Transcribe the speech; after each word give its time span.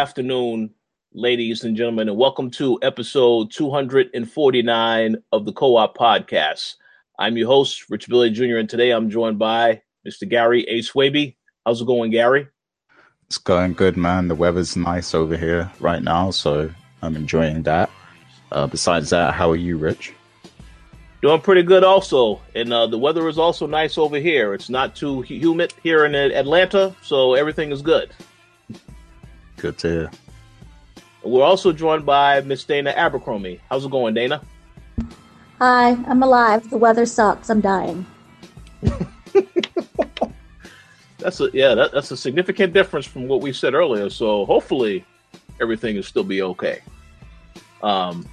afternoon, 0.00 0.70
ladies 1.12 1.62
and 1.62 1.76
gentlemen, 1.76 2.08
and 2.08 2.16
welcome 2.16 2.50
to 2.50 2.78
episode 2.80 3.50
249 3.50 5.16
of 5.30 5.44
the 5.44 5.52
Co 5.52 5.76
op 5.76 5.94
Podcast. 5.94 6.76
I'm 7.18 7.36
your 7.36 7.48
host, 7.48 7.84
Rich 7.90 8.08
Billy 8.08 8.30
Jr., 8.30 8.56
and 8.56 8.66
today 8.66 8.92
I'm 8.92 9.10
joined 9.10 9.38
by 9.38 9.82
Mr. 10.08 10.26
Gary 10.26 10.62
A. 10.68 10.78
Swaby. 10.78 11.36
How's 11.66 11.82
it 11.82 11.86
going, 11.86 12.10
Gary? 12.12 12.48
It's 13.26 13.36
going 13.36 13.74
good, 13.74 13.98
man. 13.98 14.28
The 14.28 14.34
weather's 14.34 14.74
nice 14.74 15.14
over 15.14 15.36
here 15.36 15.70
right 15.80 16.02
now, 16.02 16.30
so 16.30 16.72
I'm 17.02 17.14
enjoying 17.14 17.64
that. 17.64 17.90
Uh, 18.50 18.66
besides 18.68 19.10
that, 19.10 19.34
how 19.34 19.50
are 19.50 19.56
you, 19.56 19.76
Rich? 19.76 20.14
Doing 21.20 21.42
pretty 21.42 21.62
good, 21.62 21.84
also. 21.84 22.40
And 22.54 22.72
uh, 22.72 22.86
the 22.86 22.96
weather 22.96 23.28
is 23.28 23.36
also 23.36 23.66
nice 23.66 23.98
over 23.98 24.16
here. 24.16 24.54
It's 24.54 24.70
not 24.70 24.96
too 24.96 25.20
humid 25.20 25.74
here 25.82 26.06
in 26.06 26.14
Atlanta, 26.14 26.96
so 27.02 27.34
everything 27.34 27.70
is 27.70 27.82
good. 27.82 28.14
Good 29.60 29.76
to 29.78 29.88
hear. 29.88 30.10
We're 31.22 31.44
also 31.44 31.70
joined 31.70 32.06
by 32.06 32.40
Miss 32.40 32.64
Dana 32.64 32.94
Abercrombie. 32.96 33.60
How's 33.68 33.84
it 33.84 33.90
going, 33.90 34.14
Dana? 34.14 34.40
Hi, 35.58 35.90
I'm 35.90 36.22
alive. 36.22 36.70
The 36.70 36.78
weather 36.78 37.04
sucks. 37.04 37.50
I'm 37.50 37.60
dying. 37.60 38.06
that's 41.18 41.40
a 41.40 41.50
yeah, 41.52 41.74
that, 41.74 41.92
that's 41.92 42.10
a 42.10 42.16
significant 42.16 42.72
difference 42.72 43.04
from 43.04 43.28
what 43.28 43.42
we 43.42 43.52
said 43.52 43.74
earlier. 43.74 44.08
So 44.08 44.46
hopefully 44.46 45.04
everything 45.60 45.96
will 45.96 46.04
still 46.04 46.24
be 46.24 46.40
okay. 46.40 46.80
Um, 47.82 48.26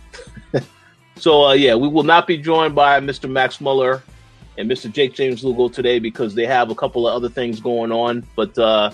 so 1.18 1.48
uh, 1.48 1.54
yeah, 1.54 1.76
we 1.76 1.90
will 1.90 2.04
not 2.04 2.26
be 2.26 2.38
joined 2.38 2.74
by 2.74 3.02
Mr. 3.02 3.30
Max 3.30 3.60
Muller 3.60 4.02
and 4.58 4.72
Mr. 4.72 4.90
Jake 4.90 5.14
James 5.14 5.44
Lugo 5.44 5.68
today 5.68 6.00
because 6.00 6.34
they 6.34 6.46
have 6.46 6.72
a 6.72 6.76
couple 6.76 7.06
of 7.06 7.14
other 7.14 7.28
things 7.28 7.60
going 7.60 7.92
on. 7.92 8.26
But 8.34 8.58
uh, 8.58 8.92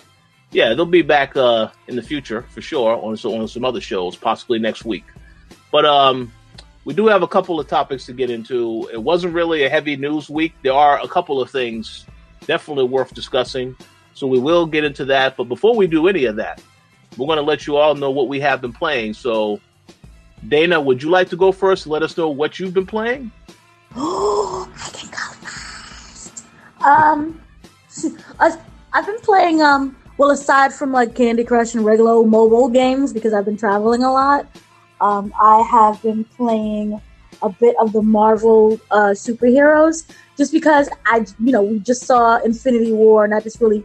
yeah, 0.54 0.74
they'll 0.74 0.86
be 0.86 1.02
back 1.02 1.36
uh, 1.36 1.70
in 1.88 1.96
the 1.96 2.02
future 2.02 2.44
for 2.50 2.62
sure 2.62 2.96
on 3.04 3.18
some, 3.18 3.34
on 3.34 3.48
some 3.48 3.66
other 3.66 3.82
shows, 3.82 4.16
possibly 4.16 4.60
next 4.60 4.86
week. 4.86 5.04
But 5.72 5.86
um, 5.86 6.32
we 6.86 6.94
do 6.94 7.08
have 7.08 7.24
a 7.24 7.28
couple 7.28 7.60
of 7.60 7.68
topics 7.68 8.06
to 8.06 8.14
get 8.14 8.30
into. 8.30 8.88
It 8.94 9.02
wasn't 9.02 9.34
really 9.34 9.64
a 9.64 9.70
heavy 9.70 9.96
news 9.96 10.30
week. 10.30 10.54
There 10.62 10.74
are 10.74 11.02
a 11.02 11.08
couple 11.08 11.42
of 11.42 11.50
things 11.50 12.06
definitely 12.46 12.84
worth 12.86 13.14
discussing. 13.14 13.76
So 14.14 14.28
we 14.28 14.38
will 14.40 14.68
get 14.68 14.84
into 14.84 15.06
that. 15.06 15.36
But 15.36 15.46
before 15.46 15.76
we 15.76 15.88
do 15.88 16.08
any 16.08 16.26
of 16.26 16.36
that, 16.36 16.62
we're 17.18 17.26
going 17.26 17.38
to 17.38 17.44
let 17.44 17.66
you 17.66 17.78
all 17.78 17.96
know 17.96 18.12
what 18.12 18.28
we 18.28 18.40
have 18.42 18.62
been 18.62 18.74
playing. 18.74 19.16
So, 19.16 19.60
Dana, 20.48 20.80
would 20.80 21.02
you 21.02 21.10
like 21.10 21.30
to 21.30 21.36
go 21.36 21.52
first? 21.52 21.88
Let 21.88 22.04
us 22.04 22.16
know 22.16 22.30
what 22.30 22.60
you've 22.60 22.74
been 22.74 22.86
playing. 22.86 23.32
Oh, 23.96 24.72
I 24.76 24.90
can 24.90 25.10
go 25.10 25.48
first. 25.48 26.46
Um, 26.82 27.42
I've 28.94 29.06
been 29.08 29.20
playing 29.22 29.62
um 29.62 29.96
well, 30.18 30.32
aside 30.32 30.74
from 30.74 30.92
like 30.92 31.16
Candy 31.16 31.44
Crush 31.44 31.74
and 31.74 31.84
regular 31.84 32.24
mobile 32.24 32.70
games, 32.70 33.14
because 33.14 33.34
I've 33.34 33.46
been 33.46 33.58
traveling 33.58 34.04
a 34.04 34.12
lot, 34.12 34.46
um, 35.02 35.34
I 35.42 35.62
have 35.70 36.02
been 36.02 36.24
playing 36.24 37.02
a 37.42 37.50
bit 37.50 37.76
of 37.80 37.92
the 37.94 38.02
Marvel 38.02 38.80
uh, 38.92 39.12
superheroes 39.12 40.10
just 40.38 40.52
because 40.52 40.90
I, 41.06 41.26
you 41.40 41.52
know, 41.52 41.62
we 41.62 41.80
just 41.80 42.04
saw 42.04 42.38
Infinity 42.38 42.94
War 42.94 43.26
and 43.26 43.34
I 43.34 43.40
just 43.40 43.60
really 43.60 43.84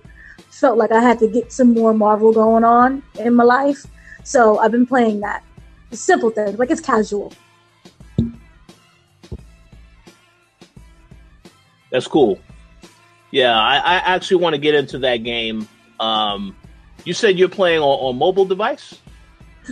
felt 0.51 0.79
like 0.79 0.93
I 0.93 1.01
had 1.01 1.19
to 1.21 1.29
get 1.29 1.53
some 1.53 1.75
more 1.75 1.95
Marvel 1.95 2.33
going 2.33 2.65
on 2.65 3.03
in 3.19 3.35
my 3.35 3.45
life. 3.45 3.87
So 4.23 4.59
I've 4.59 4.73
been 4.73 4.87
playing 4.87 5.21
that. 5.21 5.43
Simple 5.91 6.29
things, 6.29 6.59
like 6.59 6.71
it's 6.71 6.83
casual. 6.83 7.33
That's 11.91 12.07
cool. 12.07 12.39
Yeah, 13.31 13.59
I, 13.59 13.77
I 13.77 13.95
actually 13.97 14.43
want 14.43 14.55
to 14.55 14.61
get 14.61 14.75
into 14.75 14.99
that 14.99 15.19
game 15.19 15.67
um, 16.01 16.57
you 17.05 17.15
said 17.15 17.39
you're 17.39 17.49
playing 17.49 17.81
on, 17.81 17.99
on 18.09 18.17
mobile 18.17 18.45
device. 18.45 18.99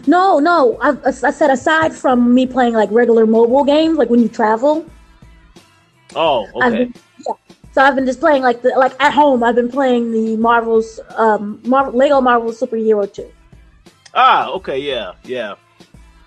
No, 0.06 0.38
no. 0.38 0.78
I, 0.80 0.96
I 1.04 1.30
said 1.30 1.50
aside 1.50 1.94
from 1.94 2.34
me 2.34 2.46
playing 2.46 2.74
like 2.74 2.90
regular 2.90 3.26
mobile 3.26 3.64
games, 3.64 3.96
like 3.96 4.10
when 4.10 4.20
you 4.20 4.28
travel. 4.28 4.84
Oh, 6.14 6.46
okay. 6.54 6.84
Been, 6.84 6.94
yeah. 7.26 7.34
So 7.72 7.82
I've 7.82 7.94
been 7.94 8.06
just 8.06 8.20
playing 8.20 8.42
like 8.42 8.62
the 8.62 8.70
like 8.70 8.94
at 9.00 9.12
home. 9.12 9.42
I've 9.42 9.54
been 9.54 9.70
playing 9.70 10.12
the 10.12 10.36
Marvel's 10.36 11.00
um 11.16 11.60
Marvel 11.64 11.92
Lego 11.92 12.20
Marvel 12.20 12.50
Superhero 12.50 13.10
Two. 13.12 13.30
Ah, 14.14 14.48
okay, 14.50 14.78
yeah, 14.78 15.12
yeah. 15.24 15.56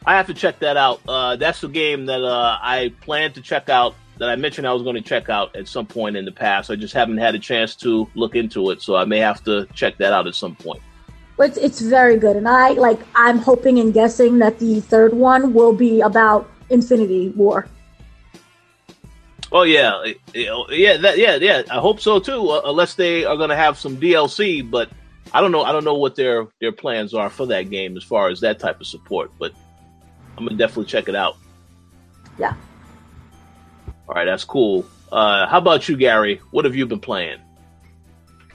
I 0.05 0.15
have 0.15 0.27
to 0.27 0.33
check 0.33 0.59
that 0.59 0.77
out. 0.77 1.01
Uh, 1.07 1.35
that's 1.35 1.61
the 1.61 1.67
game 1.67 2.05
that 2.05 2.23
uh, 2.23 2.57
I 2.61 2.93
plan 3.01 3.33
to 3.33 3.41
check 3.41 3.69
out 3.69 3.95
that 4.19 4.29
I 4.29 4.35
mentioned 4.35 4.67
I 4.67 4.73
was 4.73 4.83
going 4.83 4.95
to 4.95 5.01
check 5.01 5.29
out 5.29 5.55
at 5.55 5.67
some 5.67 5.85
point 5.85 6.15
in 6.15 6.25
the 6.25 6.31
past. 6.31 6.69
I 6.69 6.75
just 6.75 6.93
haven't 6.93 7.17
had 7.17 7.35
a 7.35 7.39
chance 7.39 7.75
to 7.77 8.09
look 8.15 8.35
into 8.35 8.69
it, 8.69 8.81
so 8.81 8.95
I 8.95 9.05
may 9.05 9.17
have 9.19 9.43
to 9.45 9.65
check 9.73 9.97
that 9.97 10.13
out 10.13 10.27
at 10.27 10.35
some 10.35 10.55
point. 10.55 10.81
It's 11.39 11.57
it's 11.57 11.79
very 11.79 12.17
good, 12.17 12.35
and 12.35 12.47
I 12.47 12.71
like 12.71 12.99
I'm 13.15 13.37
hoping 13.37 13.79
and 13.79 13.93
guessing 13.93 14.39
that 14.39 14.59
the 14.59 14.81
third 14.81 15.13
one 15.13 15.53
will 15.53 15.71
be 15.73 16.01
about 16.01 16.49
Infinity 16.69 17.29
War. 17.29 17.65
Oh 19.51 19.63
yeah, 19.63 20.03
yeah, 20.33 20.97
that, 20.97 21.17
yeah, 21.17 21.35
yeah. 21.35 21.63
I 21.71 21.79
hope 21.79 22.01
so 22.01 22.19
too. 22.19 22.49
Uh, 22.49 22.61
unless 22.65 22.95
they 22.95 23.23
are 23.23 23.37
going 23.37 23.49
to 23.49 23.55
have 23.55 23.77
some 23.79 23.97
DLC, 23.97 24.69
but 24.69 24.89
I 25.33 25.39
don't 25.39 25.53
know. 25.53 25.63
I 25.63 25.71
don't 25.71 25.85
know 25.85 25.95
what 25.95 26.15
their 26.15 26.47
their 26.59 26.73
plans 26.73 27.13
are 27.13 27.29
for 27.29 27.45
that 27.47 27.69
game 27.69 27.95
as 27.95 28.03
far 28.03 28.29
as 28.29 28.41
that 28.41 28.59
type 28.59 28.81
of 28.81 28.87
support. 28.87 29.31
But 29.39 29.53
I'm 30.37 30.45
gonna 30.45 30.57
definitely 30.57 30.85
check 30.85 31.07
it 31.07 31.15
out. 31.15 31.37
Yeah. 32.37 32.53
All 34.09 34.15
right, 34.15 34.25
that's 34.25 34.43
cool. 34.43 34.87
Uh, 35.11 35.45
how 35.45 35.59
about 35.59 35.87
you, 35.87 35.95
Gary? 35.95 36.41
What 36.49 36.65
have 36.65 36.75
you 36.75 36.87
been 36.87 36.99
playing? 36.99 37.37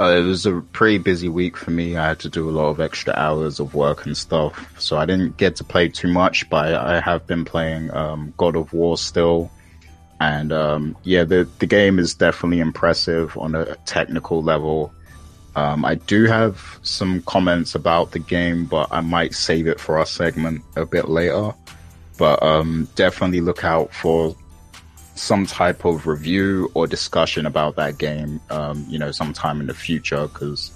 Uh, 0.00 0.16
it 0.16 0.22
was 0.22 0.46
a 0.46 0.60
pretty 0.72 0.98
busy 0.98 1.28
week 1.28 1.56
for 1.56 1.70
me. 1.70 1.96
I 1.96 2.08
had 2.08 2.18
to 2.20 2.28
do 2.28 2.50
a 2.50 2.50
lot 2.50 2.70
of 2.70 2.80
extra 2.80 3.14
hours 3.14 3.60
of 3.60 3.72
work 3.72 4.04
and 4.04 4.16
stuff, 4.16 4.74
so 4.80 4.96
I 4.96 5.06
didn't 5.06 5.36
get 5.36 5.54
to 5.56 5.64
play 5.64 5.88
too 5.88 6.08
much. 6.08 6.50
But 6.50 6.74
I 6.74 6.98
have 6.98 7.28
been 7.28 7.44
playing 7.44 7.92
um, 7.92 8.34
God 8.36 8.56
of 8.56 8.72
War 8.72 8.98
still, 8.98 9.48
and 10.20 10.52
um, 10.52 10.96
yeah, 11.04 11.22
the 11.22 11.48
the 11.60 11.66
game 11.66 12.00
is 12.00 12.14
definitely 12.14 12.58
impressive 12.58 13.38
on 13.38 13.54
a 13.54 13.76
technical 13.86 14.42
level. 14.42 14.92
Um, 15.54 15.84
I 15.84 15.94
do 15.94 16.24
have 16.24 16.80
some 16.82 17.22
comments 17.22 17.76
about 17.76 18.10
the 18.10 18.18
game, 18.18 18.64
but 18.64 18.88
I 18.90 19.02
might 19.02 19.34
save 19.34 19.68
it 19.68 19.78
for 19.78 19.98
our 19.98 20.06
segment 20.06 20.64
a 20.74 20.84
bit 20.84 21.08
later. 21.08 21.54
But 22.18 22.42
um, 22.42 22.88
definitely 22.96 23.40
look 23.40 23.62
out 23.64 23.94
for 23.94 24.34
some 25.14 25.46
type 25.46 25.84
of 25.84 26.06
review 26.06 26.70
or 26.74 26.86
discussion 26.86 27.46
about 27.46 27.76
that 27.76 27.98
game, 27.98 28.40
um, 28.50 28.84
you 28.88 28.98
know, 28.98 29.10
sometime 29.10 29.60
in 29.60 29.66
the 29.66 29.74
future. 29.74 30.26
Because, 30.28 30.72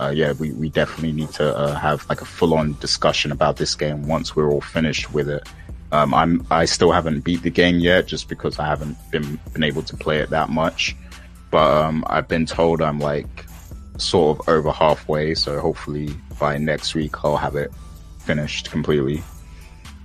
uh, 0.00 0.12
yeah, 0.14 0.32
we, 0.32 0.52
we 0.52 0.68
definitely 0.68 1.12
need 1.12 1.30
to 1.30 1.56
uh, 1.56 1.74
have 1.74 2.08
like 2.08 2.20
a 2.20 2.24
full 2.24 2.54
on 2.54 2.76
discussion 2.80 3.32
about 3.32 3.56
this 3.56 3.74
game 3.74 4.06
once 4.06 4.36
we're 4.36 4.50
all 4.50 4.60
finished 4.60 5.12
with 5.12 5.28
it. 5.28 5.48
Um, 5.90 6.14
I'm 6.14 6.46
I 6.50 6.64
still 6.64 6.90
haven't 6.90 7.20
beat 7.20 7.42
the 7.42 7.50
game 7.50 7.78
yet, 7.78 8.06
just 8.06 8.28
because 8.28 8.58
I 8.58 8.66
haven't 8.66 8.96
been 9.10 9.38
been 9.52 9.62
able 9.62 9.82
to 9.82 9.96
play 9.96 10.18
it 10.20 10.30
that 10.30 10.48
much. 10.48 10.96
But 11.50 11.70
um, 11.70 12.02
I've 12.06 12.28
been 12.28 12.46
told 12.46 12.80
I'm 12.80 12.98
like 12.98 13.44
sort 13.98 14.38
of 14.38 14.48
over 14.48 14.72
halfway, 14.72 15.34
so 15.34 15.60
hopefully 15.60 16.08
by 16.40 16.56
next 16.56 16.94
week 16.94 17.22
I'll 17.22 17.36
have 17.36 17.56
it 17.56 17.70
finished 18.20 18.70
completely. 18.70 19.22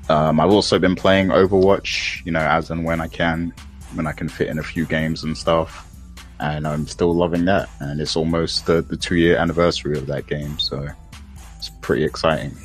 Um, 0.10 0.40
I've 0.40 0.52
also 0.52 0.78
been 0.80 0.96
playing 0.96 1.30
Overwatch, 1.30 2.26
you 2.26 2.32
know, 2.32 2.40
as 2.40 2.70
and 2.70 2.84
when 2.84 3.00
I 3.00 3.08
can 3.08 3.54
when 3.94 4.08
I 4.08 4.12
can 4.12 4.30
fit 4.30 4.48
in 4.48 4.60
a 4.60 4.64
few 4.64 4.86
games 4.86 5.24
and 5.24 5.38
stuff. 5.38 5.86
And 6.40 6.68
I'm 6.68 6.88
still 6.88 7.14
loving 7.14 7.46
that. 7.46 7.70
And 7.80 8.00
it's 8.00 8.16
almost 8.16 8.66
the, 8.66 8.82
the 8.82 8.98
two 8.98 9.16
year 9.16 9.38
anniversary 9.38 9.98
of 9.98 10.08
that 10.08 10.28
game. 10.28 10.60
So 10.60 10.88
it's 11.58 11.70
pretty 11.82 12.04
exciting. 12.04 12.56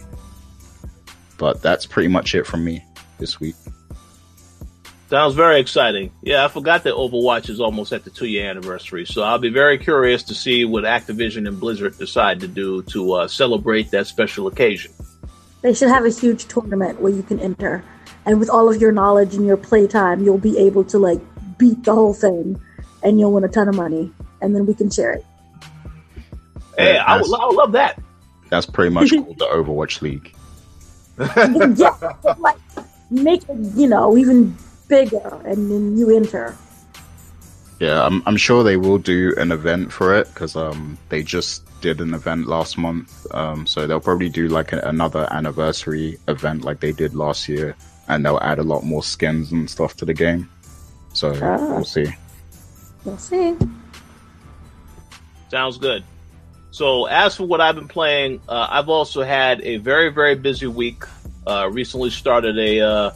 But 1.39 1.63
that's 1.63 1.87
pretty 1.87 2.09
much 2.09 2.35
it 2.35 2.47
from 2.47 2.65
me 2.65 2.85
this 3.19 3.41
week. 3.41 3.57
Sounds 5.13 5.35
very 5.35 5.61
exciting. 5.61 6.11
Yeah, 6.23 6.43
I 6.43 6.49
forgot 6.49 6.85
that 6.85 6.95
Overwatch 6.95 7.51
is 7.51 7.61
almost 7.61 7.93
at 7.93 8.03
the 8.03 8.09
two 8.09 8.27
year 8.27 8.49
anniversary. 8.49 9.05
So 9.05 9.23
I'll 9.23 9.39
be 9.39 9.51
very 9.51 9.77
curious 9.77 10.23
to 10.25 10.35
see 10.35 10.65
what 10.65 10.85
Activision 10.85 11.47
and 11.47 11.61
Blizzard 11.61 11.99
decide 11.99 12.41
to 12.41 12.49
do 12.49 12.83
to 12.85 13.13
uh, 13.13 13.29
celebrate 13.29 13.91
that 13.91 14.07
special 14.07 14.47
occasion. 14.47 14.91
They 15.61 15.75
should 15.75 15.91
have 15.91 16.07
a 16.07 16.09
huge 16.09 16.47
tournament 16.47 16.99
where 17.01 17.13
you 17.13 17.23
can 17.23 17.41
enter 17.41 17.85
and 18.27 18.39
with 18.39 18.51
all 18.51 18.73
of 18.73 18.81
your 18.81 18.93
knowledge 18.93 19.35
and 19.35 19.47
your 19.47 19.57
playtime, 19.57 20.23
you'll 20.25 20.39
be 20.39 20.59
able 20.59 20.85
to 20.85 20.99
like 20.99 21.21
beat 21.59 21.85
the 21.85 21.95
whole 21.95 22.15
thing, 22.15 22.61
and 23.03 23.19
you'll 23.19 23.33
win 23.33 23.45
a 23.45 23.49
ton 23.49 23.69
of 23.69 23.75
money, 23.75 24.13
and 24.41 24.55
then 24.55 24.67
we 24.67 24.75
can 24.75 24.91
share 24.91 25.13
it. 25.13 25.25
Hey, 26.77 26.97
I 26.97 27.21
would, 27.21 27.33
I 27.39 27.47
would 27.47 27.57
love 27.57 27.73
that. 27.73 28.01
That's 28.49 28.67
pretty 28.67 28.93
much 28.93 29.11
called 29.15 29.39
the 29.39 29.47
Overwatch 29.47 30.03
League. 30.03 30.35
yeah, 31.77 32.35
like 32.39 32.59
make 33.11 33.43
it, 33.49 33.57
you 33.77 33.89
know, 33.89 34.17
even 34.17 34.57
bigger, 34.89 35.41
and 35.45 35.71
then 35.71 35.97
you 35.97 36.15
enter. 36.15 36.57
Yeah, 37.81 38.05
I'm 38.05 38.23
I'm 38.27 38.37
sure 38.37 38.63
they 38.63 38.77
will 38.77 38.99
do 38.99 39.35
an 39.37 39.51
event 39.51 39.93
for 39.93 40.15
it 40.15 40.29
because 40.29 40.55
um 40.55 40.97
they 41.09 41.23
just 41.23 41.65
did 41.81 42.01
an 42.01 42.15
event 42.15 42.47
last 42.47 42.79
month. 42.79 43.27
Um, 43.35 43.67
so 43.67 43.87
they'll 43.87 44.01
probably 44.01 44.29
do 44.29 44.49
like 44.49 44.73
a, 44.73 44.79
another 44.81 45.29
anniversary 45.31 46.19
event 46.29 46.65
like 46.65 46.81
they 46.81 46.93
did 46.93 47.15
last 47.15 47.49
year, 47.49 47.75
and 48.09 48.25
they'll 48.25 48.39
add 48.43 48.59
a 48.59 48.63
lot 48.63 48.85
more 48.85 49.03
skins 49.03 49.53
and 49.53 49.69
stuff 49.71 49.97
to 49.97 50.05
the 50.05 50.15
game. 50.15 50.49
So 51.13 51.37
Ah. 51.43 51.57
we'll 51.59 51.85
see. 51.85 52.07
We'll 53.05 53.19
see. 53.19 53.55
Sounds 55.51 55.79
good. 55.79 56.05
So 56.71 57.05
as 57.07 57.37
for 57.37 57.45
what 57.45 57.61
I've 57.61 57.75
been 57.75 57.89
playing, 57.89 58.41
uh, 58.49 58.67
I've 58.71 58.89
also 58.89 59.23
had 59.23 59.61
a 59.63 59.77
very 59.77 60.09
very 60.11 60.35
busy 60.35 60.67
week. 60.67 61.03
Uh, 61.47 61.69
recently 61.71 62.09
started 62.11 62.57
a, 62.59 62.81
uh, 62.81 63.11
I 63.11 63.15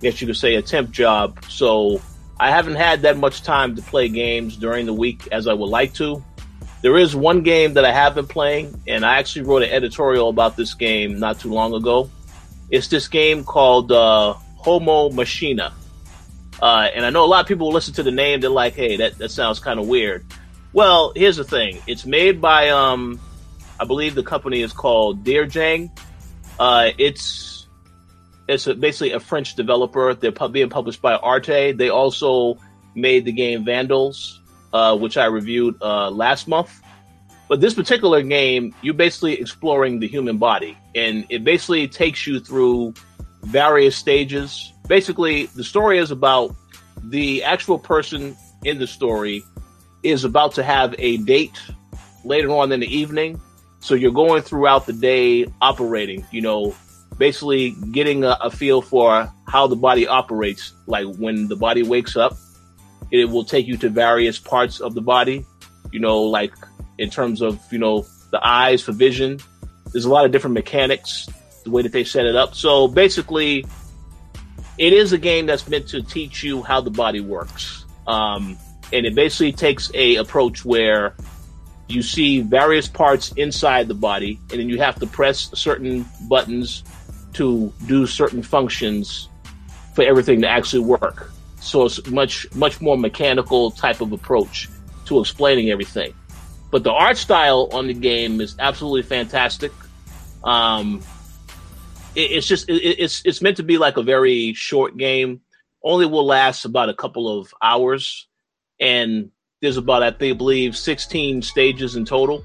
guess 0.00 0.20
you 0.20 0.26
could 0.28 0.36
say, 0.36 0.54
a 0.54 0.62
temp 0.62 0.90
job. 0.90 1.44
So 1.48 2.00
I 2.40 2.50
haven't 2.50 2.76
had 2.76 3.02
that 3.02 3.18
much 3.18 3.42
time 3.42 3.74
to 3.76 3.82
play 3.82 4.08
games 4.08 4.56
during 4.56 4.86
the 4.86 4.94
week 4.94 5.28
as 5.32 5.46
I 5.48 5.52
would 5.54 5.68
like 5.68 5.92
to. 5.94 6.22
There 6.80 6.96
is 6.96 7.16
one 7.16 7.42
game 7.42 7.74
that 7.74 7.84
I 7.84 7.90
have 7.92 8.14
been 8.14 8.28
playing, 8.28 8.80
and 8.86 9.04
I 9.04 9.18
actually 9.18 9.42
wrote 9.42 9.64
an 9.64 9.70
editorial 9.70 10.28
about 10.28 10.56
this 10.56 10.72
game 10.74 11.18
not 11.18 11.40
too 11.40 11.52
long 11.52 11.74
ago. 11.74 12.08
It's 12.70 12.88
this 12.88 13.08
game 13.08 13.44
called 13.44 13.92
uh, 13.92 14.34
Homo 14.56 15.10
Machina. 15.10 15.72
Uh, 16.60 16.88
and 16.94 17.06
I 17.06 17.10
know 17.10 17.24
a 17.24 17.26
lot 17.26 17.40
of 17.40 17.46
people 17.46 17.70
listen 17.72 17.94
to 17.94 18.02
the 18.02 18.10
name, 18.10 18.40
they're 18.40 18.50
like, 18.50 18.74
hey, 18.74 18.96
that, 18.96 19.18
that 19.18 19.30
sounds 19.30 19.60
kind 19.60 19.78
of 19.78 19.86
weird. 19.86 20.26
Well, 20.72 21.12
here's 21.14 21.36
the 21.36 21.44
thing. 21.44 21.80
It's 21.86 22.04
made 22.04 22.40
by, 22.40 22.70
um, 22.70 23.20
I 23.78 23.84
believe 23.84 24.14
the 24.14 24.22
company 24.22 24.60
is 24.60 24.72
called 24.72 25.24
Darjeeling. 25.24 25.90
Uh, 26.58 26.90
it's 26.98 27.66
it's 28.48 28.66
a, 28.66 28.74
basically 28.74 29.12
a 29.12 29.20
French 29.20 29.54
developer. 29.54 30.14
They're 30.14 30.32
pu- 30.32 30.48
being 30.48 30.70
published 30.70 31.02
by 31.02 31.14
Arte. 31.14 31.72
They 31.72 31.90
also 31.90 32.58
made 32.94 33.24
the 33.24 33.32
game 33.32 33.64
Vandals, 33.64 34.40
uh, 34.72 34.96
which 34.96 35.16
I 35.16 35.26
reviewed 35.26 35.80
uh, 35.82 36.10
last 36.10 36.48
month. 36.48 36.80
But 37.48 37.60
this 37.60 37.74
particular 37.74 38.22
game, 38.22 38.74
you're 38.82 38.94
basically 38.94 39.40
exploring 39.40 40.00
the 40.00 40.06
human 40.06 40.36
body, 40.36 40.76
and 40.94 41.24
it 41.30 41.44
basically 41.44 41.88
takes 41.88 42.26
you 42.26 42.40
through 42.40 42.94
various 43.42 43.96
stages. 43.96 44.72
Basically, 44.86 45.46
the 45.46 45.64
story 45.64 45.98
is 45.98 46.10
about 46.10 46.54
the 47.04 47.42
actual 47.44 47.78
person 47.78 48.36
in 48.64 48.78
the 48.78 48.86
story 48.86 49.44
is 50.02 50.24
about 50.24 50.52
to 50.54 50.62
have 50.62 50.94
a 50.98 51.16
date 51.18 51.58
later 52.24 52.50
on 52.50 52.70
in 52.72 52.80
the 52.80 52.94
evening. 52.94 53.40
So 53.80 53.94
you're 53.94 54.12
going 54.12 54.42
throughout 54.42 54.86
the 54.86 54.92
day 54.92 55.46
operating, 55.62 56.26
you 56.30 56.42
know, 56.42 56.74
basically 57.16 57.70
getting 57.92 58.24
a, 58.24 58.36
a 58.40 58.50
feel 58.50 58.82
for 58.82 59.32
how 59.46 59.66
the 59.66 59.76
body 59.76 60.06
operates. 60.06 60.72
Like 60.86 61.06
when 61.16 61.48
the 61.48 61.56
body 61.56 61.82
wakes 61.82 62.16
up, 62.16 62.36
it 63.10 63.26
will 63.26 63.44
take 63.44 63.66
you 63.66 63.76
to 63.78 63.88
various 63.88 64.38
parts 64.38 64.80
of 64.80 64.94
the 64.94 65.00
body, 65.00 65.46
you 65.92 66.00
know, 66.00 66.22
like 66.22 66.52
in 66.98 67.10
terms 67.10 67.40
of, 67.40 67.60
you 67.72 67.78
know, 67.78 68.06
the 68.30 68.46
eyes 68.46 68.82
for 68.82 68.92
vision. 68.92 69.40
There's 69.92 70.04
a 70.04 70.10
lot 70.10 70.24
of 70.24 70.32
different 70.32 70.54
mechanics, 70.54 71.28
the 71.64 71.70
way 71.70 71.82
that 71.82 71.92
they 71.92 72.04
set 72.04 72.26
it 72.26 72.36
up. 72.36 72.54
So 72.54 72.88
basically, 72.88 73.64
it 74.76 74.92
is 74.92 75.12
a 75.12 75.18
game 75.18 75.46
that's 75.46 75.66
meant 75.68 75.88
to 75.88 76.02
teach 76.02 76.42
you 76.42 76.62
how 76.62 76.80
the 76.80 76.90
body 76.90 77.20
works. 77.20 77.84
Um, 78.06 78.58
and 78.92 79.06
it 79.06 79.14
basically 79.14 79.52
takes 79.52 79.90
a 79.94 80.16
approach 80.16 80.64
where 80.64 81.14
you 81.88 82.02
see 82.02 82.40
various 82.40 82.86
parts 82.86 83.32
inside 83.32 83.88
the 83.88 83.94
body, 83.94 84.38
and 84.50 84.60
then 84.60 84.68
you 84.68 84.78
have 84.78 84.98
to 85.00 85.06
press 85.06 85.50
certain 85.54 86.06
buttons 86.28 86.84
to 87.34 87.72
do 87.86 88.06
certain 88.06 88.42
functions 88.42 89.28
for 89.94 90.04
everything 90.04 90.42
to 90.42 90.48
actually 90.48 90.84
work. 90.84 91.30
So 91.60 91.86
it's 91.86 92.06
much 92.08 92.46
much 92.54 92.80
more 92.80 92.96
mechanical 92.96 93.70
type 93.72 94.00
of 94.00 94.12
approach 94.12 94.68
to 95.06 95.20
explaining 95.20 95.70
everything. 95.70 96.14
But 96.70 96.84
the 96.84 96.92
art 96.92 97.16
style 97.16 97.68
on 97.72 97.86
the 97.86 97.94
game 97.94 98.40
is 98.40 98.56
absolutely 98.58 99.02
fantastic. 99.02 99.72
Um, 100.44 101.02
it, 102.14 102.32
it's 102.32 102.46
just 102.46 102.68
it, 102.68 102.74
it's 102.74 103.22
it's 103.24 103.40
meant 103.40 103.56
to 103.56 103.62
be 103.62 103.78
like 103.78 103.96
a 103.96 104.02
very 104.02 104.52
short 104.54 104.96
game. 104.96 105.40
Only 105.82 106.06
will 106.06 106.26
last 106.26 106.64
about 106.64 106.88
a 106.88 106.94
couple 106.94 107.38
of 107.38 107.54
hours, 107.62 108.26
and 108.80 109.30
there's 109.62 109.76
about 109.76 110.02
I 110.02 110.10
think, 110.10 110.38
believe 110.38 110.76
16 110.76 111.42
stages 111.42 111.96
in 111.96 112.04
total. 112.04 112.44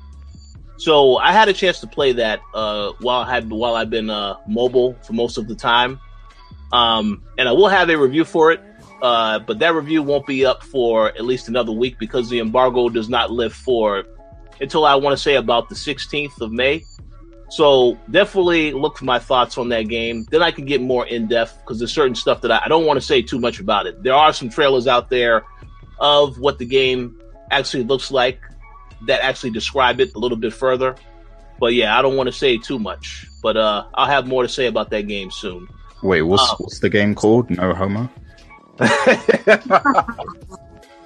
So 0.78 1.18
I 1.18 1.31
had 1.31 1.50
a 1.50 1.54
chance 1.54 1.80
to 1.81 1.88
play 1.88 2.14
that 2.14 2.40
uh, 2.54 2.94
while 3.00 3.22
I 3.22 3.30
had 3.34 3.50
while 3.50 3.75
I've 3.75 3.90
been 3.90 4.10
uh, 4.10 4.38
mobile 4.48 4.96
for 5.06 5.14
most 5.14 5.38
of 5.38 5.48
the 5.48 5.56
time, 5.56 6.00
um, 6.72 7.24
and 7.38 7.50
I 7.50 7.52
will 7.52 7.70
have 7.70 7.90
a 7.90 7.98
review 7.98 8.25
for 8.25 8.52
it. 8.52 8.62
Uh, 9.02 9.38
but 9.40 9.60
that 9.60 9.75
review 9.75 10.02
won't 10.02 10.25
be 10.25 10.46
up 10.46 10.64
for 10.64 11.10
at 11.10 11.25
least 11.25 11.50
another 11.50 11.74
week 11.74 12.00
because 12.00 12.30
the 12.30 12.40
embargo 12.40 12.88
does 12.88 13.10
not 13.10 13.30
lift 13.30 13.56
for 13.56 14.06
until 14.61 14.85
I 14.85 14.95
want 14.95 15.15
to 15.17 15.21
say 15.21 15.35
about 15.35 15.69
the 15.69 15.75
16th 15.75 16.41
of 16.41 16.51
May. 16.51 16.83
So 17.50 17.97
definitely 18.09 18.71
look 18.73 18.97
for 18.97 19.05
my 19.05 19.19
thoughts 19.19 19.57
on 19.57 19.69
that 19.69 19.83
game. 19.83 20.25
Then 20.31 20.41
I 20.41 20.50
can 20.51 20.65
get 20.65 20.81
more 20.81 21.05
in 21.05 21.27
depth 21.27 21.57
because 21.59 21.77
there's 21.79 21.94
certain 21.94 22.15
stuff 22.15 22.41
that 22.41 22.51
I, 22.51 22.61
I 22.65 22.67
don't 22.67 22.85
want 22.85 22.97
to 22.97 23.05
say 23.05 23.21
too 23.21 23.39
much 23.39 23.59
about 23.59 23.85
it. 23.85 24.01
There 24.01 24.15
are 24.15 24.33
some 24.33 24.50
trailers 24.50 24.88
out 24.88 25.09
there 25.09 25.44
of 26.00 26.39
what 26.39 26.57
the 26.57 26.65
game 26.65 27.19
actually 27.51 27.83
looks 27.83 28.09
like 28.09 28.39
that 29.05 29.21
actually 29.21 29.51
describe 29.51 30.00
it 30.00 30.15
a 30.15 30.19
little 30.19 30.38
bit 30.38 30.53
further. 30.53 30.95
But 31.59 31.75
yeah, 31.75 31.97
I 31.97 32.01
don't 32.01 32.15
want 32.17 32.27
to 32.27 32.33
say 32.33 32.57
too 32.57 32.79
much. 32.79 33.27
But 33.44 33.55
uh, 33.57 33.85
I'll 33.94 34.07
have 34.07 34.25
more 34.25 34.41
to 34.41 34.50
say 34.50 34.65
about 34.65 34.89
that 34.89 35.07
game 35.07 35.29
soon. 35.29 35.67
Wait, 36.01 36.23
what's 36.23 36.44
Oh. 36.44 36.55
what's 36.57 36.79
the 36.79 36.89
game 36.89 37.13
called? 37.13 37.50
No 37.51 37.73
homo. 37.75 38.09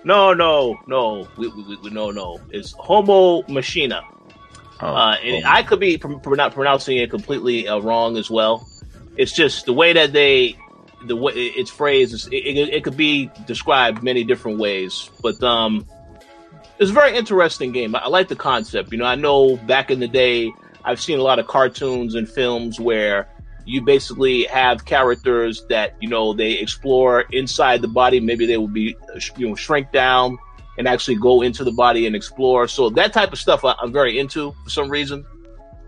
no, 0.03 0.33
no, 0.33 0.79
no, 0.87 1.27
we, 1.37 1.47
we, 1.49 1.75
we, 1.77 1.89
no, 1.89 2.11
no. 2.11 2.39
It's 2.51 2.73
Homo 2.77 3.43
Machina. 3.47 4.01
Oh, 4.79 4.87
Uh, 4.87 5.15
and 5.23 5.43
oh. 5.45 5.49
I 5.49 5.63
could 5.63 5.79
be 5.79 5.97
pr- 5.97 6.13
pr- 6.17 6.35
not 6.35 6.53
pronouncing 6.53 6.97
it 6.97 7.09
completely 7.09 7.67
uh, 7.67 7.79
wrong 7.79 8.17
as 8.17 8.29
well. 8.29 8.67
It's 9.17 9.31
just 9.31 9.65
the 9.65 9.73
way 9.73 9.93
that 9.93 10.13
they, 10.13 10.55
the 11.05 11.15
way 11.15 11.33
it's 11.33 11.71
phrased, 11.71 12.31
it, 12.31 12.37
it, 12.37 12.69
it 12.69 12.83
could 12.83 12.97
be 12.97 13.31
described 13.45 14.03
many 14.03 14.23
different 14.23 14.59
ways. 14.59 15.09
But 15.21 15.41
um, 15.43 15.85
it's 16.79 16.91
a 16.91 16.93
very 16.93 17.17
interesting 17.17 17.71
game. 17.71 17.95
I, 17.95 17.99
I 17.99 18.07
like 18.07 18.27
the 18.27 18.35
concept. 18.35 18.91
You 18.91 18.99
know, 18.99 19.05
I 19.05 19.15
know 19.15 19.57
back 19.57 19.89
in 19.89 19.99
the 19.99 20.07
day, 20.07 20.51
I've 20.85 21.01
seen 21.01 21.19
a 21.19 21.23
lot 21.23 21.39
of 21.39 21.47
cartoons 21.47 22.15
and 22.15 22.29
films 22.29 22.79
where 22.79 23.27
you 23.67 23.81
basically 23.81 24.43
have 24.45 24.85
characters 24.85 25.65
that 25.69 25.93
you 25.99 26.07
know 26.07 26.33
they 26.33 26.53
explore 26.53 27.21
inside 27.31 27.81
the 27.81 27.87
body. 27.87 28.19
Maybe 28.19 28.45
they 28.45 28.57
will 28.57 28.69
be 28.69 28.95
you 29.35 29.49
know 29.49 29.55
shrink 29.55 29.91
down 29.91 30.37
and 30.77 30.87
actually 30.87 31.15
go 31.15 31.41
into 31.41 31.63
the 31.63 31.71
body 31.71 32.07
and 32.07 32.15
explore. 32.15 32.67
So 32.67 32.89
that 32.91 33.11
type 33.11 33.33
of 33.33 33.39
stuff 33.39 33.65
I, 33.65 33.75
I'm 33.81 33.91
very 33.91 34.19
into 34.19 34.53
for 34.63 34.69
some 34.69 34.89
reason. 34.89 35.25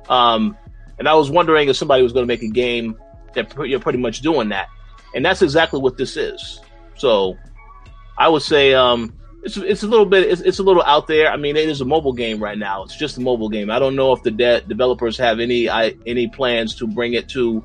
Um, 0.09 0.57
and 0.98 1.07
I 1.07 1.13
was 1.13 1.29
wondering 1.29 1.69
if 1.69 1.77
somebody 1.77 2.03
was 2.03 2.12
going 2.12 2.24
to 2.24 2.27
make 2.27 2.41
a 2.41 2.50
game 2.50 2.98
that 3.33 3.55
you're 3.65 3.79
pretty 3.79 4.00
much 4.00 4.19
doing 4.21 4.50
that, 4.50 4.67
and 5.15 5.24
that's 5.24 5.41
exactly 5.41 5.79
what 5.79 5.98
this 5.98 6.17
is. 6.17 6.59
So 6.98 7.38
I 8.17 8.27
would 8.27 8.41
say 8.41 8.74
um, 8.74 9.13
it's 9.43 9.58
it's 9.58 9.84
a 9.84 9.88
little 9.88 10.05
bit 10.05 10.27
it's, 10.27 10.41
it's 10.41 10.60
a 10.60 10.63
little 10.63 10.84
out 10.84 11.08
there. 11.08 11.31
I 11.31 11.38
mean, 11.38 11.55
it 11.55 11.69
is 11.69 11.81
a 11.81 11.86
mobile 11.86 12.13
game 12.13 12.41
right 12.41 12.58
now. 12.58 12.84
It's 12.84 12.96
just 12.96 13.17
a 13.17 13.22
mobile 13.22 13.50
game. 13.50 13.69
I 13.72 13.79
don't 13.79 13.96
know 13.96 14.12
if 14.12 14.24
the 14.24 14.31
de- 14.31 14.62
developers 14.62 15.17
have 15.17 15.39
any 15.39 15.69
I, 15.69 15.96
any 16.05 16.27
plans 16.27 16.75
to 16.75 16.88
bring 16.88 17.13
it 17.13 17.29
to 17.29 17.63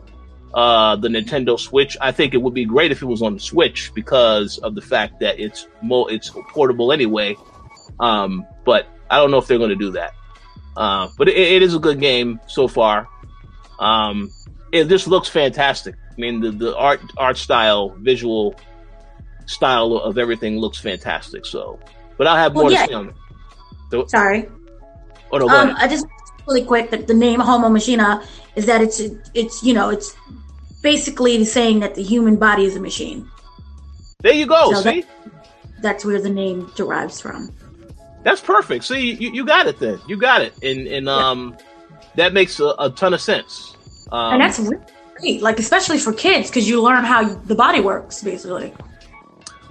uh, 0.55 0.97
the 0.97 1.09
Nintendo 1.09 1.59
Switch. 1.59 1.97
I 2.01 2.13
think 2.13 2.33
it 2.33 2.39
would 2.39 2.55
be 2.55 2.65
great 2.65 2.93
if 2.93 3.03
it 3.03 3.07
was 3.07 3.23
on 3.23 3.35
the 3.35 3.41
Switch 3.41 3.93
because 3.95 4.59
of 4.59 4.75
the 4.75 4.83
fact 4.83 5.21
that 5.21 5.41
it's 5.41 5.67
mo- 5.83 6.07
it's 6.07 6.31
portable 6.51 6.93
anyway. 6.93 7.37
Um, 7.99 8.47
but 8.65 8.87
I 9.11 9.19
don't 9.19 9.31
know 9.31 9.39
if 9.39 9.47
they're 9.47 9.59
going 9.59 9.71
to 9.71 9.77
do 9.77 9.91
that. 9.93 10.13
Uh, 10.77 11.09
but 11.19 11.29
it, 11.29 11.37
it 11.37 11.63
is 11.63 11.75
a 11.75 11.79
good 11.79 12.01
game 12.01 12.41
so 12.47 12.69
far. 12.69 13.09
Um, 13.79 14.31
it 14.73 14.89
just 14.89 15.09
looks 15.09 15.29
fantastic. 15.29 15.97
I 16.11 16.21
mean, 16.21 16.41
the, 16.41 16.51
the 16.53 16.77
art 16.77 17.01
art 17.17 17.37
style, 17.37 17.91
visual 17.99 18.55
style 19.47 19.93
of 19.97 20.19
everything 20.19 20.59
looks 20.59 20.79
fantastic. 20.79 21.47
So, 21.47 21.79
but 22.19 22.27
I'll 22.27 22.37
have 22.37 22.55
Well, 22.55 22.65
more 22.65 22.73
yeah. 22.73 22.83
to 22.87 22.89
say 22.89 22.95
on 22.95 23.09
it. 23.11 23.15
So, 23.91 24.07
Sorry. 24.07 24.49
oh, 25.33 25.39
no, 25.39 25.49
Um. 25.49 25.75
I 25.79 25.87
just 25.89 26.07
really 26.47 26.65
quick 26.65 26.91
that 26.91 27.07
the 27.07 27.15
name 27.15 27.41
Homo 27.41 27.69
Machina 27.69 28.23
is 28.57 28.67
that 28.67 28.81
it's 28.83 29.01
it's 29.35 29.63
you 29.63 29.73
know 29.75 29.89
it's 29.91 30.15
basically 30.83 31.45
saying 31.45 31.81
that 31.81 31.95
the 31.95 32.03
human 32.03 32.37
body 32.37 32.65
is 32.65 32.77
a 32.77 32.81
machine. 32.81 33.29
There 34.21 34.33
you 34.35 34.47
go. 34.47 34.73
so 34.73 34.81
see, 34.83 35.05
That's 35.83 36.05
where 36.05 36.21
the 36.21 36.31
name 36.31 36.71
derives 36.77 37.21
from. 37.21 37.51
that's 38.23 38.41
perfect. 38.41 38.85
See, 38.85 39.13
you, 39.13 39.31
you 39.33 39.45
got 39.45 39.67
it 39.67 39.79
then. 39.79 40.01
You 40.09 40.17
got 40.17 40.41
it, 40.43 40.55
and 40.63 40.87
and 40.87 41.09
um, 41.09 41.57
that 42.17 42.33
makes 42.33 42.59
a, 42.61 42.75
a 42.79 42.91
ton 42.91 43.13
of 43.15 43.21
sense. 43.21 43.77
Um, 44.13 44.35
and 44.35 44.41
that's 44.43 44.59
really 44.59 44.77
great, 45.17 45.43
like 45.43 45.59
especially 45.59 45.99
for 45.99 46.13
kids 46.13 46.49
because 46.49 46.69
you 46.69 46.81
learn 46.83 47.05
how 47.05 47.35
the 47.35 47.55
body 47.55 47.81
works 47.81 48.23
basically. 48.23 48.73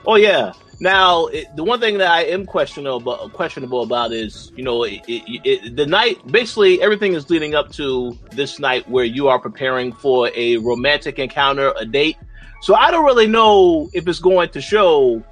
Oh 0.06 0.16
yeah, 0.16 0.54
Now, 0.80 1.28
it, 1.28 1.56
the 1.56 1.64
one 1.64 1.80
thing 1.80 1.98
that 2.00 2.12
I 2.12 2.24
am 2.24 2.46
questionable 2.46 3.30
questionable 3.30 3.84
about 3.84 4.12
is, 4.12 4.52
you 4.56 4.64
know, 4.64 4.84
it, 4.84 5.02
it, 5.08 5.76
the 5.78 5.86
night. 5.86 6.26
Basically, 6.28 6.82
everything 6.82 7.14
is 7.14 7.30
leading 7.30 7.56
up 7.56 7.72
to 7.74 8.18
this 8.32 8.60
night 8.60 8.90
where 8.90 9.06
you 9.06 9.30
are 9.30 9.40
preparing 9.40 9.94
for 9.94 10.30
a 10.36 10.58
romantic 10.58 11.20
encounter, 11.20 11.74
a 11.80 11.86
date. 11.86 12.18
So 12.62 12.76
I 12.76 12.92
don't 12.92 13.06
really 13.06 13.28
know 13.28 13.90
if 13.94 14.08
it's 14.08 14.20
going 14.20 14.50
to 14.50 14.62
show 14.62 15.24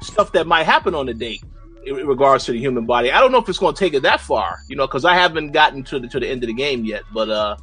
stuff 0.00 0.32
that 0.32 0.48
might 0.48 0.64
happen 0.64 0.94
on 0.94 1.06
the 1.06 1.14
date 1.14 1.44
in 1.86 1.94
regards 2.06 2.44
to 2.46 2.52
the 2.52 2.58
human 2.58 2.86
body. 2.86 3.12
I 3.12 3.20
don't 3.20 3.32
know 3.32 3.38
if 3.38 3.48
it's 3.48 3.58
going 3.58 3.74
to 3.74 3.78
take 3.78 3.94
it 3.94 4.02
that 4.02 4.20
far, 4.20 4.58
you 4.68 4.76
know, 4.76 4.86
because 4.88 5.04
I 5.04 5.14
haven't 5.14 5.52
gotten 5.52 5.84
to 5.84 6.00
the 6.00 6.08
to 6.08 6.18
the 6.18 6.28
end 6.28 6.42
of 6.42 6.48
the 6.48 6.54
game 6.54 6.84
yet. 6.84 7.02
But 7.14 7.30
uh, 7.30 7.56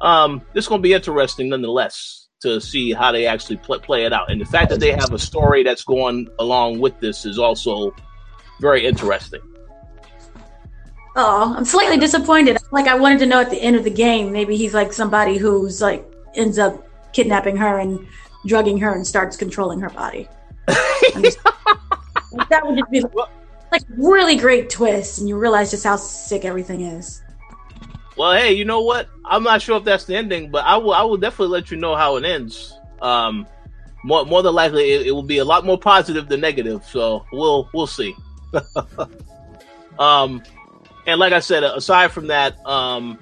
um, 0.00 0.40
it's 0.54 0.68
going 0.68 0.80
to 0.80 0.82
be 0.82 0.94
interesting 0.94 1.50
nonetheless 1.50 2.23
to 2.44 2.60
see 2.60 2.92
how 2.92 3.10
they 3.10 3.26
actually 3.26 3.56
play, 3.56 3.78
play 3.78 4.04
it 4.04 4.12
out. 4.12 4.30
And 4.30 4.40
the 4.40 4.44
fact 4.44 4.70
that 4.70 4.78
they 4.78 4.92
have 4.92 5.12
a 5.12 5.18
story 5.18 5.62
that's 5.62 5.82
going 5.82 6.28
along 6.38 6.78
with 6.78 6.98
this 7.00 7.24
is 7.24 7.38
also 7.38 7.94
very 8.60 8.86
interesting. 8.86 9.40
Oh, 11.16 11.54
I'm 11.56 11.64
slightly 11.64 11.96
disappointed. 11.96 12.58
Like 12.70 12.86
I 12.86 12.94
wanted 12.94 13.20
to 13.20 13.26
know 13.26 13.40
at 13.40 13.50
the 13.50 13.60
end 13.60 13.76
of 13.76 13.84
the 13.84 13.90
game, 13.90 14.30
maybe 14.30 14.56
he's 14.56 14.74
like 14.74 14.92
somebody 14.92 15.38
who's 15.38 15.80
like 15.80 16.04
ends 16.34 16.58
up 16.58 16.86
kidnapping 17.12 17.56
her 17.56 17.78
and 17.78 18.06
drugging 18.46 18.78
her 18.78 18.94
and 18.94 19.06
starts 19.06 19.36
controlling 19.36 19.80
her 19.80 19.90
body. 19.90 20.28
Just, 21.20 21.38
that 22.50 22.60
would 22.64 22.78
just 22.78 22.90
be 22.90 23.00
like, 23.00 23.28
like 23.72 23.82
really 23.96 24.36
great 24.36 24.68
twist, 24.68 25.18
and 25.18 25.28
you 25.28 25.38
realize 25.38 25.70
just 25.70 25.84
how 25.84 25.96
sick 25.96 26.44
everything 26.44 26.82
is. 26.82 27.22
Well, 28.16 28.32
hey, 28.32 28.52
you 28.52 28.64
know 28.64 28.82
what? 28.82 29.08
I'm 29.24 29.42
not 29.42 29.62
sure 29.62 29.76
if 29.78 29.84
that's 29.84 30.04
the 30.04 30.16
ending, 30.16 30.50
but 30.50 30.64
I 30.64 30.76
will. 30.76 30.92
I 30.92 31.02
will 31.02 31.16
definitely 31.16 31.48
let 31.48 31.70
you 31.70 31.76
know 31.76 31.96
how 31.96 32.16
it 32.16 32.24
ends. 32.24 32.78
Um, 33.02 33.46
more 34.04 34.24
more 34.24 34.42
than 34.42 34.54
likely, 34.54 34.92
it, 34.92 35.06
it 35.08 35.10
will 35.12 35.22
be 35.22 35.38
a 35.38 35.44
lot 35.44 35.64
more 35.64 35.78
positive 35.78 36.28
than 36.28 36.40
negative. 36.40 36.84
So 36.84 37.24
we'll 37.32 37.68
we'll 37.74 37.88
see. 37.88 38.14
um, 39.98 40.42
and 41.06 41.18
like 41.18 41.32
I 41.32 41.40
said, 41.40 41.64
aside 41.64 42.12
from 42.12 42.28
that, 42.28 42.64
um, 42.66 43.18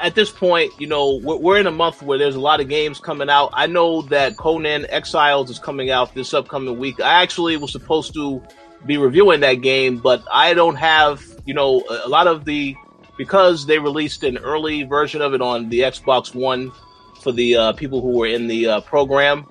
at 0.00 0.14
this 0.14 0.30
point, 0.30 0.72
you 0.78 0.86
know, 0.86 1.16
we're, 1.22 1.36
we're, 1.36 1.58
in 1.58 1.66
a 1.66 1.72
month 1.72 2.02
where 2.02 2.18
there's 2.18 2.34
a 2.34 2.40
lot 2.40 2.60
of 2.60 2.68
games 2.68 3.00
coming 3.00 3.30
out. 3.30 3.50
I 3.54 3.66
know 3.66 4.02
that 4.02 4.36
Conan 4.36 4.86
Exiles 4.90 5.50
is 5.50 5.58
coming 5.58 5.90
out 5.90 6.14
this 6.14 6.34
upcoming 6.34 6.78
week. 6.78 7.00
I 7.00 7.22
actually 7.22 7.56
was 7.56 7.72
supposed 7.72 8.12
to 8.14 8.42
be 8.84 8.96
reviewing 8.98 9.40
that 9.40 9.54
game, 9.54 9.98
but 9.98 10.22
I 10.30 10.54
don't 10.54 10.76
have, 10.76 11.24
you 11.46 11.54
know, 11.54 11.82
a 12.04 12.08
lot 12.08 12.26
of 12.26 12.44
the 12.44 12.76
because 13.18 13.66
they 13.66 13.78
released 13.78 14.24
an 14.24 14.38
early 14.38 14.84
version 14.84 15.20
of 15.20 15.34
it 15.34 15.42
on 15.42 15.68
the 15.68 15.80
Xbox 15.80 16.34
One 16.34 16.72
for 17.20 17.32
the 17.32 17.56
uh, 17.56 17.72
people 17.72 18.00
who 18.00 18.16
were 18.16 18.28
in 18.28 18.46
the 18.46 18.66
uh, 18.66 18.80
program. 18.82 19.46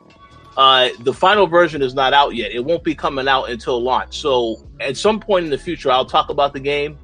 Uh, 0.55 0.89
the 1.01 1.13
final 1.13 1.45
version 1.45 1.83
is 1.83 1.93
not 1.93 2.13
out 2.13 2.33
yet. 2.33 2.51
It 2.51 2.65
won't 2.65 2.83
be 2.83 2.95
coming 2.95 3.27
out 3.27 3.49
until 3.49 3.79
launch. 3.79 4.17
So 4.19 4.67
at 4.79 4.97
some 4.97 5.19
point 5.19 5.45
in 5.45 5.51
the 5.51 5.57
future, 5.57 5.91
I'll 5.91 6.05
talk 6.05 6.29
about 6.29 6.53
the 6.53 6.59
game 6.59 6.97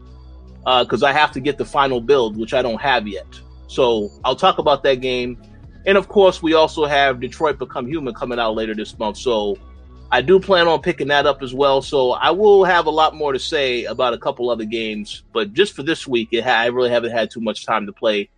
because 0.63 1.03
uh, 1.03 1.07
I 1.07 1.11
have 1.11 1.31
to 1.33 1.39
get 1.39 1.57
the 1.59 1.65
final 1.65 2.01
build, 2.01 2.37
which 2.37 2.53
I 2.53 2.63
don't 2.63 2.81
have 2.81 3.07
yet. 3.07 3.27
So 3.67 4.09
I'll 4.23 4.35
talk 4.35 4.57
about 4.57 4.81
that 4.83 5.01
game. 5.01 5.37
And 5.85 5.97
of 5.97 6.07
course, 6.07 6.41
we 6.41 6.53
also 6.53 6.85
have 6.85 7.19
Detroit 7.19 7.59
Become 7.59 7.87
Human 7.87 8.13
coming 8.13 8.39
out 8.39 8.55
later 8.55 8.73
this 8.73 8.97
month. 8.97 9.17
So 9.17 9.57
I 10.11 10.21
do 10.21 10.39
plan 10.39 10.67
on 10.67 10.81
picking 10.81 11.07
that 11.07 11.25
up 11.25 11.41
as 11.41 11.53
well. 11.53 11.81
So 11.81 12.11
I 12.11 12.31
will 12.31 12.63
have 12.63 12.85
a 12.85 12.91
lot 12.91 13.15
more 13.15 13.33
to 13.33 13.39
say 13.39 13.85
about 13.85 14.13
a 14.13 14.17
couple 14.17 14.49
other 14.49 14.65
games. 14.65 15.23
But 15.33 15.53
just 15.53 15.73
for 15.73 15.83
this 15.83 16.07
week, 16.07 16.29
ha- 16.33 16.49
I 16.49 16.67
really 16.67 16.91
haven't 16.91 17.11
had 17.11 17.31
too 17.31 17.41
much 17.41 17.65
time 17.65 17.87
to 17.87 17.93
play 17.93 18.29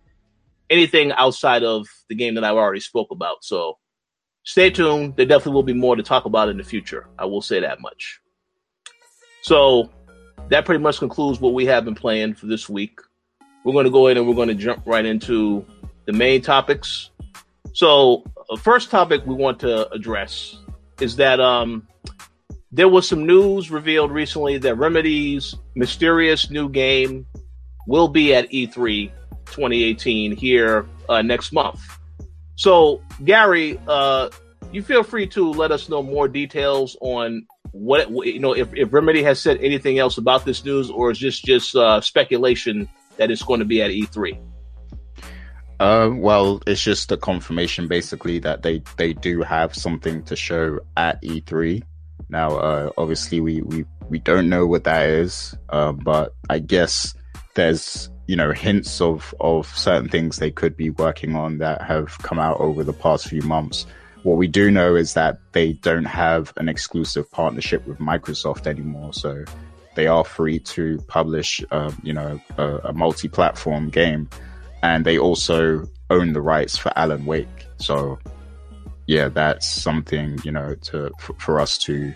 anything 0.70 1.12
outside 1.12 1.62
of 1.62 1.86
the 2.08 2.14
game 2.14 2.34
that 2.34 2.44
I've 2.44 2.56
already 2.56 2.80
spoke 2.80 3.10
about. 3.10 3.44
So 3.44 3.78
stay 4.42 4.70
tuned. 4.70 5.16
There 5.16 5.26
definitely 5.26 5.52
will 5.52 5.62
be 5.62 5.74
more 5.74 5.96
to 5.96 6.02
talk 6.02 6.24
about 6.24 6.48
in 6.48 6.56
the 6.56 6.64
future. 6.64 7.08
I 7.18 7.26
will 7.26 7.42
say 7.42 7.60
that 7.60 7.80
much. 7.80 8.20
So 9.42 9.90
that 10.48 10.64
pretty 10.64 10.82
much 10.82 10.98
concludes 10.98 11.40
what 11.40 11.54
we 11.54 11.66
have 11.66 11.84
been 11.84 11.94
playing 11.94 12.34
for 12.34 12.46
this 12.46 12.68
week. 12.68 13.00
We're 13.64 13.72
going 13.72 13.84
to 13.84 13.90
go 13.90 14.06
in 14.06 14.16
and 14.16 14.26
we're 14.28 14.34
going 14.34 14.48
to 14.48 14.54
jump 14.54 14.82
right 14.86 15.04
into 15.04 15.64
the 16.06 16.12
main 16.12 16.40
topics. 16.40 17.10
So, 17.72 18.24
the 18.48 18.56
first 18.56 18.90
topic 18.90 19.26
we 19.26 19.34
want 19.34 19.58
to 19.60 19.90
address 19.90 20.56
is 21.00 21.16
that 21.16 21.40
um, 21.40 21.86
there 22.72 22.88
was 22.88 23.08
some 23.08 23.26
news 23.26 23.70
revealed 23.70 24.10
recently 24.10 24.58
that 24.58 24.76
Remedy's 24.76 25.54
mysterious 25.74 26.50
new 26.50 26.68
game 26.68 27.26
will 27.86 28.08
be 28.08 28.34
at 28.34 28.50
E3 28.50 29.10
2018 29.46 30.36
here 30.36 30.86
uh, 31.08 31.22
next 31.22 31.52
month. 31.52 31.80
So, 32.56 33.02
Gary, 33.24 33.78
uh, 33.86 34.30
you 34.72 34.82
feel 34.82 35.02
free 35.02 35.26
to 35.28 35.50
let 35.52 35.70
us 35.70 35.88
know 35.88 36.02
more 36.02 36.28
details 36.28 36.96
on 37.00 37.46
what 37.72 38.10
you 38.26 38.40
know 38.40 38.54
if, 38.54 38.68
if 38.74 38.92
Remedy 38.92 39.22
has 39.22 39.40
said 39.40 39.58
anything 39.60 39.98
else 39.98 40.18
about 40.18 40.44
this 40.44 40.64
news, 40.64 40.90
or 40.90 41.10
is 41.10 41.20
this 41.20 41.38
just 41.38 41.76
uh, 41.76 42.00
speculation 42.00 42.88
that 43.18 43.30
it's 43.30 43.42
going 43.42 43.60
to 43.60 43.66
be 43.66 43.82
at 43.82 43.90
E3? 43.90 44.38
Uh, 45.78 46.10
well, 46.12 46.62
it's 46.66 46.82
just 46.82 47.12
a 47.12 47.16
confirmation, 47.16 47.86
basically, 47.86 48.38
that 48.38 48.62
they 48.62 48.82
they 48.96 49.12
do 49.12 49.42
have 49.42 49.74
something 49.74 50.22
to 50.24 50.36
show 50.36 50.80
at 50.96 51.22
E3. 51.22 51.82
Now, 52.28 52.56
uh, 52.56 52.90
obviously, 52.96 53.40
we 53.40 53.60
we 53.62 53.84
we 54.08 54.18
don't 54.18 54.48
know 54.48 54.66
what 54.66 54.84
that 54.84 55.08
is, 55.08 55.54
uh, 55.68 55.92
but 55.92 56.34
I 56.48 56.60
guess 56.60 57.14
there's 57.54 58.10
you 58.26 58.36
know 58.36 58.52
hints 58.52 59.00
of 59.00 59.34
of 59.40 59.66
certain 59.66 60.08
things 60.08 60.38
they 60.38 60.50
could 60.50 60.76
be 60.76 60.90
working 60.90 61.36
on 61.36 61.58
that 61.58 61.82
have 61.82 62.16
come 62.18 62.38
out 62.38 62.58
over 62.58 62.82
the 62.82 62.92
past 62.94 63.28
few 63.28 63.42
months. 63.42 63.86
What 64.22 64.38
we 64.38 64.48
do 64.48 64.70
know 64.70 64.96
is 64.96 65.14
that 65.14 65.38
they 65.52 65.74
don't 65.74 66.06
have 66.06 66.52
an 66.56 66.68
exclusive 66.68 67.30
partnership 67.30 67.86
with 67.86 67.98
Microsoft 67.98 68.66
anymore, 68.66 69.12
so 69.12 69.44
they 69.94 70.06
are 70.06 70.24
free 70.24 70.58
to 70.58 70.98
publish, 71.08 71.64
uh, 71.70 71.92
you 72.02 72.12
know, 72.12 72.40
a, 72.58 72.76
a, 72.84 72.92
multi-platform 72.92 73.88
game, 73.88 74.28
and 74.86 75.04
they 75.04 75.18
also 75.18 75.84
own 76.10 76.32
the 76.32 76.40
rights 76.40 76.76
for 76.76 76.92
Alan 76.96 77.26
Wake. 77.26 77.66
So, 77.78 78.18
yeah, 79.06 79.28
that's 79.28 79.66
something 79.66 80.38
you 80.44 80.52
know 80.52 80.76
to 80.82 81.10
for, 81.18 81.34
for 81.34 81.60
us 81.60 81.76
to 81.78 82.14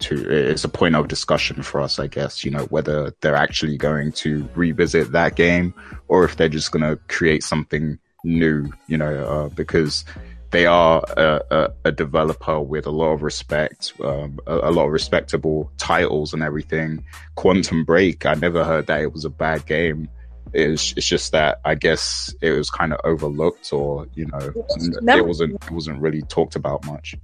to 0.00 0.30
it's 0.30 0.64
a 0.64 0.68
point 0.68 0.94
of 0.94 1.08
discussion 1.08 1.62
for 1.62 1.80
us, 1.80 1.98
I 1.98 2.06
guess. 2.06 2.44
You 2.44 2.52
know 2.52 2.64
whether 2.66 3.12
they're 3.20 3.34
actually 3.34 3.76
going 3.76 4.12
to 4.12 4.48
revisit 4.54 5.12
that 5.12 5.34
game 5.36 5.74
or 6.08 6.24
if 6.24 6.36
they're 6.36 6.48
just 6.48 6.70
going 6.70 6.88
to 6.88 6.96
create 7.08 7.42
something 7.42 7.98
new. 8.24 8.70
You 8.86 8.98
know, 8.98 9.14
uh, 9.24 9.48
because 9.48 10.04
they 10.52 10.66
are 10.66 11.02
a, 11.16 11.40
a, 11.50 11.70
a, 11.86 11.92
developer 11.92 12.60
with 12.60 12.86
a 12.86 12.90
lot 12.90 13.12
of 13.14 13.22
respect, 13.22 13.94
um, 14.04 14.38
a, 14.46 14.68
a, 14.68 14.70
lot 14.70 14.84
of 14.84 14.92
respectable 14.92 15.72
titles 15.78 16.34
and 16.34 16.42
everything. 16.42 17.02
Quantum 17.36 17.86
Break, 17.86 18.26
I 18.26 18.34
never 18.34 18.62
heard 18.62 18.86
that 18.88 19.00
it 19.00 19.14
was 19.14 19.24
a 19.24 19.30
bad 19.30 19.64
game. 19.64 20.10
It's, 20.52 20.92
it's 20.96 21.06
just 21.06 21.32
that 21.32 21.60
I 21.64 21.74
guess 21.74 22.34
it 22.40 22.52
was 22.52 22.70
kind 22.70 22.92
of 22.92 23.00
overlooked, 23.04 23.72
or 23.72 24.06
you 24.14 24.26
know, 24.26 24.38
it 24.38 25.26
wasn't 25.26 25.54
it 25.64 25.70
wasn't 25.70 26.00
really 26.00 26.22
talked 26.22 26.56
about 26.56 26.84
much. 26.86 27.16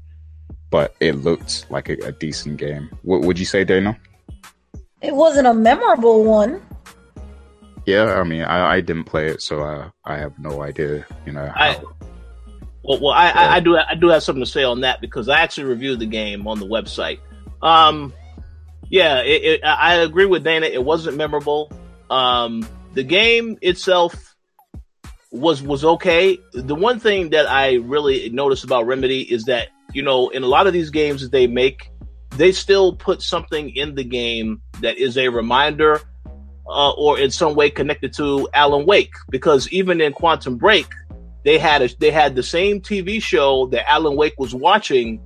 But 0.70 0.94
it 1.00 1.12
looked 1.16 1.66
like 1.70 1.88
a, 1.88 1.94
a 2.06 2.12
decent 2.12 2.58
game. 2.58 2.90
What 3.02 3.22
would 3.22 3.38
you 3.38 3.46
say, 3.46 3.64
Dana? 3.64 3.98
It 5.00 5.14
wasn't 5.14 5.46
a 5.46 5.54
memorable 5.54 6.24
one. 6.24 6.62
Yeah, 7.86 8.20
I 8.20 8.24
mean, 8.24 8.42
I, 8.42 8.74
I 8.74 8.80
didn't 8.80 9.04
play 9.04 9.28
it, 9.28 9.40
so 9.40 9.62
I 9.62 9.90
I 10.04 10.18
have 10.18 10.38
no 10.38 10.62
idea. 10.62 11.06
You 11.24 11.32
know, 11.32 11.46
how, 11.54 11.64
I, 11.64 11.80
well, 12.82 13.00
well, 13.00 13.12
I, 13.12 13.30
I, 13.30 13.54
I, 13.56 13.60
do 13.60 13.76
I 13.76 13.94
do 13.94 14.08
have 14.08 14.22
something 14.22 14.44
to 14.44 14.50
say 14.50 14.64
on 14.64 14.80
that 14.82 15.00
because 15.00 15.28
I 15.28 15.40
actually 15.40 15.64
reviewed 15.64 15.98
the 16.00 16.06
game 16.06 16.46
on 16.46 16.58
the 16.58 16.66
website. 16.66 17.20
Um, 17.62 18.12
yeah, 18.90 19.20
it, 19.20 19.44
it, 19.44 19.64
I 19.64 19.96
agree 19.96 20.26
with 20.26 20.44
Dana. 20.44 20.66
It 20.66 20.82
wasn't 20.82 21.16
memorable. 21.16 21.70
Um, 22.10 22.66
the 22.94 23.02
game 23.02 23.58
itself 23.62 24.36
was 25.30 25.62
was 25.62 25.84
okay. 25.84 26.38
The 26.52 26.74
one 26.74 27.00
thing 27.00 27.30
that 27.30 27.48
I 27.48 27.74
really 27.74 28.30
noticed 28.30 28.64
about 28.64 28.86
Remedy 28.86 29.22
is 29.22 29.44
that 29.44 29.68
you 29.92 30.02
know 30.02 30.28
in 30.30 30.42
a 30.42 30.46
lot 30.46 30.66
of 30.66 30.72
these 30.72 30.90
games 30.90 31.22
that 31.22 31.32
they 31.32 31.46
make, 31.46 31.90
they 32.36 32.52
still 32.52 32.94
put 32.94 33.22
something 33.22 33.74
in 33.76 33.94
the 33.94 34.04
game 34.04 34.62
that 34.80 34.96
is 34.96 35.18
a 35.18 35.28
reminder 35.28 36.00
uh, 36.66 36.90
or 36.92 37.18
in 37.18 37.30
some 37.30 37.54
way 37.54 37.70
connected 37.70 38.12
to 38.14 38.48
Alan 38.52 38.86
Wake. 38.86 39.14
Because 39.30 39.68
even 39.70 40.00
in 40.00 40.12
Quantum 40.12 40.56
Break, 40.56 40.86
they 41.44 41.58
had 41.58 41.82
a, 41.82 41.88
they 41.98 42.10
had 42.10 42.34
the 42.34 42.42
same 42.42 42.80
TV 42.80 43.22
show 43.22 43.66
that 43.68 43.90
Alan 43.90 44.16
Wake 44.16 44.38
was 44.38 44.54
watching 44.54 45.20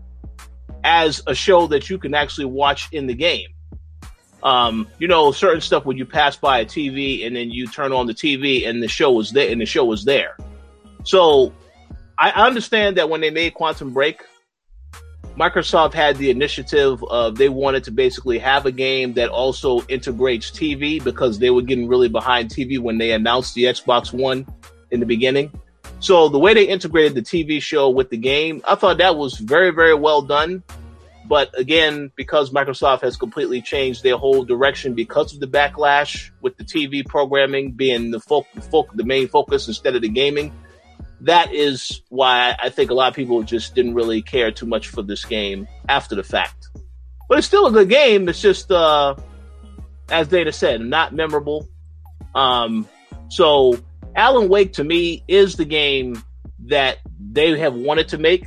as 0.85 1.23
a 1.27 1.35
show 1.35 1.67
that 1.69 1.89
you 1.91 1.99
can 1.99 2.15
actually 2.15 2.45
watch 2.45 2.89
in 2.93 3.07
the 3.07 3.15
game. 3.15 3.49
Um, 4.43 4.89
you 4.99 5.07
know, 5.07 5.31
certain 5.31 5.61
stuff 5.61 5.85
when 5.85 5.97
you 5.97 6.05
pass 6.05 6.37
by 6.37 6.61
a 6.61 6.65
TV 6.65 7.27
and 7.27 7.37
then 7.37 7.51
you 7.51 7.69
turn 7.69 7.93
on 7.93 8.07
the 8.07 8.15
TV 8.15 8.69
and 8.69 8.83
the 8.83 8.89
show 8.89 9.13
was 9.13 9.31
there 9.31 9.51
and 9.51 9.61
the 9.61 9.67
show 9.67 9.85
was 9.85 10.05
there. 10.05 10.37
So 11.05 11.53
I 12.19 12.31
understand 12.31 12.97
that 12.97 13.09
when 13.09 13.21
they 13.21 13.31
made 13.31 13.55
Quantum 13.55 13.93
Break, 13.93 14.23
Microsoft 15.37 15.95
had 15.95 16.17
the 16.19 16.31
initiative 16.31 17.03
of 17.05 17.37
they 17.37 17.49
wanted 17.49 17.85
to 17.85 17.91
basically 17.91 18.39
have 18.39 18.67
a 18.67 18.73
game 18.73 19.15
that 19.15 19.31
also 19.31 19.81
integrates 19.89 20.51
TV 20.51 21.03
because 21.03 21.39
they 21.39 21.51
were 21.51 21.63
getting 21.63 21.89
really 21.89 22.09
behind 22.09 22.51
TV 22.51 22.79
when 22.79 22.99
they 22.99 23.13
announced 23.13 23.55
the 23.55 23.65
Xbox 23.65 24.13
One 24.13 24.47
in 24.91 25.01
the 25.01 25.07
beginning. 25.07 25.51
So 26.01 26.29
the 26.29 26.39
way 26.39 26.53
they 26.53 26.65
integrated 26.65 27.15
the 27.15 27.23
TV 27.23 27.63
show 27.63 27.89
with 27.89 28.11
the 28.11 28.17
game, 28.19 28.61
I 28.69 28.75
thought 28.75 28.99
that 28.99 29.17
was 29.17 29.39
very, 29.39 29.71
very 29.71 29.95
well 29.95 30.21
done. 30.21 30.63
But 31.27 31.57
again, 31.59 32.11
because 32.17 32.51
Microsoft 32.51 33.03
has 33.03 33.17
completely 33.17 33.63
changed 33.63 34.03
their 34.03 34.17
whole 34.17 34.45
direction 34.45 34.95
because 34.95 35.33
of 35.33 35.41
the 35.41 35.47
backlash 35.47 36.31
with 36.41 36.57
the 36.57 36.65
TV 36.65 37.07
programming 37.07 37.73
being 37.73 38.11
the 38.11 38.21
the 38.95 39.05
main 39.05 39.29
focus 39.29 39.69
instead 39.69 39.95
of 39.95 40.03
the 40.03 40.09
gaming, 40.09 40.53
that 41.21 41.53
is 41.55 42.03
why 42.09 42.57
I 42.61 42.69
think 42.69 42.91
a 42.91 42.95
lot 42.95 43.09
of 43.09 43.15
people 43.15 43.43
just 43.43 43.75
didn't 43.75 43.95
really 43.95 44.23
care 44.23 44.51
too 44.51 44.67
much 44.67 44.89
for 44.89 45.03
this 45.03 45.25
game 45.25 45.69
after 45.89 46.15
the 46.15 46.25
fact. 46.25 46.69
But 47.29 47.39
it's 47.39 47.47
still 47.47 47.67
a 47.67 47.73
good 47.73 47.89
game. 47.89 48.29
It's 48.29 48.41
just, 48.41 48.71
uh, 48.71 49.15
as 50.11 50.29
Dana 50.29 50.53
said, 50.53 50.81
not 50.81 51.15
memorable. 51.15 51.69
Um, 52.35 52.89
so 53.29 53.79
Alan 54.17 54.49
Wake 54.49 54.75
to 54.75 54.85
me 54.85 55.23
is 55.29 55.57
the 55.57 55.65
game 55.65 56.23
that 56.67 56.99
they 57.19 57.59
have 57.59 57.75
wanted 57.75 58.09
to 58.09 58.19
make. 58.19 58.47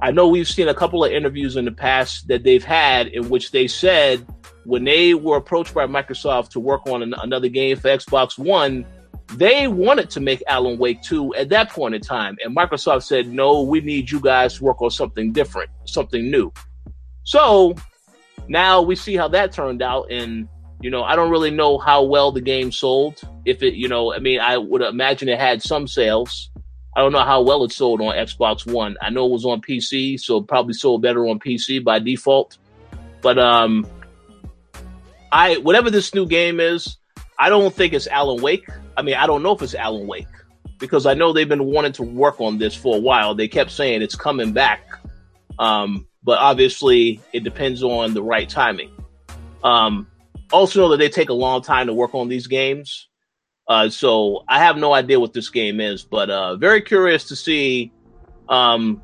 I 0.00 0.10
know 0.10 0.28
we've 0.28 0.48
seen 0.48 0.68
a 0.68 0.74
couple 0.74 1.04
of 1.04 1.12
interviews 1.12 1.56
in 1.56 1.64
the 1.64 1.72
past 1.72 2.28
that 2.28 2.44
they've 2.44 2.64
had 2.64 3.08
in 3.08 3.28
which 3.28 3.52
they 3.52 3.66
said 3.66 4.26
when 4.64 4.84
they 4.84 5.14
were 5.14 5.36
approached 5.36 5.74
by 5.74 5.86
Microsoft 5.86 6.50
to 6.50 6.60
work 6.60 6.86
on 6.86 7.02
an, 7.02 7.14
another 7.18 7.48
game 7.48 7.76
for 7.76 7.88
Xbox 7.88 8.38
One, 8.38 8.86
they 9.32 9.68
wanted 9.68 10.10
to 10.10 10.20
make 10.20 10.42
Alan 10.46 10.78
Wake 10.78 11.02
2 11.02 11.34
at 11.34 11.48
that 11.50 11.70
point 11.70 11.94
in 11.94 12.00
time. 12.00 12.36
And 12.44 12.56
Microsoft 12.56 13.04
said, 13.04 13.28
no, 13.28 13.62
we 13.62 13.80
need 13.80 14.10
you 14.10 14.20
guys 14.20 14.58
to 14.58 14.64
work 14.64 14.80
on 14.82 14.90
something 14.90 15.32
different, 15.32 15.70
something 15.86 16.30
new. 16.30 16.52
So 17.24 17.74
now 18.48 18.82
we 18.82 18.96
see 18.96 19.16
how 19.16 19.28
that 19.28 19.52
turned 19.52 19.82
out. 19.82 20.10
And, 20.10 20.48
you 20.80 20.90
know, 20.90 21.02
I 21.02 21.16
don't 21.16 21.30
really 21.30 21.50
know 21.50 21.78
how 21.78 22.02
well 22.02 22.32
the 22.32 22.40
game 22.40 22.70
sold. 22.70 23.20
If 23.44 23.62
it, 23.62 23.74
you 23.74 23.88
know, 23.88 24.12
I 24.12 24.18
mean, 24.18 24.40
I 24.40 24.58
would 24.58 24.82
imagine 24.82 25.28
it 25.28 25.38
had 25.38 25.62
some 25.62 25.86
sales. 25.86 26.50
I 26.96 27.00
don't 27.00 27.12
know 27.12 27.24
how 27.24 27.42
well 27.42 27.64
it 27.64 27.72
sold 27.72 28.00
on 28.00 28.14
Xbox 28.14 28.70
One. 28.70 28.96
I 29.02 29.10
know 29.10 29.26
it 29.26 29.32
was 29.32 29.44
on 29.44 29.60
PC, 29.60 30.20
so 30.20 30.40
probably 30.40 30.74
sold 30.74 31.02
better 31.02 31.26
on 31.26 31.40
PC 31.40 31.82
by 31.82 31.98
default. 31.98 32.56
But 33.20 33.38
um, 33.38 33.86
I 35.32 35.56
whatever 35.56 35.90
this 35.90 36.14
new 36.14 36.26
game 36.26 36.60
is, 36.60 36.98
I 37.38 37.48
don't 37.48 37.74
think 37.74 37.92
it's 37.92 38.06
Alan 38.06 38.42
Wake. 38.42 38.68
I 38.96 39.02
mean, 39.02 39.16
I 39.16 39.26
don't 39.26 39.42
know 39.42 39.52
if 39.52 39.62
it's 39.62 39.74
Alan 39.74 40.06
Wake 40.06 40.28
because 40.78 41.06
I 41.06 41.14
know 41.14 41.32
they've 41.32 41.48
been 41.48 41.64
wanting 41.64 41.92
to 41.92 42.02
work 42.02 42.40
on 42.40 42.58
this 42.58 42.74
for 42.74 42.96
a 42.96 43.00
while. 43.00 43.34
They 43.34 43.48
kept 43.48 43.70
saying 43.72 44.02
it's 44.02 44.14
coming 44.14 44.52
back, 44.52 44.86
um, 45.58 46.06
but 46.22 46.38
obviously 46.38 47.20
it 47.32 47.42
depends 47.42 47.82
on 47.82 48.14
the 48.14 48.22
right 48.22 48.48
timing. 48.48 48.90
Um, 49.64 50.06
also 50.52 50.80
know 50.80 50.88
that 50.90 50.98
they 50.98 51.08
take 51.08 51.30
a 51.30 51.34
long 51.34 51.62
time 51.62 51.88
to 51.88 51.94
work 51.94 52.14
on 52.14 52.28
these 52.28 52.46
games. 52.46 53.08
Uh, 53.66 53.88
so 53.88 54.44
I 54.46 54.58
have 54.58 54.76
no 54.76 54.92
idea 54.92 55.18
what 55.18 55.32
this 55.32 55.48
game 55.48 55.80
is, 55.80 56.02
but 56.02 56.30
uh, 56.30 56.56
very 56.56 56.82
curious 56.82 57.24
to 57.28 57.36
see 57.36 57.92
um, 58.48 59.02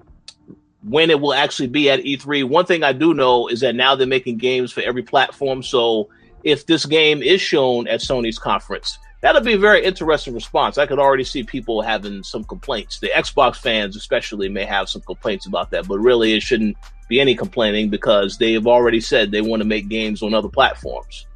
when 0.83 1.11
it 1.11 1.21
will 1.21 1.35
actually 1.35 1.69
be 1.69 1.91
at 1.91 2.01
E3. 2.01 2.45
One 2.45 2.67
thing 2.67 2.83
I 2.83 2.93
do 2.93 3.15
know 3.15 3.49
is 3.49 3.61
that 3.61 3.75
now 3.75 3.95
they're 3.95 4.07
making 4.07 4.37
games 4.37 4.71
for 4.73 4.83
every 4.83 5.03
platform. 5.03 5.63
So 5.63 6.11
if 6.45 6.67
this 6.67 6.85
game 6.85 7.23
is 7.23 7.41
shown 7.41 7.89
at 7.89 8.01
Sony's 8.01 8.39
conference, 8.39 8.99
that'll 9.23 9.41
be 9.41 9.55
a 9.55 9.59
very 9.59 9.85
interesting 9.85 10.35
response. 10.35 10.77
I 10.77 10.87
could 10.87 10.99
already 10.99 11.25
see 11.25 11.43
people 11.43 11.81
having 11.81 12.23
some 12.23 12.45
complaints. 12.45 13.01
The 13.01 13.11
Xbox 13.15 13.57
fans, 13.57 13.97
especially, 13.97 14.49
may 14.49 14.65
have 14.65 14.89
some 14.91 15.03
complaints 15.03 15.47
about 15.47 15.71
that, 15.71 15.89
but 15.89 15.99
really 15.99 16.35
it 16.35 16.43
shouldn't 16.43 16.77
be 17.09 17.21
any 17.21 17.35
complaining 17.35 17.89
because 17.89 18.39
they 18.39 18.53
have 18.53 18.67
already 18.67 19.01
said 19.01 19.31
they 19.31 19.41
want 19.41 19.61
to 19.61 19.69
make 19.69 19.89
games 19.89 20.23
on 20.23 20.35
other 20.35 20.49
platforms. 20.49 21.27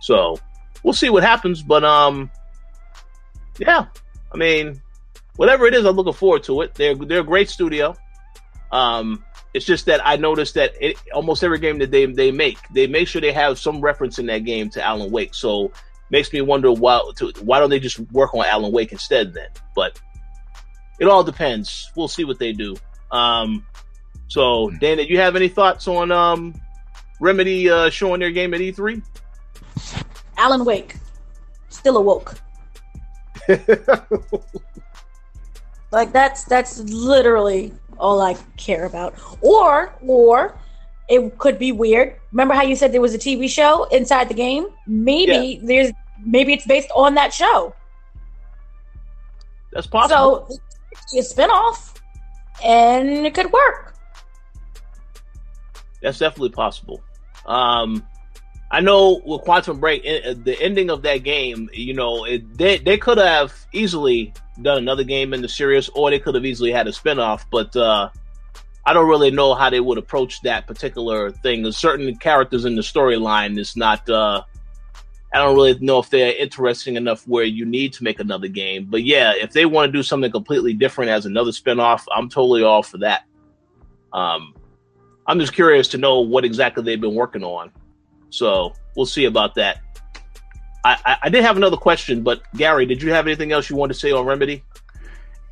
So 0.00 0.38
we'll 0.82 0.94
see 0.94 1.10
what 1.10 1.22
happens, 1.22 1.62
but 1.62 1.84
um 1.84 2.30
yeah, 3.58 3.86
I 4.32 4.36
mean, 4.36 4.80
whatever 5.36 5.66
it 5.66 5.74
is, 5.74 5.84
I'm 5.84 5.96
looking 5.96 6.12
forward 6.12 6.44
to 6.44 6.62
it. 6.62 6.74
They're 6.74 6.94
they're 6.94 7.20
a 7.20 7.24
great 7.24 7.48
studio. 7.48 7.96
Um, 8.70 9.24
it's 9.54 9.66
just 9.66 9.86
that 9.86 10.00
I 10.04 10.16
noticed 10.16 10.54
that 10.54 10.72
it, 10.80 10.96
almost 11.12 11.44
every 11.44 11.58
game 11.58 11.78
that 11.78 11.90
they 11.90 12.06
they 12.06 12.30
make, 12.30 12.58
they 12.70 12.86
make 12.86 13.08
sure 13.08 13.20
they 13.20 13.32
have 13.32 13.58
some 13.58 13.80
reference 13.80 14.18
in 14.18 14.26
that 14.26 14.44
game 14.44 14.70
to 14.70 14.82
Alan 14.82 15.10
Wake. 15.10 15.34
So 15.34 15.72
makes 16.10 16.32
me 16.32 16.40
wonder 16.40 16.72
why 16.72 17.02
to, 17.16 17.32
why 17.40 17.58
don't 17.58 17.70
they 17.70 17.80
just 17.80 17.98
work 18.12 18.34
on 18.34 18.44
Alan 18.46 18.72
Wake 18.72 18.92
instead 18.92 19.34
then? 19.34 19.48
But 19.74 20.00
it 20.98 21.06
all 21.06 21.24
depends. 21.24 21.90
We'll 21.96 22.08
see 22.08 22.24
what 22.24 22.38
they 22.38 22.52
do. 22.52 22.76
Um, 23.10 23.66
so 24.28 24.70
Dana, 24.70 25.02
you 25.02 25.18
have 25.18 25.36
any 25.36 25.48
thoughts 25.48 25.86
on 25.86 26.10
um, 26.10 26.54
Remedy 27.20 27.68
uh, 27.68 27.90
showing 27.90 28.20
their 28.20 28.30
game 28.30 28.54
at 28.54 28.60
E3? 28.60 29.02
Alan 30.38 30.64
Wake, 30.64 30.96
still 31.68 31.98
awoke. 31.98 32.36
like 35.90 36.12
that's 36.12 36.44
that's 36.44 36.78
literally 36.80 37.72
all 37.98 38.20
I 38.20 38.36
care 38.56 38.84
about. 38.86 39.14
Or 39.40 39.94
or 40.02 40.58
it 41.08 41.38
could 41.38 41.58
be 41.58 41.72
weird. 41.72 42.16
Remember 42.32 42.54
how 42.54 42.62
you 42.62 42.76
said 42.76 42.92
there 42.92 43.00
was 43.00 43.14
a 43.14 43.18
TV 43.18 43.48
show 43.48 43.84
inside 43.84 44.28
the 44.28 44.34
game? 44.34 44.66
Maybe 44.86 45.60
yeah. 45.60 45.66
there's 45.66 45.92
maybe 46.24 46.52
it's 46.52 46.66
based 46.66 46.90
on 46.94 47.14
that 47.14 47.32
show. 47.32 47.74
That's 49.72 49.86
possible. 49.86 50.46
So 50.48 50.56
it's 51.12 51.32
a 51.32 51.34
spinoff 51.34 51.96
and 52.64 53.26
it 53.26 53.34
could 53.34 53.52
work. 53.52 53.94
That's 56.02 56.18
definitely 56.18 56.50
possible. 56.50 57.02
Um 57.46 58.06
I 58.72 58.80
know 58.80 59.20
with 59.26 59.42
Quantum 59.42 59.78
Break, 59.80 60.02
the 60.02 60.56
ending 60.58 60.88
of 60.88 61.02
that 61.02 61.18
game, 61.18 61.68
you 61.74 61.92
know, 61.92 62.24
it, 62.24 62.56
they 62.56 62.78
they 62.78 62.96
could 62.96 63.18
have 63.18 63.52
easily 63.72 64.32
done 64.62 64.78
another 64.78 65.04
game 65.04 65.34
in 65.34 65.42
the 65.42 65.48
series, 65.48 65.90
or 65.90 66.08
they 66.08 66.18
could 66.18 66.34
have 66.34 66.46
easily 66.46 66.72
had 66.72 66.88
a 66.88 66.90
spinoff. 66.90 67.44
But 67.50 67.76
uh, 67.76 68.08
I 68.86 68.94
don't 68.94 69.08
really 69.08 69.30
know 69.30 69.54
how 69.54 69.68
they 69.68 69.80
would 69.80 69.98
approach 69.98 70.40
that 70.42 70.66
particular 70.66 71.30
thing. 71.30 71.70
Certain 71.70 72.16
characters 72.16 72.64
in 72.64 72.74
the 72.74 72.80
storyline 72.80 73.58
is 73.58 73.76
not. 73.76 74.08
Uh, 74.08 74.42
I 75.34 75.38
don't 75.38 75.54
really 75.54 75.78
know 75.80 75.98
if 75.98 76.08
they're 76.08 76.34
interesting 76.34 76.96
enough 76.96 77.28
where 77.28 77.44
you 77.44 77.66
need 77.66 77.92
to 77.94 78.04
make 78.04 78.20
another 78.20 78.48
game. 78.48 78.86
But 78.88 79.02
yeah, 79.02 79.34
if 79.34 79.52
they 79.52 79.66
want 79.66 79.92
to 79.92 79.98
do 79.98 80.02
something 80.02 80.30
completely 80.30 80.72
different 80.72 81.10
as 81.10 81.26
another 81.26 81.50
spinoff, 81.50 82.04
I'm 82.14 82.30
totally 82.30 82.62
all 82.62 82.82
for 82.82 82.98
that. 82.98 83.24
Um, 84.14 84.54
I'm 85.26 85.38
just 85.38 85.52
curious 85.52 85.88
to 85.88 85.98
know 85.98 86.20
what 86.20 86.46
exactly 86.46 86.82
they've 86.82 87.00
been 87.00 87.14
working 87.14 87.44
on. 87.44 87.70
So 88.32 88.72
we'll 88.96 89.06
see 89.06 89.26
about 89.26 89.54
that. 89.56 89.80
I, 90.84 90.98
I, 91.04 91.16
I, 91.24 91.28
did 91.28 91.44
have 91.44 91.56
another 91.56 91.76
question, 91.76 92.22
but 92.22 92.42
Gary, 92.56 92.86
did 92.86 93.02
you 93.02 93.12
have 93.12 93.26
anything 93.26 93.52
else 93.52 93.70
you 93.70 93.76
wanted 93.76 93.94
to 93.94 94.00
say 94.00 94.10
on 94.10 94.26
Remedy? 94.26 94.64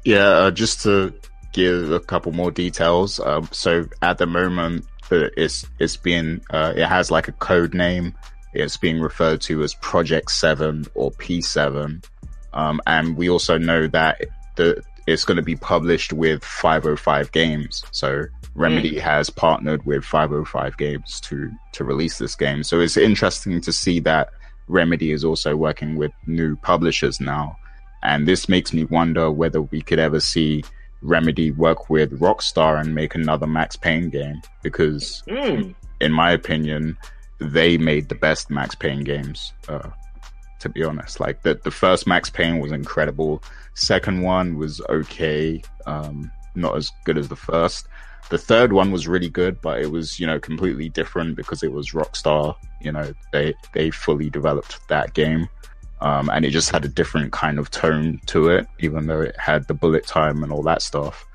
Yeah, 0.05 0.27
uh, 0.27 0.51
just 0.51 0.83
to 0.83 1.15
give 1.53 1.93
a 1.93 2.01
couple 2.01 2.33
more 2.33 2.51
details. 2.51 3.21
Um, 3.21 3.49
so 3.53 3.87
at 4.03 4.19
the 4.19 4.27
moment, 4.27 4.87
uh, 5.13 5.29
it's 5.37 5.67
it's 5.79 5.97
being 5.97 6.41
uh, 6.51 6.73
it 6.75 6.87
has 6.87 7.11
like 7.11 7.29
a 7.29 7.33
code 7.33 7.75
name. 7.75 8.15
It's 8.55 8.77
being 8.77 9.01
referred 9.01 9.41
to 9.43 9.63
as 9.63 9.75
Project 9.75 10.31
Seven 10.31 10.87
or 10.95 11.11
P 11.13 11.41
Seven, 11.43 12.03
um, 12.53 12.81
and 12.87 13.17
we 13.17 13.29
also 13.29 13.59
know 13.59 13.87
that 13.89 14.23
the 14.57 14.83
it's 15.07 15.25
going 15.25 15.37
to 15.37 15.43
be 15.43 15.57
published 15.57 16.13
with 16.13 16.45
505 16.45 17.33
Games. 17.33 17.85
So 17.91 18.25
Remedy 18.61 18.97
mm. 18.97 19.01
has 19.01 19.31
partnered 19.31 19.85
with 19.87 20.05
505 20.05 20.77
Games 20.77 21.19
to 21.23 21.51
to 21.73 21.83
release 21.83 22.19
this 22.19 22.35
game. 22.37 22.63
So 22.63 22.79
it's 22.79 22.99
interesting 22.99 23.61
to 23.63 23.73
see 23.73 24.01
that 24.01 24.29
Remedy 24.69 25.13
is 25.13 25.25
also 25.25 25.57
working 25.57 25.97
with 25.97 26.13
new 26.27 26.57
publishers 26.57 27.21
now. 27.21 27.57
And 28.03 28.29
this 28.29 28.49
makes 28.49 28.73
me 28.73 28.85
wonder 28.85 29.31
whether 29.31 29.63
we 29.63 29.81
could 29.81 29.99
ever 29.99 30.21
see 30.21 30.63
Remedy 31.01 31.51
work 31.51 31.89
with 31.89 32.21
Rockstar 32.21 32.79
and 32.79 32.95
make 32.95 33.15
another 33.15 33.47
Max 33.47 33.77
Payne 33.77 34.11
game 34.11 34.43
because 34.63 35.23
mm. 35.27 35.75
in 36.01 36.13
my 36.13 36.31
opinion, 36.31 36.99
they 37.39 37.79
made 37.79 38.11
the 38.11 38.15
best 38.15 38.51
Max 38.51 38.75
Payne 38.75 39.05
games. 39.05 39.55
Uh, 39.69 39.89
to 40.59 40.69
be 40.69 40.85
honest, 40.85 41.19
like 41.19 41.43
the 41.43 41.55
the 41.55 41.71
first 41.71 42.07
Max 42.07 42.29
Payne 42.29 42.59
was 42.61 42.73
incredible. 42.73 43.43
Second 43.73 44.21
one 44.21 44.59
was 44.59 44.83
okay, 44.91 45.63
um, 45.87 46.31
not 46.55 46.77
as 46.77 46.93
good 47.05 47.17
as 47.17 47.29
the 47.29 47.37
first. 47.37 47.89
The 48.31 48.39
third 48.39 48.73
one 48.73 48.93
was 48.93 49.09
really 49.09 49.29
good, 49.29 49.61
but 49.61 49.81
it 49.81 49.91
was, 49.91 50.21
you 50.21 50.27
know, 50.27 50.39
completely 50.39 50.89
different 50.89 51.37
because 51.37 51.63
it 51.63 51.73
was 51.73 51.91
Rockstar. 51.91 52.55
You 52.81 52.93
know, 52.93 53.13
they 53.33 53.55
they 53.75 53.91
fully 53.91 54.31
developed 54.31 54.79
that 54.89 55.15
game. 55.15 55.49
Um, 56.01 56.31
and 56.31 56.47
it 56.47 56.51
just 56.51 56.71
had 56.71 56.85
a 56.85 56.89
different 56.89 57.33
kind 57.33 57.59
of 57.59 57.71
tone 57.71 58.21
to 58.27 58.49
it, 58.49 58.67
even 58.79 59.07
though 59.07 59.21
it 59.21 59.39
had 59.39 59.69
the 59.69 59.75
bullet 59.75 60.07
time 60.07 60.43
and 60.43 60.51
all 60.51 60.63
that 60.63 60.81
stuff. 60.81 61.27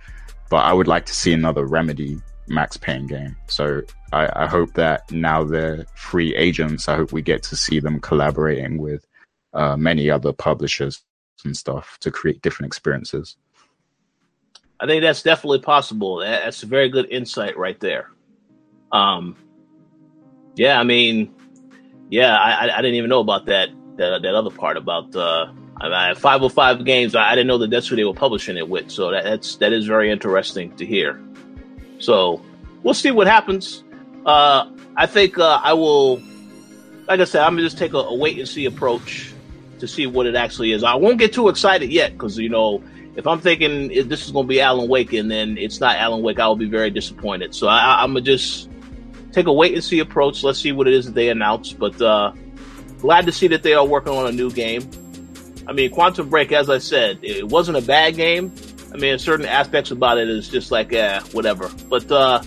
But 0.50 0.66
I 0.66 0.74
would 0.74 0.88
like 0.88 1.06
to 1.06 1.14
see 1.14 1.34
another 1.34 1.66
Remedy 1.66 2.20
Max 2.48 2.78
Payne 2.78 3.08
game. 3.08 3.36
So 3.48 3.82
I, 4.12 4.30
I 4.44 4.48
hope 4.48 4.74
that 4.74 5.12
now 5.12 5.44
they're 5.44 5.86
free 5.96 6.36
agents, 6.36 6.88
I 6.88 6.96
hope 6.96 7.12
we 7.12 7.22
get 7.22 7.44
to 7.44 7.56
see 7.56 7.80
them 7.80 8.00
collaborating 8.00 8.78
with 8.78 9.06
uh, 9.54 9.78
many 9.78 10.10
other 10.10 10.34
publishers 10.34 11.04
and 11.44 11.56
stuff 11.56 11.98
to 12.02 12.12
create 12.12 12.42
different 12.42 12.68
experiences. 12.68 13.38
I 14.80 14.88
think 14.88 15.02
that's 15.02 15.24
definitely 15.24 15.60
possible. 15.60 16.18
That's 16.18 16.64
a 16.64 16.66
very 16.66 16.90
good 16.90 17.10
insight 17.10 17.58
right 17.58 17.80
there. 17.80 18.10
Um, 18.92 19.36
yeah, 20.56 20.80
I 20.80 20.84
mean, 20.84 21.34
yeah, 22.10 22.36
I, 22.36 22.78
I 22.78 22.82
didn't 22.82 22.96
even 22.96 23.10
know 23.10 23.20
about 23.20 23.46
that 23.48 23.70
that, 23.98 24.22
that 24.22 24.36
other 24.36 24.50
part 24.50 24.78
about 24.78 25.16
uh, 25.16 25.52
I 25.80 26.14
505 26.14 26.86
games. 26.86 27.16
I, 27.16 27.32
I 27.32 27.36
didn't 27.36 27.48
know 27.48 27.58
that 27.60 27.70
that's 27.70 27.88
who 27.88 27.96
they 27.96 28.04
were 28.04 28.14
publishing 28.14 28.58
it 28.58 28.68
with. 28.68 28.92
So 28.92 29.12
that, 29.12 29.24
that's 29.24 29.56
that 29.58 29.74
is 29.74 29.86
very 29.86 30.12
interesting 30.12 30.76
to 30.78 30.86
hear. 30.86 31.22
So 32.00 32.44
we'll 32.84 32.94
see 32.94 33.12
what 33.12 33.28
happens. 33.28 33.84
Uh, 34.26 34.70
I 34.96 35.06
think 35.06 35.38
uh, 35.38 35.60
I 35.64 35.74
will. 35.74 36.22
Like 37.08 37.20
I 37.20 37.26
said, 37.26 37.44
I'm 37.44 37.54
gonna 37.54 37.64
just 37.64 37.78
take 37.78 37.94
a, 37.94 37.98
a 37.98 38.16
wait 38.16 38.40
and 38.40 38.48
see 38.48 38.66
approach 38.66 39.32
to 39.80 39.88
see 39.88 40.08
what 40.08 40.26
it 40.26 40.36
actually 40.36 40.72
is. 40.72 40.84
I 40.84 40.96
won't 40.96 41.20
get 41.20 41.34
too 41.34 41.50
excited 41.50 41.92
yet 41.92 42.14
because 42.14 42.38
you 42.38 42.50
know 42.50 42.84
if 43.16 43.26
I'm 43.26 43.40
thinking 43.40 43.92
if 43.92 44.10
this 44.10 44.26
is 44.26 44.32
going 44.32 44.46
to 44.46 44.48
be 44.48 44.62
Alan 44.62 44.88
Wake 44.90 45.14
and 45.14 45.30
then 45.32 45.58
it's 45.58 45.80
not 45.80 45.96
Alan 45.98 46.22
Wake, 46.22 46.40
I 46.40 46.48
will 46.48 46.56
be 46.56 46.68
very 46.68 46.90
disappointed. 46.90 47.56
So 47.56 47.68
I, 47.68 48.04
am 48.04 48.14
gonna 48.14 48.22
just 48.22 48.70
take 49.32 49.48
a 49.48 49.54
wait 49.54 49.74
and 49.74 49.84
see 49.84 50.00
approach. 50.00 50.44
Let's 50.44 50.60
see 50.60 50.72
what 50.72 50.88
it 50.88 50.94
is 50.94 51.06
that 51.06 51.16
they 51.16 51.30
announce. 51.30 51.74
But 51.74 52.02
uh, 52.02 52.34
glad 53.00 53.26
to 53.26 53.32
see 53.32 53.48
that 53.48 53.64
they 53.64 53.74
are 53.74 53.86
working 53.86 54.14
on 54.14 54.28
a 54.28 54.32
new 54.32 54.52
game. 54.52 54.90
I 55.68 55.74
mean, 55.74 55.92
Quantum 55.92 56.30
Break, 56.30 56.52
as 56.52 56.70
I 56.70 56.78
said, 56.78 57.20
it 57.24 57.48
wasn't 57.48 57.78
a 57.78 57.82
bad 57.82 58.16
game. 58.16 58.54
I 58.94 58.98
mean, 58.98 59.18
certain 59.18 59.46
aspects 59.46 59.92
about 59.92 60.18
it 60.18 60.30
is 60.30 60.48
just 60.48 60.72
like, 60.72 60.94
eh, 60.94 61.20
whatever. 61.32 61.72
But 61.90 62.10
uh, 62.12 62.44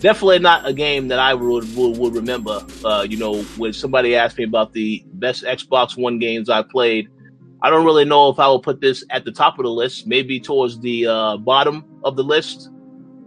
definitely 0.00 0.38
not 0.38 0.66
a 0.66 0.72
game 0.72 1.08
that 1.08 1.18
I 1.18 1.34
would 1.34 1.76
would, 1.76 1.98
would 1.98 2.14
remember. 2.14 2.64
Uh, 2.84 3.06
you 3.08 3.16
know, 3.16 3.42
when 3.56 3.72
somebody 3.72 4.16
asked 4.16 4.38
me 4.38 4.44
about 4.44 4.72
the 4.72 5.02
best 5.06 5.44
Xbox 5.44 5.96
One 5.96 6.18
games 6.18 6.48
I 6.48 6.62
played, 6.62 7.08
I 7.62 7.70
don't 7.70 7.84
really 7.84 8.04
know 8.04 8.30
if 8.30 8.38
I 8.38 8.46
will 8.48 8.60
put 8.60 8.80
this 8.80 9.04
at 9.10 9.24
the 9.24 9.32
top 9.32 9.58
of 9.58 9.64
the 9.64 9.70
list, 9.70 10.06
maybe 10.06 10.40
towards 10.40 10.80
the 10.80 11.06
uh, 11.06 11.36
bottom 11.36 11.84
of 12.04 12.16
the 12.16 12.24
list, 12.24 12.70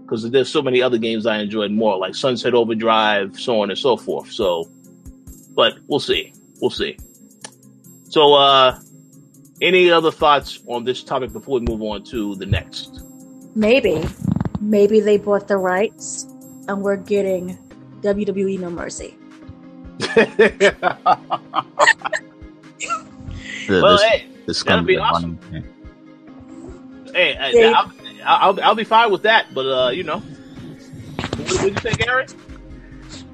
because 0.02 0.30
there's 0.30 0.50
so 0.50 0.62
many 0.62 0.82
other 0.82 0.98
games 0.98 1.26
I 1.26 1.38
enjoyed 1.38 1.72
more, 1.72 1.98
like 1.98 2.16
Sunset 2.16 2.54
Overdrive, 2.54 3.40
so 3.40 3.62
on 3.62 3.70
and 3.70 3.78
so 3.78 3.96
forth. 3.96 4.32
So, 4.32 4.72
but 5.56 5.74
we'll 5.88 6.00
see. 6.00 6.34
We'll 6.60 6.72
see. 6.72 6.98
So, 8.10 8.34
uh, 8.34 8.80
any 9.62 9.92
other 9.92 10.12
thoughts 10.12 10.60
on 10.68 10.84
this 10.84 11.04
topic 11.04 11.32
before 11.32 11.60
we 11.60 11.66
move 11.66 11.82
on 11.84 12.04
to 12.06 12.36
the 12.36 12.46
next? 12.46 13.04
Maybe. 13.56 14.04
Maybe 14.60 15.00
they 15.00 15.18
bought 15.18 15.48
the 15.48 15.58
rights 15.58 16.26
and 16.68 16.82
we're 16.82 16.98
getting 16.98 17.58
WWE 18.02 18.60
No 18.60 18.70
Mercy. 18.70 19.16
well, 23.70 23.94
this, 23.94 24.04
hey, 24.04 24.28
this 24.46 24.64
that'd 24.64 24.86
be 24.86 24.98
awesome. 24.98 25.40
Hey, 27.14 27.34
hey 27.34 27.74
I'll, 27.74 27.92
I'll, 28.26 28.62
I'll, 28.62 28.76
be 28.76 28.84
fine 28.84 29.12
with 29.12 29.24
that, 29.24 29.54
but 29.54 29.66
uh, 29.66 29.90
you 29.90 30.04
know, 30.04 30.20
what 30.20 31.48
did 31.48 31.76
you 31.76 31.92
say, 31.92 31.94
Gary? 31.94 32.26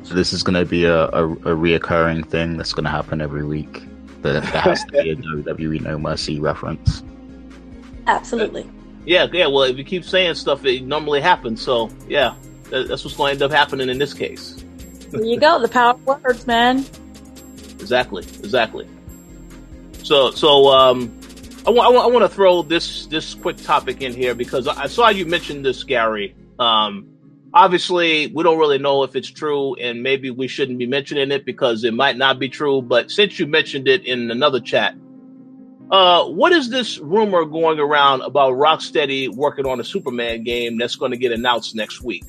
This 0.03 0.33
is 0.33 0.41
going 0.41 0.55
to 0.55 0.65
be 0.65 0.85
a, 0.85 1.05
a, 1.05 1.31
a 1.31 1.55
reoccurring 1.55 2.27
thing 2.27 2.57
that's 2.57 2.73
going 2.73 2.85
to 2.85 2.89
happen 2.89 3.21
every 3.21 3.45
week. 3.45 3.83
That 4.21 4.33
there 4.33 4.61
has 4.61 4.83
to 4.85 4.91
be 4.91 5.11
a 5.11 5.15
WWE 5.15 5.81
No 5.81 5.97
Mercy 5.97 6.39
reference. 6.39 7.03
Absolutely. 8.07 8.69
Yeah, 9.05 9.27
yeah. 9.31 9.47
Well, 9.47 9.63
if 9.63 9.77
you 9.77 9.83
keep 9.83 10.03
saying 10.03 10.35
stuff, 10.35 10.65
it 10.65 10.83
normally 10.83 11.21
happens. 11.21 11.61
So, 11.61 11.89
yeah, 12.07 12.35
that's 12.69 13.03
what's 13.03 13.15
going 13.15 13.29
to 13.29 13.33
end 13.33 13.41
up 13.43 13.51
happening 13.51 13.87
in 13.87 13.97
this 13.97 14.13
case. 14.13 14.63
There 15.11 15.23
you 15.23 15.39
go. 15.39 15.59
The 15.61 15.67
power 15.67 15.91
of 15.91 16.05
words, 16.05 16.45
man. 16.45 16.85
Exactly. 17.79 18.23
Exactly. 18.23 18.87
So, 20.03 20.31
so 20.31 20.67
um, 20.69 21.19
I 21.67 21.71
want 21.71 21.97
I 21.97 22.07
want 22.07 22.23
to 22.23 22.29
throw 22.29 22.61
this 22.63 23.05
this 23.07 23.35
quick 23.35 23.57
topic 23.57 24.01
in 24.01 24.13
here 24.13 24.33
because 24.33 24.67
I 24.67 24.87
saw 24.87 25.09
you 25.09 25.25
mention 25.25 25.61
this, 25.61 25.83
Gary. 25.83 26.35
Um, 26.57 27.07
obviously, 27.53 28.27
we 28.27 28.43
don't 28.43 28.57
really 28.57 28.77
know 28.77 29.03
if 29.03 29.15
it's 29.15 29.29
true, 29.29 29.75
and 29.75 30.01
maybe 30.01 30.31
we 30.31 30.47
shouldn't 30.47 30.79
be 30.79 30.87
mentioning 30.87 31.31
it 31.31 31.45
because 31.45 31.83
it 31.83 31.93
might 31.93 32.17
not 32.17 32.39
be 32.39 32.49
true. 32.49 32.81
But 32.81 33.11
since 33.11 33.39
you 33.39 33.45
mentioned 33.45 33.87
it 33.87 34.05
in 34.05 34.31
another 34.31 34.59
chat, 34.59 34.95
uh, 35.91 36.25
what 36.25 36.53
is 36.53 36.69
this 36.69 36.97
rumor 36.99 37.45
going 37.45 37.79
around 37.79 38.21
about 38.21 38.53
Rocksteady 38.53 39.29
working 39.29 39.65
on 39.65 39.79
a 39.79 39.83
Superman 39.83 40.43
game 40.43 40.77
that's 40.77 40.95
going 40.95 41.11
to 41.11 41.17
get 41.17 41.31
announced 41.31 41.75
next 41.75 42.01
week? 42.01 42.23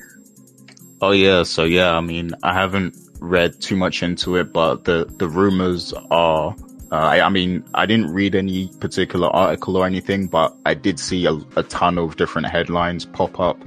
Oh 1.01 1.11
yeah, 1.11 1.43
so 1.43 1.63
yeah, 1.63 1.95
I 1.95 2.01
mean, 2.01 2.31
I 2.43 2.53
haven't 2.53 2.95
read 3.19 3.59
too 3.61 3.75
much 3.75 4.03
into 4.03 4.35
it, 4.35 4.51
but 4.51 4.83
the 4.83 5.05
the 5.17 5.27
rumors 5.27 5.93
are 6.11 6.55
uh, 6.91 6.95
I, 6.95 7.25
I, 7.25 7.29
mean, 7.29 7.63
I 7.73 7.85
didn't 7.85 8.11
read 8.13 8.35
any 8.35 8.67
particular 8.79 9.29
article 9.29 9.77
or 9.77 9.85
anything, 9.85 10.27
but 10.27 10.55
I 10.65 10.73
did 10.73 10.99
see 10.99 11.25
a, 11.25 11.33
a, 11.55 11.63
ton 11.63 11.97
of 11.97 12.17
different 12.17 12.47
headlines 12.47 13.05
pop 13.05 13.39
up. 13.39 13.57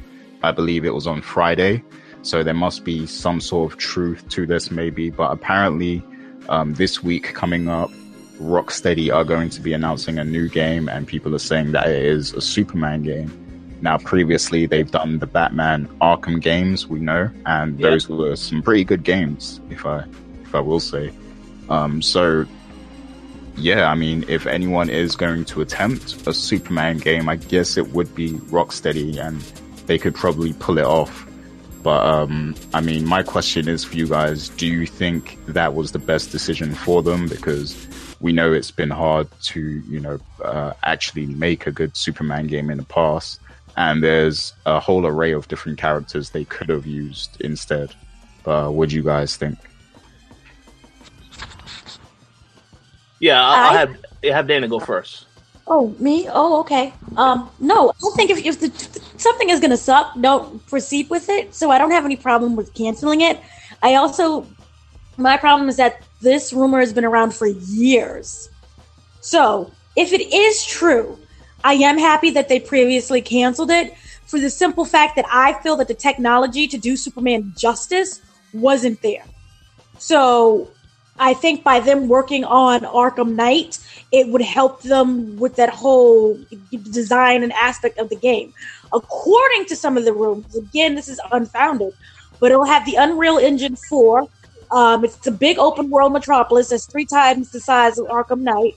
I 0.43 0.53
believe 0.53 0.85
it 0.85 0.93
was 0.93 1.07
on 1.07 1.23
Friday. 1.23 1.83
So 2.21 2.43
there 2.43 2.55
must 2.55 2.85
be 2.85 3.07
some 3.07 3.41
sort 3.41 3.73
of 3.73 3.79
truth 3.79 4.29
to 4.31 4.47
this, 4.47 4.71
maybe. 4.71 5.09
But 5.09 5.31
apparently, 5.33 6.03
um, 6.51 6.75
this 6.75 7.03
week 7.03 7.33
coming 7.33 7.69
up, 7.69 7.91
Rocksteady 8.39 9.15
are 9.15 9.25
going 9.25 9.49
to 9.51 9.61
be 9.63 9.73
announcing 9.73 10.19
a 10.19 10.25
new 10.25 10.49
game, 10.49 10.89
and 10.89 11.07
people 11.07 11.35
are 11.35 11.39
saying 11.39 11.73
that 11.73 11.89
it 11.89 12.05
is 12.05 12.35
a 12.35 12.43
Superman 12.43 13.05
game. 13.05 13.31
Now, 13.81 13.97
previously, 13.97 14.67
they've 14.67 14.91
done 14.91 15.19
the 15.19 15.27
Batman 15.27 15.87
Arkham 16.01 16.41
games, 16.41 16.87
we 16.87 17.01
know, 17.01 17.31
and 17.47 17.79
yeah. 17.79 17.91
those 17.91 18.09
were 18.09 18.37
some 18.37 18.63
pretty 18.63 18.85
good 18.85 19.03
games, 19.03 19.61
if 19.71 19.87
I 19.87 20.05
if 20.43 20.55
I 20.55 20.61
will 20.61 20.81
say. 20.81 21.13
Um, 21.69 22.03
so 22.03 22.47
yeah, 23.57 23.89
I 23.89 23.95
mean, 23.95 24.25
if 24.29 24.47
anyone 24.47 24.91
is 24.91 25.17
going 25.17 25.45
to 25.47 25.61
attempt 25.61 26.27
a 26.27 26.35
Superman 26.35 26.99
game, 26.99 27.29
I 27.29 27.37
guess 27.37 27.77
it 27.77 27.93
would 27.93 28.15
be 28.15 28.33
Rocksteady 28.33 29.19
and 29.19 29.41
they 29.87 29.99
could 29.99 30.15
probably 30.15 30.53
pull 30.55 30.79
it 30.79 30.85
off. 30.85 31.27
But, 31.83 32.05
um, 32.05 32.55
I 32.73 32.81
mean, 32.81 33.07
my 33.07 33.23
question 33.23 33.69
is 33.69 33.85
for 33.85 33.97
you 33.97 34.09
guys, 34.09 34.49
do 34.49 34.67
you 34.67 34.87
think 34.87 35.39
that 35.47 35.75
was 35.75 35.93
the 35.93 35.99
best 35.99 36.33
decision 36.33 36.75
for 36.75 37.03
them? 37.03 37.29
Because 37.29 37.87
we 38.21 38.33
know 38.33 38.53
it's 38.53 38.71
been 38.71 38.91
hard 38.91 39.29
to, 39.43 39.61
you 39.61 40.01
know, 40.01 40.19
uh, 40.43 40.73
actually 40.83 41.27
make 41.27 41.67
a 41.67 41.71
good 41.71 41.95
Superman 41.97 42.47
game 42.47 42.71
in 42.71 42.79
the 42.79 42.85
past. 42.85 43.39
And 43.77 44.03
there's 44.03 44.55
a 44.65 44.81
whole 44.81 45.07
array 45.07 45.33
of 45.33 45.49
different 45.49 45.79
characters 45.79 46.31
they 46.31 46.45
could 46.45 46.71
have 46.71 46.87
used 46.87 47.41
instead. 47.41 47.95
Uh, 48.47 48.69
what 48.69 48.89
do 48.89 48.97
you 48.97 49.03
guys 49.03 49.37
think? 49.37 49.59
Yeah, 53.25 53.43
I'll, 53.43 53.65
I'll 53.65 53.79
have 53.79 53.97
have 54.23 54.47
Dana 54.47 54.69
go 54.69 54.79
first. 54.79 55.25
Oh, 55.67 55.97
me? 55.99 56.29
Oh, 56.31 56.61
okay. 56.61 56.93
Um, 57.17 57.49
no, 57.59 57.89
I 57.89 57.93
don't 57.99 58.15
think 58.15 58.29
if, 58.29 58.45
if 58.45 58.61
the, 58.61 58.71
something 59.17 59.49
is 59.49 59.61
going 59.61 59.71
to 59.71 59.79
suck, 59.79 60.13
don't 60.21 60.65
proceed 60.67 61.09
with 61.09 61.31
it. 61.31 61.55
So 61.55 61.71
I 61.71 61.79
don't 61.79 61.91
have 61.91 62.05
any 62.05 62.17
problem 62.17 62.55
with 62.55 62.75
canceling 62.75 63.23
it. 63.23 63.41
I 63.83 63.95
also, 63.95 64.47
my 65.17 65.39
problem 65.39 65.71
is 65.71 65.79
that 65.79 66.03
this 66.21 66.53
rumor 66.53 66.81
has 66.81 66.93
been 66.93 67.07
around 67.07 67.35
for 67.35 67.47
years. 67.47 68.51
So 69.23 69.73
if 69.97 70.13
it 70.13 70.21
is 70.21 70.63
true, 70.67 71.19
I 71.65 71.75
am 71.77 71.97
happy 71.97 72.29
that 72.33 72.51
they 72.51 72.61
previously 72.61 73.23
canceled 73.23 73.71
it 73.71 73.97
for 74.27 74.39
the 74.39 74.51
simple 74.51 74.85
fact 74.85 75.17
that 75.17 75.25
I 75.33 75.55
feel 75.63 75.77
that 75.77 75.89
the 75.89 75.95
technology 75.95 76.67
to 76.69 76.77
do 76.77 76.95
Superman 76.95 77.55
justice 77.57 78.21
wasn't 78.53 79.01
there. 79.01 79.25
So 79.97 80.69
I 81.19 81.35
think 81.35 81.63
by 81.63 81.81
them 81.81 82.09
working 82.09 82.45
on 82.45 82.81
Arkham 82.81 83.35
Knight, 83.35 83.79
it 84.11 84.29
would 84.29 84.43
help 84.43 84.83
them 84.83 85.37
with 85.37 85.57
that 85.57 85.71
whole 85.71 86.39
design 86.91 87.43
and 87.43 87.53
aspect 87.53 87.99
of 87.99 88.09
the 88.09 88.17
game. 88.17 88.53
According 88.93 89.67
to 89.67 89.77
some 89.77 89.97
of 89.97 90.05
the 90.05 90.13
rumors, 90.13 90.57
again, 90.57 90.95
this 90.95 91.09
is 91.09 91.21
unfounded, 91.31 91.93
but 92.41 92.51
it'll 92.51 92.65
have 92.65 92.85
the 92.85 92.97
Unreal 92.97 93.39
Engine 93.39 93.77
4. 93.77 94.27
Um, 94.73 95.05
it's 95.05 95.27
a 95.27 95.33
big 95.33 95.59
open 95.59 95.89
world 95.89 96.13
metropolis 96.13 96.71
that's 96.71 96.87
three 96.87 97.05
times 97.05 97.51
the 97.51 97.61
size 97.61 97.99
of 97.99 98.07
Arkham 98.07 98.41
Knight 98.41 98.75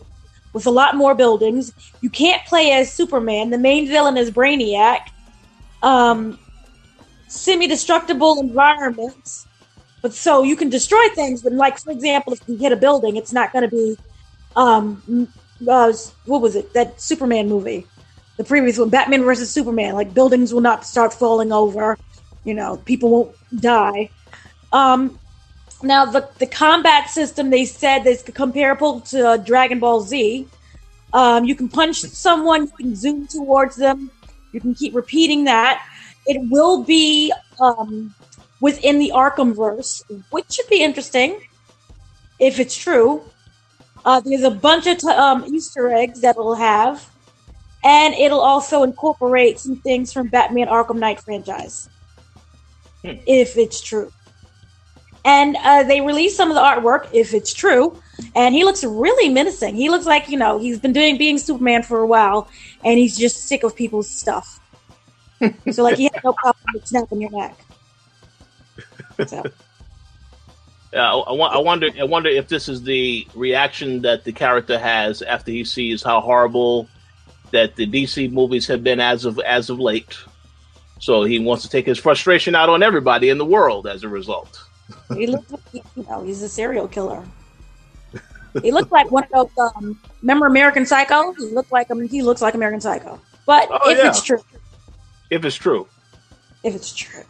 with 0.53 0.67
a 0.67 0.71
lot 0.71 0.95
more 0.95 1.15
buildings. 1.15 1.73
You 2.01 2.09
can't 2.09 2.45
play 2.45 2.71
as 2.71 2.91
Superman. 2.91 3.49
The 3.49 3.57
main 3.57 3.87
villain 3.87 4.15
is 4.15 4.29
Brainiac. 4.29 5.09
Um, 5.81 6.37
semi 7.27 7.67
destructible 7.67 8.39
environments 8.39 9.46
but 10.01 10.13
so 10.13 10.43
you 10.43 10.55
can 10.55 10.69
destroy 10.69 11.07
things, 11.15 11.41
but 11.41 11.53
like 11.53 11.77
for 11.79 11.91
example, 11.91 12.33
if 12.33 12.41
you 12.47 12.57
hit 12.57 12.71
a 12.71 12.75
building, 12.75 13.17
it's 13.17 13.33
not 13.33 13.51
going 13.51 13.63
to 13.63 13.75
be, 13.75 13.97
um, 14.55 15.27
uh, 15.67 15.91
what 16.25 16.41
was 16.41 16.55
it? 16.55 16.73
That 16.73 17.01
Superman 17.01 17.49
movie, 17.49 17.87
the 18.37 18.43
previous 18.43 18.77
one, 18.77 18.89
Batman 18.89 19.23
versus 19.23 19.51
Superman. 19.51 19.95
Like 19.95 20.13
buildings 20.13 20.53
will 20.53 20.61
not 20.61 20.85
start 20.85 21.13
falling 21.13 21.51
over, 21.51 21.97
you 22.43 22.53
know, 22.53 22.77
people 22.85 23.09
won't 23.09 23.35
die. 23.59 24.09
Um, 24.71 25.19
now 25.83 26.05
the 26.05 26.27
the 26.39 26.47
combat 26.47 27.09
system 27.09 27.49
they 27.49 27.65
said 27.65 28.05
is 28.05 28.23
comparable 28.23 29.01
to 29.01 29.29
uh, 29.29 29.37
Dragon 29.37 29.79
Ball 29.79 30.01
Z. 30.01 30.47
Um, 31.13 31.45
you 31.45 31.55
can 31.55 31.69
punch 31.69 32.01
someone, 32.01 32.63
you 32.63 32.73
can 32.77 32.95
zoom 32.95 33.27
towards 33.27 33.77
them, 33.77 34.11
you 34.51 34.59
can 34.59 34.75
keep 34.75 34.93
repeating 34.93 35.45
that. 35.45 35.83
It 36.25 36.41
will 36.51 36.83
be 36.83 37.31
um, 37.59 38.13
within 38.59 38.99
the 38.99 39.11
Arkhamverse, 39.13 40.03
which 40.31 40.51
should 40.51 40.67
be 40.69 40.83
interesting 40.83 41.41
if 42.39 42.59
it's 42.59 42.75
true. 42.75 43.23
Uh, 44.05 44.19
there's 44.21 44.43
a 44.43 44.51
bunch 44.51 44.87
of 44.87 44.97
t- 44.97 45.07
um, 45.09 45.43
Easter 45.47 45.89
eggs 45.89 46.21
that 46.21 46.35
it'll 46.37 46.55
have, 46.55 47.09
and 47.83 48.13
it'll 48.13 48.41
also 48.41 48.83
incorporate 48.83 49.59
some 49.59 49.75
things 49.77 50.13
from 50.13 50.27
Batman 50.27 50.67
Arkham 50.67 50.97
Knight 50.97 51.19
franchise, 51.19 51.89
hmm. 53.03 53.15
if 53.25 53.57
it's 53.57 53.81
true. 53.81 54.11
And 55.25 55.57
uh, 55.57 55.83
they 55.83 55.99
released 55.99 56.37
some 56.37 56.49
of 56.49 56.55
the 56.55 56.61
artwork, 56.61 57.09
if 57.11 57.33
it's 57.33 57.53
true, 57.53 58.01
and 58.33 58.55
he 58.55 58.63
looks 58.63 58.83
really 58.83 59.29
menacing. 59.29 59.75
He 59.75 59.89
looks 59.89 60.05
like 60.05 60.29
you 60.29 60.37
know 60.37 60.57
he's 60.57 60.79
been 60.79 60.93
doing 60.93 61.17
being 61.17 61.37
Superman 61.37 61.83
for 61.83 61.99
a 61.99 62.07
while, 62.07 62.47
and 62.85 62.97
he's 62.97 63.17
just 63.17 63.47
sick 63.47 63.63
of 63.63 63.75
people's 63.75 64.09
stuff. 64.09 64.59
so 65.71 65.83
like 65.83 65.97
he 65.97 66.05
has 66.05 66.23
no 66.23 66.33
problem 66.33 66.85
snapping 66.85 67.21
your 67.21 67.31
neck. 67.31 67.57
So 69.25 69.43
Yeah, 70.93 71.13
I, 71.13 71.17
I, 71.19 71.33
I 71.33 71.57
wonder. 71.57 71.89
I 71.99 72.05
wonder 72.05 72.29
if 72.29 72.47
this 72.47 72.69
is 72.69 72.81
the 72.83 73.27
reaction 73.35 74.01
that 74.03 74.23
the 74.23 74.31
character 74.31 74.79
has 74.79 75.21
after 75.21 75.51
he 75.51 75.65
sees 75.65 76.01
how 76.01 76.21
horrible 76.21 76.87
that 77.51 77.75
the 77.75 77.85
DC 77.85 78.31
movies 78.31 78.67
have 78.67 78.83
been 78.83 78.99
as 79.01 79.25
of 79.25 79.37
as 79.39 79.69
of 79.69 79.79
late. 79.79 80.17
So 80.99 81.23
he 81.25 81.39
wants 81.39 81.63
to 81.63 81.69
take 81.69 81.85
his 81.85 81.99
frustration 81.99 82.55
out 82.55 82.69
on 82.69 82.81
everybody 82.83 83.29
in 83.29 83.37
the 83.37 83.45
world 83.45 83.85
as 83.85 84.03
a 84.03 84.09
result. 84.09 84.63
He 85.13 85.27
looks 85.27 85.51
like 85.51 85.83
you 85.95 86.05
know 86.09 86.23
he's 86.23 86.41
a 86.41 86.49
serial 86.49 86.87
killer. 86.87 87.23
He 88.63 88.71
looks 88.71 88.89
like 88.91 89.11
one 89.11 89.25
of 89.33 89.49
those. 89.55 89.73
Um, 89.75 89.99
remember 90.21 90.47
American 90.47 90.85
Psycho? 90.85 91.33
He 91.33 91.45
looked 91.47 91.71
like 91.71 91.89
him. 91.89 92.07
He 92.07 92.21
looks 92.23 92.41
like 92.41 92.53
American 92.55 92.81
Psycho. 92.81 93.19
But 93.45 93.67
Oh, 93.69 93.89
if 93.91 93.97
yeah. 93.97 94.07
it's 94.07 94.23
true, 94.23 94.41
If 95.29 95.43
it's 95.45 95.55
true. 95.57 95.87
if 96.63 96.73
it's 96.73 96.93
true, 96.95 97.23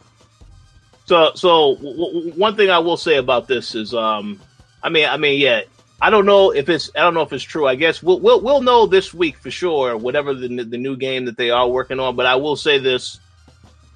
So, 1.08 1.32
so 1.36 1.76
w- 1.76 1.98
w- 1.98 2.32
one 2.34 2.56
thing 2.58 2.70
I 2.70 2.80
will 2.80 2.98
say 2.98 3.16
about 3.16 3.48
this 3.48 3.76
is, 3.76 3.94
um, 3.94 4.42
I 4.84 4.90
mean, 4.90 5.08
I 5.08 5.16
mean, 5.16 5.40
yeah, 5.40 5.62
I 6.02 6.10
don't 6.10 6.26
know 6.26 6.52
if 6.52 6.68
it's, 6.68 6.92
I 6.96 7.00
don't 7.00 7.14
know 7.14 7.22
if 7.22 7.32
it's 7.32 7.44
true. 7.44 7.66
I 7.66 7.76
guess 7.76 8.04
we'll 8.04 8.20
we'll, 8.20 8.42
we'll 8.42 8.62
know 8.62 8.86
this 8.86 9.14
week 9.14 9.38
for 9.38 9.50
sure, 9.50 9.96
whatever 9.96 10.34
the 10.34 10.48
the 10.64 10.78
new 10.78 10.98
game 10.98 11.26
that 11.26 11.38
they 11.38 11.50
are 11.50 11.68
working 11.68 12.00
on. 12.00 12.18
But 12.18 12.26
I 12.26 12.36
will 12.36 12.58
say 12.58 12.78
this: 12.78 13.22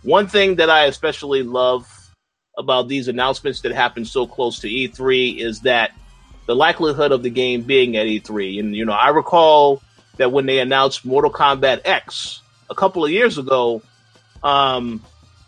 one 0.04 0.28
thing 0.28 0.56
that 0.56 0.70
I 0.70 0.86
especially 0.86 1.44
love 1.44 1.86
about 2.58 2.88
these 2.88 3.10
announcements 3.10 3.60
that 3.62 3.74
happen 3.74 4.06
so 4.06 4.26
close 4.26 4.60
to 4.60 4.70
E3 4.70 5.38
is 5.38 5.62
that 5.62 5.92
the 6.46 6.56
likelihood 6.56 7.12
of 7.12 7.24
the 7.24 7.30
game 7.30 7.62
being 7.62 7.98
at 7.98 8.06
E3. 8.06 8.60
And 8.62 8.76
you 8.76 8.86
know, 8.86 8.94
I 8.94 9.10
recall 9.10 9.82
that 10.16 10.32
when 10.32 10.46
they 10.46 10.60
announced 10.60 11.04
Mortal 11.04 11.32
Kombat 11.32 11.82
X 11.84 12.42
a 12.70 12.76
couple 12.76 13.04
of 13.04 13.12
years 13.12 13.38
ago. 13.38 13.82
Um, 14.44 15.04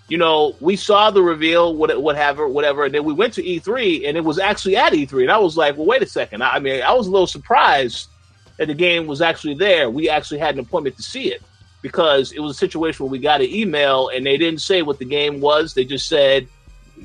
you 0.09 0.17
know, 0.17 0.55
we 0.59 0.75
saw 0.75 1.11
the 1.11 1.21
reveal, 1.21 1.75
what, 1.75 2.01
whatever, 2.01 2.47
whatever, 2.47 2.85
and 2.85 2.93
then 2.93 3.03
we 3.03 3.13
went 3.13 3.33
to 3.33 3.43
E3, 3.43 4.07
and 4.07 4.17
it 4.17 4.23
was 4.23 4.37
actually 4.37 4.75
at 4.75 4.93
E3, 4.93 5.23
and 5.23 5.31
I 5.31 5.37
was 5.37 5.55
like, 5.55 5.77
well, 5.77 5.85
wait 5.85 6.01
a 6.01 6.05
second. 6.05 6.43
I, 6.43 6.59
mean, 6.59 6.81
I 6.81 6.93
was 6.93 7.07
a 7.07 7.11
little 7.11 7.27
surprised 7.27 8.09
that 8.57 8.67
the 8.67 8.73
game 8.73 9.07
was 9.07 9.21
actually 9.21 9.55
there. 9.55 9.89
We 9.89 10.09
actually 10.09 10.39
had 10.39 10.55
an 10.55 10.59
appointment 10.59 10.97
to 10.97 11.03
see 11.03 11.31
it 11.31 11.41
because 11.81 12.31
it 12.31 12.39
was 12.39 12.55
a 12.55 12.59
situation 12.59 13.05
where 13.05 13.11
we 13.11 13.19
got 13.19 13.41
an 13.41 13.49
email, 13.49 14.09
and 14.09 14.25
they 14.25 14.37
didn't 14.37 14.61
say 14.61 14.81
what 14.81 14.99
the 14.99 15.05
game 15.05 15.39
was. 15.39 15.73
They 15.73 15.85
just 15.85 16.07
said 16.07 16.47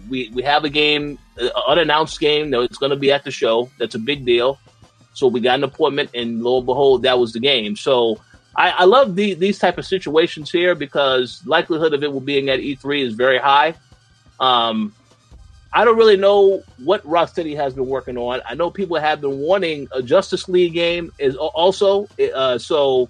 we 0.09 0.31
we 0.35 0.43
have 0.43 0.65
a 0.65 0.71
game, 0.71 1.19
an 1.37 1.51
unannounced 1.67 2.21
game. 2.21 2.51
No, 2.51 2.63
it's 2.63 2.79
going 2.79 2.91
to 2.91 2.97
be 2.97 3.13
at 3.13 3.25
the 3.25 3.31
show. 3.31 3.71
That's 3.79 3.95
a 3.95 3.99
big 3.99 4.25
deal. 4.25 4.59
So 5.15 5.27
we 5.27 5.41
got 5.41 5.59
an 5.59 5.65
appointment, 5.65 6.11
and 6.15 6.43
lo 6.43 6.59
and 6.59 6.67
behold, 6.67 7.03
that 7.03 7.19
was 7.19 7.33
the 7.33 7.41
game. 7.41 7.77
So 7.77 8.21
I, 8.59 8.71
I 8.71 8.85
love 8.87 9.14
the, 9.14 9.35
these 9.35 9.57
type 9.57 9.79
of 9.79 9.87
situations 9.87 10.51
here 10.51 10.75
because 10.75 11.47
likelihood 11.47 11.94
of 11.94 12.03
it 12.03 12.25
being 12.25 12.49
at 12.49 12.59
E3 12.59 13.07
is 13.07 13.14
very 13.14 13.38
high. 13.38 13.75
Um, 14.40 14.92
I 15.73 15.85
don't 15.85 15.97
really 15.97 16.16
know 16.16 16.64
what 16.83 17.07
Rocksteady 17.07 17.55
has 17.55 17.75
been 17.75 17.87
working 17.87 18.18
on. 18.18 18.40
I 18.44 18.55
know 18.55 18.68
people 18.68 18.99
have 18.99 19.21
been 19.21 19.38
wanting 19.38 19.87
a 19.92 20.03
Justice 20.03 20.49
League 20.49 20.73
game 20.75 21.12
is 21.18 21.37
also 21.37 22.09
uh, 22.35 22.59
so. 22.59 23.09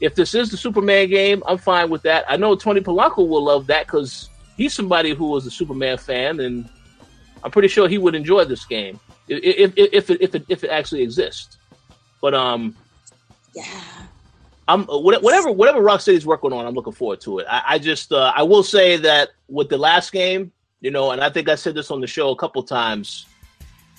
If 0.00 0.16
this 0.16 0.34
is 0.34 0.50
the 0.50 0.56
Superman 0.56 1.08
game, 1.08 1.42
I'm 1.46 1.56
fine 1.56 1.88
with 1.88 2.02
that. 2.02 2.24
I 2.28 2.36
know 2.36 2.56
Tony 2.56 2.80
Polanco 2.80 3.26
will 3.26 3.44
love 3.44 3.66
that 3.68 3.86
because 3.86 4.28
he's 4.56 4.74
somebody 4.74 5.14
who 5.14 5.28
was 5.28 5.46
a 5.46 5.50
Superman 5.50 5.98
fan, 5.98 6.40
and 6.40 6.68
I'm 7.42 7.50
pretty 7.50 7.68
sure 7.68 7.88
he 7.88 7.96
would 7.96 8.14
enjoy 8.14 8.44
this 8.44 8.64
game 8.64 9.00
if 9.28 9.72
if 9.76 9.92
if 9.92 10.10
it, 10.10 10.20
if 10.20 10.34
it, 10.34 10.44
if 10.48 10.64
it 10.64 10.68
actually 10.68 11.02
exists. 11.02 11.56
But 12.20 12.34
um, 12.34 12.76
yeah. 13.54 13.80
I'm 14.66 14.84
whatever 14.84 15.52
whatever 15.52 15.80
Rocksteady's 15.80 16.24
working 16.24 16.52
on. 16.52 16.66
I'm 16.66 16.74
looking 16.74 16.92
forward 16.92 17.20
to 17.22 17.40
it. 17.40 17.46
I, 17.48 17.62
I 17.68 17.78
just 17.78 18.12
uh, 18.12 18.32
I 18.34 18.42
will 18.42 18.62
say 18.62 18.96
that 18.96 19.30
with 19.48 19.68
the 19.68 19.78
last 19.78 20.12
game, 20.12 20.52
you 20.80 20.90
know, 20.90 21.10
and 21.10 21.22
I 21.22 21.30
think 21.30 21.48
I 21.48 21.54
said 21.54 21.74
this 21.74 21.90
on 21.90 22.00
the 22.00 22.06
show 22.06 22.30
a 22.30 22.36
couple 22.36 22.62
times. 22.62 23.26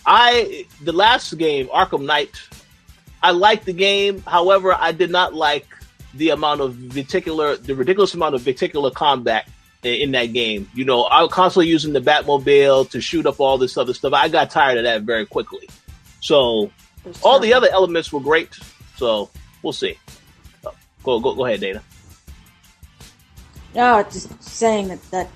I 0.05 0.65
the 0.81 0.93
last 0.93 1.37
game, 1.37 1.67
Arkham 1.67 2.05
Knight, 2.05 2.39
I 3.21 3.31
liked 3.31 3.65
the 3.65 3.73
game. 3.73 4.21
However, 4.21 4.73
I 4.73 4.91
did 4.91 5.11
not 5.11 5.33
like 5.33 5.67
the 6.15 6.29
amount 6.29 6.61
of 6.61 6.89
particular 6.89 7.57
the 7.57 7.75
ridiculous 7.75 8.13
amount 8.13 8.35
of 8.35 8.43
particular 8.43 8.89
combat 8.89 9.47
in, 9.83 9.93
in 9.93 10.11
that 10.11 10.33
game. 10.33 10.69
You 10.73 10.85
know, 10.85 11.03
I 11.03 11.21
was 11.21 11.31
constantly 11.31 11.67
using 11.67 11.93
the 11.93 12.01
Batmobile 12.01 12.89
to 12.89 13.01
shoot 13.01 13.25
up 13.25 13.39
all 13.39 13.57
this 13.57 13.77
other 13.77 13.93
stuff. 13.93 14.13
I 14.13 14.29
got 14.29 14.49
tired 14.49 14.77
of 14.79 14.83
that 14.85 15.03
very 15.03 15.25
quickly. 15.25 15.69
So 16.21 16.71
all 17.23 17.39
the 17.39 17.53
other 17.53 17.67
elements 17.71 18.11
were 18.11 18.19
great. 18.19 18.57
So 18.95 19.29
we'll 19.61 19.73
see. 19.73 19.97
Go 21.05 21.19
go 21.19 21.35
go 21.35 21.45
ahead, 21.45 21.61
Dana. 21.61 21.83
No, 23.75 24.03
just 24.03 24.41
saying 24.43 24.87
that 24.87 25.01
that 25.11 25.29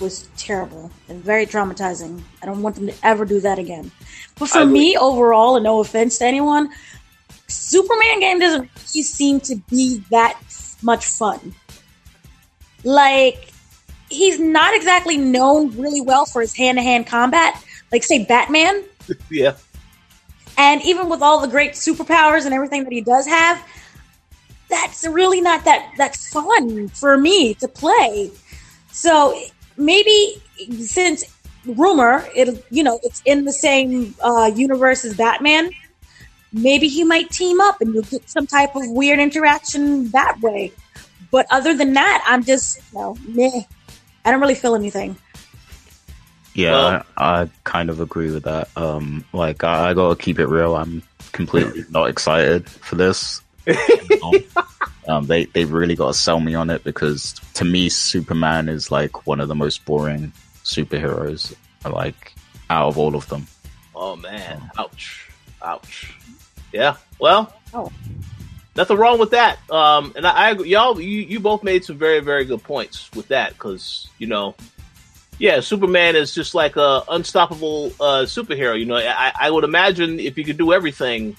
was 0.00 0.28
terrible 0.36 0.90
and 1.08 1.22
very 1.22 1.46
traumatizing. 1.46 2.22
I 2.42 2.46
don't 2.46 2.62
want 2.62 2.76
them 2.76 2.86
to 2.86 2.94
ever 3.02 3.24
do 3.24 3.40
that 3.40 3.58
again. 3.58 3.90
But 4.38 4.48
for 4.48 4.64
me, 4.64 4.96
overall, 4.96 5.56
and 5.56 5.64
no 5.64 5.80
offense 5.80 6.18
to 6.18 6.24
anyone, 6.24 6.70
Superman 7.48 8.20
game 8.20 8.38
doesn't 8.38 8.60
really 8.62 9.02
seem 9.02 9.40
to 9.40 9.56
be 9.68 10.02
that 10.10 10.38
much 10.82 11.06
fun. 11.06 11.54
Like, 12.84 13.50
he's 14.08 14.38
not 14.38 14.74
exactly 14.74 15.18
known 15.18 15.76
really 15.76 16.00
well 16.00 16.24
for 16.24 16.40
his 16.40 16.56
hand 16.56 16.78
to 16.78 16.82
hand 16.82 17.06
combat, 17.06 17.62
like, 17.92 18.04
say, 18.04 18.24
Batman. 18.24 18.84
Yeah. 19.30 19.56
And 20.56 20.82
even 20.82 21.08
with 21.08 21.20
all 21.22 21.40
the 21.40 21.48
great 21.48 21.72
superpowers 21.72 22.44
and 22.44 22.54
everything 22.54 22.84
that 22.84 22.92
he 22.92 23.00
does 23.00 23.26
have, 23.26 23.60
that's 24.70 25.06
really 25.06 25.40
not 25.40 25.64
that 25.64 25.92
that 25.98 26.16
fun 26.16 26.88
for 26.88 27.16
me 27.18 27.54
to 27.54 27.68
play. 27.68 28.30
So 28.92 29.38
maybe 29.76 30.40
since 30.80 31.24
rumor, 31.66 32.26
it 32.34 32.64
you 32.70 32.82
know 32.82 32.98
it's 33.02 33.20
in 33.24 33.44
the 33.44 33.52
same 33.52 34.14
uh, 34.22 34.50
universe 34.54 35.04
as 35.04 35.16
Batman, 35.16 35.70
maybe 36.52 36.88
he 36.88 37.04
might 37.04 37.30
team 37.30 37.60
up 37.60 37.80
and 37.80 37.92
you'll 37.92 38.04
get 38.04 38.28
some 38.30 38.46
type 38.46 38.74
of 38.76 38.82
weird 38.88 39.18
interaction 39.18 40.10
that 40.10 40.38
way. 40.40 40.72
But 41.30 41.46
other 41.50 41.74
than 41.76 41.92
that, 41.94 42.24
I'm 42.26 42.44
just 42.44 42.78
you 42.92 42.98
know 42.98 43.16
meh. 43.26 43.62
I 44.24 44.30
don't 44.30 44.40
really 44.40 44.54
feel 44.54 44.74
anything. 44.74 45.16
Yeah, 46.54 46.72
Well- 46.72 47.02
I, 47.16 47.42
I 47.42 47.50
kind 47.64 47.90
of 47.90 48.00
agree 48.00 48.30
with 48.32 48.44
that. 48.44 48.68
Um, 48.76 49.24
like 49.32 49.62
I, 49.64 49.90
I 49.90 49.94
gotta 49.94 50.16
keep 50.16 50.38
it 50.38 50.46
real. 50.46 50.76
I'm 50.76 51.02
completely 51.32 51.84
not 51.90 52.08
excited 52.08 52.68
for 52.68 52.96
this. 52.96 53.40
um, 55.08 55.26
they 55.26 55.44
they 55.46 55.64
really 55.64 55.94
got 55.94 56.08
to 56.08 56.14
sell 56.14 56.40
me 56.40 56.54
on 56.54 56.70
it 56.70 56.84
because 56.84 57.34
to 57.54 57.64
me, 57.64 57.88
Superman 57.88 58.68
is 58.68 58.90
like 58.90 59.26
one 59.26 59.40
of 59.40 59.48
the 59.48 59.54
most 59.54 59.84
boring 59.84 60.32
superheroes. 60.64 61.54
Like 61.84 62.34
out 62.68 62.88
of 62.88 62.98
all 62.98 63.14
of 63.16 63.28
them. 63.28 63.46
Oh 63.94 64.16
man. 64.16 64.70
Ouch. 64.78 65.30
Ouch. 65.62 66.16
Yeah. 66.72 66.96
Well. 67.18 67.54
Oh. 67.74 67.90
Nothing 68.76 68.98
wrong 68.98 69.18
with 69.18 69.32
that. 69.32 69.58
Um, 69.70 70.12
and 70.14 70.26
I, 70.26 70.30
I 70.30 70.50
agree- 70.50 70.68
y'all, 70.70 71.00
you, 71.00 71.22
you 71.22 71.40
both 71.40 71.64
made 71.64 71.84
some 71.84 71.98
very, 71.98 72.20
very 72.20 72.44
good 72.44 72.62
points 72.62 73.10
with 73.14 73.28
that 73.28 73.52
because 73.54 74.08
you 74.18 74.26
know, 74.26 74.54
yeah, 75.38 75.60
Superman 75.60 76.16
is 76.16 76.34
just 76.34 76.54
like 76.54 76.76
a 76.76 77.02
unstoppable 77.08 77.86
uh, 78.00 78.24
superhero. 78.24 78.78
You 78.78 78.86
know, 78.86 78.96
I, 78.96 79.32
I 79.38 79.50
would 79.50 79.64
imagine 79.64 80.20
if 80.20 80.38
you 80.38 80.44
could 80.44 80.58
do 80.58 80.72
everything 80.72 81.36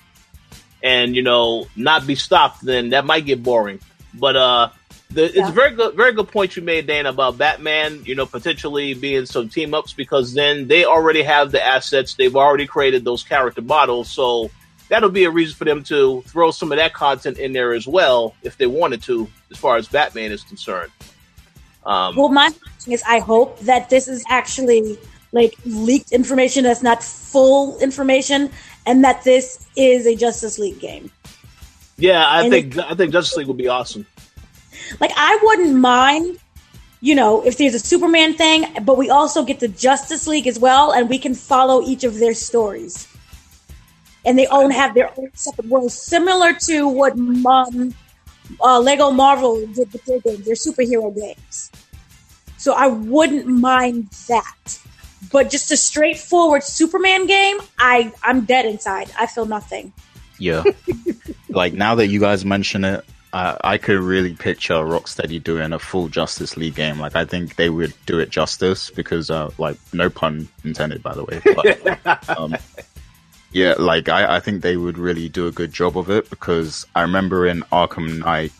and 0.83 1.15
you 1.15 1.23
know 1.23 1.67
not 1.75 2.07
be 2.07 2.15
stopped, 2.15 2.61
then 2.61 2.89
that 2.89 3.05
might 3.05 3.25
get 3.25 3.43
boring. 3.43 3.79
But 4.13 4.35
uh, 4.35 4.69
the, 5.09 5.25
it's 5.25 5.49
a 5.49 5.51
very 5.51 5.71
good, 5.71 5.95
very 5.95 6.13
good 6.13 6.29
point 6.29 6.55
you 6.55 6.61
made, 6.61 6.87
Dan, 6.87 7.05
about 7.05 7.37
Batman. 7.37 8.03
You 8.05 8.15
know, 8.15 8.25
potentially 8.25 8.93
being 8.93 9.25
some 9.25 9.49
team 9.49 9.73
ups 9.73 9.93
because 9.93 10.33
then 10.33 10.67
they 10.67 10.85
already 10.85 11.23
have 11.23 11.51
the 11.51 11.65
assets. 11.65 12.15
They've 12.15 12.35
already 12.35 12.67
created 12.67 13.03
those 13.03 13.23
character 13.23 13.61
models, 13.61 14.09
so 14.09 14.49
that'll 14.89 15.09
be 15.09 15.23
a 15.23 15.31
reason 15.31 15.55
for 15.55 15.65
them 15.65 15.83
to 15.83 16.21
throw 16.27 16.51
some 16.51 16.71
of 16.71 16.77
that 16.77 16.93
content 16.93 17.37
in 17.37 17.53
there 17.53 17.73
as 17.73 17.87
well 17.87 18.35
if 18.43 18.57
they 18.57 18.67
wanted 18.67 19.01
to, 19.03 19.27
as 19.49 19.57
far 19.57 19.77
as 19.77 19.87
Batman 19.87 20.31
is 20.31 20.43
concerned. 20.43 20.91
Um, 21.85 22.15
Well, 22.15 22.29
my 22.29 22.49
thing 22.49 22.93
is, 22.93 23.03
I 23.07 23.19
hope 23.19 23.59
that 23.61 23.89
this 23.89 24.07
is 24.07 24.23
actually 24.29 24.97
like 25.31 25.55
leaked 25.65 26.11
information 26.11 26.63
that's 26.63 26.83
not 26.83 27.01
full 27.03 27.79
information, 27.79 28.49
and 28.85 29.03
that 29.03 29.23
this 29.23 29.65
is 29.75 30.05
a 30.05 30.15
Justice 30.15 30.57
League 30.59 30.79
game. 30.79 31.11
yeah, 31.97 32.25
I 32.25 32.41
and 32.41 32.51
think 32.51 32.77
I 32.77 32.95
think 32.95 33.11
Justice 33.11 33.37
League 33.37 33.47
would 33.47 33.57
be 33.57 33.67
awesome. 33.67 34.05
Like, 34.99 35.11
I 35.15 35.39
wouldn't 35.43 35.75
mind, 35.75 36.39
you 36.99 37.15
know, 37.15 37.45
if 37.45 37.57
there's 37.57 37.75
a 37.75 37.79
Superman 37.79 38.33
thing, 38.33 38.65
but 38.83 38.97
we 38.97 39.09
also 39.09 39.43
get 39.43 39.59
the 39.59 39.67
Justice 39.67 40.27
League 40.27 40.47
as 40.47 40.59
well, 40.59 40.91
and 40.91 41.09
we 41.09 41.17
can 41.17 41.33
follow 41.33 41.81
each 41.81 42.03
of 42.03 42.19
their 42.19 42.33
stories. 42.33 43.07
And 44.25 44.37
they 44.37 44.47
own 44.47 44.69
have 44.71 44.93
their 44.93 45.09
own 45.17 45.31
separate 45.33 45.67
worlds, 45.67 45.95
similar 45.95 46.53
to 46.65 46.87
what 46.87 47.13
um, 47.13 47.93
uh, 48.61 48.79
Lego 48.79 49.11
Marvel 49.11 49.65
did 49.67 49.91
with 49.91 50.03
their 50.05 50.19
games, 50.19 50.45
their 50.45 50.55
superhero 50.55 51.15
games. 51.15 51.71
So 52.57 52.73
I 52.73 52.87
wouldn't 52.87 53.47
mind 53.47 54.09
that. 54.27 54.79
But 55.31 55.49
just 55.49 55.71
a 55.71 55.77
straightforward 55.77 56.63
Superman 56.63 57.27
game, 57.27 57.59
I 57.77 58.13
I'm 58.23 58.45
dead 58.45 58.65
inside. 58.65 59.11
I 59.19 59.27
feel 59.27 59.45
nothing. 59.45 59.93
Yeah. 60.39 60.63
like 61.49 61.73
now 61.73 61.95
that 61.95 62.07
you 62.07 62.19
guys 62.19 62.43
mention 62.43 62.83
it, 62.83 63.05
I, 63.33 63.57
I 63.63 63.77
could 63.77 63.99
really 63.99 64.33
picture 64.33 64.73
Rocksteady 64.73 65.41
doing 65.41 65.73
a 65.73 65.79
full 65.79 66.09
Justice 66.09 66.57
League 66.57 66.75
game. 66.75 66.99
Like, 66.99 67.15
I 67.15 67.25
think 67.25 67.55
they 67.55 67.69
would 67.69 67.93
do 68.05 68.19
it 68.19 68.29
justice 68.29 68.89
because, 68.89 69.29
uh, 69.29 69.51
like, 69.57 69.77
no 69.93 70.09
pun 70.09 70.49
intended, 70.63 71.01
by 71.01 71.13
the 71.13 71.23
way. 71.23 71.41
But, 71.55 72.29
um, 72.37 72.55
yeah, 73.51 73.75
like, 73.77 74.09
I, 74.09 74.37
I 74.37 74.39
think 74.39 74.61
they 74.61 74.75
would 74.75 74.97
really 74.97 75.29
do 75.29 75.47
a 75.47 75.51
good 75.51 75.71
job 75.71 75.97
of 75.97 76.09
it 76.09 76.29
because 76.29 76.85
I 76.93 77.03
remember 77.03 77.45
in 77.45 77.61
Arkham 77.71 78.19
Knight 78.19 78.51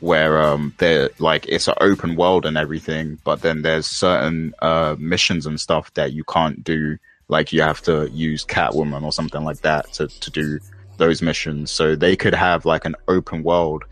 where 0.00 0.42
um 0.42 0.74
they're 0.78 1.10
like 1.18 1.46
it's 1.46 1.68
an 1.68 1.74
open 1.80 2.16
world 2.16 2.46
and 2.46 2.56
everything, 2.56 3.18
but 3.24 3.42
then 3.42 3.62
there's 3.62 3.86
certain 3.86 4.54
uh 4.60 4.96
missions 4.98 5.46
and 5.46 5.60
stuff 5.60 5.92
that 5.94 6.12
you 6.12 6.24
can't 6.24 6.64
do. 6.64 6.98
Like 7.28 7.52
you 7.52 7.62
have 7.62 7.80
to 7.82 8.10
use 8.10 8.44
Catwoman 8.44 9.04
or 9.04 9.12
something 9.12 9.44
like 9.44 9.60
that 9.60 9.92
to 9.94 10.08
to 10.08 10.30
do 10.30 10.58
those 10.96 11.22
missions. 11.22 11.70
So 11.70 11.96
they 11.96 12.16
could 12.16 12.34
have 12.34 12.64
like 12.64 12.84
an 12.84 12.96
open 13.08 13.42
world, 13.42 13.84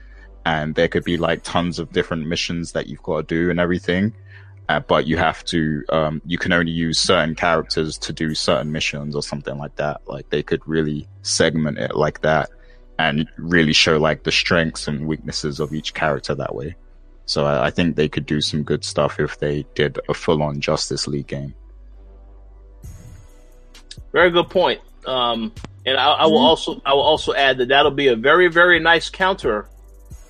and 0.45 0.75
there 0.75 0.89
could 0.89 1.05
be 1.05 1.17
like 1.17 1.43
tons 1.43 1.79
of 1.79 1.93
different 1.93 2.27
missions 2.27 2.73
that 2.73 2.87
you've 2.87 3.03
got 3.03 3.29
to 3.29 3.35
do 3.35 3.51
and 3.51 3.61
everything. 3.61 4.15
Uh, 4.69 4.81
but 4.81 5.07
you 5.07 5.17
have 5.17 5.43
to 5.47 5.83
um 5.91 6.21
you 6.27 6.39
can 6.39 6.53
only 6.53 6.73
use 6.73 6.99
certain 6.99 7.35
characters 7.35 7.97
to 7.99 8.13
do 8.13 8.35
certain 8.35 8.73
missions 8.73 9.15
or 9.15 9.23
something 9.23 9.57
like 9.59 9.77
that. 9.77 10.01
Like 10.07 10.29
they 10.31 10.43
could 10.43 10.67
really 10.67 11.09
segment 11.23 11.79
it 11.79 11.95
like 11.95 12.21
that 12.23 12.51
and 12.99 13.29
really 13.37 13.73
show 13.73 13.99
like 13.99 14.25
the 14.25 14.33
strengths 14.33 14.89
and 14.89 15.07
weaknesses 15.07 15.61
of 15.61 15.73
each 15.73 15.95
character 15.95 16.35
that 16.35 16.55
way. 16.55 16.75
So 17.27 17.45
I, 17.47 17.67
I 17.67 17.71
think 17.71 17.97
they 17.97 18.09
could 18.09 18.27
do 18.27 18.41
some 18.41 18.63
good 18.63 18.85
stuff 18.85 19.21
if 19.21 19.39
they 19.39 19.65
did 19.75 19.99
a 20.09 20.15
full 20.15 20.43
on 20.43 20.61
Justice 20.61 21.07
League 21.07 21.27
game. 21.27 21.55
Very 24.13 24.31
good 24.31 24.49
point. 24.49 24.81
Um, 25.07 25.53
and 25.87 25.97
I, 25.97 26.13
I 26.13 26.27
will 26.27 26.39
also 26.39 26.81
I 26.85 26.95
will 26.95 27.03
also 27.03 27.35
add 27.35 27.59
that 27.59 27.69
that'll 27.69 27.93
be 27.93 28.09
a 28.09 28.17
very 28.17 28.49
very 28.49 28.81
nice 28.81 29.09
counter 29.09 29.69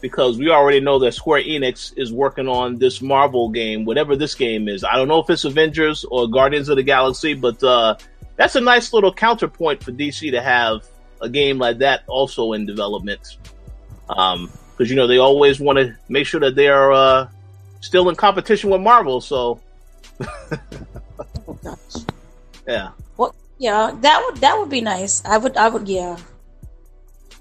because 0.01 0.39
we 0.39 0.51
already 0.51 0.81
know 0.81 0.99
that 1.01 1.13
Square 1.15 1.43
Enix 1.43 1.93
is 1.97 2.13
working 2.13 2.49
on 2.49 2.79
this 2.79 3.03
Marvel 3.03 3.49
game, 3.49 3.85
whatever 3.85 4.15
this 4.15 4.35
game 4.35 4.69
is. 4.69 4.85
I 4.85 4.95
don't 4.95 5.09
know 5.09 5.21
if 5.21 5.31
it's 5.31 5.45
Avengers 5.45 6.05
or 6.05 6.29
Guardians 6.29 6.69
of 6.69 6.77
the 6.77 6.83
Galaxy, 6.83 7.35
but 7.35 7.63
uh, 7.65 7.97
that's 8.37 8.55
a 8.55 8.61
nice 8.61 8.93
little 8.93 9.13
counterpoint 9.13 9.83
for 9.83 9.91
DC 9.91 10.31
to 10.31 10.41
have 10.41 10.87
a 11.21 11.29
game 11.29 11.59
like 11.59 11.79
that 11.79 12.03
also 12.07 12.53
in 12.53 12.67
development. 12.67 13.37
Um, 14.09 14.51
because 14.79 14.91
you 14.91 14.97
know 14.97 15.09
they 15.09 15.19
always 15.19 15.59
want 15.59 15.79
to 15.79 15.97
make 16.09 16.27
sure 16.27 16.41
that 16.41 16.55
they 16.55 16.69
are 16.69 16.93
uh, 16.93 17.29
still 17.81 18.09
in 18.09 18.15
competition 18.15 18.71
with 18.71 18.81
Marvel. 18.81 19.21
So, 19.21 19.61
Oh 20.21 20.29
yeah, 22.67 22.91
Well, 23.17 23.35
yeah, 23.59 23.93
that 24.01 24.23
would 24.25 24.41
that 24.41 24.59
would 24.59 24.71
be 24.71 24.81
nice. 24.81 25.25
I 25.25 25.39
would, 25.39 25.57
I 25.57 25.69
would, 25.69 25.89
yeah. 25.89 26.17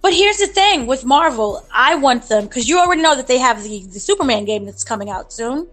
But 0.01 0.13
here's 0.13 0.37
the 0.37 0.47
thing 0.47 0.87
with 0.87 1.05
Marvel, 1.05 1.65
I 1.73 1.95
want 1.95 2.29
them 2.29 2.45
because 2.45 2.67
you 2.67 2.79
already 2.79 3.01
know 3.01 3.15
that 3.15 3.27
they 3.27 3.37
have 3.37 3.63
the 3.63 3.83
the 3.85 3.99
Superman 3.99 4.45
game 4.45 4.65
that's 4.65 4.83
coming 4.83 5.09
out 5.09 5.31
soon, 5.31 5.59
and 5.59 5.67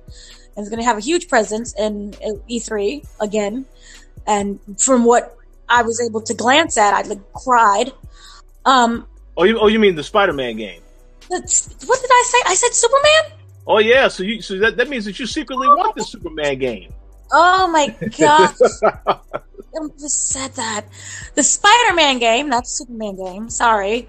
it's 0.56 0.68
going 0.68 0.80
to 0.80 0.84
have 0.84 0.98
a 0.98 1.00
huge 1.00 1.28
presence 1.28 1.74
in 1.78 2.12
E3 2.50 3.06
again. 3.20 3.64
And 4.26 4.58
from 4.78 5.04
what 5.04 5.36
I 5.74 5.82
was 5.82 6.00
able 6.00 6.20
to 6.22 6.34
glance 6.34 6.78
at, 6.78 6.94
I 6.94 7.02
like 7.02 7.32
cried. 7.32 7.92
Um, 8.64 9.06
oh 9.36 9.44
you 9.44 9.58
oh 9.58 9.66
you 9.66 9.78
mean 9.78 9.94
the 9.94 10.04
Spider-Man 10.04 10.56
game? 10.56 10.80
what 11.28 11.40
did 11.40 12.10
I 12.10 12.24
say? 12.26 12.38
I 12.46 12.54
said 12.54 12.72
Superman. 12.72 13.38
Oh 13.66 13.78
yeah, 13.78 14.08
so 14.08 14.22
you 14.22 14.40
so 14.40 14.58
that, 14.58 14.76
that 14.76 14.88
means 14.88 15.04
that 15.06 15.18
you 15.18 15.26
secretly 15.26 15.66
want 15.66 15.96
the 15.96 16.04
Superman 16.04 16.58
game. 16.58 16.92
Oh 17.32 17.66
my 17.66 17.88
gosh. 18.16 18.56
I 19.76 19.88
just 19.98 20.28
said 20.28 20.52
that. 20.54 20.86
The 21.34 21.42
Spider-Man 21.42 22.18
game, 22.18 22.48
not 22.48 22.62
the 22.64 22.68
Superman 22.68 23.16
game, 23.16 23.50
sorry. 23.50 24.08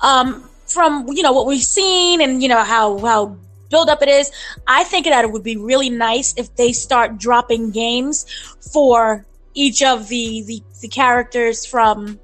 Um, 0.00 0.48
from, 0.66 1.06
you 1.12 1.22
know, 1.22 1.32
what 1.32 1.46
we've 1.46 1.62
seen 1.62 2.20
and, 2.20 2.42
you 2.42 2.48
know, 2.48 2.64
how, 2.64 2.98
how 2.98 3.36
build 3.70 3.88
up 3.88 4.02
it 4.02 4.08
is, 4.08 4.30
I 4.66 4.84
think 4.84 5.06
that 5.06 5.24
it 5.24 5.30
would 5.30 5.44
be 5.44 5.56
really 5.56 5.90
nice 5.90 6.34
if 6.36 6.54
they 6.56 6.72
start 6.72 7.18
dropping 7.18 7.70
games 7.70 8.26
for 8.72 9.24
each 9.54 9.82
of 9.82 10.08
the, 10.08 10.42
the, 10.42 10.62
the 10.82 10.88
characters 10.88 11.64
from, 11.64 12.20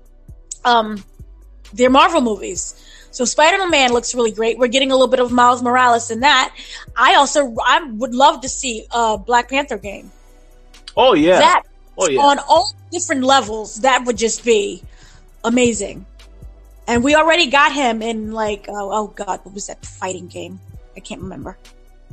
um, 0.64 1.02
their 1.72 1.90
Marvel 1.90 2.20
movies. 2.20 2.74
So 3.12 3.24
Spider-Man 3.24 3.92
looks 3.92 4.14
really 4.14 4.30
great. 4.30 4.58
We're 4.58 4.68
getting 4.68 4.90
a 4.90 4.94
little 4.94 5.08
bit 5.08 5.20
of 5.20 5.32
Miles 5.32 5.62
Morales 5.62 6.10
in 6.10 6.20
that. 6.20 6.54
I 6.96 7.16
also, 7.16 7.54
I 7.64 7.82
would 7.82 8.14
love 8.14 8.42
to 8.42 8.48
see 8.48 8.86
a 8.92 9.18
Black 9.18 9.48
Panther 9.48 9.78
game. 9.78 10.12
Oh 10.96 11.14
yeah, 11.14 11.38
That 11.38 11.62
oh 11.98 12.08
yeah. 12.08 12.20
on 12.20 12.38
all 12.40 12.72
different 12.90 13.22
levels, 13.24 13.82
that 13.82 14.04
would 14.04 14.16
just 14.16 14.44
be 14.44 14.82
amazing. 15.44 16.06
And 16.86 17.04
we 17.04 17.14
already 17.14 17.46
got 17.46 17.72
him 17.72 18.02
in 18.02 18.32
like 18.32 18.66
oh, 18.68 18.90
oh 18.92 19.06
god, 19.08 19.40
what 19.44 19.54
was 19.54 19.68
that 19.68 19.84
fighting 19.84 20.26
game? 20.26 20.60
I 20.96 21.00
can't 21.00 21.22
remember. 21.22 21.56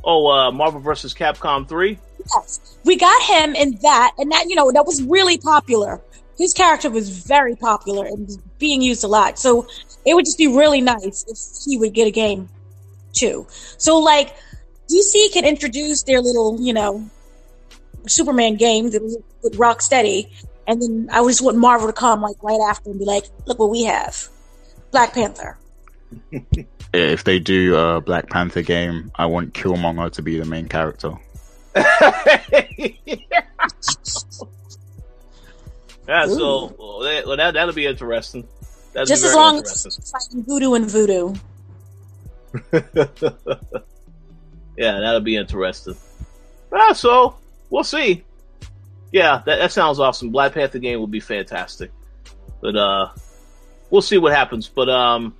Oh, 0.04 0.30
uh, 0.30 0.52
Marvel 0.52 0.80
vs. 0.80 1.14
Capcom 1.14 1.68
three. 1.68 1.98
Yes, 2.36 2.78
we 2.84 2.96
got 2.96 3.22
him 3.22 3.54
in 3.54 3.78
that, 3.82 4.12
and 4.18 4.32
that 4.32 4.46
you 4.48 4.56
know 4.56 4.70
that 4.72 4.86
was 4.86 5.02
really 5.02 5.38
popular. 5.38 6.00
His 6.36 6.52
character 6.52 6.90
was 6.90 7.26
very 7.26 7.56
popular 7.56 8.06
and 8.06 8.30
being 8.58 8.80
used 8.80 9.02
a 9.02 9.08
lot. 9.08 9.38
So 9.38 9.66
it 10.04 10.14
would 10.14 10.24
just 10.24 10.38
be 10.38 10.46
really 10.46 10.80
nice 10.80 11.24
if 11.26 11.38
he 11.64 11.78
would 11.78 11.94
get 11.94 12.06
a 12.06 12.10
game 12.10 12.48
too. 13.12 13.46
So 13.50 13.98
like 13.98 14.34
DC 14.90 15.32
can 15.32 15.44
introduce 15.44 16.02
their 16.04 16.20
little 16.20 16.60
you 16.60 16.72
know 16.72 17.08
Superman 18.06 18.56
game 18.56 18.84
with 18.84 19.58
Rocksteady, 19.58 20.30
and 20.66 20.82
then 20.82 21.08
I 21.12 21.22
just 21.24 21.42
want 21.42 21.56
Marvel 21.56 21.86
to 21.86 21.92
come 21.92 22.22
like 22.22 22.42
right 22.42 22.60
after 22.68 22.90
and 22.90 22.98
be 22.98 23.04
like, 23.04 23.24
look 23.46 23.58
what 23.58 23.70
we 23.70 23.84
have, 23.84 24.28
Black 24.90 25.14
Panther. 25.14 25.58
If 26.92 27.24
they 27.24 27.38
do 27.38 27.76
a 27.76 28.00
Black 28.00 28.30
Panther 28.30 28.62
game, 28.62 29.10
I 29.14 29.26
want 29.26 29.52
Killmonger 29.52 30.10
to 30.12 30.22
be 30.22 30.38
the 30.38 30.46
main 30.46 30.68
character. 30.68 31.12
yeah, 31.76 31.84
so 36.26 36.74
well, 36.78 37.00
that, 37.00 37.26
well, 37.26 37.36
that 37.36 37.54
that'll 37.54 37.74
be 37.74 37.86
interesting. 37.86 38.46
That'll 38.92 39.06
Just 39.06 39.22
be 39.22 39.28
as 39.28 39.34
long 39.34 39.58
as 39.58 40.12
fighting 40.12 40.44
voodoo 40.44 40.74
and 40.74 40.90
voodoo. 40.90 41.34
yeah, 44.76 45.00
that'll 45.00 45.20
be 45.20 45.36
interesting. 45.36 45.96
Ah, 46.72 46.94
so 46.94 47.36
we'll 47.70 47.84
see. 47.84 48.24
Yeah, 49.12 49.42
that, 49.46 49.56
that 49.56 49.72
sounds 49.72 50.00
awesome. 50.00 50.30
Black 50.30 50.54
Panther 50.54 50.78
game 50.78 50.98
will 50.98 51.06
be 51.06 51.20
fantastic, 51.20 51.90
but 52.60 52.76
uh, 52.76 53.10
we'll 53.90 54.02
see 54.02 54.18
what 54.18 54.32
happens. 54.32 54.68
But 54.68 54.88
um, 54.88 55.34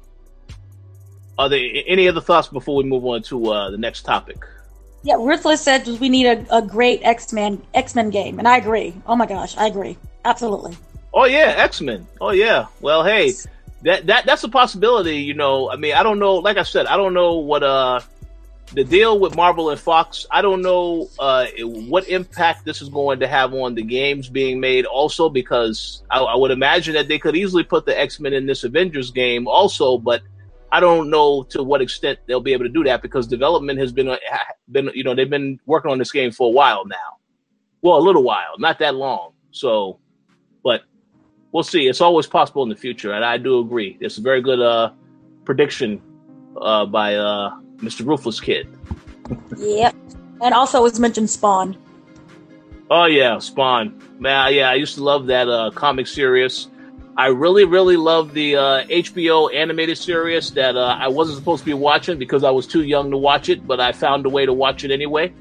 are 1.39 1.49
there 1.49 1.65
any 1.87 2.09
other 2.09 2.21
thoughts 2.21 2.49
before 2.49 2.77
we 2.77 2.85
move 2.85 3.05
on 3.07 3.23
to 3.25 3.51
uh, 3.51 3.71
the 3.71 3.79
next 3.79 4.03
topic? 4.03 4.45
Yeah, 5.09 5.15
Ruthless 5.15 5.63
said 5.63 5.89
we 5.89 6.11
need 6.11 6.27
a, 6.27 6.59
a 6.59 6.61
great 6.61 7.01
X 7.03 7.33
Men 7.33 7.63
X 7.73 7.95
Men 7.95 8.11
game, 8.11 8.39
and 8.39 8.47
I 8.47 8.59
agree. 8.59 8.93
Oh 9.07 9.17
my 9.17 9.25
gosh, 9.25 9.57
I 9.57 9.67
agree. 9.67 9.97
Absolutely. 10.27 10.77
Oh 11.15 11.25
yeah, 11.25 11.55
X 11.57 11.81
Men. 11.81 12.07
Oh 12.21 12.33
yeah. 12.33 12.67
Well, 12.83 13.03
hey, 13.03 13.33
that 13.85 14.05
that 14.05 14.27
that's 14.27 14.45
a 14.45 14.51
possibility. 14.51 15.17
You 15.17 15.33
know, 15.33 15.71
I 15.71 15.77
mean, 15.77 15.95
I 15.95 16.03
don't 16.03 16.19
know. 16.19 16.35
Like 16.35 16.59
I 16.59 16.63
said, 16.63 16.85
I 16.85 16.99
don't 16.99 17.15
know 17.15 17.37
what 17.37 17.63
uh 17.63 18.01
the 18.75 18.85
deal 18.85 19.19
with 19.19 19.35
Marvel 19.35 19.71
and 19.71 19.81
Fox. 19.81 20.27
I 20.31 20.43
don't 20.43 20.61
know 20.61 21.09
uh 21.19 21.47
what 21.63 22.07
impact 22.11 22.67
this 22.67 22.83
is 22.83 22.91
going 22.91 23.21
to 23.21 23.27
have 23.27 23.55
on 23.55 23.77
the 23.77 23.83
games 23.83 24.29
being 24.29 24.61
made. 24.61 24.85
Also, 24.85 25.31
because 25.31 26.03
I, 26.11 26.19
I 26.19 26.37
would 26.37 26.51
imagine 26.51 26.93
that 26.97 27.09
they 27.09 27.19
could 27.19 27.35
easily 27.35 27.63
put 27.63 27.87
the 27.87 27.99
X 27.99 28.21
Men 28.21 28.35
in 28.35 28.45
this 28.45 28.63
Avengers 28.63 29.11
game. 29.11 29.49
Also, 29.49 29.97
but 29.97 30.21
I 30.71 30.81
don't 30.81 31.09
know 31.11 31.45
to 31.45 31.63
what 31.63 31.81
extent 31.81 32.19
they'll 32.27 32.41
be 32.41 32.53
able 32.53 32.65
to 32.65 32.71
do 32.71 32.85
that 32.85 33.01
because 33.03 33.27
development 33.27 33.79
has 33.79 33.93
been 33.93 34.09
ha- 34.09 34.55
been 34.71 34.91
you 34.95 35.03
know 35.05 35.15
they've 35.15 35.29
been 35.29 35.59
working 35.67 35.91
on 35.91 35.99
this 35.99 36.13
game 36.13 36.31
for 36.31 36.49
a 36.49 36.51
while 36.51 36.87
now. 36.87 37.19
Well, 37.81 37.97
a 37.97 38.01
little 38.01 38.23
while, 38.23 38.59
not 38.59 38.79
that 38.81 38.95
long. 38.95 39.33
So, 39.51 39.99
but 40.63 40.83
we'll 41.53 41.63
see. 41.63 41.87
It's 41.87 42.01
always 42.01 42.27
possible 42.27 42.63
in 42.63 42.69
the 42.69 42.77
future, 42.77 43.13
and 43.13 43.25
I 43.25 43.39
do 43.39 43.61
agree. 43.61 43.97
It's 44.01 44.19
a 44.19 44.21
very 44.21 44.43
good 44.43 44.61
uh, 44.61 44.93
prediction 45.45 46.03
uh, 46.61 46.87
by 46.87 47.15
uh, 47.15 47.59
Mr. 47.77 48.07
Ruthless 48.07 48.41
Kid. 48.41 48.69
Yep. 49.57 49.95
And 50.41 50.55
also, 50.55 50.81
it 50.81 50.83
was 50.83 51.01
mentioned 51.01 51.31
Spawn. 51.31 51.77
Oh 52.91 53.05
yeah, 53.05 53.39
Spawn. 53.39 54.01
Man, 54.19 54.55
yeah, 54.55 54.71
I 54.71 54.75
used 54.75 54.95
to 54.97 55.05
love 55.05 55.27
that 55.27 55.49
uh, 55.49 55.71
comic 55.75 56.07
series. 56.07 56.69
I 57.19 57.27
really, 57.27 57.65
really 57.65 57.97
love 57.97 58.33
the 58.33 58.55
uh, 58.55 58.85
HBO 58.85 59.53
animated 59.53 59.99
series 59.99 60.53
that 60.53 60.77
uh, 60.77 60.97
I 61.01 61.09
wasn't 61.09 61.37
supposed 61.37 61.63
to 61.63 61.67
be 61.67 61.75
watching 61.75 62.17
because 62.17 62.45
I 62.45 62.51
was 62.51 62.65
too 62.65 62.85
young 62.85 63.11
to 63.11 63.17
watch 63.17 63.49
it, 63.49 63.67
but 63.67 63.81
I 63.81 63.91
found 63.91 64.25
a 64.25 64.29
way 64.29 64.47
to 64.47 64.53
watch 64.53 64.85
it 64.85 64.93
anyway. 64.93 65.33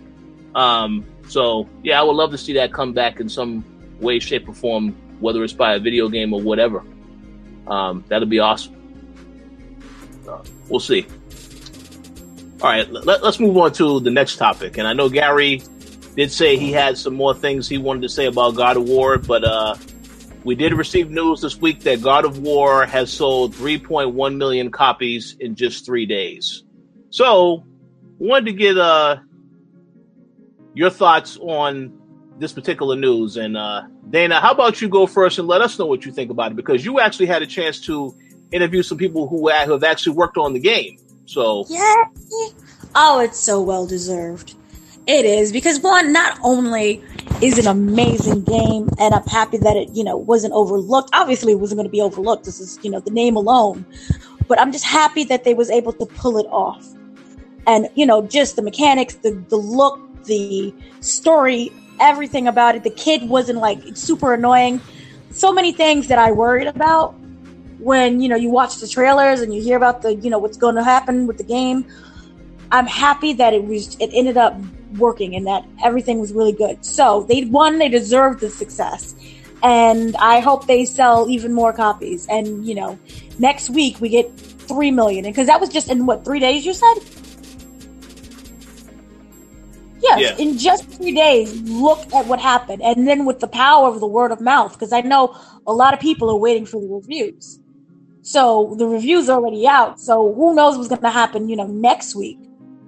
Um, 0.55 1.05
so 1.27 1.69
yeah, 1.83 1.99
I 1.99 2.03
would 2.03 2.15
love 2.15 2.31
to 2.31 2.37
see 2.37 2.53
that 2.53 2.73
come 2.73 2.93
back 2.93 3.19
in 3.19 3.29
some 3.29 3.63
way, 3.99 4.17
shape, 4.17 4.49
or 4.49 4.55
form, 4.55 4.95
whether 5.19 5.43
it's 5.43 5.53
by 5.53 5.75
a 5.75 5.79
video 5.79 6.09
game 6.09 6.33
or 6.33 6.41
whatever. 6.41 6.83
Um, 7.67 8.03
that'll 8.07 8.27
be 8.27 8.39
awesome. 8.39 8.73
Uh, 10.27 10.41
we'll 10.69 10.79
see. 10.79 11.05
All 12.59 12.69
right, 12.69 12.89
let, 12.89 13.21
us 13.21 13.39
move 13.39 13.55
on 13.55 13.71
to 13.73 13.99
the 13.99 14.09
next 14.09 14.37
topic. 14.37 14.79
And 14.79 14.87
I 14.87 14.93
know 14.93 15.09
Gary 15.09 15.61
did 16.15 16.31
say 16.31 16.57
he 16.57 16.71
had 16.71 16.97
some 16.97 17.13
more 17.13 17.35
things 17.35 17.69
he 17.69 17.77
wanted 17.77 18.01
to 18.01 18.09
say 18.09 18.25
about 18.25 18.55
God 18.55 18.77
of 18.77 18.89
War, 18.89 19.19
but 19.19 19.43
uh, 19.43 19.75
we 20.47 20.55
did 20.55 20.71
receive 20.71 21.11
news 21.11 21.41
this 21.41 21.57
week 21.57 21.81
that 21.81 22.01
God 22.01 22.23
of 22.23 22.39
War 22.39 22.85
has 22.85 23.11
sold 23.11 23.53
3.1 23.53 24.37
million 24.37 24.71
copies 24.71 25.35
in 25.41 25.55
just 25.55 25.85
three 25.85 26.05
days. 26.05 26.63
So, 27.09 27.65
wanted 28.17 28.45
to 28.45 28.53
get 28.53 28.77
uh 28.77 29.17
your 30.73 30.89
thoughts 30.89 31.37
on 31.41 31.91
this 32.39 32.53
particular 32.53 32.95
news. 32.95 33.35
And 33.35 33.57
uh 33.57 33.87
Dana, 34.09 34.39
how 34.39 34.53
about 34.53 34.79
you 34.81 34.87
go 34.87 35.05
first 35.05 35.37
and 35.37 35.49
let 35.49 35.59
us 35.59 35.77
know 35.77 35.85
what 35.85 36.05
you 36.05 36.13
think 36.13 36.31
about 36.31 36.53
it 36.53 36.55
because 36.55 36.85
you 36.85 37.01
actually 37.01 37.25
had 37.25 37.41
a 37.41 37.47
chance 37.47 37.81
to 37.81 38.15
interview 38.53 38.83
some 38.83 38.97
people 38.97 39.27
who, 39.27 39.49
who 39.49 39.73
have 39.73 39.83
actually 39.83 40.15
worked 40.15 40.37
on 40.37 40.53
the 40.53 40.61
game. 40.61 40.97
So 41.25 41.65
yeah, 41.67 42.05
oh, 42.95 43.19
it's 43.19 43.37
so 43.37 43.61
well 43.61 43.85
deserved. 43.85 44.55
It 45.07 45.25
is 45.25 45.51
because 45.51 45.81
one, 45.81 46.13
not 46.13 46.39
only 46.41 47.03
is 47.41 47.57
an 47.59 47.67
amazing 47.67 48.41
game, 48.41 48.89
and 48.99 49.13
I'm 49.13 49.23
happy 49.23 49.57
that 49.57 49.75
it, 49.75 49.89
you 49.93 50.03
know, 50.03 50.17
wasn't 50.17 50.53
overlooked. 50.53 51.09
Obviously, 51.13 51.53
it 51.53 51.59
wasn't 51.59 51.77
going 51.77 51.87
to 51.87 51.91
be 51.91 52.01
overlooked. 52.01 52.45
This 52.45 52.59
is, 52.59 52.79
you 52.81 52.89
know, 52.89 52.99
the 52.99 53.11
name 53.11 53.35
alone, 53.35 53.85
but 54.47 54.59
I'm 54.59 54.71
just 54.71 54.85
happy 54.85 55.23
that 55.25 55.43
they 55.43 55.53
was 55.53 55.69
able 55.69 55.93
to 55.93 56.05
pull 56.05 56.37
it 56.37 56.47
off, 56.47 56.85
and 57.67 57.89
you 57.95 58.05
know, 58.05 58.21
just 58.25 58.55
the 58.55 58.61
mechanics, 58.61 59.15
the 59.15 59.31
the 59.49 59.55
look, 59.57 59.99
the 60.25 60.73
story, 60.99 61.71
everything 61.99 62.47
about 62.47 62.75
it. 62.75 62.83
The 62.83 62.89
kid 62.89 63.29
wasn't 63.29 63.59
like 63.59 63.79
super 63.93 64.33
annoying. 64.33 64.81
So 65.29 65.53
many 65.53 65.71
things 65.71 66.07
that 66.07 66.17
I 66.17 66.31
worried 66.31 66.67
about 66.67 67.13
when 67.79 68.19
you 68.19 68.29
know 68.29 68.35
you 68.35 68.49
watch 68.49 68.77
the 68.77 68.87
trailers 68.87 69.41
and 69.41 69.53
you 69.53 69.61
hear 69.61 69.77
about 69.77 70.01
the 70.01 70.15
you 70.15 70.29
know 70.29 70.39
what's 70.39 70.57
going 70.57 70.75
to 70.75 70.83
happen 70.83 71.27
with 71.27 71.37
the 71.37 71.43
game. 71.43 71.85
I'm 72.71 72.87
happy 72.87 73.33
that 73.33 73.53
it 73.53 73.63
was 73.63 73.95
it 73.99 74.09
ended 74.13 74.37
up 74.37 74.59
working 74.97 75.35
and 75.35 75.47
that 75.47 75.65
everything 75.83 76.19
was 76.19 76.33
really 76.33 76.51
good. 76.51 76.83
So 76.85 77.25
they 77.29 77.45
won, 77.45 77.79
they 77.79 77.89
deserved 77.89 78.39
the 78.39 78.49
success. 78.49 79.15
And 79.63 80.15
I 80.17 80.39
hope 80.39 80.67
they 80.67 80.85
sell 80.85 81.29
even 81.29 81.53
more 81.53 81.73
copies. 81.73 82.27
And, 82.27 82.65
you 82.65 82.75
know, 82.75 82.99
next 83.39 83.69
week 83.69 83.99
we 83.99 84.09
get 84.09 84.37
3 84.39 84.91
million. 84.91 85.23
Because 85.23 85.47
that 85.47 85.59
was 85.59 85.69
just 85.69 85.89
in 85.89 86.05
what, 86.05 86.23
three 86.23 86.39
days 86.39 86.65
you 86.65 86.73
said? 86.73 86.95
Yes, 89.99 90.19
yeah. 90.19 90.45
in 90.45 90.57
just 90.57 90.87
three 90.89 91.11
days, 91.11 91.59
look 91.61 92.13
at 92.13 92.27
what 92.27 92.39
happened. 92.39 92.83
And 92.83 93.07
then 93.07 93.25
with 93.25 93.39
the 93.39 93.47
power 93.47 93.87
of 93.87 93.99
the 93.99 94.07
word 94.07 94.31
of 94.31 94.39
mouth, 94.39 94.73
because 94.73 94.93
I 94.93 95.01
know 95.01 95.35
a 95.65 95.73
lot 95.73 95.93
of 95.93 95.99
people 95.99 96.29
are 96.29 96.37
waiting 96.37 96.67
for 96.67 96.79
the 96.79 96.87
reviews. 96.87 97.59
So 98.21 98.75
the 98.77 98.85
reviews 98.85 99.27
are 99.27 99.39
already 99.39 99.67
out. 99.67 99.99
So 99.99 100.33
who 100.33 100.53
knows 100.53 100.77
what's 100.77 100.89
going 100.89 101.01
to 101.01 101.09
happen, 101.09 101.49
you 101.49 101.55
know, 101.55 101.65
next 101.65 102.13
week 102.15 102.37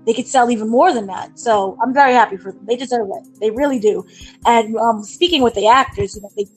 they 0.10 0.14
could 0.16 0.28
sell 0.28 0.50
even 0.50 0.68
more 0.68 0.92
than 0.92 1.06
that. 1.06 1.38
So 1.38 1.78
I'm 1.84 1.94
very 1.94 2.14
happy 2.14 2.36
for 2.36 2.52
them. 2.52 2.66
They 2.66 2.76
deserve 2.76 3.10
it. 3.12 3.40
They 3.40 3.52
really 3.52 3.78
do. 3.78 4.08
And 4.44 4.76
um, 4.76 5.04
speaking 5.04 5.44
with 5.44 5.54
the 5.54 5.68
actors, 5.68 6.16
you 6.16 6.22
know, 6.24 6.32
they 6.36 6.48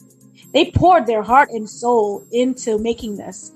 they 0.55 0.71
poured 0.71 1.07
their 1.07 1.23
heart 1.23 1.51
and 1.51 1.69
soul 1.69 2.27
into 2.33 2.79
making 2.79 3.19
this. 3.19 3.53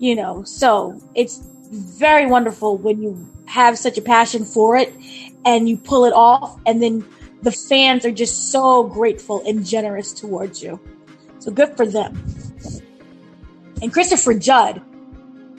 You 0.00 0.16
know, 0.16 0.42
so 0.42 1.00
it's 1.14 1.38
very 1.70 2.26
wonderful 2.26 2.78
when 2.78 3.00
you 3.00 3.16
have 3.46 3.78
such 3.78 3.96
a 3.96 4.02
passion 4.02 4.44
for 4.44 4.76
it 4.76 4.92
and 5.44 5.68
you 5.68 5.76
pull 5.76 6.04
it 6.04 6.12
off, 6.12 6.58
and 6.66 6.82
then 6.82 7.06
the 7.42 7.52
fans 7.52 8.04
are 8.04 8.10
just 8.10 8.50
so 8.50 8.82
grateful 8.82 9.44
and 9.46 9.64
generous 9.64 10.12
towards 10.12 10.60
you. 10.60 10.80
So 11.38 11.52
good 11.52 11.76
for 11.76 11.86
them. 11.86 12.20
And 13.82 13.92
Christopher 13.92 14.34
Judge 14.34 14.82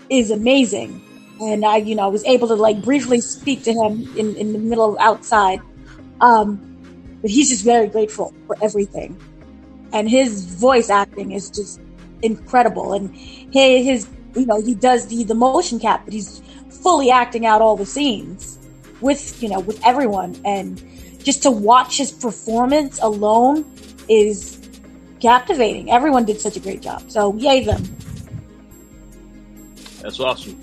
is 0.09 0.31
amazing 0.31 1.01
and 1.39 1.65
I, 1.65 1.77
you 1.77 1.95
know, 1.95 2.09
was 2.09 2.23
able 2.25 2.47
to 2.49 2.55
like 2.55 2.81
briefly 2.81 3.21
speak 3.21 3.63
to 3.63 3.73
him 3.73 4.07
in, 4.17 4.35
in 4.35 4.53
the 4.53 4.59
middle 4.59 4.93
of 4.93 4.99
outside. 4.99 5.61
Um, 6.21 6.65
but 7.21 7.31
he's 7.31 7.49
just 7.49 7.63
very 7.63 7.87
grateful 7.87 8.33
for 8.47 8.55
everything. 8.61 9.19
And 9.91 10.09
his 10.09 10.45
voice 10.45 10.89
acting 10.89 11.31
is 11.31 11.49
just 11.49 11.81
incredible. 12.21 12.93
And 12.93 13.15
his, 13.15 13.85
his 13.85 14.09
you 14.35 14.45
know, 14.45 14.61
he 14.61 14.75
does 14.75 15.07
the, 15.07 15.23
the 15.23 15.35
motion 15.35 15.79
cap, 15.79 16.01
but 16.05 16.13
he's 16.13 16.41
fully 16.69 17.09
acting 17.09 17.45
out 17.45 17.61
all 17.61 17.75
the 17.75 17.85
scenes 17.85 18.59
with, 19.01 19.41
you 19.41 19.49
know, 19.49 19.59
with 19.59 19.83
everyone. 19.85 20.39
And 20.45 20.81
just 21.23 21.43
to 21.43 21.51
watch 21.51 21.97
his 21.97 22.11
performance 22.11 22.99
alone 23.01 23.65
is 24.07 24.59
captivating. 25.19 25.91
Everyone 25.91 26.25
did 26.25 26.39
such 26.39 26.55
a 26.55 26.59
great 26.59 26.81
job. 26.81 27.09
So 27.11 27.35
yay 27.35 27.63
them. 27.63 27.83
That's 30.01 30.19
awesome. 30.19 30.59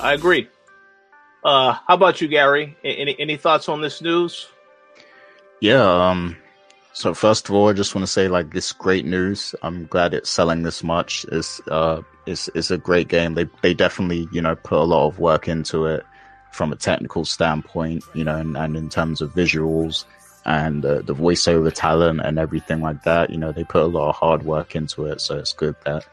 I 0.00 0.14
agree. 0.14 0.48
Uh, 1.44 1.72
how 1.72 1.94
about 1.94 2.20
you, 2.20 2.28
Gary? 2.28 2.76
Any 2.84 3.18
any 3.18 3.36
thoughts 3.36 3.68
on 3.68 3.80
this 3.80 4.02
news? 4.02 4.46
Yeah. 5.60 5.82
Um. 5.82 6.36
So 6.92 7.14
first 7.14 7.48
of 7.48 7.54
all, 7.54 7.68
I 7.68 7.72
just 7.74 7.94
want 7.94 8.06
to 8.06 8.12
say 8.12 8.28
like 8.28 8.52
this 8.52 8.72
great 8.72 9.04
news. 9.04 9.54
I'm 9.62 9.86
glad 9.86 10.14
it's 10.14 10.30
selling 10.30 10.62
this 10.62 10.82
much. 10.82 11.24
It's 11.30 11.60
uh, 11.68 12.02
it's 12.26 12.48
it's 12.54 12.70
a 12.70 12.78
great 12.78 13.08
game. 13.08 13.34
They 13.34 13.46
they 13.62 13.74
definitely 13.74 14.28
you 14.32 14.42
know 14.42 14.56
put 14.56 14.78
a 14.78 14.84
lot 14.84 15.06
of 15.06 15.18
work 15.18 15.48
into 15.48 15.86
it 15.86 16.04
from 16.52 16.72
a 16.72 16.76
technical 16.76 17.24
standpoint, 17.24 18.02
you 18.14 18.24
know, 18.24 18.36
and, 18.36 18.56
and 18.56 18.76
in 18.76 18.88
terms 18.88 19.20
of 19.20 19.32
visuals 19.34 20.04
and 20.44 20.84
uh, 20.84 21.02
the 21.02 21.14
voiceover 21.14 21.72
talent 21.72 22.20
and 22.24 22.38
everything 22.38 22.80
like 22.80 23.02
that. 23.04 23.30
You 23.30 23.36
know, 23.36 23.52
they 23.52 23.64
put 23.64 23.82
a 23.82 23.86
lot 23.86 24.08
of 24.08 24.16
hard 24.16 24.44
work 24.44 24.74
into 24.74 25.06
it, 25.06 25.20
so 25.20 25.38
it's 25.38 25.52
good 25.52 25.76
that 25.84 26.04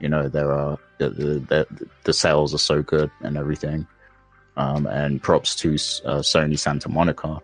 you 0.00 0.08
know 0.08 0.28
there 0.28 0.52
are 0.52 0.78
the 0.98 1.10
the, 1.10 1.88
the 2.04 2.12
sales 2.12 2.54
are 2.54 2.58
so 2.58 2.82
good 2.82 3.10
and 3.20 3.36
everything. 3.36 3.86
Um, 4.56 4.86
and 4.86 5.22
props 5.22 5.54
to 5.56 5.74
uh, 6.04 6.20
Sony 6.20 6.58
Santa 6.58 6.88
Monica. 6.88 7.40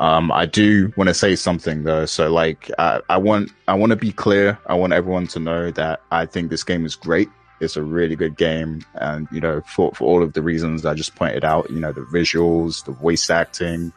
Um, 0.00 0.32
I 0.32 0.44
do 0.44 0.92
want 0.96 1.08
to 1.08 1.14
say 1.14 1.36
something 1.36 1.84
though. 1.84 2.04
So 2.04 2.30
like, 2.30 2.70
I, 2.78 3.00
I 3.08 3.16
want, 3.16 3.52
I 3.68 3.74
want 3.74 3.90
to 3.90 3.96
be 3.96 4.12
clear. 4.12 4.58
I 4.66 4.74
want 4.74 4.92
everyone 4.92 5.28
to 5.28 5.38
know 5.38 5.70
that 5.70 6.02
I 6.10 6.26
think 6.26 6.50
this 6.50 6.64
game 6.64 6.84
is 6.84 6.94
great. 6.94 7.28
It's 7.60 7.76
a 7.76 7.82
really 7.82 8.16
good 8.16 8.36
game. 8.36 8.84
And, 8.94 9.28
you 9.30 9.40
know, 9.40 9.62
for, 9.62 9.92
for 9.92 10.04
all 10.04 10.22
of 10.22 10.32
the 10.32 10.42
reasons 10.42 10.84
I 10.84 10.94
just 10.94 11.14
pointed 11.14 11.44
out, 11.44 11.70
you 11.70 11.80
know, 11.80 11.92
the 11.92 12.02
visuals, 12.02 12.84
the 12.84 12.92
voice 12.92 13.30
acting, 13.30 13.92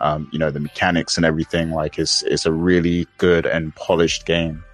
um, 0.00 0.28
you 0.32 0.38
know, 0.38 0.50
the 0.50 0.60
mechanics 0.60 1.16
and 1.16 1.26
everything, 1.26 1.72
like 1.72 1.98
it's, 1.98 2.22
it's 2.22 2.46
a 2.46 2.52
really 2.52 3.06
good 3.18 3.44
and 3.46 3.74
polished 3.76 4.26
game. 4.26 4.64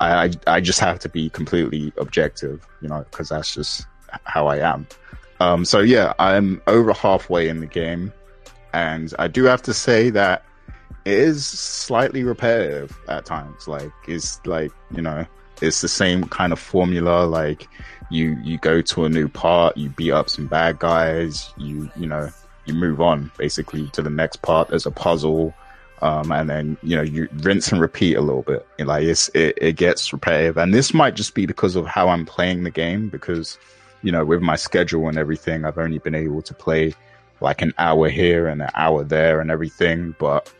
I, 0.00 0.30
I 0.46 0.60
just 0.60 0.80
have 0.80 0.98
to 1.00 1.08
be 1.08 1.28
completely 1.28 1.92
objective, 1.98 2.66
you 2.80 2.88
know, 2.88 3.04
because 3.10 3.28
that's 3.28 3.54
just 3.54 3.86
how 4.24 4.46
I 4.46 4.58
am. 4.58 4.86
Um, 5.40 5.64
so 5.64 5.80
yeah, 5.80 6.12
I'm 6.18 6.60
over 6.66 6.92
halfway 6.92 7.48
in 7.48 7.60
the 7.60 7.66
game, 7.66 8.12
and 8.72 9.12
I 9.18 9.28
do 9.28 9.44
have 9.44 9.62
to 9.62 9.74
say 9.74 10.10
that 10.10 10.44
it 11.04 11.14
is 11.14 11.46
slightly 11.46 12.24
repetitive 12.24 12.96
at 13.08 13.24
times. 13.24 13.66
Like 13.66 13.92
it's 14.06 14.44
like 14.46 14.72
you 14.94 15.02
know, 15.02 15.24
it's 15.62 15.80
the 15.80 15.88
same 15.88 16.24
kind 16.24 16.52
of 16.52 16.58
formula. 16.58 17.24
Like 17.24 17.68
you 18.10 18.36
you 18.42 18.58
go 18.58 18.82
to 18.82 19.04
a 19.04 19.08
new 19.08 19.28
part, 19.28 19.76
you 19.76 19.88
beat 19.90 20.12
up 20.12 20.28
some 20.28 20.46
bad 20.46 20.78
guys, 20.78 21.52
you 21.56 21.90
you 21.96 22.06
know, 22.06 22.30
you 22.66 22.74
move 22.74 23.00
on 23.00 23.30
basically 23.38 23.88
to 23.90 24.02
the 24.02 24.10
next 24.10 24.42
part. 24.42 24.68
There's 24.68 24.86
a 24.86 24.90
puzzle 24.90 25.54
um, 26.02 26.32
and 26.32 26.48
then, 26.48 26.76
you 26.82 26.96
know, 26.96 27.02
you 27.02 27.28
rinse 27.42 27.70
and 27.72 27.80
repeat 27.80 28.14
a 28.14 28.20
little 28.20 28.42
bit. 28.42 28.66
Like 28.78 29.04
it's, 29.04 29.28
it, 29.34 29.58
it 29.60 29.76
gets 29.76 30.12
repetitive. 30.12 30.56
And 30.56 30.72
this 30.72 30.94
might 30.94 31.14
just 31.14 31.34
be 31.34 31.46
because 31.46 31.76
of 31.76 31.86
how 31.86 32.08
I'm 32.08 32.24
playing 32.24 32.64
the 32.64 32.70
game 32.70 33.08
because, 33.08 33.58
you 34.02 34.10
know, 34.10 34.24
with 34.24 34.40
my 34.40 34.56
schedule 34.56 35.08
and 35.08 35.18
everything, 35.18 35.64
I've 35.64 35.78
only 35.78 35.98
been 35.98 36.14
able 36.14 36.42
to 36.42 36.54
play 36.54 36.94
like 37.40 37.60
an 37.62 37.74
hour 37.78 38.08
here 38.08 38.48
and 38.48 38.62
an 38.62 38.70
hour 38.74 39.04
there 39.04 39.40
and 39.40 39.50
everything. 39.50 40.14
But 40.18 40.52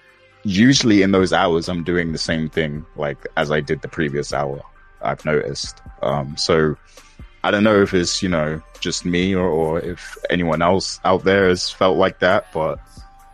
usually 0.43 1.03
in 1.03 1.12
those 1.12 1.32
hours, 1.32 1.68
I'm 1.68 1.84
doing 1.84 2.12
the 2.12 2.18
same 2.18 2.51
thing 2.51 2.84
like 2.97 3.26
as 3.36 3.51
I 3.51 3.61
did 3.61 3.80
the 3.80 3.88
previous 3.88 4.32
hour. 4.32 4.62
I've 5.03 5.24
noticed. 5.24 5.80
Um, 6.03 6.36
so 6.36 6.76
I 7.43 7.51
don't 7.51 7.64
know 7.64 7.80
if 7.80 7.95
it's, 7.95 8.22
you 8.22 8.28
know, 8.28 8.61
just 8.80 9.07
me 9.07 9.34
or, 9.34 9.49
or 9.49 9.80
if 9.80 10.18
anyone 10.28 10.61
else 10.61 11.01
out 11.05 11.24
there 11.24 11.49
has 11.49 11.70
felt 11.70 11.97
like 11.97 12.18
that, 12.18 12.53
but 12.53 12.78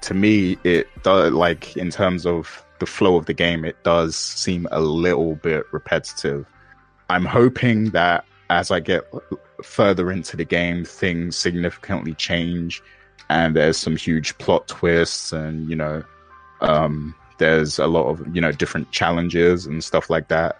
to 0.03 0.14
me, 0.14 0.59
it 0.64 0.86
does 1.03 1.32
like 1.32 1.76
in 1.76 1.90
terms 1.90 2.26
of 2.26 2.64
the 2.78 2.86
flow 2.86 3.16
of 3.16 3.26
the 3.26 3.34
game, 3.34 3.64
it 3.64 3.82
does 3.84 4.14
seem 4.16 4.68
a 4.70 4.80
little 4.80 5.36
bit 5.36 5.64
repetitive. 5.72 6.47
I'm 7.09 7.24
hoping 7.24 7.90
that 7.90 8.24
as 8.51 8.70
I 8.70 8.80
get 8.80 9.05
further 9.62 10.11
into 10.11 10.36
the 10.36 10.44
game, 10.44 10.84
things 10.84 11.36
significantly 11.36 12.14
change 12.14 12.82
and 13.28 13.57
there's 13.57 13.76
some 13.76 13.97
huge 13.97 14.36
plot 14.38 14.68
twists 14.68 15.32
and, 15.32 15.68
you 15.68 15.76
know, 15.76 16.05
um, 16.61 17.14
there's 17.38 17.78
a 17.78 17.86
lot 17.86 18.07
of, 18.09 18.34
you 18.34 18.40
know, 18.40 18.53
different 18.53 18.90
challenges 18.92 19.66
and 19.66 19.82
stuff 19.82 20.09
like 20.11 20.28
that. 20.28 20.59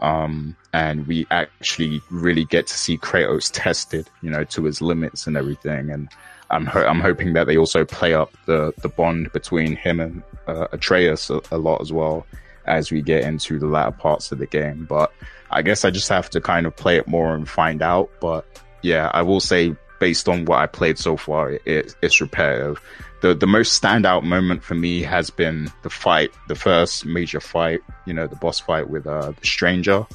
Um, 0.00 0.56
and 0.74 1.06
we 1.06 1.26
actually 1.30 2.02
really 2.10 2.44
get 2.44 2.66
to 2.66 2.74
see 2.74 2.98
Kratos 2.98 3.50
tested, 3.52 4.10
you 4.20 4.30
know, 4.30 4.44
to 4.44 4.64
his 4.64 4.82
limits 4.82 5.26
and 5.26 5.36
everything. 5.36 5.90
And 5.90 6.10
I'm 6.50 6.66
ho- 6.66 6.86
I'm 6.86 7.00
hoping 7.00 7.32
that 7.34 7.46
they 7.46 7.56
also 7.56 7.84
play 7.84 8.14
up 8.14 8.32
the 8.46 8.72
the 8.82 8.88
bond 8.88 9.32
between 9.32 9.76
him 9.76 10.00
and 10.00 10.22
uh, 10.46 10.68
Atreus 10.72 11.30
a, 11.30 11.40
a, 11.50 11.58
lot 11.58 11.80
as 11.80 11.92
well 11.92 12.26
as 12.66 12.90
we 12.90 13.02
get 13.02 13.24
into 13.24 13.58
the 13.58 13.66
latter 13.66 13.92
parts 13.92 14.30
of 14.32 14.38
the 14.38 14.46
game. 14.46 14.86
But 14.88 15.12
I 15.50 15.62
guess 15.62 15.84
I 15.84 15.90
just 15.90 16.08
have 16.08 16.30
to 16.30 16.40
kind 16.40 16.66
of 16.66 16.76
play 16.76 16.96
it 16.96 17.08
more 17.08 17.34
and 17.34 17.48
find 17.48 17.82
out. 17.82 18.10
But 18.20 18.46
yeah, 18.82 19.10
I 19.12 19.22
will 19.22 19.40
say 19.40 19.74
based 19.98 20.28
on 20.28 20.44
what 20.44 20.60
I 20.60 20.66
played 20.66 20.98
so 20.98 21.16
far, 21.16 21.52
it, 21.64 21.94
it's 22.00 22.20
repetitive. 22.20 22.80
The 23.22 23.34
the 23.34 23.46
most 23.46 23.80
standout 23.80 24.22
moment 24.22 24.62
for 24.62 24.74
me 24.74 25.02
has 25.02 25.30
been 25.30 25.72
the 25.82 25.90
fight, 25.90 26.30
the 26.48 26.54
first 26.54 27.04
major 27.06 27.40
fight, 27.40 27.80
you 28.04 28.14
know, 28.14 28.26
the 28.26 28.36
boss 28.36 28.60
fight 28.60 28.88
with 28.88 29.06
uh, 29.06 29.32
the 29.32 29.46
stranger 29.46 30.06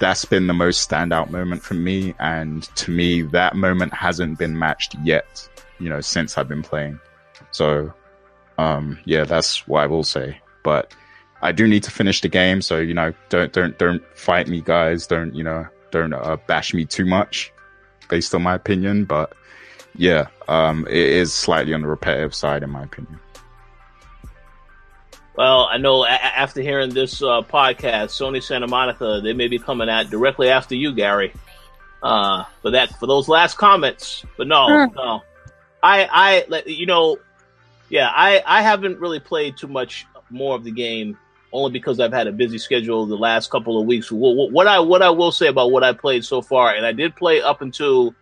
that's 0.00 0.24
been 0.24 0.46
the 0.46 0.54
most 0.54 0.88
standout 0.88 1.30
moment 1.30 1.62
for 1.62 1.74
me. 1.74 2.14
And 2.18 2.64
to 2.76 2.90
me, 2.90 3.22
that 3.22 3.54
moment 3.54 3.94
hasn't 3.94 4.38
been 4.38 4.58
matched 4.58 4.96
yet, 5.04 5.48
you 5.80 5.88
know, 5.88 6.00
since 6.00 6.38
I've 6.38 6.48
been 6.48 6.62
playing. 6.62 7.00
So, 7.50 7.92
um, 8.58 8.98
yeah, 9.04 9.24
that's 9.24 9.66
what 9.66 9.82
I 9.82 9.86
will 9.86 10.04
say. 10.04 10.38
But 10.62 10.94
I 11.42 11.52
do 11.52 11.66
need 11.66 11.82
to 11.84 11.90
finish 11.90 12.20
the 12.20 12.28
game. 12.28 12.60
So, 12.62 12.78
you 12.78 12.94
know, 12.94 13.12
don't, 13.30 13.52
don't, 13.52 13.78
don't 13.78 14.02
fight 14.16 14.46
me, 14.46 14.60
guys. 14.60 15.06
Don't, 15.06 15.34
you 15.34 15.42
know, 15.42 15.66
don't 15.90 16.12
uh, 16.12 16.36
bash 16.46 16.74
me 16.74 16.84
too 16.84 17.06
much 17.06 17.52
based 18.08 18.34
on 18.34 18.42
my 18.42 18.54
opinion. 18.54 19.06
But 19.06 19.32
yeah, 19.94 20.26
um, 20.48 20.86
it 20.86 20.94
is 20.96 21.32
slightly 21.32 21.74
on 21.74 21.82
the 21.82 21.88
repetitive 21.88 22.34
side, 22.34 22.62
in 22.62 22.70
my 22.70 22.84
opinion. 22.84 23.18
Well, 25.36 25.68
I 25.70 25.78
know 25.78 26.04
a- 26.04 26.08
after 26.08 26.60
hearing 26.60 26.90
this 26.90 27.22
uh, 27.22 27.40
podcast, 27.42 28.10
Sony 28.10 28.42
Santa 28.42 28.66
Monica, 28.66 29.20
they 29.22 29.32
may 29.32 29.48
be 29.48 29.58
coming 29.58 29.88
at 29.88 30.10
directly 30.10 30.50
after 30.50 30.74
you, 30.74 30.92
Gary, 30.92 31.32
uh, 32.02 32.44
for 32.60 32.72
that 32.72 32.98
for 32.98 33.06
those 33.06 33.28
last 33.28 33.56
comments. 33.56 34.24
But 34.36 34.48
no, 34.48 34.86
no, 34.86 35.22
I, 35.82 36.44
I, 36.50 36.62
you 36.66 36.86
know, 36.86 37.18
yeah, 37.88 38.10
I, 38.14 38.42
I 38.46 38.62
haven't 38.62 39.00
really 39.00 39.20
played 39.20 39.56
too 39.56 39.68
much 39.68 40.06
more 40.30 40.54
of 40.54 40.64
the 40.64 40.70
game, 40.70 41.18
only 41.52 41.72
because 41.72 41.98
I've 42.00 42.12
had 42.12 42.26
a 42.26 42.32
busy 42.32 42.58
schedule 42.58 43.06
the 43.06 43.16
last 43.16 43.50
couple 43.50 43.80
of 43.80 43.86
weeks. 43.86 44.12
What, 44.12 44.52
what 44.52 44.66
I, 44.66 44.80
what 44.80 45.02
I 45.02 45.10
will 45.10 45.32
say 45.32 45.48
about 45.48 45.72
what 45.72 45.82
I 45.82 45.92
played 45.92 46.24
so 46.24 46.42
far, 46.42 46.74
and 46.74 46.86
I 46.86 46.92
did 46.92 47.16
play 47.16 47.42
up 47.42 47.62
until 47.62 48.14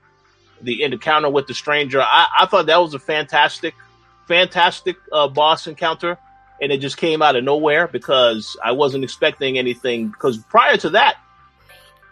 the 0.63 0.83
encounter 0.83 1.31
with 1.31 1.47
the 1.47 1.55
stranger. 1.55 2.01
I, 2.01 2.27
I 2.41 2.47
thought 2.47 2.67
that 2.67 2.81
was 2.81 2.95
a 2.95 2.99
fantastic, 2.99 3.75
fantastic 4.27 4.97
uh, 5.13 5.29
boss 5.29 5.67
encounter 5.67 6.19
and 6.61 6.73
it 6.73 6.79
just 6.79 6.97
came 6.97 7.23
out 7.23 7.37
of 7.37 7.45
nowhere 7.45 7.87
because 7.87 8.57
I 8.63 8.73
wasn't 8.73 9.05
expecting 9.05 9.59
anything. 9.59 10.09
Because 10.09 10.39
prior 10.39 10.77
to 10.79 10.91
that, 10.91 11.17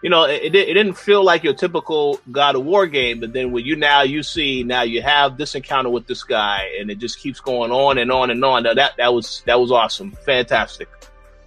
you 0.01 0.09
know, 0.09 0.25
it, 0.25 0.53
it 0.55 0.73
didn't 0.73 0.93
feel 0.93 1.23
like 1.23 1.43
your 1.43 1.53
typical 1.53 2.19
God 2.31 2.55
of 2.55 2.63
War 2.63 2.85
game. 2.87 3.19
But 3.19 3.33
then 3.33 3.51
when 3.51 3.65
you 3.65 3.75
now 3.75 4.03
you 4.03 4.23
see 4.23 4.63
now 4.63 4.83
you 4.83 5.01
have 5.01 5.37
this 5.37 5.55
encounter 5.55 5.89
with 5.89 6.07
this 6.07 6.23
guy, 6.23 6.71
and 6.79 6.91
it 6.91 6.99
just 6.99 7.19
keeps 7.19 7.39
going 7.39 7.71
on 7.71 7.97
and 7.97 8.11
on 8.11 8.29
and 8.29 8.43
on. 8.43 8.63
Now 8.63 8.73
that 8.73 8.97
that 8.97 9.13
was 9.13 9.41
that 9.45 9.59
was 9.59 9.71
awesome, 9.71 10.11
fantastic. 10.11 10.89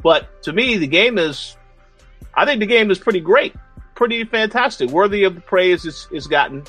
But 0.02 0.42
to 0.44 0.52
me, 0.52 0.78
the 0.78 0.86
game 0.86 1.18
is, 1.18 1.56
I 2.34 2.44
think 2.44 2.60
the 2.60 2.66
game 2.66 2.90
is 2.90 2.98
pretty 2.98 3.20
great, 3.20 3.54
pretty 3.94 4.24
fantastic, 4.24 4.90
worthy 4.90 5.24
of 5.24 5.34
the 5.34 5.40
praise 5.40 5.84
it's, 5.84 6.08
it's 6.10 6.26
gotten. 6.26 6.62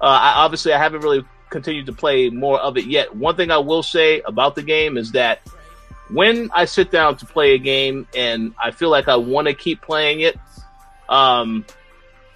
Uh, 0.00 0.04
I, 0.04 0.32
obviously, 0.44 0.72
I 0.72 0.78
haven't 0.78 1.00
really 1.00 1.24
continued 1.50 1.86
to 1.86 1.92
play 1.92 2.30
more 2.30 2.58
of 2.60 2.76
it 2.76 2.86
yet. 2.86 3.14
One 3.14 3.36
thing 3.36 3.50
I 3.50 3.58
will 3.58 3.82
say 3.82 4.20
about 4.22 4.54
the 4.54 4.62
game 4.62 4.96
is 4.96 5.12
that 5.12 5.40
when 6.10 6.50
I 6.52 6.64
sit 6.64 6.90
down 6.90 7.16
to 7.18 7.26
play 7.26 7.54
a 7.54 7.58
game 7.58 8.06
and 8.14 8.54
I 8.62 8.70
feel 8.70 8.90
like 8.90 9.08
I 9.08 9.16
want 9.16 9.46
to 9.48 9.54
keep 9.54 9.82
playing 9.82 10.20
it, 10.20 10.38
um, 11.08 11.64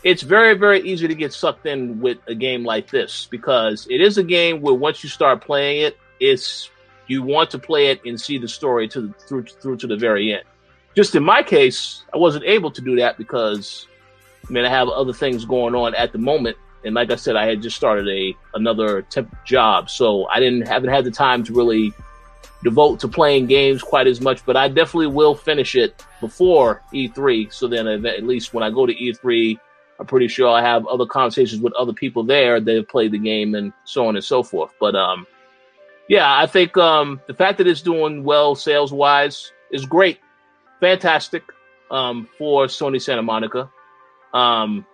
it's 0.02 0.22
very, 0.22 0.54
very 0.54 0.80
easy 0.80 1.08
to 1.08 1.14
get 1.14 1.32
sucked 1.32 1.66
in 1.66 2.00
with 2.00 2.18
a 2.26 2.34
game 2.34 2.64
like 2.64 2.90
this 2.90 3.26
because 3.30 3.86
it 3.90 4.00
is 4.00 4.18
a 4.18 4.24
game 4.24 4.60
where 4.60 4.74
once 4.74 5.02
you 5.02 5.10
start 5.10 5.42
playing 5.42 5.82
it, 5.82 5.96
it's 6.20 6.70
you 7.06 7.22
want 7.22 7.50
to 7.50 7.58
play 7.58 7.88
it 7.88 8.00
and 8.04 8.20
see 8.20 8.38
the 8.38 8.48
story 8.48 8.88
to 8.88 9.02
the, 9.02 9.12
through 9.28 9.44
through 9.44 9.76
to 9.76 9.86
the 9.86 9.96
very 9.96 10.32
end. 10.32 10.44
Just 10.94 11.14
in 11.14 11.22
my 11.22 11.42
case, 11.42 12.04
I 12.12 12.18
wasn't 12.18 12.44
able 12.44 12.70
to 12.70 12.80
do 12.80 12.96
that 12.96 13.16
because 13.18 13.86
I 14.48 14.52
mean 14.52 14.64
I 14.64 14.70
have 14.70 14.88
other 14.88 15.12
things 15.12 15.44
going 15.44 15.74
on 15.74 15.94
at 15.94 16.12
the 16.12 16.18
moment 16.18 16.56
and 16.84 16.94
like 16.94 17.10
I 17.10 17.16
said, 17.16 17.36
I 17.36 17.46
had 17.46 17.62
just 17.62 17.76
started 17.76 18.08
a 18.08 18.36
another 18.54 19.02
temp 19.02 19.34
job, 19.44 19.88
so 19.88 20.26
I 20.26 20.40
didn't 20.40 20.66
haven't 20.66 20.90
had 20.90 21.04
the 21.04 21.10
time 21.10 21.44
to 21.44 21.52
really 21.52 21.92
devote 22.62 23.00
to 23.00 23.08
playing 23.08 23.46
games 23.46 23.82
quite 23.82 24.06
as 24.06 24.20
much. 24.20 24.44
But 24.44 24.56
I 24.56 24.68
definitely 24.68 25.08
will 25.08 25.34
finish 25.34 25.74
it 25.74 26.04
before 26.20 26.82
E3. 26.92 27.52
So 27.52 27.68
then, 27.68 27.86
at 27.86 28.24
least 28.24 28.54
when 28.54 28.62
I 28.62 28.70
go 28.70 28.86
to 28.86 28.94
E3, 28.94 29.58
I'm 29.98 30.06
pretty 30.06 30.28
sure 30.28 30.48
I 30.48 30.62
have 30.62 30.86
other 30.86 31.06
conversations 31.06 31.62
with 31.62 31.72
other 31.74 31.92
people 31.92 32.24
there 32.24 32.60
that 32.60 32.74
have 32.74 32.88
played 32.88 33.12
the 33.12 33.18
game 33.18 33.54
and 33.54 33.72
so 33.84 34.06
on 34.06 34.16
and 34.16 34.24
so 34.24 34.42
forth. 34.42 34.72
But 34.80 34.96
um, 34.96 35.26
yeah, 36.08 36.36
I 36.36 36.46
think 36.46 36.76
um, 36.76 37.20
the 37.26 37.34
fact 37.34 37.58
that 37.58 37.66
it's 37.66 37.82
doing 37.82 38.24
well 38.24 38.54
sales 38.54 38.92
wise 38.92 39.52
is 39.70 39.86
great, 39.86 40.18
fantastic 40.80 41.44
um, 41.90 42.28
for 42.36 42.66
Sony 42.66 43.00
Santa 43.00 43.22
Monica. 43.22 43.70
Um, 44.34 44.84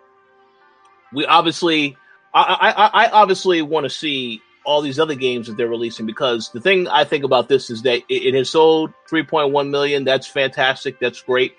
we 1.12 1.24
obviously, 1.24 1.96
I, 2.34 2.90
I, 2.94 3.04
I 3.06 3.10
obviously 3.10 3.62
want 3.62 3.84
to 3.84 3.90
see 3.90 4.42
all 4.68 4.82
these 4.82 5.00
other 5.00 5.14
games 5.14 5.46
that 5.46 5.56
they're 5.56 5.66
releasing 5.66 6.04
because 6.04 6.50
the 6.50 6.60
thing 6.60 6.86
I 6.88 7.04
think 7.04 7.24
about 7.24 7.48
this 7.48 7.70
is 7.70 7.82
that 7.82 8.02
it, 8.08 8.26
it 8.26 8.34
has 8.34 8.50
sold 8.50 8.92
3.1 9.10 9.70
million. 9.70 10.04
That's 10.04 10.26
fantastic. 10.26 11.00
That's 11.00 11.22
great. 11.22 11.54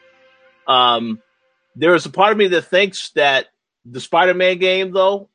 Um, 0.67 1.19
there 1.75 1.95
is 1.95 2.05
a 2.05 2.11
part 2.11 2.31
of 2.31 2.37
me 2.37 2.47
that 2.49 2.65
thinks 2.65 3.09
that 3.11 3.47
the 3.83 3.99
Spider-Man 3.99 4.59
game, 4.59 4.91
though, 4.91 5.27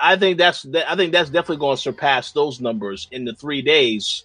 I 0.00 0.16
think 0.16 0.38
that's 0.38 0.66
I 0.86 0.96
think 0.96 1.12
that's 1.12 1.28
definitely 1.28 1.58
going 1.58 1.76
to 1.76 1.82
surpass 1.82 2.32
those 2.32 2.60
numbers 2.60 3.06
in 3.10 3.26
the 3.26 3.34
three 3.34 3.60
days 3.60 4.24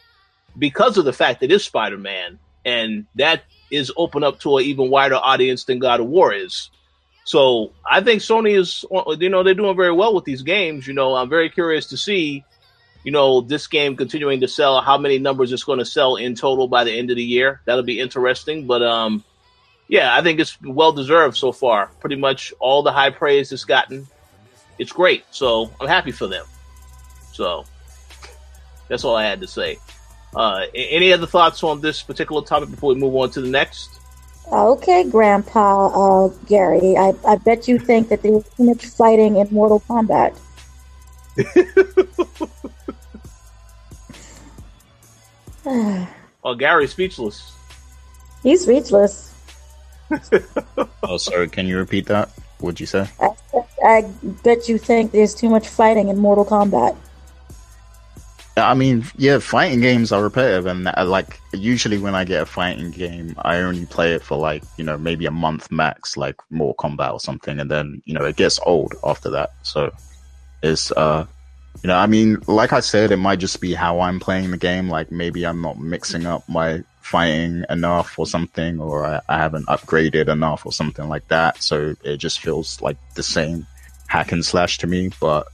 because 0.57 0.97
of 0.97 1.03
the 1.03 1.13
fact 1.13 1.41
that 1.41 1.51
it's 1.51 1.65
Spider-Man, 1.65 2.39
and 2.63 3.07
that 3.15 3.43
is 3.69 3.91
open 3.97 4.23
up 4.23 4.39
to 4.41 4.57
an 4.57 4.63
even 4.63 4.89
wider 4.89 5.15
audience 5.15 5.65
than 5.65 5.79
God 5.79 5.99
of 5.99 6.07
War 6.07 6.33
is. 6.33 6.69
So 7.25 7.73
I 7.89 8.01
think 8.01 8.21
Sony 8.21 8.57
is, 8.57 8.85
you 9.19 9.29
know, 9.29 9.43
they're 9.43 9.53
doing 9.53 9.75
very 9.75 9.91
well 9.91 10.15
with 10.15 10.25
these 10.25 10.41
games. 10.41 10.87
You 10.87 10.93
know, 10.93 11.15
I'm 11.15 11.29
very 11.29 11.49
curious 11.49 11.87
to 11.87 11.97
see, 11.97 12.43
you 13.03 13.11
know, 13.11 13.41
this 13.41 13.67
game 13.67 13.95
continuing 13.95 14.41
to 14.41 14.47
sell, 14.47 14.81
how 14.81 14.97
many 14.97 15.19
numbers 15.19 15.51
it's 15.51 15.63
going 15.63 15.79
to 15.79 15.85
sell 15.85 16.15
in 16.15 16.35
total 16.35 16.67
by 16.67 16.83
the 16.83 16.91
end 16.91 17.09
of 17.09 17.15
the 17.15 17.23
year. 17.23 17.61
That'll 17.65 17.83
be 17.83 17.99
interesting. 17.99 18.67
But 18.67 18.83
um, 18.83 19.23
yeah, 19.87 20.15
I 20.15 20.21
think 20.21 20.39
it's 20.39 20.61
well 20.61 20.91
deserved 20.91 21.37
so 21.37 21.51
far. 21.51 21.87
Pretty 21.99 22.17
much 22.17 22.53
all 22.59 22.83
the 22.83 22.91
high 22.91 23.09
praise 23.09 23.51
it's 23.51 23.65
gotten. 23.65 24.07
It's 24.77 24.91
great. 24.91 25.23
So 25.31 25.71
I'm 25.79 25.87
happy 25.87 26.11
for 26.11 26.27
them. 26.27 26.45
So 27.31 27.65
that's 28.87 29.03
all 29.03 29.15
I 29.15 29.23
had 29.23 29.41
to 29.41 29.47
say. 29.47 29.77
Uh, 30.35 30.65
any 30.75 31.11
other 31.11 31.25
thoughts 31.25 31.63
on 31.63 31.81
this 31.81 32.03
particular 32.03 32.43
topic 32.43 32.69
before 32.69 32.93
we 32.93 32.99
move 32.99 33.15
on 33.15 33.31
to 33.31 33.41
the 33.41 33.49
next? 33.49 33.99
Okay, 34.51 35.03
Grandpa 35.03 36.25
uh, 36.25 36.27
Gary, 36.47 36.97
I, 36.97 37.13
I 37.27 37.35
bet 37.35 37.67
you 37.67 37.77
think 37.77 38.09
that 38.09 38.23
there 38.23 38.31
was 38.31 38.45
too 38.57 38.63
much 38.63 38.85
fighting 38.85 39.37
in 39.37 39.47
Mortal 39.51 39.79
Kombat. 39.81 40.35
oh, 46.43 46.55
Gary's 46.57 46.91
speechless. 46.91 47.53
He's 48.43 48.63
speechless. 48.63 49.33
oh, 51.03 51.17
sorry. 51.17 51.49
Can 51.49 51.67
you 51.67 51.77
repeat 51.77 52.07
that? 52.07 52.29
What'd 52.59 52.79
you 52.79 52.85
say? 52.85 53.07
I, 53.19 53.29
I 53.83 54.01
bet 54.43 54.67
you 54.67 54.77
think 54.77 55.11
there's 55.11 55.33
too 55.33 55.49
much 55.49 55.67
fighting 55.67 56.09
in 56.09 56.17
Mortal 56.17 56.45
Kombat. 56.45 56.95
I 58.57 58.73
mean, 58.73 59.05
yeah, 59.17 59.39
fighting 59.39 59.79
games 59.79 60.11
are 60.11 60.21
repetitive, 60.21 60.65
and 60.65 60.87
uh, 60.87 61.05
like 61.05 61.39
usually 61.53 61.97
when 61.97 62.15
I 62.15 62.25
get 62.25 62.41
a 62.41 62.45
fighting 62.45 62.91
game, 62.91 63.35
I 63.39 63.57
only 63.57 63.85
play 63.85 64.13
it 64.13 64.23
for 64.23 64.37
like 64.37 64.63
you 64.77 64.83
know 64.83 64.97
maybe 64.97 65.25
a 65.25 65.31
month 65.31 65.71
max, 65.71 66.17
like 66.17 66.35
Mortal 66.49 66.75
Kombat 66.89 67.13
or 67.13 67.19
something, 67.19 67.59
and 67.59 67.71
then 67.71 68.01
you 68.05 68.13
know 68.13 68.25
it 68.25 68.35
gets 68.35 68.59
old 68.65 68.95
after 69.03 69.29
that. 69.29 69.51
So 69.63 69.91
it's 70.61 70.91
uh, 70.91 71.25
you 71.83 71.87
know, 71.87 71.95
I 71.95 72.07
mean, 72.07 72.37
like 72.47 72.73
I 72.73 72.81
said, 72.81 73.11
it 73.11 73.17
might 73.17 73.39
just 73.39 73.61
be 73.61 73.73
how 73.73 74.01
I'm 74.01 74.19
playing 74.19 74.51
the 74.51 74.57
game. 74.57 74.89
Like 74.89 75.11
maybe 75.11 75.45
I'm 75.45 75.61
not 75.61 75.79
mixing 75.79 76.25
up 76.25 76.47
my 76.49 76.83
fighting 77.01 77.63
enough 77.69 78.19
or 78.19 78.27
something, 78.27 78.79
or 78.79 79.05
I, 79.05 79.21
I 79.29 79.37
haven't 79.37 79.67
upgraded 79.67 80.27
enough 80.27 80.65
or 80.65 80.71
something 80.71 81.07
like 81.07 81.27
that. 81.29 81.61
So 81.63 81.95
it 82.03 82.17
just 82.17 82.39
feels 82.41 82.81
like 82.81 82.97
the 83.15 83.23
same 83.23 83.65
hack 84.07 84.31
and 84.31 84.45
slash 84.45 84.77
to 84.79 84.87
me, 84.87 85.11
but. 85.19 85.47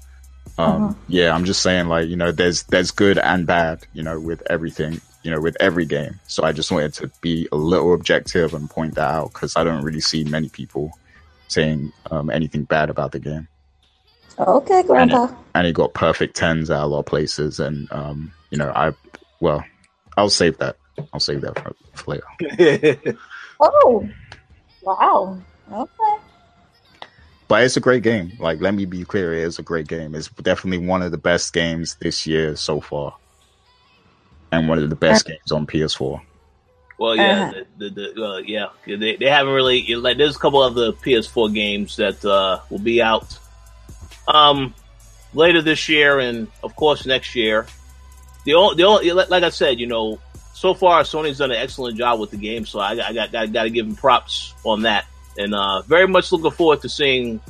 Um, 0.57 0.83
uh-huh. 0.83 0.93
yeah, 1.09 1.35
I'm 1.35 1.43
just 1.43 1.61
saying 1.61 1.87
like, 1.87 2.07
you 2.07 2.15
know, 2.15 2.31
there's, 2.31 2.63
there's 2.63 2.91
good 2.91 3.17
and 3.17 3.45
bad, 3.45 3.85
you 3.91 4.01
know, 4.01 4.21
with 4.21 4.41
everything, 4.49 5.01
you 5.21 5.29
know, 5.31 5.41
with 5.41 5.57
every 5.59 5.85
game. 5.85 6.21
So 6.27 6.45
I 6.45 6.53
just 6.53 6.71
wanted 6.71 6.93
to 6.93 7.11
be 7.19 7.49
a 7.51 7.57
little 7.57 7.93
objective 7.93 8.53
and 8.53 8.69
point 8.69 8.95
that 8.95 9.11
out 9.11 9.33
because 9.33 9.57
I 9.57 9.65
don't 9.65 9.83
really 9.83 9.99
see 9.99 10.23
many 10.23 10.47
people 10.47 10.97
saying, 11.49 11.91
um, 12.09 12.29
anything 12.29 12.63
bad 12.63 12.89
about 12.89 13.11
the 13.11 13.19
game. 13.19 13.49
Okay, 14.39 14.83
Grandpa. 14.83 15.23
And 15.23 15.31
it, 15.31 15.37
and 15.55 15.67
it 15.67 15.73
got 15.73 15.93
perfect 15.93 16.35
tens 16.35 16.69
at 16.69 16.81
a 16.81 16.85
lot 16.85 16.99
of 16.99 17.05
places. 17.05 17.59
And, 17.59 17.91
um, 17.91 18.31
you 18.49 18.57
know, 18.57 18.71
I, 18.75 18.91
well, 19.39 19.63
I'll 20.17 20.29
save 20.29 20.57
that. 20.57 20.77
I'll 21.13 21.19
save 21.19 21.41
that 21.41 21.59
for, 21.59 21.73
for 21.93 22.11
later. 22.11 23.17
oh, 23.59 24.09
wow. 24.81 25.37
Okay 25.71 26.25
but 27.47 27.63
it's 27.63 27.77
a 27.77 27.81
great 27.81 28.03
game. 28.03 28.31
Like, 28.39 28.59
let 28.61 28.73
me 28.73 28.85
be 28.85 29.03
clear, 29.03 29.33
it 29.33 29.43
is 29.43 29.59
a 29.59 29.63
great 29.63 29.87
game. 29.87 30.15
It's 30.15 30.29
definitely 30.29 30.85
one 30.85 31.01
of 31.01 31.11
the 31.11 31.17
best 31.17 31.53
games 31.53 31.95
this 32.01 32.25
year 32.25 32.55
so 32.55 32.81
far, 32.81 33.15
and 34.51 34.67
one 34.67 34.79
of 34.79 34.89
the 34.89 34.95
best 34.95 35.27
uh, 35.27 35.29
games 35.29 35.51
on 35.51 35.67
PS4. 35.67 36.21
Well, 36.97 37.15
yeah, 37.15 37.51
uh, 37.55 37.63
the, 37.77 37.89
the, 37.89 38.13
the 38.15 38.25
uh, 38.25 38.37
yeah, 38.37 38.67
they, 38.87 39.17
they 39.17 39.29
haven't 39.29 39.53
really 39.53 39.95
like. 39.95 40.17
There's 40.17 40.35
a 40.35 40.39
couple 40.39 40.63
of 40.63 40.75
the 40.75 40.93
PS4 40.93 41.53
games 41.53 41.97
that 41.97 42.23
uh, 42.25 42.61
will 42.69 42.79
be 42.79 43.01
out 43.01 43.37
um 44.27 44.73
later 45.33 45.61
this 45.61 45.89
year, 45.89 46.19
and 46.19 46.47
of 46.63 46.75
course 46.75 47.05
next 47.05 47.35
year. 47.35 47.67
The 48.45 48.53
only, 48.53 48.75
the 48.75 48.83
only, 48.83 49.11
like 49.11 49.43
I 49.43 49.49
said, 49.49 49.79
you 49.79 49.87
know, 49.87 50.19
so 50.53 50.73
far 50.73 51.01
Sony's 51.01 51.39
done 51.39 51.51
an 51.51 51.57
excellent 51.57 51.97
job 51.97 52.19
with 52.19 52.31
the 52.31 52.37
game, 52.37 52.65
so 52.65 52.79
I, 52.79 52.91
I 52.91 53.13
got 53.13 53.31
got, 53.31 53.51
got 53.51 53.63
to 53.63 53.69
give 53.69 53.87
them 53.87 53.95
props 53.95 54.53
on 54.63 54.83
that. 54.83 55.05
and 55.37 55.53
uh, 55.53 55.81
very 55.83 56.07
much 56.07 56.31
looking 56.31 56.51
forward 56.51 56.81
to 56.81 56.89
seeing 56.89 57.41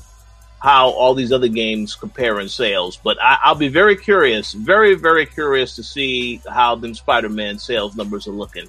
how 0.59 0.89
all 0.89 1.13
these 1.13 1.31
other 1.31 1.47
games 1.47 1.95
compare 1.95 2.39
in 2.39 2.49
sales. 2.49 2.97
But 2.97 3.17
I, 3.21 3.51
will 3.51 3.59
be 3.59 3.67
very 3.67 3.95
curious, 3.95 4.53
very 4.53 4.95
very 4.95 5.25
curious 5.25 5.75
to 5.75 5.83
see 5.83 6.41
how 6.49 6.75
them 6.75 6.93
Spider-Man 6.93 7.59
sales 7.59 7.95
numbers 7.95 8.27
are 8.27 8.31
looking. 8.31 8.67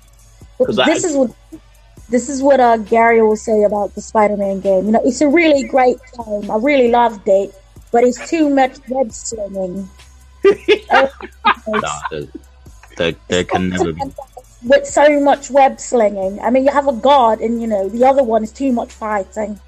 Because 0.58 0.76
this 0.76 1.04
I, 1.04 1.08
is 1.08 1.16
what 1.16 1.34
this 2.08 2.28
is 2.28 2.42
what 2.42 2.60
uh, 2.60 2.76
Gary 2.78 3.22
will 3.22 3.36
say 3.36 3.62
about 3.62 3.94
the 3.94 4.00
Spider-Man 4.00 4.60
game. 4.60 4.86
You 4.86 4.92
know, 4.92 5.02
it's 5.04 5.20
a 5.20 5.28
really 5.28 5.66
great 5.66 5.98
game. 6.16 6.50
I 6.50 6.56
really 6.56 6.90
loved 6.90 7.26
it, 7.26 7.54
but 7.96 8.04
it's 8.04 8.28
too 8.28 8.50
much 8.50 8.76
web 8.90 9.10
slinging. 9.10 9.88
no, 10.44 11.08
there, 12.98 13.14
there 13.28 13.44
can 13.44 13.70
never 13.70 13.90
be. 13.90 14.02
With 14.64 14.86
so 14.86 15.18
much 15.18 15.50
web 15.50 15.80
slinging. 15.80 16.38
I 16.40 16.50
mean, 16.50 16.66
you 16.66 16.72
have 16.72 16.88
a 16.88 16.92
god, 16.92 17.40
and 17.40 17.58
you 17.58 17.66
know 17.66 17.88
the 17.88 18.04
other 18.04 18.22
one 18.22 18.44
is 18.44 18.52
too 18.52 18.70
much 18.70 18.92
fighting. 18.92 19.58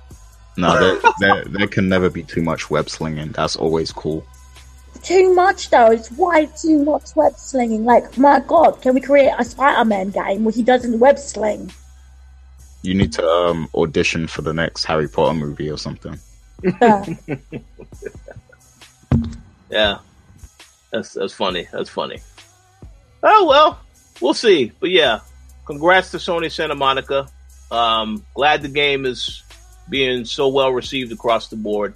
No, 0.58 0.78
there, 0.78 1.12
there, 1.20 1.44
there 1.46 1.66
can 1.68 1.88
never 1.88 2.10
be 2.10 2.22
too 2.22 2.42
much 2.42 2.68
web 2.68 2.90
slinging. 2.90 3.32
That's 3.32 3.56
always 3.56 3.92
cool. 3.92 4.26
Too 5.02 5.34
much 5.34 5.70
though. 5.70 5.92
It's 5.92 6.12
way 6.12 6.50
too 6.60 6.84
much 6.84 7.16
web 7.16 7.32
slinging. 7.38 7.86
Like, 7.86 8.18
my 8.18 8.40
god, 8.40 8.82
can 8.82 8.92
we 8.92 9.00
create 9.00 9.32
a 9.38 9.42
Spider-Man 9.42 10.10
game 10.10 10.44
where 10.44 10.52
he 10.52 10.62
doesn't 10.62 10.98
web 10.98 11.18
sling? 11.18 11.72
You 12.82 12.92
need 12.92 13.14
to 13.14 13.26
um, 13.26 13.70
audition 13.74 14.26
for 14.26 14.42
the 14.42 14.52
next 14.52 14.84
Harry 14.84 15.08
Potter 15.08 15.32
movie 15.32 15.70
or 15.70 15.78
something. 15.78 16.20
Yeah. 19.70 19.98
That's 20.92 21.12
that's 21.12 21.34
funny. 21.34 21.68
That's 21.72 21.90
funny. 21.90 22.20
Oh 23.22 23.46
well, 23.46 23.80
we'll 24.20 24.34
see. 24.34 24.72
But 24.80 24.90
yeah, 24.90 25.20
congrats 25.66 26.10
to 26.12 26.16
Sony 26.16 26.50
Santa 26.50 26.74
Monica. 26.74 27.28
Um, 27.70 28.24
glad 28.34 28.62
the 28.62 28.68
game 28.68 29.04
is 29.04 29.42
being 29.90 30.24
so 30.24 30.48
well 30.48 30.72
received 30.72 31.12
across 31.12 31.48
the 31.48 31.56
board. 31.56 31.94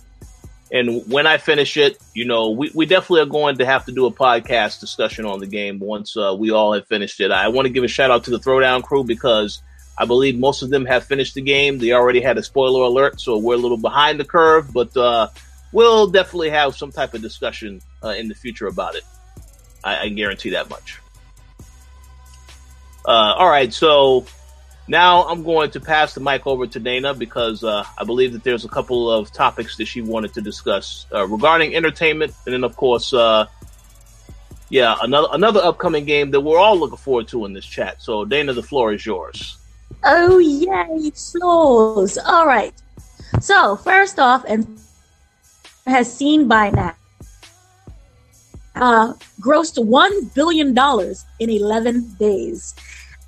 And 0.71 1.07
when 1.11 1.27
I 1.27 1.37
finish 1.37 1.77
it, 1.77 1.99
you 2.15 2.25
know, 2.25 2.51
we, 2.51 2.71
we 2.75 2.87
definitely 2.87 3.21
are 3.21 3.27
going 3.27 3.59
to 3.59 3.67
have 3.67 3.85
to 3.87 3.93
do 3.93 4.07
a 4.07 4.11
podcast 4.11 4.81
discussion 4.81 5.27
on 5.27 5.39
the 5.39 5.47
game 5.47 5.79
once 5.79 6.17
uh, 6.17 6.35
we 6.39 6.51
all 6.51 6.73
have 6.73 6.87
finished 6.87 7.21
it. 7.21 7.31
I 7.31 7.49
want 7.49 7.67
to 7.67 7.73
give 7.73 7.85
a 7.85 7.89
shout 7.89 8.11
out 8.11 8.25
to 8.25 8.31
the 8.31 8.39
Throwdown 8.39 8.83
crew 8.83 9.05
because 9.05 9.63
I 9.97 10.07
believe 10.07 10.38
most 10.38 10.62
of 10.62 10.70
them 10.70 10.86
have 10.86 11.05
finished 11.05 11.34
the 11.34 11.43
game. 11.43 11.78
They 11.78 11.93
already 11.93 12.20
had 12.20 12.38
a 12.38 12.43
spoiler 12.43 12.82
alert, 12.82 13.20
so 13.20 13.38
we're 13.38 13.55
a 13.55 13.59
little 13.59 13.76
behind 13.76 14.18
the 14.18 14.24
curve, 14.24 14.72
but 14.72 14.97
uh, 14.97 15.28
we'll 15.70 16.07
definitely 16.07 16.51
have 16.51 16.74
some 16.74 16.93
type 16.93 17.14
of 17.14 17.22
discussion 17.22 17.80
uh, 18.03 18.09
in 18.09 18.28
the 18.28 18.34
future 18.34 18.66
about 18.66 18.95
it. 18.95 19.05
I, 19.84 20.01
I 20.01 20.09
guarantee 20.09 20.51
that 20.51 20.70
much. 20.70 20.99
Uh, 23.05 23.34
all 23.36 23.49
right, 23.49 23.72
so 23.72 24.24
now 24.88 25.24
I'm 25.24 25.43
going 25.43 25.70
to 25.72 25.80
pass 25.80 26.14
the 26.14 26.20
mic 26.20 26.47
over 26.47 26.66
to 26.66 26.80
Dana 26.80 27.14
because 27.14 27.62
uh, 27.64 27.84
I 27.99 28.05
believe 28.05 28.32
that 28.32 28.45
there's 28.45 28.64
a 28.64 28.68
couple 28.68 29.11
of 29.11 29.32
topics 29.32 29.76
that 29.76 29.86
she 29.86 30.01
wanted 30.01 30.34
to 30.34 30.40
discuss 30.40 31.07
uh, 31.12 31.26
regarding 31.26 31.74
entertainment, 31.74 32.32
and 32.47 32.55
then 32.55 32.64
of 32.64 32.76
course, 32.76 33.12
uh, 33.12 33.47
yeah, 34.70 34.97
another 35.03 35.28
another 35.32 35.61
upcoming 35.61 36.05
game 36.05 36.30
that 36.30 36.40
we're 36.40 36.59
all 36.59 36.78
looking 36.78 36.97
forward 36.97 37.28
to 37.28 37.45
in 37.45 37.53
this 37.53 37.66
chat. 37.66 38.01
So, 38.01 38.24
Dana, 38.24 38.55
the 38.55 38.62
floor 38.62 38.93
is 38.93 39.05
yours. 39.05 39.59
Oh 40.05 40.39
yay, 40.39 41.11
floors! 41.11 42.19
All 42.19 42.47
right. 42.47 42.75
So 43.41 43.77
first 43.77 44.19
off, 44.19 44.45
and 44.47 44.79
has 45.87 46.13
seen 46.13 46.49
by 46.49 46.71
now 46.71 46.95
uh, 48.75 49.13
grossed 49.41 49.79
$1 49.79 50.35
billion 50.35 50.69
in 51.39 51.51
11 51.51 52.15
days 52.19 52.75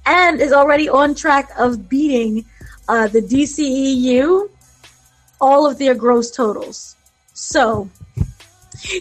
and 0.07 0.41
is 0.41 0.53
already 0.53 0.89
on 0.89 1.15
track 1.15 1.51
of 1.59 1.89
beating 1.89 2.45
uh, 2.89 3.09
the 3.09 3.21
DCEU, 3.21 4.49
all 5.41 5.67
of 5.67 5.79
their 5.79 5.95
gross 5.95 6.31
totals. 6.31 6.97
So, 7.33 7.89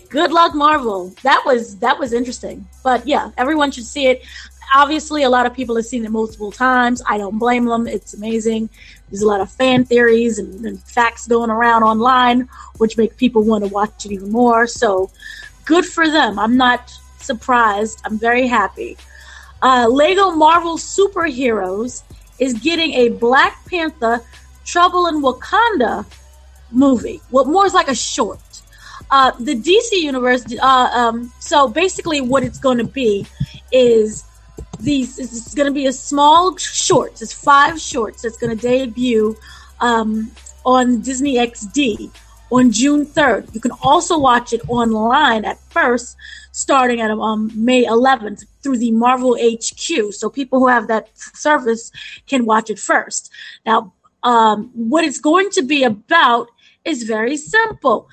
good 0.10 0.32
luck, 0.32 0.56
Marvel. 0.56 1.14
That 1.24 1.44
was 1.46 1.78
that 1.80 2.00
was 2.00 2.14
interesting. 2.14 2.66
But 2.84 3.06
yeah, 3.06 3.32
everyone 3.38 3.72
should 3.72 3.86
see 3.86 4.08
it. 4.08 4.24
Obviously, 4.74 5.24
a 5.24 5.30
lot 5.30 5.46
of 5.46 5.54
people 5.54 5.76
have 5.76 5.86
seen 5.86 6.06
it 6.06 6.12
multiple 6.12 6.52
times. 6.52 7.02
I 7.08 7.18
don't 7.18 7.38
blame 7.38 7.66
them. 7.66 7.88
It's 7.88 8.14
amazing. 8.14 8.70
There's 9.10 9.22
a 9.22 9.28
lot 9.28 9.42
of 9.42 9.52
fan 9.52 9.86
theories 9.86 10.40
and, 10.40 10.66
and 10.66 10.82
facts 10.84 11.28
going 11.28 11.50
around 11.50 11.84
online, 11.84 12.50
which 12.78 12.98
make 12.98 13.18
people 13.18 13.44
want 13.44 13.64
to 13.64 13.70
watch 13.70 14.06
it 14.06 14.12
even 14.12 14.32
more. 14.32 14.68
So, 14.68 15.12
good 15.66 15.86
for 15.86 16.10
them. 16.10 16.40
I'm 16.40 16.58
not 16.58 16.92
surprised. 17.20 18.02
I'm 18.06 18.18
very 18.18 18.48
happy. 18.48 18.98
Uh, 19.62 19.88
Lego 19.90 20.32
Marvel 20.32 20.78
Superheroes 20.78 22.04
is 22.40 22.54
getting 22.56 22.94
a 22.94 23.10
Black 23.10 23.66
Panther 23.66 24.22
Trouble 24.66 25.08
in 25.08 25.22
Wakanda 25.22 26.06
movie. 26.72 27.22
What 27.30 27.48
more 27.48 27.66
is 27.66 27.74
like 27.74 27.88
a 27.88 27.96
short. 27.96 28.40
Uh, 29.12 29.32
the 29.40 29.56
DC 29.56 29.92
universe. 29.92 30.44
Uh, 30.62 30.90
um, 30.94 31.32
so 31.40 31.68
basically, 31.68 32.22
what 32.22 32.44
it's 32.44 32.58
going 32.60 32.78
to 32.78 32.84
be 32.84 33.26
is 33.72 34.24
these. 34.84 35.20
It's 35.20 35.54
going 35.54 35.68
to 35.68 35.74
be 35.74 35.88
a 35.88 35.94
small 35.94 36.56
shorts. 36.58 37.22
It's 37.22 37.34
five 37.34 37.80
shorts 37.80 38.22
that's 38.22 38.38
going 38.38 38.56
to 38.58 38.62
debut 38.62 39.36
um, 39.80 40.32
on 40.66 41.02
Disney 41.02 41.36
XD 41.36 42.12
on 42.52 42.72
June 42.72 43.06
3rd. 43.06 43.54
You 43.54 43.60
can 43.60 43.72
also 43.82 44.18
watch 44.18 44.54
it 44.54 44.62
online 44.68 45.44
at 45.46 45.60
first, 45.70 46.16
starting 46.52 47.02
at 47.02 47.10
um, 47.12 47.52
May 47.56 47.86
11th 47.86 48.46
through 48.62 48.78
the 48.78 48.92
Marvel 48.92 49.36
HQ. 49.36 50.14
So 50.14 50.30
people 50.30 50.60
who 50.60 50.68
have 50.68 50.88
that 50.88 51.10
service 51.18 51.92
can 52.28 52.46
watch 52.46 52.70
it 52.70 52.80
first. 52.80 53.32
Now, 53.66 53.94
um, 54.22 54.70
what 54.74 55.04
it's 55.04 55.20
going 55.20 55.50
to 55.52 55.64
be 55.64 55.84
about 55.84 56.48
is 56.86 57.04
very 57.04 57.38
simple. 57.38 58.08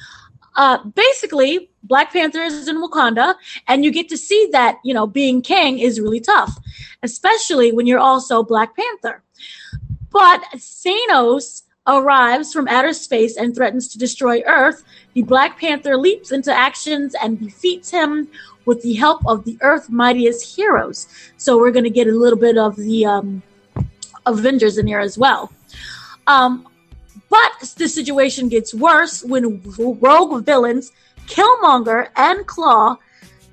Uh, 0.56 0.84
basically, 0.84 1.70
Black 1.82 2.12
Panther 2.12 2.42
is 2.42 2.68
in 2.68 2.76
Wakanda, 2.82 3.34
and 3.68 3.84
you 3.84 3.92
get 3.92 4.08
to 4.08 4.16
see 4.16 4.48
that, 4.52 4.78
you 4.84 4.92
know, 4.92 5.06
being 5.06 5.42
king 5.42 5.78
is 5.78 6.00
really 6.00 6.20
tough, 6.20 6.58
especially 7.02 7.72
when 7.72 7.86
you're 7.86 8.00
also 8.00 8.42
Black 8.42 8.76
Panther. 8.76 9.22
But 10.10 10.42
Thanos 10.56 11.62
arrives 11.86 12.52
from 12.52 12.68
outer 12.68 12.92
space 12.92 13.36
and 13.36 13.54
threatens 13.54 13.88
to 13.88 13.98
destroy 13.98 14.42
Earth, 14.46 14.84
the 15.14 15.22
Black 15.22 15.58
Panther 15.58 15.96
leaps 15.96 16.30
into 16.30 16.52
actions 16.52 17.14
and 17.20 17.40
defeats 17.40 17.90
him 17.90 18.28
with 18.64 18.82
the 18.82 18.94
help 18.94 19.26
of 19.26 19.44
the 19.44 19.58
Earth's 19.60 19.88
mightiest 19.88 20.56
heroes. 20.56 21.08
So 21.36 21.58
we're 21.58 21.72
going 21.72 21.84
to 21.84 21.90
get 21.90 22.06
a 22.06 22.12
little 22.12 22.38
bit 22.38 22.56
of 22.56 22.76
the 22.76 23.06
um, 23.06 23.42
Avengers 24.26 24.78
in 24.78 24.86
here 24.86 25.00
as 25.00 25.18
well. 25.18 25.52
Um, 26.26 26.68
but 27.30 27.74
the 27.76 27.88
situation 27.88 28.48
gets 28.48 28.74
worse 28.74 29.24
when 29.24 29.62
rogue 29.78 30.44
villains 30.44 30.92
Killmonger 31.26 32.08
and 32.16 32.46
Claw 32.46 32.96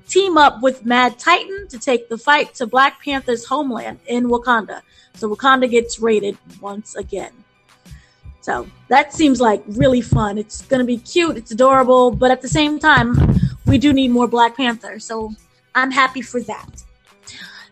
team 0.08 0.36
up 0.36 0.60
with 0.62 0.84
Mad 0.84 1.18
Titan 1.18 1.68
to 1.68 1.78
take 1.78 2.08
the 2.08 2.18
fight 2.18 2.54
to 2.54 2.66
Black 2.66 3.02
Panther's 3.02 3.44
homeland 3.44 4.00
in 4.06 4.24
Wakanda. 4.24 4.82
So 5.14 5.34
Wakanda 5.34 5.70
gets 5.70 6.00
raided 6.00 6.36
once 6.60 6.96
again. 6.96 7.32
So 8.40 8.66
that 8.88 9.12
seems 9.12 9.40
like 9.40 9.62
really 9.66 10.00
fun. 10.00 10.38
It's 10.38 10.62
going 10.62 10.80
to 10.80 10.86
be 10.86 10.96
cute, 10.96 11.36
it's 11.36 11.50
adorable, 11.50 12.10
but 12.10 12.30
at 12.30 12.40
the 12.40 12.48
same 12.48 12.78
time, 12.78 13.16
we 13.66 13.78
do 13.78 13.92
need 13.92 14.10
more 14.10 14.26
Black 14.26 14.56
Panther. 14.56 14.98
So 14.98 15.34
I'm 15.74 15.90
happy 15.90 16.22
for 16.22 16.40
that. 16.42 16.82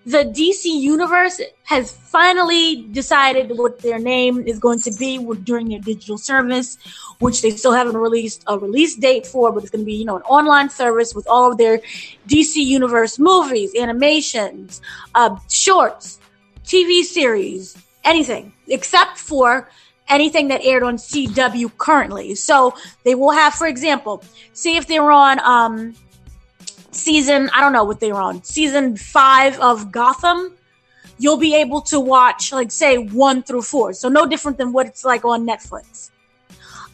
The 0.07 0.19
DC 0.19 0.67
Universe 0.67 1.41
has 1.65 1.91
finally 1.91 2.87
decided 2.93 3.59
what 3.59 3.81
their 3.81 3.99
name 3.99 4.47
is 4.47 4.61
going 4.61 4.79
to 4.83 4.93
be 4.93 5.19
during 5.43 5.69
their 5.69 5.81
digital 5.81 6.17
service, 6.17 6.79
which 7.19 7.43
they 7.43 7.51
still 7.51 7.73
haven't 7.73 7.97
released 7.97 8.45
a 8.47 8.57
release 8.57 8.95
date 8.95 9.27
for, 9.27 9.51
but 9.51 9.65
it's 9.65 9.71
going 9.71 9.83
to 9.83 9.85
be, 9.85 9.95
you 9.95 10.05
know, 10.05 10.15
an 10.15 10.23
online 10.23 10.71
service 10.71 11.13
with 11.13 11.27
all 11.27 11.51
of 11.51 11.59
their 11.59 11.81
DC 12.29 12.55
Universe 12.55 13.19
movies, 13.19 13.75
animations, 13.75 14.81
uh, 15.17 15.37
shorts, 15.51 16.21
TV 16.63 17.03
series, 17.03 17.77
anything, 18.05 18.53
except 18.69 19.19
for 19.19 19.69
anything 20.09 20.47
that 20.49 20.61
aired 20.63 20.85
on 20.85 20.99
CW 20.99 21.77
currently. 21.79 22.37
So 22.37 22.77
they 23.03 23.17
will 23.17 23.33
have, 23.33 23.55
for 23.55 23.67
example, 23.67 24.23
see 24.53 24.77
if 24.77 24.87
they 24.87 25.01
were 25.01 25.11
on 25.11 25.41
um, 25.41 25.95
season, 26.97 27.51
I 27.55 27.61
don't 27.61 27.73
know 27.73 27.85
what 27.85 28.01
they 28.01 28.13
were 28.13 28.21
on, 28.21 28.43
season 28.43 28.97
five 28.97 29.59
of 29.61 29.93
Gotham. 29.93 30.53
You'll 31.19 31.39
be 31.39 31.55
able 31.55 31.81
to 31.83 31.99
watch, 31.99 32.53
like, 32.53 32.71
say, 32.71 32.99
one 32.99 33.43
through 33.43 33.63
four. 33.63 33.93
So 33.95 34.09
no 34.09 34.27
different 34.27 34.59
than 34.59 34.73
what 34.73 34.87
it's 34.87 35.05
like 35.05 35.25
on 35.25 35.47
Netflix. 35.47 36.11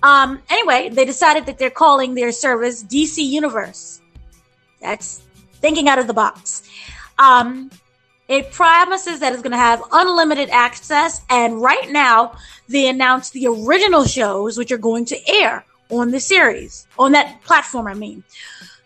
Um, 0.02 0.42
anyway, 0.50 0.88
they 0.90 1.04
decided 1.04 1.46
that 1.46 1.58
they're 1.58 1.70
calling 1.70 2.14
their 2.14 2.32
service 2.32 2.82
DC 2.84 3.24
Universe. 3.24 4.00
That's 4.80 5.22
thinking 5.54 5.88
out 5.88 5.98
of 5.98 6.06
the 6.06 6.14
box. 6.14 6.68
Um, 7.18 7.70
it 8.28 8.50
promises 8.50 9.20
that 9.20 9.32
it's 9.32 9.42
going 9.42 9.52
to 9.52 9.58
have 9.58 9.82
unlimited 9.92 10.48
access. 10.50 11.20
And 11.28 11.60
right 11.60 11.90
now, 11.90 12.36
they 12.68 12.88
announced 12.88 13.32
the 13.32 13.46
original 13.46 14.04
shows, 14.04 14.56
which 14.56 14.72
are 14.72 14.78
going 14.78 15.04
to 15.06 15.18
air 15.28 15.64
on 15.90 16.10
the 16.10 16.20
series, 16.20 16.86
on 16.98 17.12
that 17.12 17.42
platform, 17.42 17.86
I 17.86 17.94
mean. 17.94 18.24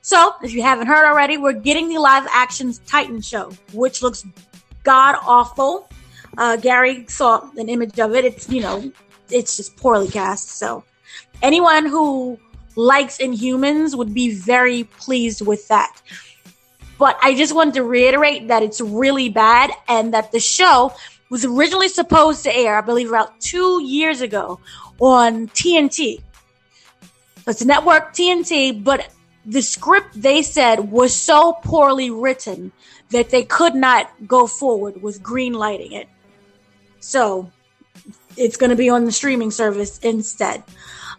So, 0.07 0.37
if 0.41 0.55
you 0.55 0.63
haven't 0.63 0.87
heard 0.87 1.05
already, 1.05 1.37
we're 1.37 1.53
getting 1.53 1.89
the 1.89 1.99
live 1.99 2.29
action 2.31 2.73
Titan 2.87 3.21
show, 3.21 3.51
which 3.73 4.03
looks 4.03 4.25
god 4.85 5.17
awful. 5.27 5.89
Uh, 6.39 6.55
Gary 6.55 7.07
saw 7.09 7.51
an 7.57 7.69
image 7.69 7.99
of 7.99 8.15
it. 8.15 8.25
It's, 8.25 8.49
you 8.49 8.61
know, 8.61 8.93
it's 9.31 9.57
just 9.57 9.77
poorly 9.77 10.07
cast. 10.07 10.51
So 10.61 10.85
anyone 11.43 11.87
who 11.87 12.39
likes 12.77 13.19
Inhumans 13.19 13.97
would 13.97 14.15
be 14.15 14.33
very 14.33 14.85
pleased 14.85 15.45
with 15.45 15.67
that. 15.67 16.01
But 16.99 17.19
I 17.21 17.35
just 17.35 17.53
wanted 17.53 17.75
to 17.75 17.83
reiterate 17.83 18.47
that 18.47 18.63
it's 18.63 18.81
really 18.81 19.29
bad 19.29 19.73
and 19.89 20.15
that 20.15 20.31
the 20.31 20.39
show 20.39 20.95
was 21.31 21.45
originally 21.45 21.89
supposed 21.89 22.45
to 22.45 22.55
air, 22.55 22.79
I 22.79 22.81
believe, 22.81 23.09
about 23.09 23.41
two 23.41 23.83
years 23.83 24.21
ago 24.21 24.61
on 25.01 25.49
TNT. 25.49 26.23
It's 27.49 27.61
a 27.61 27.67
network 27.67 28.15
TNT, 28.15 28.85
but 28.85 29.09
the 29.47 29.63
script 29.63 30.21
they 30.21 30.43
said 30.43 30.91
was 30.91 31.15
so 31.15 31.53
poorly 31.63 32.11
written 32.11 32.73
that 33.11 33.31
they 33.31 33.45
could 33.45 33.75
not 33.75 34.11
go 34.27 34.47
forward 34.47 35.01
with 35.01 35.23
green 35.23 35.55
lighting 35.55 35.93
it. 35.93 36.09
So 36.99 37.51
it's 38.37 38.57
going 38.57 38.71
to 38.71 38.77
be 38.77 38.91
on 38.91 39.05
the 39.05 39.13
streaming 39.13 39.53
service 39.53 39.99
instead. 40.01 40.65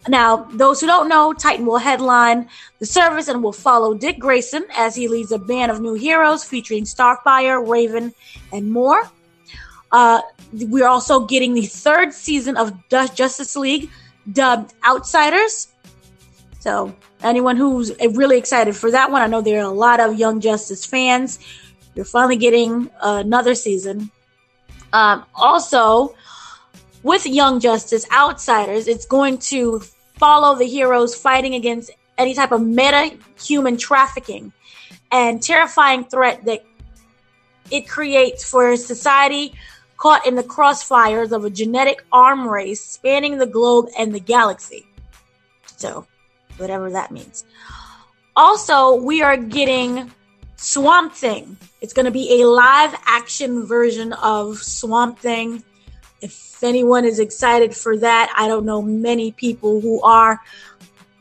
Now, 0.07 0.47
those 0.51 0.81
who 0.81 0.87
don't 0.87 1.09
know, 1.09 1.33
Titan 1.33 1.65
will 1.65 1.77
headline 1.77 2.49
the 2.79 2.85
service 2.85 3.27
and 3.29 3.41
will 3.41 3.53
follow 3.53 3.93
Dick 3.93 4.19
Grayson 4.19 4.65
as 4.75 4.95
he 4.95 5.07
leads 5.07 5.31
a 5.31 5.39
band 5.39 5.71
of 5.71 5.81
new 5.81 5.95
heroes 5.95 6.43
featuring 6.43 6.83
Starfire, 6.83 7.65
Raven, 7.65 8.13
and 8.51 8.71
more. 8.71 9.09
Uh, 9.91 10.21
we're 10.53 10.87
also 10.87 11.25
getting 11.25 11.53
the 11.53 11.65
third 11.65 12.13
season 12.13 12.57
of 12.57 12.73
Justice 12.89 13.55
League, 13.55 13.89
dubbed 14.31 14.73
Outsiders. 14.85 15.69
So, 16.67 16.93
anyone 17.23 17.55
who's 17.55 17.93
really 18.11 18.37
excited 18.37 18.75
for 18.75 18.91
that 18.91 19.09
one, 19.09 19.21
I 19.21 19.27
know 19.27 19.39
there 19.39 19.61
are 19.61 19.71
a 19.71 19.73
lot 19.73 20.01
of 20.01 20.19
Young 20.19 20.41
Justice 20.41 20.85
fans. 20.85 21.39
You're 21.95 22.03
finally 22.03 22.35
getting 22.35 22.91
another 23.01 23.55
season. 23.55 24.11
Um, 24.91 25.23
also, 25.33 26.13
with 27.03 27.25
Young 27.25 27.61
Justice 27.61 28.05
Outsiders, 28.11 28.89
it's 28.89 29.05
going 29.05 29.37
to 29.53 29.79
follow 30.17 30.57
the 30.57 30.65
heroes 30.65 31.15
fighting 31.15 31.55
against 31.55 31.89
any 32.17 32.33
type 32.33 32.51
of 32.51 32.61
meta 32.61 33.17
human 33.41 33.77
trafficking 33.77 34.51
and 35.09 35.41
terrifying 35.41 36.03
threat 36.03 36.43
that 36.43 36.65
it 37.71 37.87
creates 37.87 38.43
for 38.43 38.75
society 38.75 39.53
caught 39.95 40.27
in 40.27 40.35
the 40.35 40.43
crossfires 40.43 41.31
of 41.31 41.45
a 41.45 41.49
genetic 41.49 42.03
arm 42.11 42.45
race 42.45 42.83
spanning 42.83 43.37
the 43.37 43.47
globe 43.47 43.87
and 43.97 44.13
the 44.13 44.19
galaxy. 44.19 44.85
So, 45.77 46.05
whatever 46.57 46.91
that 46.91 47.11
means. 47.11 47.45
Also, 48.35 48.95
we 48.95 49.21
are 49.21 49.37
getting 49.37 50.11
Swamp 50.57 51.13
Thing. 51.13 51.57
It's 51.81 51.93
going 51.93 52.05
to 52.05 52.11
be 52.11 52.41
a 52.41 52.47
live 52.47 52.95
action 53.05 53.65
version 53.65 54.13
of 54.13 54.57
Swamp 54.57 55.19
Thing. 55.19 55.63
If 56.21 56.63
anyone 56.63 57.05
is 57.05 57.19
excited 57.19 57.75
for 57.75 57.97
that, 57.97 58.33
I 58.37 58.47
don't 58.47 58.65
know 58.65 58.81
many 58.81 59.31
people 59.31 59.81
who 59.81 60.01
are, 60.01 60.39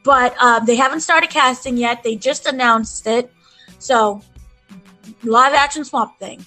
but 0.02 0.34
uh, 0.40 0.60
they 0.60 0.76
haven't 0.76 1.00
started 1.00 1.30
casting 1.30 1.76
yet. 1.76 2.02
They 2.02 2.16
just 2.16 2.46
announced 2.46 3.06
it. 3.06 3.30
So, 3.78 4.22
live 5.22 5.54
action 5.54 5.84
Swamp 5.84 6.18
Thing. 6.18 6.44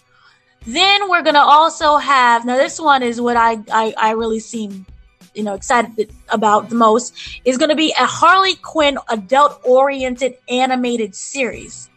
Then 0.66 1.10
we're 1.10 1.24
gonna 1.24 1.40
also 1.40 1.98
have 1.98 2.46
now 2.46 2.58
this 2.58 2.80
one 2.80 3.02
is 3.02 3.22
what 3.22 3.38
I 3.38 3.58
I, 3.72 3.94
I 3.98 4.12
really 4.12 4.40
seem 4.40 4.86
you 5.34 5.44
know 5.44 5.54
excited 5.54 6.12
about 6.30 6.70
the 6.70 6.76
most 6.76 7.14
is 7.46 7.58
going 7.58 7.70
to 7.70 7.76
be 7.76 7.94
a 8.00 8.06
Harley 8.06 8.56
Quinn 8.56 8.98
adult 9.10 9.60
oriented 9.64 10.38
animated 10.50 11.16
series 11.16 11.90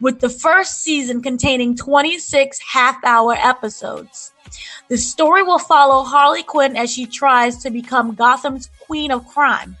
with 0.00 0.20
the 0.20 0.28
first 0.28 0.82
season 0.82 1.22
containing 1.22 1.76
26 1.76 2.58
half 2.60 3.02
hour 3.04 3.34
episodes. 3.34 4.32
The 4.88 4.98
story 4.98 5.42
will 5.42 5.58
follow 5.58 6.04
Harley 6.04 6.42
Quinn 6.42 6.76
as 6.76 6.92
she 6.92 7.06
tries 7.06 7.58
to 7.58 7.70
become 7.70 8.14
Gotham's 8.14 8.70
queen 8.80 9.10
of 9.10 9.26
crime. 9.26 9.76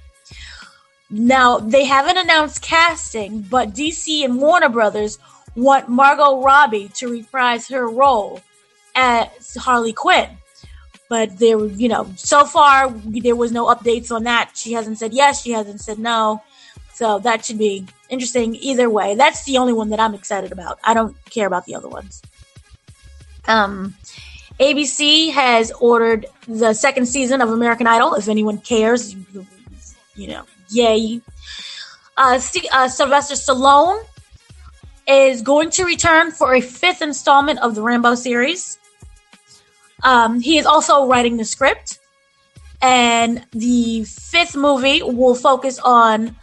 Now, 1.08 1.58
they 1.58 1.84
haven't 1.84 2.16
announced 2.16 2.62
casting, 2.62 3.42
but 3.42 3.74
DC 3.74 4.24
and 4.24 4.38
Warner 4.38 4.68
Brothers 4.68 5.18
want 5.54 5.88
Margot 5.88 6.42
Robbie 6.42 6.88
to 6.94 7.08
reprise 7.08 7.68
her 7.68 7.88
role 7.88 8.40
as 8.96 9.54
Harley 9.54 9.92
Quinn. 9.92 10.28
But 11.08 11.38
there, 11.38 11.64
you 11.66 11.88
know, 11.88 12.12
so 12.16 12.44
far 12.44 12.90
there 12.90 13.36
was 13.36 13.52
no 13.52 13.66
updates 13.66 14.10
on 14.10 14.24
that. 14.24 14.52
She 14.54 14.72
hasn't 14.72 14.98
said 14.98 15.12
yes, 15.12 15.42
she 15.42 15.52
hasn't 15.52 15.80
said 15.80 15.98
no. 15.98 16.42
So 16.94 17.18
that 17.20 17.44
should 17.44 17.58
be 17.58 17.86
interesting 18.08 18.56
either 18.56 18.88
way. 18.88 19.14
That's 19.14 19.44
the 19.44 19.58
only 19.58 19.72
one 19.72 19.90
that 19.90 20.00
I'm 20.00 20.14
excited 20.14 20.50
about. 20.50 20.78
I 20.82 20.94
don't 20.94 21.14
care 21.26 21.46
about 21.46 21.66
the 21.66 21.74
other 21.74 21.88
ones. 21.88 22.22
Um, 23.46 23.94
ABC 24.58 25.30
has 25.32 25.70
ordered 25.72 26.26
the 26.48 26.72
second 26.72 27.06
season 27.06 27.42
of 27.42 27.50
American 27.50 27.86
Idol. 27.86 28.14
If 28.14 28.28
anyone 28.28 28.58
cares, 28.58 29.14
you 30.14 30.28
know, 30.28 30.44
yay. 30.70 31.20
Uh, 32.16 32.40
uh, 32.72 32.88
Sylvester 32.88 33.34
Stallone 33.34 34.02
is 35.06 35.42
going 35.42 35.70
to 35.70 35.84
return 35.84 36.30
for 36.30 36.54
a 36.54 36.60
fifth 36.60 37.02
installment 37.02 37.58
of 37.60 37.74
the 37.74 37.82
Rambo 37.82 38.14
series. 38.14 38.78
Um, 40.02 40.40
he 40.40 40.58
is 40.58 40.66
also 40.66 41.06
writing 41.06 41.36
the 41.36 41.44
script, 41.44 41.98
and 42.82 43.44
the 43.52 44.04
fifth 44.04 44.56
movie 44.56 45.02
will 45.02 45.34
focus 45.34 45.78
on 45.78 46.36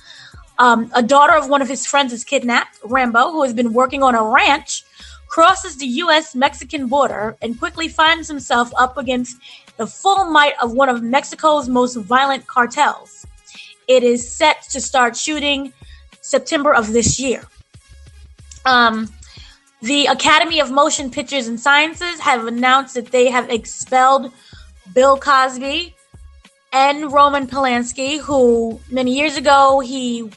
um, 0.59 0.91
a 0.93 1.01
daughter 1.01 1.35
of 1.35 1.49
one 1.49 1.61
of 1.61 1.67
his 1.67 1.85
friends 1.85 2.13
is 2.13 2.23
kidnapped. 2.23 2.79
Rambo, 2.83 3.31
who 3.31 3.43
has 3.43 3.53
been 3.53 3.73
working 3.73 4.03
on 4.03 4.15
a 4.15 4.23
ranch, 4.23 4.83
crosses 5.27 5.77
the 5.77 5.87
U.S. 6.03 6.35
Mexican 6.35 6.87
border 6.87 7.35
and 7.41 7.57
quickly 7.57 7.87
finds 7.87 8.27
himself 8.27 8.71
up 8.77 8.97
against 8.97 9.37
the 9.77 9.87
full 9.87 10.25
might 10.25 10.53
of 10.61 10.73
one 10.73 10.89
of 10.89 11.01
Mexico's 11.01 11.67
most 11.67 11.95
violent 11.95 12.45
cartels. 12.45 13.25
It 13.87 14.03
is 14.03 14.29
set 14.29 14.61
to 14.69 14.79
start 14.79 15.17
shooting 15.17 15.73
September 16.21 16.73
of 16.73 16.93
this 16.93 17.19
year. 17.19 17.43
Um, 18.65 19.09
the 19.83 20.05
Academy 20.05 20.61
of 20.61 20.71
Motion 20.71 21.11
Pictures 21.11 21.47
and 21.47 21.59
Sciences 21.59 22.17
have 22.21 22.47
announced 22.47 22.93
that 22.93 23.11
they 23.11 23.29
have 23.29 23.49
expelled 23.49 24.31
Bill 24.93 25.17
Cosby 25.17 25.93
and 26.71 27.11
Roman 27.11 27.47
Polanski, 27.47 28.17
who 28.17 28.79
many 28.89 29.13
years 29.13 29.35
ago 29.35 29.81
he 29.81 30.31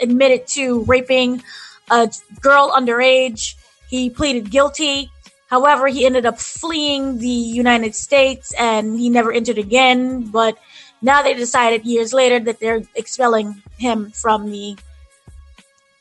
admitted 0.00 0.46
to 0.46 0.82
raping 0.84 1.42
a 1.90 2.10
girl 2.40 2.70
underage. 2.70 3.54
He 3.90 4.08
pleaded 4.08 4.50
guilty. 4.50 5.10
However, 5.50 5.86
he 5.88 6.06
ended 6.06 6.24
up 6.24 6.40
fleeing 6.40 7.18
the 7.18 7.28
United 7.28 7.94
States 7.94 8.54
and 8.58 8.98
he 8.98 9.10
never 9.10 9.30
entered 9.30 9.58
again. 9.58 10.22
But 10.22 10.56
now 11.02 11.22
they 11.22 11.34
decided 11.34 11.84
years 11.84 12.14
later 12.14 12.40
that 12.40 12.60
they're 12.60 12.82
expelling 12.94 13.62
him 13.76 14.10
from 14.10 14.50
the 14.50 14.78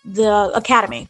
the 0.06 0.50
academy. 0.56 1.10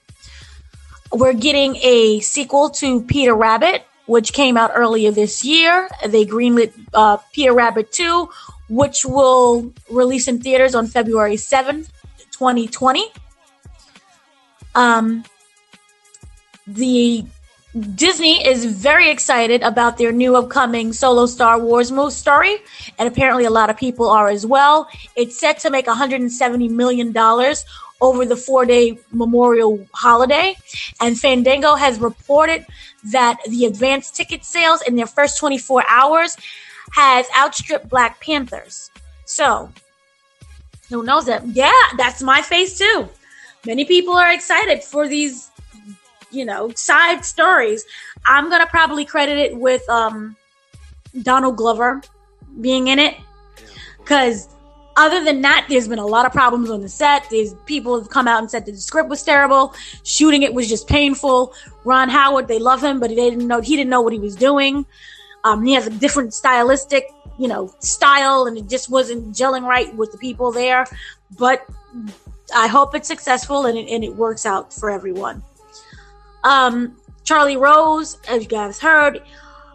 We're 1.12 1.34
getting 1.34 1.76
a 1.78 2.22
sequel 2.22 2.70
to 2.72 3.02
Peter 3.02 3.36
Rabbit, 3.36 3.84
which 4.06 4.32
came 4.34 4.56
out 4.56 4.72
earlier 4.74 5.12
this 5.12 5.44
year. 5.44 5.90
They 6.06 6.26
greenlit 6.26 6.72
uh, 6.94 7.18
Peter 7.34 7.54
Rabbit 7.54 7.92
2, 7.92 8.30
which 8.70 9.04
will 9.04 9.74
release 9.90 10.28
in 10.28 10.40
theaters 10.40 10.74
on 10.74 10.88
February 10.88 11.36
7th, 11.36 11.90
2020. 12.32 13.06
Um, 14.74 15.26
the 16.66 17.26
Disney 17.96 18.46
is 18.46 18.66
very 18.66 19.10
excited 19.10 19.64
about 19.64 19.98
their 19.98 20.12
new 20.12 20.36
upcoming 20.36 20.94
solo 20.94 21.26
Star 21.26 21.60
Wars 21.60 21.92
movie 21.92 22.12
story, 22.12 22.58
and 23.00 23.08
apparently 23.08 23.46
a 23.46 23.50
lot 23.50 23.70
of 23.70 23.78
people 23.78 24.10
are 24.10 24.30
as 24.30 24.46
well. 24.46 24.90
It's 25.16 25.40
set 25.40 25.60
to 25.60 25.70
make 25.70 25.88
170 25.88 26.68
million 26.70 27.12
dollars 27.12 27.66
over 28.02 28.26
the 28.26 28.36
four-day 28.36 28.98
memorial 29.12 29.86
holiday, 29.94 30.56
and 31.00 31.18
Fandango 31.18 31.76
has 31.76 32.00
reported 32.00 32.66
that 33.12 33.40
the 33.48 33.66
advanced 33.66 34.16
ticket 34.16 34.44
sales 34.44 34.82
in 34.82 34.96
their 34.96 35.08
first 35.08 35.40
24 35.40 35.84
hours 35.88 36.36
has 36.92 37.28
outstripped 37.38 37.88
Black 37.90 38.20
Panthers. 38.20 38.90
So, 39.26 39.72
who 40.90 41.04
knows 41.04 41.26
that? 41.28 41.48
Yeah, 41.48 41.72
that's 41.96 42.22
my 42.22 42.42
face 42.42 42.78
too. 42.78 43.08
Many 43.66 43.86
people 43.86 44.14
are 44.14 44.34
excited 44.34 44.84
for 44.84 45.08
these, 45.08 45.52
you 46.32 46.44
know, 46.44 46.72
side 46.72 47.24
stories. 47.24 47.86
I'm 48.26 48.50
gonna 48.50 48.68
probably 48.68 49.06
credit 49.06 49.38
it 49.38 49.56
with 49.56 49.88
um, 49.90 50.36
Donald 51.22 51.56
Glover 51.56 52.02
being 52.60 52.88
in 52.88 53.00
it, 53.00 53.16
because 54.00 54.50
other 54.96 55.24
than 55.24 55.42
that, 55.42 55.66
there's 55.70 55.88
been 55.88 56.00
a 56.00 56.06
lot 56.06 56.26
of 56.26 56.32
problems 56.32 56.70
on 56.70 56.82
the 56.82 56.90
set. 56.90 57.26
There's 57.30 57.54
people 57.66 57.98
have 57.98 58.10
come 58.10 58.28
out 58.28 58.40
and 58.40 58.52
said 58.52 58.66
that 58.66 58.72
the 58.72 58.78
script 58.78 59.10
was 59.10 59.24
terrible, 59.24 59.74
shooting 60.04 60.44
it 60.44 60.54
was 60.54 60.68
just 60.68 60.88
painful. 60.88 61.54
Ron 61.84 62.10
Howard, 62.10 62.48
they 62.48 62.60
love 62.60 62.84
him, 62.84 63.00
but 63.00 63.10
they 63.10 63.16
didn't 63.16 63.48
know 63.48 63.62
he 63.62 63.76
didn't 63.76 63.90
know 63.90 64.02
what 64.02 64.14
he 64.14 64.20
was 64.20 64.36
doing. 64.36 64.86
Um, 65.44 65.66
he 65.66 65.74
has 65.74 65.88
a 65.88 65.90
different 65.90 66.34
stylistic, 66.34 67.10
you 67.40 67.48
know, 67.48 67.74
style, 67.80 68.46
and 68.46 68.58
it 68.58 68.70
just 68.70 68.90
wasn't 68.90 69.34
gelling 69.34 69.64
right 69.64 69.94
with 69.96 70.12
the 70.12 70.18
people 70.18 70.52
there. 70.52 70.86
But 71.38 71.66
I 72.54 72.68
hope 72.68 72.94
it's 72.96 73.08
successful 73.08 73.66
and 73.66 73.78
it, 73.78 73.90
and 73.90 74.04
it 74.04 74.16
works 74.16 74.46
out 74.46 74.74
for 74.74 74.90
everyone. 74.90 75.42
Um, 76.44 76.98
Charlie 77.24 77.58
Rose, 77.58 78.18
as 78.28 78.44
you 78.44 78.48
guys 78.50 78.80
heard, 78.80 79.22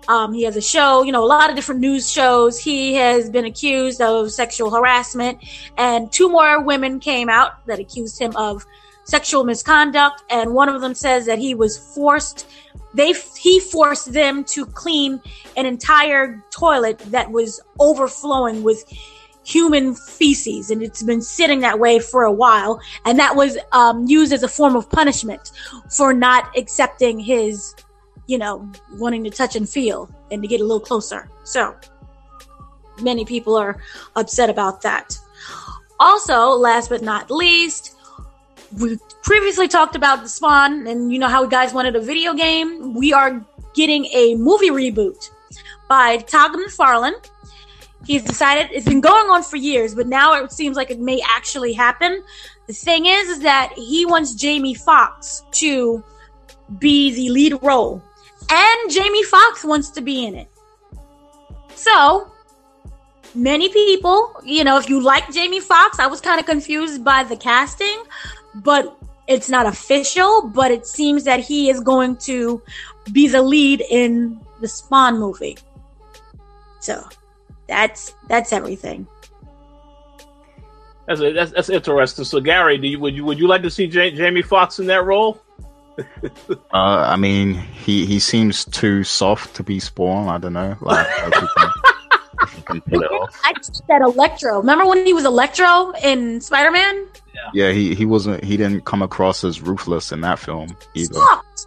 Um, 0.08 0.32
he 0.32 0.42
has 0.44 0.56
a 0.56 0.60
show, 0.60 1.02
you 1.02 1.12
know, 1.12 1.24
a 1.24 1.26
lot 1.26 1.50
of 1.50 1.56
different 1.56 1.80
news 1.80 2.10
shows. 2.10 2.58
He 2.58 2.94
has 2.94 3.28
been 3.30 3.44
accused 3.44 4.00
of 4.00 4.30
sexual 4.30 4.70
harassment, 4.70 5.38
and 5.76 6.12
two 6.12 6.28
more 6.28 6.62
women 6.62 7.00
came 7.00 7.28
out 7.28 7.64
that 7.66 7.78
accused 7.78 8.20
him 8.20 8.34
of 8.36 8.64
sexual 9.04 9.44
misconduct. 9.44 10.22
And 10.30 10.54
one 10.54 10.68
of 10.68 10.80
them 10.80 10.94
says 10.94 11.26
that 11.26 11.38
he 11.38 11.54
was 11.54 11.78
forced, 11.94 12.46
they 12.94 13.12
he 13.38 13.60
forced 13.60 14.12
them 14.12 14.44
to 14.44 14.66
clean 14.66 15.20
an 15.56 15.66
entire 15.66 16.44
toilet 16.50 16.98
that 17.10 17.30
was 17.30 17.60
overflowing 17.78 18.62
with 18.62 18.84
human 19.44 19.94
feces 19.94 20.72
and 20.72 20.82
it's 20.82 21.04
been 21.04 21.22
sitting 21.22 21.60
that 21.60 21.78
way 21.78 22.00
for 22.00 22.24
a 22.24 22.32
while 22.32 22.80
and 23.04 23.16
that 23.16 23.36
was 23.36 23.56
um, 23.70 24.04
used 24.08 24.32
as 24.32 24.42
a 24.42 24.48
form 24.48 24.74
of 24.74 24.90
punishment 24.90 25.52
for 25.88 26.12
not 26.12 26.50
accepting 26.56 27.20
his 27.20 27.72
you 28.26 28.38
know 28.38 28.70
wanting 28.94 29.24
to 29.24 29.30
touch 29.30 29.56
and 29.56 29.68
feel 29.68 30.08
and 30.30 30.42
to 30.42 30.48
get 30.48 30.60
a 30.60 30.64
little 30.64 30.80
closer. 30.80 31.30
So 31.44 31.74
many 33.00 33.24
people 33.24 33.56
are 33.56 33.80
upset 34.14 34.50
about 34.50 34.82
that. 34.82 35.18
Also 35.98 36.50
last 36.50 36.88
but 36.88 37.02
not 37.02 37.30
least 37.30 37.94
we 38.78 38.98
previously 39.22 39.68
talked 39.68 39.94
about 39.94 40.22
the 40.22 40.28
spawn 40.28 40.86
and 40.86 41.12
you 41.12 41.18
know 41.18 41.28
how 41.28 41.46
guys 41.46 41.72
wanted 41.72 41.96
a 41.96 42.00
video 42.00 42.34
game. 42.34 42.94
We 42.94 43.12
are 43.12 43.44
getting 43.74 44.06
a 44.06 44.34
movie 44.34 44.70
reboot 44.70 45.30
by 45.88 46.18
todd 46.18 46.52
mcfarlane 46.52 47.14
He's 48.06 48.22
decided 48.22 48.70
it's 48.72 48.86
been 48.86 49.00
going 49.00 49.30
on 49.30 49.42
for 49.42 49.56
years, 49.56 49.94
but 49.94 50.06
now 50.06 50.34
it 50.34 50.52
seems 50.52 50.76
like 50.76 50.90
it 50.90 51.00
may 51.00 51.20
actually 51.28 51.72
happen. 51.72 52.22
The 52.68 52.72
thing 52.72 53.06
is, 53.06 53.28
is 53.28 53.40
that 53.40 53.72
he 53.76 54.06
wants 54.06 54.34
Jamie 54.34 54.74
Foxx 54.74 55.42
to 55.52 56.04
be 56.78 57.12
the 57.12 57.30
lead 57.30 57.58
role, 57.62 58.00
and 58.50 58.90
Jamie 58.90 59.24
Foxx 59.24 59.64
wants 59.64 59.90
to 59.90 60.00
be 60.00 60.24
in 60.26 60.34
it. 60.34 60.48
So, 61.74 62.30
many 63.34 63.68
people, 63.68 64.32
you 64.44 64.64
know, 64.64 64.78
if 64.78 64.88
you 64.88 65.00
like 65.00 65.32
Jamie 65.32 65.60
Foxx, 65.60 65.98
I 65.98 66.06
was 66.06 66.20
kind 66.20 66.40
of 66.40 66.46
confused 66.46 67.04
by 67.04 67.24
the 67.24 67.36
casting, 67.36 68.02
but 68.54 68.96
it's 69.26 69.48
not 69.48 69.66
official, 69.66 70.48
but 70.48 70.70
it 70.70 70.86
seems 70.86 71.24
that 71.24 71.40
he 71.40 71.68
is 71.68 71.80
going 71.80 72.16
to 72.18 72.62
be 73.12 73.28
the 73.28 73.42
lead 73.42 73.82
in 73.90 74.40
the 74.60 74.68
Spawn 74.68 75.18
movie. 75.18 75.58
So, 76.80 77.06
that's 77.68 78.14
that's 78.28 78.52
everything. 78.52 79.06
That's 81.06 81.20
that's, 81.20 81.52
that's 81.52 81.68
interesting. 81.68 82.24
So, 82.24 82.40
Gary, 82.40 82.78
do 82.78 82.88
you 82.88 82.98
would 83.00 83.14
you 83.14 83.24
would 83.24 83.38
you 83.38 83.46
like 83.46 83.62
to 83.62 83.70
see 83.70 83.86
J- 83.86 84.12
Jamie 84.12 84.42
Foxx 84.42 84.78
in 84.78 84.86
that 84.86 85.04
role? 85.04 85.40
Uh, 86.50 86.56
I 86.72 87.16
mean, 87.16 87.54
he 87.54 88.06
he 88.06 88.18
seems 88.18 88.64
too 88.64 89.04
soft 89.04 89.54
to 89.56 89.62
be 89.62 89.80
Spawn. 89.80 90.28
I 90.28 90.38
don't 90.38 90.52
know. 90.52 90.76
Like, 90.80 91.06
can, 92.66 92.80
pull 92.82 93.02
it 93.02 93.10
off. 93.10 93.40
I 93.44 93.54
said 93.60 94.02
Electro. 94.02 94.58
Remember 94.58 94.86
when 94.86 95.06
he 95.06 95.12
was 95.12 95.24
Electro 95.24 95.92
in 96.02 96.40
Spider 96.40 96.70
Man? 96.70 97.06
Yeah. 97.34 97.50
yeah, 97.52 97.72
he 97.72 97.94
he 97.94 98.06
wasn't. 98.06 98.44
He 98.44 98.56
didn't 98.56 98.84
come 98.84 99.02
across 99.02 99.44
as 99.44 99.60
ruthless 99.60 100.12
in 100.12 100.20
that 100.22 100.38
film 100.38 100.76
either. 100.94 101.14
Soft. 101.14 101.66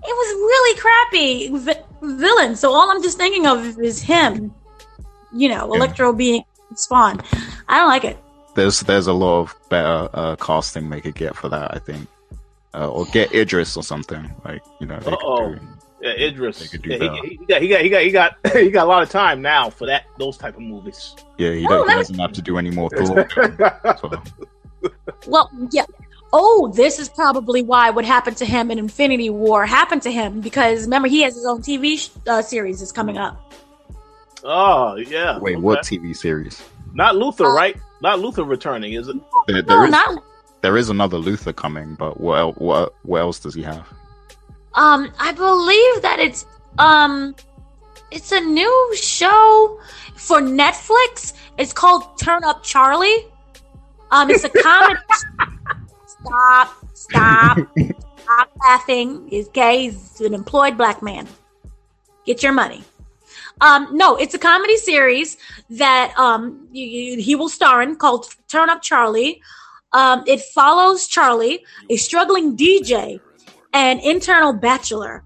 It 0.00 0.02
was 0.02 0.34
really 0.34 0.78
crappy 0.78 1.48
v- 1.58 2.16
villain. 2.18 2.56
So 2.56 2.72
all 2.72 2.90
I'm 2.90 3.02
just 3.02 3.18
thinking 3.18 3.46
of 3.46 3.78
is 3.80 4.00
him 4.00 4.54
you 5.32 5.48
know, 5.48 5.72
Electro 5.72 6.12
being 6.12 6.44
Spawn. 6.74 7.20
I 7.68 7.78
don't 7.78 7.88
like 7.88 8.04
it. 8.04 8.18
There's 8.54 8.80
there's 8.80 9.06
a 9.06 9.12
lot 9.12 9.40
of 9.40 9.54
better 9.68 10.08
uh, 10.12 10.36
casting 10.36 10.90
they 10.90 11.00
could 11.00 11.14
get 11.14 11.36
for 11.36 11.48
that. 11.48 11.74
I 11.74 11.78
think, 11.78 12.08
uh, 12.78 12.88
or 12.88 13.04
get 13.06 13.34
Idris 13.34 13.76
or 13.76 13.82
something 13.82 14.30
like 14.44 14.62
you 14.80 14.86
know. 14.86 14.98
They 15.00 15.10
oh, 15.22 15.56
yeah, 16.00 16.10
Idris. 16.10 16.60
They 16.60 16.68
could 16.68 16.82
do 16.82 16.90
yeah, 16.90 17.20
he, 17.22 17.28
he, 17.28 17.46
got, 17.46 17.62
he 17.62 17.68
got 17.68 17.80
he 17.82 17.88
got 17.88 18.02
he 18.02 18.10
got 18.10 18.36
he 18.56 18.70
got 18.70 18.84
a 18.84 18.88
lot 18.88 19.02
of 19.02 19.10
time 19.10 19.42
now 19.42 19.68
for 19.68 19.86
that 19.86 20.04
those 20.18 20.36
type 20.36 20.54
of 20.54 20.62
movies. 20.62 21.16
Yeah, 21.38 21.52
he, 21.52 21.66
oh, 21.68 21.86
he 21.86 21.94
doesn't 21.94 22.18
have 22.18 22.32
to 22.32 22.42
do 22.42 22.56
any 22.56 22.70
more 22.70 22.88
thought. 22.96 23.98
so. 24.00 24.22
Well, 25.26 25.50
yeah. 25.72 25.84
Oh, 26.32 26.70
this 26.74 26.98
is 26.98 27.08
probably 27.08 27.62
why 27.62 27.90
what 27.90 28.04
happened 28.04 28.36
to 28.36 28.44
him 28.44 28.70
in 28.70 28.78
Infinity 28.78 29.30
War 29.30 29.66
happened 29.66 30.02
to 30.02 30.12
him 30.12 30.40
because 30.40 30.82
remember 30.82 31.08
he 31.08 31.22
has 31.22 31.34
his 31.34 31.46
own 31.46 31.62
TV 31.62 31.98
sh- 31.98 32.10
uh, 32.28 32.42
series 32.42 32.82
is 32.82 32.92
coming 32.92 33.18
up. 33.18 33.52
Oh 34.44 34.96
yeah. 34.96 35.38
Wait, 35.38 35.56
okay. 35.56 35.60
what 35.60 35.80
TV 35.80 36.14
series? 36.14 36.62
Not 36.92 37.16
Luther, 37.16 37.46
uh, 37.46 37.54
right? 37.54 37.76
Not 38.02 38.20
Luther 38.20 38.44
returning, 38.44 38.92
is 38.92 39.08
it? 39.08 39.16
There, 39.46 39.62
there 39.62 39.78
no, 39.78 39.84
is, 39.84 39.90
not. 39.90 40.24
There 40.60 40.76
is 40.76 40.90
another 40.90 41.18
Luther 41.18 41.52
coming, 41.52 41.94
but 41.94 42.20
what 42.20 42.60
what 42.60 42.94
what 43.02 43.20
else 43.20 43.38
does 43.38 43.54
he 43.54 43.62
have? 43.62 43.86
Um, 44.74 45.12
I 45.18 45.32
believe 45.32 46.02
that 46.02 46.18
it's 46.18 46.46
um, 46.78 47.34
it's 48.10 48.32
a 48.32 48.40
new 48.40 48.94
show 48.96 49.80
for 50.16 50.40
Netflix. 50.40 51.34
It's 51.58 51.72
called 51.72 52.18
Turn 52.18 52.44
Up 52.44 52.62
Charlie. 52.62 53.26
Um, 54.10 54.30
it's 54.30 54.44
a 54.44 54.48
comedy. 54.48 55.00
stop! 56.06 56.74
Stop! 56.94 57.58
stop 58.28 58.50
laughing. 58.60 59.26
He's 59.28 59.48
gay. 59.48 59.90
He's 59.90 60.20
an 60.20 60.34
employed 60.34 60.76
black 60.76 61.02
man. 61.02 61.26
Get 62.24 62.42
your 62.42 62.52
money. 62.52 62.84
Um, 63.60 63.88
no, 63.92 64.16
it's 64.16 64.34
a 64.34 64.38
comedy 64.38 64.76
series 64.76 65.36
that 65.70 66.14
um, 66.16 66.68
you, 66.72 66.86
you, 66.86 67.22
he 67.22 67.34
will 67.34 67.48
star 67.48 67.82
in 67.82 67.96
called 67.96 68.26
Turn 68.48 68.70
Up 68.70 68.82
Charlie. 68.82 69.42
Um, 69.92 70.22
it 70.26 70.40
follows 70.40 71.06
Charlie, 71.06 71.64
a 71.88 71.96
struggling 71.96 72.56
DJ 72.56 73.20
and 73.72 74.00
internal 74.00 74.52
bachelor, 74.52 75.24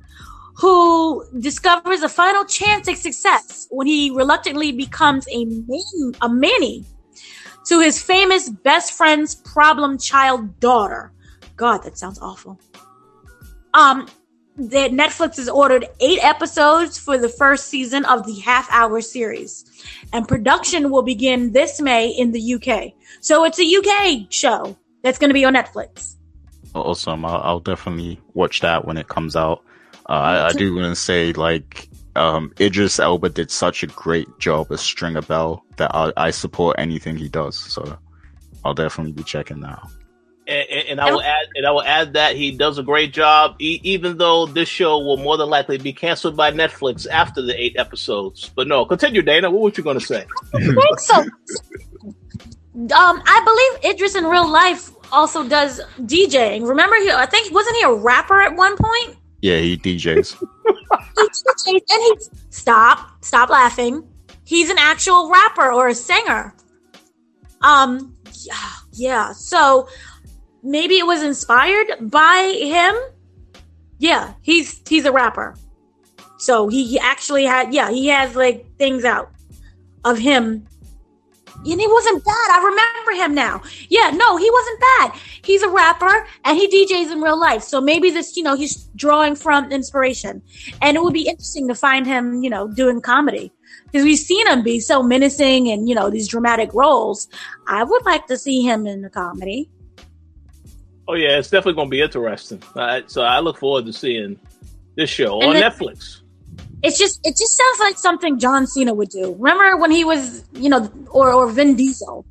who 0.56 1.24
discovers 1.40 2.02
a 2.02 2.08
final 2.08 2.44
chance 2.44 2.86
at 2.88 2.98
success 2.98 3.66
when 3.70 3.86
he 3.86 4.10
reluctantly 4.10 4.72
becomes 4.72 5.26
a 5.32 5.44
man, 5.44 6.12
a 6.20 6.28
manny 6.28 6.84
to 7.66 7.80
his 7.80 8.00
famous 8.00 8.48
best 8.48 8.92
friend's 8.92 9.34
problem 9.34 9.98
child 9.98 10.58
daughter. 10.60 11.12
God, 11.56 11.78
that 11.78 11.96
sounds 11.96 12.18
awful. 12.20 12.60
Um, 13.74 14.08
that 14.56 14.90
Netflix 14.90 15.36
has 15.36 15.48
ordered 15.48 15.86
eight 16.00 16.22
episodes 16.22 16.98
for 16.98 17.16
the 17.16 17.28
first 17.28 17.68
season 17.68 18.04
of 18.04 18.26
the 18.26 18.38
half 18.40 18.70
hour 18.70 19.00
series. 19.00 19.64
And 20.12 20.28
production 20.28 20.90
will 20.90 21.02
begin 21.02 21.52
this 21.52 21.80
May 21.80 22.08
in 22.08 22.32
the 22.32 22.54
UK. 22.54 22.92
So 23.20 23.44
it's 23.44 23.58
a 23.58 23.64
UK 23.64 24.30
show 24.30 24.76
that's 25.02 25.18
going 25.18 25.30
to 25.30 25.34
be 25.34 25.44
on 25.44 25.54
Netflix. 25.54 26.16
Awesome. 26.74 27.24
I'll, 27.24 27.42
I'll 27.42 27.60
definitely 27.60 28.20
watch 28.34 28.60
that 28.60 28.84
when 28.84 28.96
it 28.96 29.08
comes 29.08 29.36
out. 29.36 29.62
Uh, 30.08 30.12
I, 30.12 30.46
I, 30.48 30.52
do 30.52 30.74
want 30.74 30.86
to 30.86 30.96
say, 30.96 31.32
like, 31.32 31.88
um, 32.16 32.52
Idris 32.60 32.98
Elba 32.98 33.28
did 33.28 33.50
such 33.50 33.82
a 33.82 33.86
great 33.86 34.26
job 34.38 34.70
as 34.70 34.80
Stringer 34.80 35.22
Bell 35.22 35.64
that 35.76 35.94
I, 35.94 36.12
I 36.16 36.30
support 36.30 36.76
anything 36.78 37.16
he 37.16 37.28
does. 37.28 37.56
So 37.56 37.98
I'll 38.64 38.74
definitely 38.74 39.12
be 39.12 39.22
checking 39.22 39.60
that 39.60 39.78
out 39.78 39.90
and, 40.46 40.88
and, 40.88 41.00
I 41.00 41.10
will 41.10 41.22
add, 41.22 41.46
and 41.54 41.66
I 41.66 41.70
will 41.70 41.82
add 41.82 42.14
that 42.14 42.36
he 42.36 42.50
does 42.50 42.78
a 42.78 42.82
great 42.82 43.12
job. 43.12 43.56
E- 43.60 43.80
even 43.82 44.18
though 44.18 44.46
this 44.46 44.68
show 44.68 44.98
will 44.98 45.16
more 45.16 45.36
than 45.36 45.48
likely 45.48 45.78
be 45.78 45.92
canceled 45.92 46.36
by 46.36 46.50
Netflix 46.50 47.06
after 47.08 47.42
the 47.42 47.60
eight 47.60 47.76
episodes. 47.78 48.50
But 48.54 48.66
no, 48.66 48.84
continue, 48.84 49.22
Dana. 49.22 49.50
What 49.50 49.62
were 49.62 49.72
you 49.76 49.84
going 49.84 49.98
to 49.98 50.04
say? 50.04 50.26
I 50.54 50.58
think 50.58 51.00
so. 51.00 51.24
Um, 52.74 53.22
I 53.26 53.78
believe 53.80 53.94
Idris 53.94 54.14
in 54.16 54.24
real 54.24 54.50
life 54.50 54.90
also 55.12 55.46
does 55.46 55.80
DJing. 56.00 56.66
Remember, 56.66 56.96
he, 56.96 57.10
I 57.10 57.26
think 57.26 57.52
wasn't 57.52 57.76
he 57.76 57.82
a 57.82 57.92
rapper 57.92 58.40
at 58.40 58.56
one 58.56 58.76
point? 58.76 59.16
Yeah, 59.42 59.58
he 59.58 59.76
DJs. 59.76 60.38
he 61.16 61.28
DJs, 61.28 61.66
and 61.66 61.82
he 61.88 62.14
stop, 62.50 63.24
stop 63.24 63.50
laughing. 63.50 64.08
He's 64.44 64.70
an 64.70 64.78
actual 64.78 65.30
rapper 65.30 65.72
or 65.72 65.88
a 65.88 65.94
singer. 65.94 66.54
Um, 67.60 68.16
yeah, 68.40 68.70
yeah. 68.92 69.32
So 69.32 69.88
maybe 70.62 70.98
it 70.98 71.06
was 71.06 71.22
inspired 71.22 72.10
by 72.10 72.56
him. 72.60 72.94
Yeah, 73.98 74.34
he's 74.42 74.82
he's 74.88 75.04
a 75.04 75.12
rapper. 75.12 75.54
So 76.38 76.66
he, 76.66 76.98
actually 76.98 77.44
had 77.44 77.72
yeah, 77.72 77.90
he 77.90 78.08
has 78.08 78.34
like 78.34 78.66
things 78.76 79.04
out 79.04 79.30
of 80.04 80.18
him. 80.18 80.66
And 81.64 81.80
he 81.80 81.86
wasn't 81.86 82.24
bad. 82.24 82.48
I 82.50 82.58
remember 82.64 83.24
him 83.24 83.34
now. 83.36 83.62
Yeah, 83.88 84.10
no, 84.10 84.36
he 84.36 84.50
wasn't 84.50 84.80
bad. 84.80 85.12
He's 85.44 85.62
a 85.62 85.68
rapper 85.68 86.26
and 86.44 86.58
he 86.58 86.66
DJs 86.66 87.12
in 87.12 87.20
real 87.20 87.38
life. 87.38 87.62
So 87.62 87.80
maybe 87.80 88.10
this, 88.10 88.36
you 88.36 88.42
know, 88.42 88.56
he's 88.56 88.88
drawing 88.96 89.36
from 89.36 89.70
inspiration. 89.70 90.42
And 90.80 90.96
it 90.96 91.02
would 91.04 91.12
be 91.12 91.28
interesting 91.28 91.68
to 91.68 91.76
find 91.76 92.04
him, 92.04 92.42
you 92.42 92.50
know, 92.50 92.66
doing 92.66 93.00
comedy. 93.00 93.52
Because 93.84 94.02
we've 94.02 94.18
seen 94.18 94.44
him 94.48 94.64
be 94.64 94.80
so 94.80 95.04
menacing 95.04 95.68
and, 95.68 95.88
you 95.88 95.94
know, 95.94 96.10
these 96.10 96.26
dramatic 96.26 96.74
roles. 96.74 97.28
I 97.68 97.84
would 97.84 98.04
like 98.04 98.26
to 98.26 98.36
see 98.36 98.62
him 98.62 98.84
in 98.86 99.04
a 99.04 99.10
comedy. 99.10 99.70
Oh 101.08 101.14
yeah, 101.14 101.38
it's 101.38 101.50
definitely 101.50 101.74
going 101.74 101.88
to 101.88 101.90
be 101.90 102.00
interesting. 102.00 102.62
so 103.06 103.22
I 103.22 103.40
look 103.40 103.58
forward 103.58 103.86
to 103.86 103.92
seeing 103.92 104.38
this 104.96 105.10
show 105.10 105.40
and 105.40 105.50
on 105.50 105.54
then, 105.54 105.70
Netflix. 105.70 106.20
It's 106.82 106.98
just 106.98 107.20
it 107.24 107.36
just 107.36 107.56
sounds 107.56 107.80
like 107.80 107.98
something 107.98 108.38
John 108.38 108.66
Cena 108.66 108.92
would 108.94 109.08
do. 109.10 109.34
Remember 109.38 109.76
when 109.76 109.90
he 109.90 110.04
was, 110.04 110.44
you 110.52 110.68
know, 110.68 110.90
or 111.10 111.32
or 111.32 111.50
Vin 111.50 111.76
Diesel. 111.76 112.24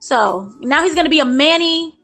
So 0.00 0.52
now 0.60 0.84
he's 0.84 0.94
going 0.94 1.06
to 1.06 1.10
be 1.10 1.20
a 1.20 1.24
Manny 1.24 1.98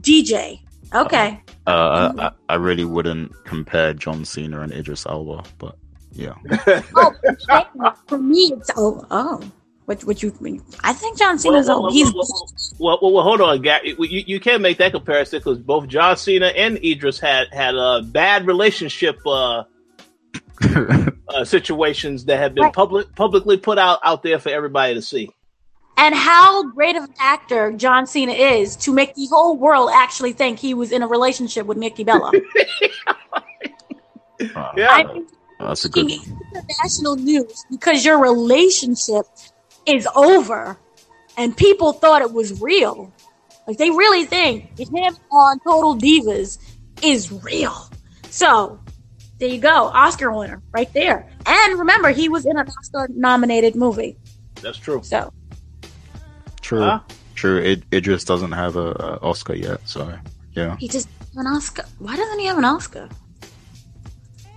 DJ. 0.00 0.60
Okay. 0.94 1.40
Uh, 1.66 2.30
I, 2.48 2.52
I 2.52 2.56
really 2.56 2.84
wouldn't 2.84 3.32
compare 3.44 3.94
John 3.94 4.24
Cena 4.24 4.60
and 4.60 4.72
Idris 4.72 5.06
Elba, 5.06 5.44
but 5.58 5.76
Yeah. 6.14 6.34
oh, 6.96 7.12
for 8.06 8.18
me, 8.18 8.52
it's 8.56 8.70
oh 8.76 9.04
oh. 9.10 9.42
What 9.86 10.02
what 10.04 10.22
you 10.22 10.34
mean? 10.40 10.62
I 10.82 10.94
think 10.94 11.18
John 11.18 11.38
Cena's 11.38 11.68
well, 11.68 11.82
well, 11.82 11.92
he's 11.92 12.12
well, 12.14 12.98
well, 13.02 13.12
well, 13.12 13.22
hold 13.22 13.42
on, 13.42 13.60
Gary. 13.60 13.94
You, 13.98 14.24
you 14.26 14.40
can't 14.40 14.62
make 14.62 14.78
that 14.78 14.92
comparison 14.92 15.40
because 15.40 15.58
both 15.58 15.88
John 15.88 16.16
Cena 16.16 16.46
and 16.46 16.82
Idris 16.82 17.18
had 17.18 17.48
had 17.52 17.74
a 17.74 18.00
bad 18.02 18.46
relationship 18.46 19.18
uh, 19.26 19.64
uh, 21.28 21.44
situations 21.44 22.24
that 22.24 22.38
have 22.38 22.54
been 22.54 22.70
public 22.72 23.14
publicly 23.14 23.58
put 23.58 23.78
out 23.78 23.98
out 24.02 24.22
there 24.22 24.38
for 24.38 24.48
everybody 24.48 24.94
to 24.94 25.02
see. 25.02 25.28
And 25.98 26.14
how 26.14 26.70
great 26.70 26.96
of 26.96 27.04
an 27.04 27.14
actor 27.20 27.72
John 27.72 28.06
Cena 28.06 28.32
is 28.32 28.76
to 28.76 28.92
make 28.92 29.14
the 29.14 29.26
whole 29.26 29.56
world 29.56 29.90
actually 29.92 30.32
think 30.32 30.58
he 30.58 30.72
was 30.72 30.92
in 30.92 31.02
a 31.02 31.06
relationship 31.06 31.66
with 31.66 31.76
Nikki 31.76 32.04
Bella. 32.04 32.32
yeah. 34.40 34.88
I 34.88 35.04
mean, 35.12 35.26
that's 35.60 35.84
a 35.84 35.88
good 35.88 36.10
international 36.10 37.16
news 37.16 37.64
because 37.70 38.04
your 38.04 38.20
relationship 38.20 39.24
is 39.86 40.08
over 40.14 40.78
and 41.36 41.56
people 41.56 41.92
thought 41.92 42.22
it 42.22 42.32
was 42.32 42.60
real. 42.60 43.12
Like 43.66 43.78
they 43.78 43.90
really 43.90 44.24
think 44.24 44.78
him 44.78 45.16
on 45.30 45.58
Total 45.60 45.96
Divas 45.96 46.58
is 47.02 47.32
real. 47.32 47.90
So 48.30 48.78
there 49.38 49.48
you 49.48 49.60
go, 49.60 49.68
Oscar 49.68 50.32
winner 50.32 50.62
right 50.72 50.92
there. 50.92 51.28
And 51.46 51.78
remember, 51.78 52.10
he 52.10 52.28
was 52.28 52.46
in 52.46 52.56
an 52.56 52.68
Oscar 52.68 53.08
nominated 53.14 53.74
movie. 53.74 54.16
That's 54.60 54.78
true. 54.78 55.02
So 55.02 55.32
true, 56.60 56.80
huh? 56.80 57.00
true. 57.34 57.58
It 57.58 57.82
Idris 57.92 58.24
doesn't 58.24 58.52
have 58.52 58.76
a, 58.76 58.90
a, 58.90 59.18
Oscar 59.22 59.54
yet, 59.54 59.80
so 59.84 60.16
yeah. 60.52 60.76
He 60.76 60.88
just 60.88 61.08
an 61.36 61.46
Oscar. 61.46 61.84
Why 61.98 62.16
doesn't 62.16 62.38
he 62.38 62.46
have 62.46 62.58
an 62.58 62.64
Oscar? 62.64 63.08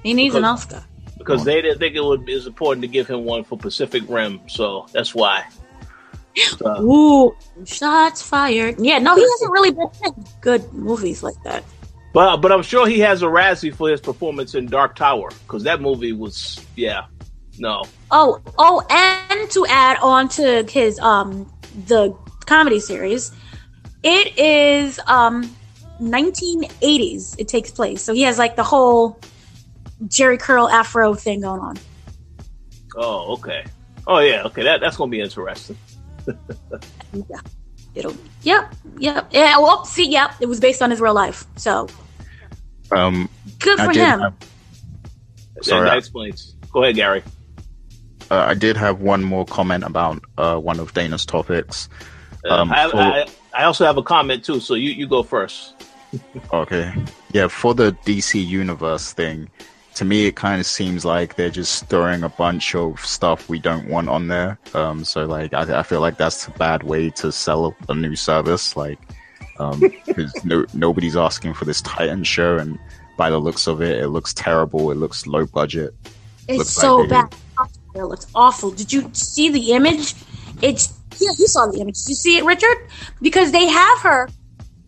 He 0.03 0.13
needs 0.13 0.35
because, 0.35 0.37
an 0.37 0.45
Oscar 0.45 0.83
because 1.27 1.43
they 1.43 1.61
didn't 1.61 1.79
think 1.79 1.95
it 1.95 2.03
would 2.03 2.27
is 2.29 2.47
important 2.47 2.81
to 2.81 2.87
give 2.87 3.07
him 3.07 3.25
one 3.25 3.43
for 3.43 3.57
Pacific 3.57 4.03
Rim, 4.07 4.39
so 4.47 4.87
that's 4.91 5.13
why. 5.13 5.45
So. 6.59 6.83
Ooh, 6.83 7.35
shots 7.65 8.21
fired! 8.21 8.75
Yeah, 8.77 8.99
no, 8.99 9.15
he 9.15 9.23
hasn't 9.23 9.51
really 9.51 9.71
been 9.71 9.89
in 10.05 10.23
good 10.39 10.71
movies 10.71 11.23
like 11.23 11.41
that. 11.43 11.63
But 12.13 12.37
but 12.37 12.51
I'm 12.51 12.61
sure 12.61 12.85
he 12.85 12.99
has 12.99 13.23
a 13.23 13.25
Razzie 13.25 13.73
for 13.73 13.89
his 13.89 13.99
performance 13.99 14.53
in 14.53 14.67
Dark 14.67 14.95
Tower 14.95 15.31
because 15.47 15.63
that 15.63 15.81
movie 15.81 16.13
was 16.13 16.63
yeah, 16.75 17.05
no. 17.57 17.85
Oh 18.11 18.39
oh, 18.59 18.85
and 18.91 19.49
to 19.49 19.65
add 19.67 19.97
on 19.97 20.29
to 20.29 20.63
his 20.69 20.99
um 20.99 21.51
the 21.87 22.15
comedy 22.45 22.79
series, 22.79 23.31
it 24.03 24.37
is 24.37 24.99
um 25.07 25.43
1980s. 25.99 27.33
It 27.39 27.47
takes 27.47 27.71
place, 27.71 28.03
so 28.03 28.13
he 28.13 28.21
has 28.21 28.37
like 28.37 28.55
the 28.55 28.63
whole 28.63 29.19
Jheri 30.05 30.39
curl 30.39 30.69
afro 30.69 31.13
thing 31.13 31.41
going 31.41 31.61
on. 31.61 31.77
Oh, 32.95 33.33
okay. 33.33 33.65
Oh 34.05 34.19
yeah, 34.19 34.43
okay. 34.43 34.63
That 34.63 34.79
that's 34.79 34.97
gonna 34.97 35.11
be 35.11 35.21
interesting. 35.21 35.77
yeah. 37.13 37.39
It'll 37.95 38.15
yep, 38.43 38.73
yep. 38.99 39.27
Yeah, 39.31 39.57
well 39.57 39.85
see, 39.85 40.09
yep, 40.09 40.33
it 40.39 40.47
was 40.47 40.59
based 40.59 40.81
on 40.81 40.91
his 40.91 41.01
real 41.01 41.13
life. 41.13 41.45
So 41.55 41.87
um 42.91 43.29
good 43.59 43.79
for 43.79 43.91
him. 43.91 44.19
Have, 44.19 44.33
sorry, 45.61 45.89
that 45.89 45.97
explains. 45.97 46.55
Go 46.71 46.83
ahead, 46.83 46.95
Gary. 46.95 47.23
Uh, 48.29 48.45
I 48.49 48.53
did 48.53 48.75
have 48.75 48.99
one 49.01 49.23
more 49.23 49.45
comment 49.45 49.83
about 49.83 50.23
uh, 50.37 50.57
one 50.57 50.79
of 50.79 50.93
Dana's 50.93 51.25
topics. 51.25 51.87
Uh, 52.45 52.53
um, 52.55 52.71
I, 52.71 52.89
for... 52.89 52.97
I, 52.97 53.25
I 53.53 53.63
also 53.63 53.85
have 53.85 53.97
a 53.97 54.03
comment 54.03 54.43
too, 54.43 54.59
so 54.59 54.73
you, 54.73 54.91
you 54.91 55.07
go 55.07 55.23
first. 55.23 55.73
okay. 56.53 56.93
Yeah, 57.31 57.47
for 57.47 57.73
the 57.73 57.93
DC 58.05 58.45
Universe 58.45 59.13
thing, 59.13 59.49
to 59.97 60.05
me, 60.05 60.27
it 60.27 60.35
kind 60.35 60.59
of 60.59 60.67
seems 60.67 61.03
like 61.03 61.35
they're 61.35 61.49
just 61.49 61.87
throwing 61.87 62.21
a 62.21 62.29
bunch 62.29 62.75
of 62.75 62.99
stuff 63.03 63.49
we 63.49 63.57
don't 63.57 63.89
want 63.89 64.07
on 64.09 64.27
there. 64.27 64.59
Um, 64.75 65.03
so 65.03 65.25
like, 65.25 65.55
I, 65.55 65.79
I 65.79 65.81
feel 65.81 66.01
like 66.01 66.17
that's 66.17 66.47
a 66.47 66.51
bad 66.51 66.83
way 66.83 67.09
to 67.11 67.31
sell 67.31 67.75
a 67.89 67.95
new 67.95 68.15
service. 68.15 68.77
Like, 68.77 68.99
um, 69.57 69.79
because 70.05 70.45
no, 70.45 70.67
nobody's 70.75 71.17
asking 71.17 71.55
for 71.55 71.65
this 71.65 71.81
Titan 71.81 72.23
show, 72.23 72.57
and 72.57 72.77
by 73.17 73.31
the 73.31 73.39
looks 73.39 73.65
of 73.65 73.81
it, 73.81 73.99
it 73.99 74.09
looks 74.09 74.35
terrible. 74.35 74.91
It 74.91 74.97
looks 74.97 75.25
low 75.25 75.47
budget. 75.47 75.95
It's 76.47 76.59
looks 76.59 76.69
so 76.69 76.97
like 76.97 77.09
bad. 77.09 77.35
It 77.95 78.03
looks 78.03 78.27
awful. 78.35 78.69
Did 78.69 78.93
you 78.93 79.09
see 79.13 79.49
the 79.49 79.71
image? 79.71 80.13
It's 80.61 80.95
yeah, 81.19 81.31
you 81.39 81.47
saw 81.47 81.65
the 81.65 81.79
image. 81.79 81.97
Did 82.03 82.09
you 82.09 82.15
see 82.15 82.37
it, 82.37 82.45
Richard? 82.45 82.77
Because 83.19 83.51
they 83.51 83.65
have 83.65 83.99
her. 84.01 84.29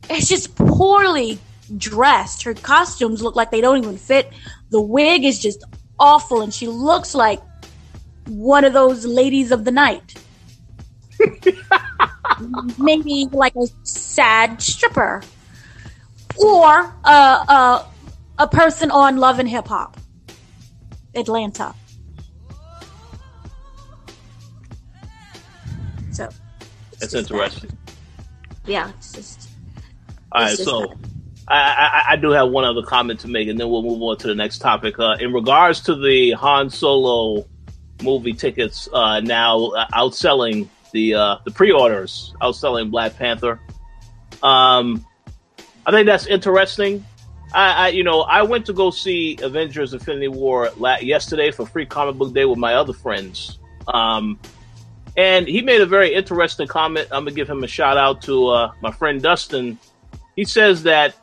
It's 0.07 0.29
just 0.29 0.55
poorly 0.55 1.39
dressed. 1.77 2.43
Her 2.43 2.53
costumes 2.53 3.23
look 3.23 3.35
like 3.35 3.49
they 3.49 3.61
don't 3.61 3.79
even 3.79 3.97
fit. 3.97 4.31
The 4.71 4.81
wig 4.81 5.23
is 5.23 5.39
just 5.39 5.63
awful, 5.99 6.41
and 6.41 6.53
she 6.53 6.67
looks 6.67 7.15
like 7.15 7.41
one 8.27 8.63
of 8.63 8.73
those 8.73 9.05
ladies 9.05 9.51
of 9.51 9.65
the 9.65 9.71
night. 9.71 10.15
Maybe 12.77 13.27
like 13.31 13.55
a 13.55 13.67
sad 13.83 14.61
stripper, 14.61 15.23
or 16.37 16.93
a, 17.03 17.09
a, 17.09 17.85
a 18.37 18.47
person 18.47 18.91
on 18.91 19.17
Love 19.17 19.39
and 19.39 19.49
Hip 19.49 19.67
Hop, 19.67 19.97
Atlanta. 21.15 21.73
So 26.11 26.29
it's 27.01 27.13
interesting. 27.13 27.69
That. 27.69 27.95
Yeah, 28.65 28.89
it's 28.97 29.13
just. 29.13 29.49
All 30.31 30.43
right, 30.43 30.57
so. 30.57 30.81
That. 30.81 31.08
I, 31.49 32.03
I, 32.07 32.13
I, 32.13 32.15
do 32.15 32.29
have 32.29 32.49
one 32.49 32.63
other 32.63 32.83
comment 32.83 33.21
to 33.21 33.27
make, 33.27 33.47
and 33.47 33.59
then 33.59 33.69
we'll 33.69 33.81
move 33.81 34.01
on 34.03 34.17
to 34.17 34.27
the 34.27 34.35
next 34.35 34.59
topic. 34.59 34.99
Uh, 34.99 35.15
in 35.19 35.33
regards 35.33 35.81
to 35.81 35.95
the 35.95 36.31
Han 36.31 36.69
Solo 36.69 37.47
movie 38.03 38.33
tickets, 38.33 38.87
uh, 38.93 39.19
now 39.19 39.71
outselling 39.93 40.67
the 40.91 41.15
uh, 41.15 41.37
the 41.45 41.51
pre-orders, 41.51 42.33
outselling 42.41 42.91
Black 42.91 43.15
Panther. 43.15 43.59
Um, 44.43 45.05
I 45.85 45.91
think 45.91 46.05
that's 46.05 46.27
interesting. 46.27 47.03
I, 47.51 47.71
I, 47.71 47.87
you 47.89 48.03
know, 48.03 48.21
I 48.21 48.43
went 48.43 48.67
to 48.67 48.73
go 48.73 48.91
see 48.91 49.37
Avengers: 49.41 49.93
Infinity 49.93 50.27
War 50.27 50.69
yesterday 51.01 51.49
for 51.49 51.65
Free 51.65 51.85
Comic 51.85 52.15
Book 52.15 52.33
Day 52.33 52.45
with 52.45 52.59
my 52.59 52.75
other 52.75 52.93
friends. 52.93 53.57
Um, 53.87 54.39
and 55.17 55.47
he 55.47 55.61
made 55.61 55.81
a 55.81 55.87
very 55.87 56.13
interesting 56.13 56.67
comment. 56.67 57.07
I'm 57.11 57.23
gonna 57.23 57.35
give 57.35 57.49
him 57.49 57.63
a 57.63 57.67
shout 57.67 57.97
out 57.97 58.21
to 58.23 58.49
uh, 58.49 58.71
my 58.81 58.91
friend 58.91 59.19
Dustin. 59.19 59.79
He 60.35 60.45
says 60.45 60.83
that 60.83 61.15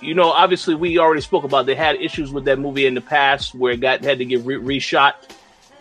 you 0.00 0.14
know, 0.14 0.30
obviously 0.30 0.74
we 0.74 0.98
already 0.98 1.20
spoke 1.20 1.44
about 1.44 1.66
they 1.66 1.74
had 1.74 1.96
issues 1.96 2.32
with 2.32 2.44
that 2.46 2.58
movie 2.58 2.86
in 2.86 2.94
the 2.94 3.00
past 3.00 3.54
where 3.54 3.72
it 3.72 3.80
got 3.80 4.02
had 4.02 4.18
to 4.18 4.24
get 4.24 4.44
re- 4.44 4.78
reshot. 4.78 5.14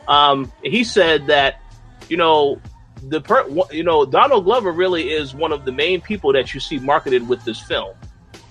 Um, 0.08 0.52
he 0.64 0.84
said 0.84 1.28
that, 1.28 1.62
you 2.10 2.18
know, 2.18 2.60
the 3.04 3.22
per, 3.22 3.48
you 3.72 3.84
know 3.84 4.06
Donald 4.06 4.44
Glover 4.44 4.72
really 4.72 5.12
is 5.12 5.34
one 5.34 5.52
of 5.52 5.66
the 5.66 5.72
main 5.72 6.02
people 6.02 6.34
that 6.34 6.54
you 6.54 6.60
see 6.60 6.80
marketed 6.80 7.28
with 7.28 7.44
this 7.46 7.60
film, 7.60 7.96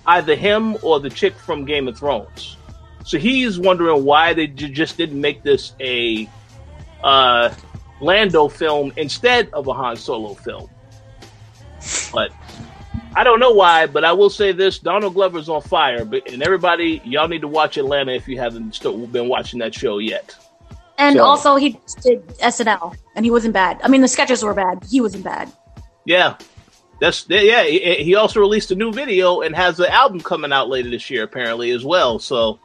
either 0.05 0.35
him 0.35 0.77
or 0.81 0.99
the 0.99 1.09
chick 1.09 1.35
from 1.35 1.65
Game 1.65 1.87
of 1.87 1.97
Thrones. 1.97 2.57
So 3.03 3.17
he's 3.17 3.59
wondering 3.59 4.03
why 4.03 4.33
they 4.33 4.47
j- 4.47 4.69
just 4.69 4.97
didn't 4.97 5.19
make 5.19 5.43
this 5.43 5.73
a 5.79 6.29
uh, 7.03 7.53
Lando 8.01 8.47
film 8.47 8.91
instead 8.97 9.49
of 9.53 9.67
a 9.67 9.73
Han 9.73 9.97
Solo 9.97 10.33
film. 10.33 10.69
But 12.11 12.31
I 13.15 13.23
don't 13.23 13.39
know 13.39 13.51
why, 13.51 13.87
but 13.87 14.05
I 14.05 14.11
will 14.11 14.29
say 14.29 14.51
this: 14.51 14.79
Donald 14.79 15.13
Glover's 15.13 15.49
on 15.49 15.61
fire. 15.61 16.05
But 16.05 16.31
and 16.31 16.43
everybody, 16.43 17.01
y'all 17.03 17.27
need 17.27 17.41
to 17.41 17.47
watch 17.47 17.77
Atlanta 17.77 18.13
if 18.13 18.27
you 18.27 18.39
haven't 18.39 18.81
been 19.11 19.27
watching 19.27 19.59
that 19.59 19.73
show 19.73 19.97
yet. 19.97 20.35
And 20.97 21.15
so, 21.15 21.23
also, 21.23 21.55
he 21.55 21.79
did 22.03 22.27
SNL, 22.39 22.95
and 23.15 23.25
he 23.25 23.31
wasn't 23.31 23.53
bad. 23.53 23.79
I 23.83 23.87
mean, 23.87 24.01
the 24.01 24.07
sketches 24.07 24.43
were 24.43 24.53
bad. 24.53 24.83
He 24.89 25.01
wasn't 25.01 25.23
bad. 25.23 25.51
Yeah, 26.05 26.37
that's 26.99 27.25
yeah. 27.29 27.63
He 27.63 28.15
also 28.15 28.39
released 28.39 28.71
a 28.71 28.75
new 28.75 28.91
video 28.91 29.41
and 29.41 29.55
has 29.55 29.79
an 29.79 29.87
album 29.87 30.19
coming 30.21 30.51
out 30.51 30.69
later 30.69 30.89
this 30.89 31.09
year, 31.09 31.23
apparently 31.23 31.71
as 31.71 31.85
well. 31.85 32.19
So, 32.19 32.59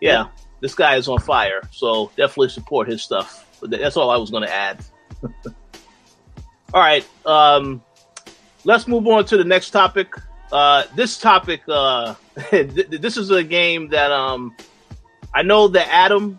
yeah, 0.00 0.28
this 0.60 0.74
guy 0.74 0.96
is 0.96 1.08
on 1.08 1.20
fire. 1.20 1.62
So 1.70 2.10
definitely 2.16 2.48
support 2.48 2.88
his 2.88 3.02
stuff. 3.02 3.46
That's 3.62 3.96
all 3.96 4.10
I 4.10 4.16
was 4.16 4.30
going 4.30 4.44
to 4.44 4.52
add. 4.52 4.84
all 6.74 6.80
right. 6.80 7.06
Um, 7.26 7.82
let's 8.68 8.86
move 8.86 9.06
on 9.08 9.24
to 9.24 9.38
the 9.38 9.44
next 9.44 9.70
topic. 9.70 10.14
Uh, 10.52 10.84
this 10.94 11.18
topic, 11.18 11.62
uh, 11.68 12.14
th- 12.50 12.90
this 12.90 13.16
is 13.16 13.30
a 13.30 13.42
game 13.42 13.88
that 13.88 14.12
um, 14.12 14.54
I 15.34 15.40
know 15.42 15.68
that 15.68 15.88
Adam 15.88 16.38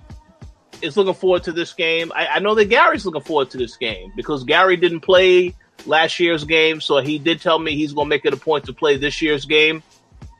is 0.83 0.95
looking 0.95 1.15
forward 1.15 1.43
to 1.45 1.51
this 1.51 1.73
game. 1.73 2.11
I-, 2.15 2.27
I 2.27 2.39
know 2.39 2.53
that 2.53 2.65
Gary's 2.65 3.03
looking 3.03 3.23
forward 3.23 3.49
to 3.49 3.57
this 3.57 3.75
game 3.77 4.13
because 4.15 4.43
Gary 4.43 4.77
didn't 4.77 4.99
play 4.99 5.55
last 5.87 6.19
year's 6.19 6.43
game, 6.43 6.79
so 6.81 6.99
he 6.99 7.17
did 7.17 7.41
tell 7.41 7.57
me 7.57 7.75
he's 7.75 7.93
going 7.93 8.05
to 8.05 8.09
make 8.09 8.25
it 8.25 8.33
a 8.33 8.37
point 8.37 8.63
to 8.65 8.73
play 8.73 8.95
this 8.95 9.23
year's 9.23 9.45
game. 9.45 9.81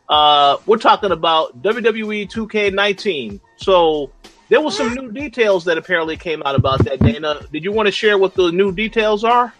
Uh, 0.07 0.57
we're 0.67 0.77
talking 0.77 1.11
about 1.11 1.59
WWE 1.63 2.31
2K19. 2.31 3.39
So 3.57 4.11
there 4.49 4.61
were 4.61 4.71
some 4.71 4.93
new 4.93 5.11
details 5.11 5.65
that 5.65 5.79
apparently 5.79 6.17
came 6.17 6.43
out 6.43 6.53
about 6.53 6.85
that. 6.85 6.99
Dana, 6.99 7.41
did 7.51 7.63
you 7.63 7.71
want 7.71 7.87
to 7.87 7.91
share 7.91 8.19
what 8.19 8.35
the 8.35 8.51
new 8.51 8.71
details 8.71 9.23
are? 9.23 9.53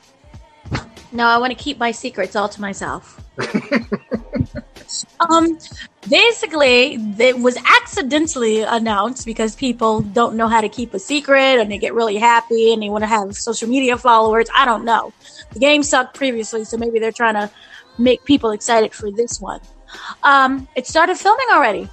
No, 1.11 1.25
I 1.25 1.37
want 1.37 1.57
to 1.57 1.61
keep 1.61 1.79
my 1.79 1.91
secrets 1.91 2.35
all 2.35 2.49
to 2.49 2.61
myself. 2.61 3.19
um, 5.19 5.57
basically, 6.07 6.95
it 7.17 7.39
was 7.39 7.57
accidentally 7.57 8.61
announced 8.61 9.25
because 9.25 9.55
people 9.55 10.01
don't 10.01 10.35
know 10.35 10.47
how 10.47 10.61
to 10.61 10.69
keep 10.69 10.93
a 10.93 10.99
secret 10.99 11.59
and 11.59 11.71
they 11.71 11.77
get 11.77 11.93
really 11.93 12.17
happy 12.17 12.73
and 12.73 12.83
they 12.83 12.89
want 12.89 13.03
to 13.03 13.07
have 13.07 13.35
social 13.35 13.67
media 13.67 13.97
followers. 13.97 14.47
I 14.55 14.65
don't 14.65 14.85
know. 14.85 15.11
The 15.51 15.59
game 15.59 15.81
sucked 15.81 16.15
previously, 16.15 16.63
so 16.63 16.77
maybe 16.77 16.99
they're 16.99 17.11
trying 17.11 17.35
to 17.35 17.49
make 17.97 18.23
people 18.25 18.51
excited 18.51 18.93
for 18.93 19.11
this 19.11 19.41
one. 19.41 19.61
Um, 20.23 20.67
it 20.75 20.85
started 20.85 21.17
filming 21.17 21.47
already. 21.51 21.89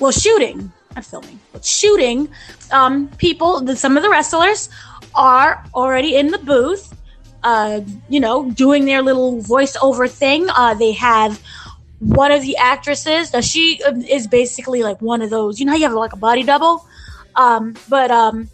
Well, 0.00 0.12
shooting, 0.12 0.72
not 0.94 1.04
filming, 1.04 1.38
but 1.52 1.64
shooting. 1.64 2.28
Um, 2.72 3.08
people, 3.18 3.60
the, 3.60 3.76
some 3.76 3.96
of 3.96 4.02
the 4.02 4.10
wrestlers 4.10 4.68
are 5.14 5.64
already 5.74 6.16
in 6.16 6.28
the 6.28 6.38
booth, 6.38 6.94
uh, 7.48 7.80
you 8.10 8.20
know, 8.20 8.50
doing 8.50 8.84
their 8.84 9.00
little 9.00 9.38
voiceover 9.38 10.10
thing. 10.10 10.46
Uh, 10.50 10.74
they 10.74 10.92
have 10.92 11.40
one 11.98 12.30
of 12.30 12.42
the 12.42 12.54
actresses. 12.58 13.32
Now 13.32 13.40
she 13.40 13.82
um, 13.84 14.02
is 14.02 14.26
basically 14.26 14.82
like 14.82 15.00
one 15.00 15.22
of 15.22 15.30
those. 15.30 15.58
You 15.58 15.64
know 15.64 15.74
you 15.74 15.84
have 15.84 15.94
like 15.94 16.12
a 16.12 16.18
body 16.18 16.42
double, 16.42 16.86
um, 17.36 17.74
but 17.88 18.10
um, 18.10 18.50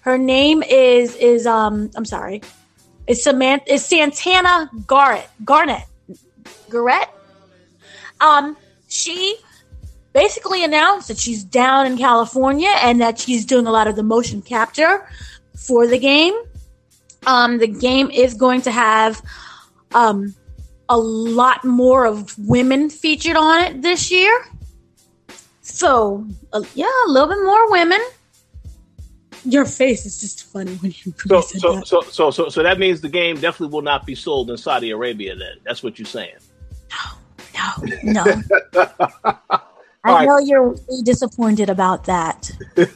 her 0.00 0.18
name 0.18 0.62
is 0.62 1.16
is 1.16 1.46
um, 1.46 1.90
I'm 1.96 2.04
sorry, 2.04 2.42
is 3.06 3.24
Samantha 3.24 3.72
is 3.72 3.82
Santana 3.82 4.70
Garrett 4.86 5.28
Garnett 5.42 5.86
Garrett. 6.70 7.08
Um, 8.20 8.58
she 8.88 9.36
basically 10.12 10.64
announced 10.64 11.08
that 11.08 11.16
she's 11.16 11.42
down 11.42 11.86
in 11.86 11.96
California 11.96 12.72
and 12.82 13.00
that 13.00 13.18
she's 13.18 13.46
doing 13.46 13.66
a 13.66 13.72
lot 13.72 13.88
of 13.88 13.96
the 13.96 14.02
motion 14.02 14.42
capture 14.42 15.08
for 15.56 15.86
the 15.86 15.98
game. 15.98 16.34
Um, 17.26 17.58
the 17.58 17.66
game 17.68 18.10
is 18.10 18.34
going 18.34 18.62
to 18.62 18.70
have 18.70 19.22
um, 19.94 20.34
a 20.88 20.96
lot 20.96 21.64
more 21.64 22.06
of 22.06 22.36
women 22.38 22.90
featured 22.90 23.36
on 23.36 23.60
it 23.64 23.82
this 23.82 24.10
year. 24.10 24.44
So, 25.62 26.26
uh, 26.52 26.62
yeah, 26.74 26.86
a 27.06 27.10
little 27.10 27.28
bit 27.28 27.42
more 27.44 27.70
women. 27.70 28.00
Your 29.44 29.64
face 29.64 30.06
is 30.06 30.20
just 30.20 30.44
funny 30.44 30.74
when 30.76 30.92
you 31.04 31.14
So, 31.26 31.40
said 31.40 31.60
so, 31.60 31.74
that. 31.76 31.86
so, 31.86 32.00
so, 32.02 32.30
so, 32.30 32.48
so 32.48 32.62
that 32.62 32.78
means 32.78 33.00
the 33.00 33.08
game 33.08 33.36
definitely 33.36 33.72
will 33.72 33.82
not 33.82 34.06
be 34.06 34.14
sold 34.14 34.50
in 34.50 34.56
Saudi 34.56 34.90
Arabia. 34.90 35.34
Then 35.34 35.54
that's 35.64 35.82
what 35.82 35.98
you're 35.98 36.06
saying. 36.06 36.36
No, 37.54 37.82
no. 38.02 38.22
No. 38.24 38.42
I 40.04 40.12
right. 40.12 40.26
know 40.26 40.38
you're 40.38 40.70
really 40.70 41.02
disappointed 41.04 41.70
about 41.70 42.04
that. 42.04 42.50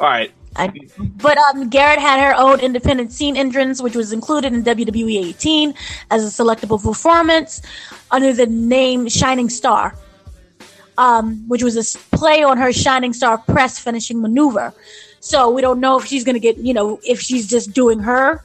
All 0.00 0.08
right. 0.08 0.32
I, 0.56 0.72
but 0.98 1.38
um, 1.38 1.68
Garrett 1.68 1.98
had 1.98 2.20
her 2.20 2.34
own 2.36 2.60
independent 2.60 3.12
scene 3.12 3.36
entrance, 3.36 3.80
which 3.82 3.96
was 3.96 4.12
included 4.12 4.52
in 4.52 4.62
WWE 4.62 5.24
18 5.28 5.74
as 6.10 6.24
a 6.24 6.42
selectable 6.42 6.82
performance 6.82 7.62
under 8.10 8.32
the 8.32 8.46
name 8.46 9.08
Shining 9.08 9.48
Star, 9.48 9.96
um, 10.98 11.48
which 11.48 11.62
was 11.62 11.76
a 11.76 11.98
play 12.16 12.42
on 12.42 12.58
her 12.58 12.72
Shining 12.72 13.12
Star 13.12 13.38
press 13.38 13.78
finishing 13.78 14.20
maneuver. 14.20 14.74
So 15.20 15.50
we 15.50 15.62
don't 15.62 15.80
know 15.80 15.98
if 15.98 16.06
she's 16.06 16.24
going 16.24 16.34
to 16.34 16.40
get, 16.40 16.58
you 16.58 16.74
know, 16.74 17.00
if 17.04 17.20
she's 17.20 17.48
just 17.48 17.72
doing 17.72 18.00
her 18.00 18.42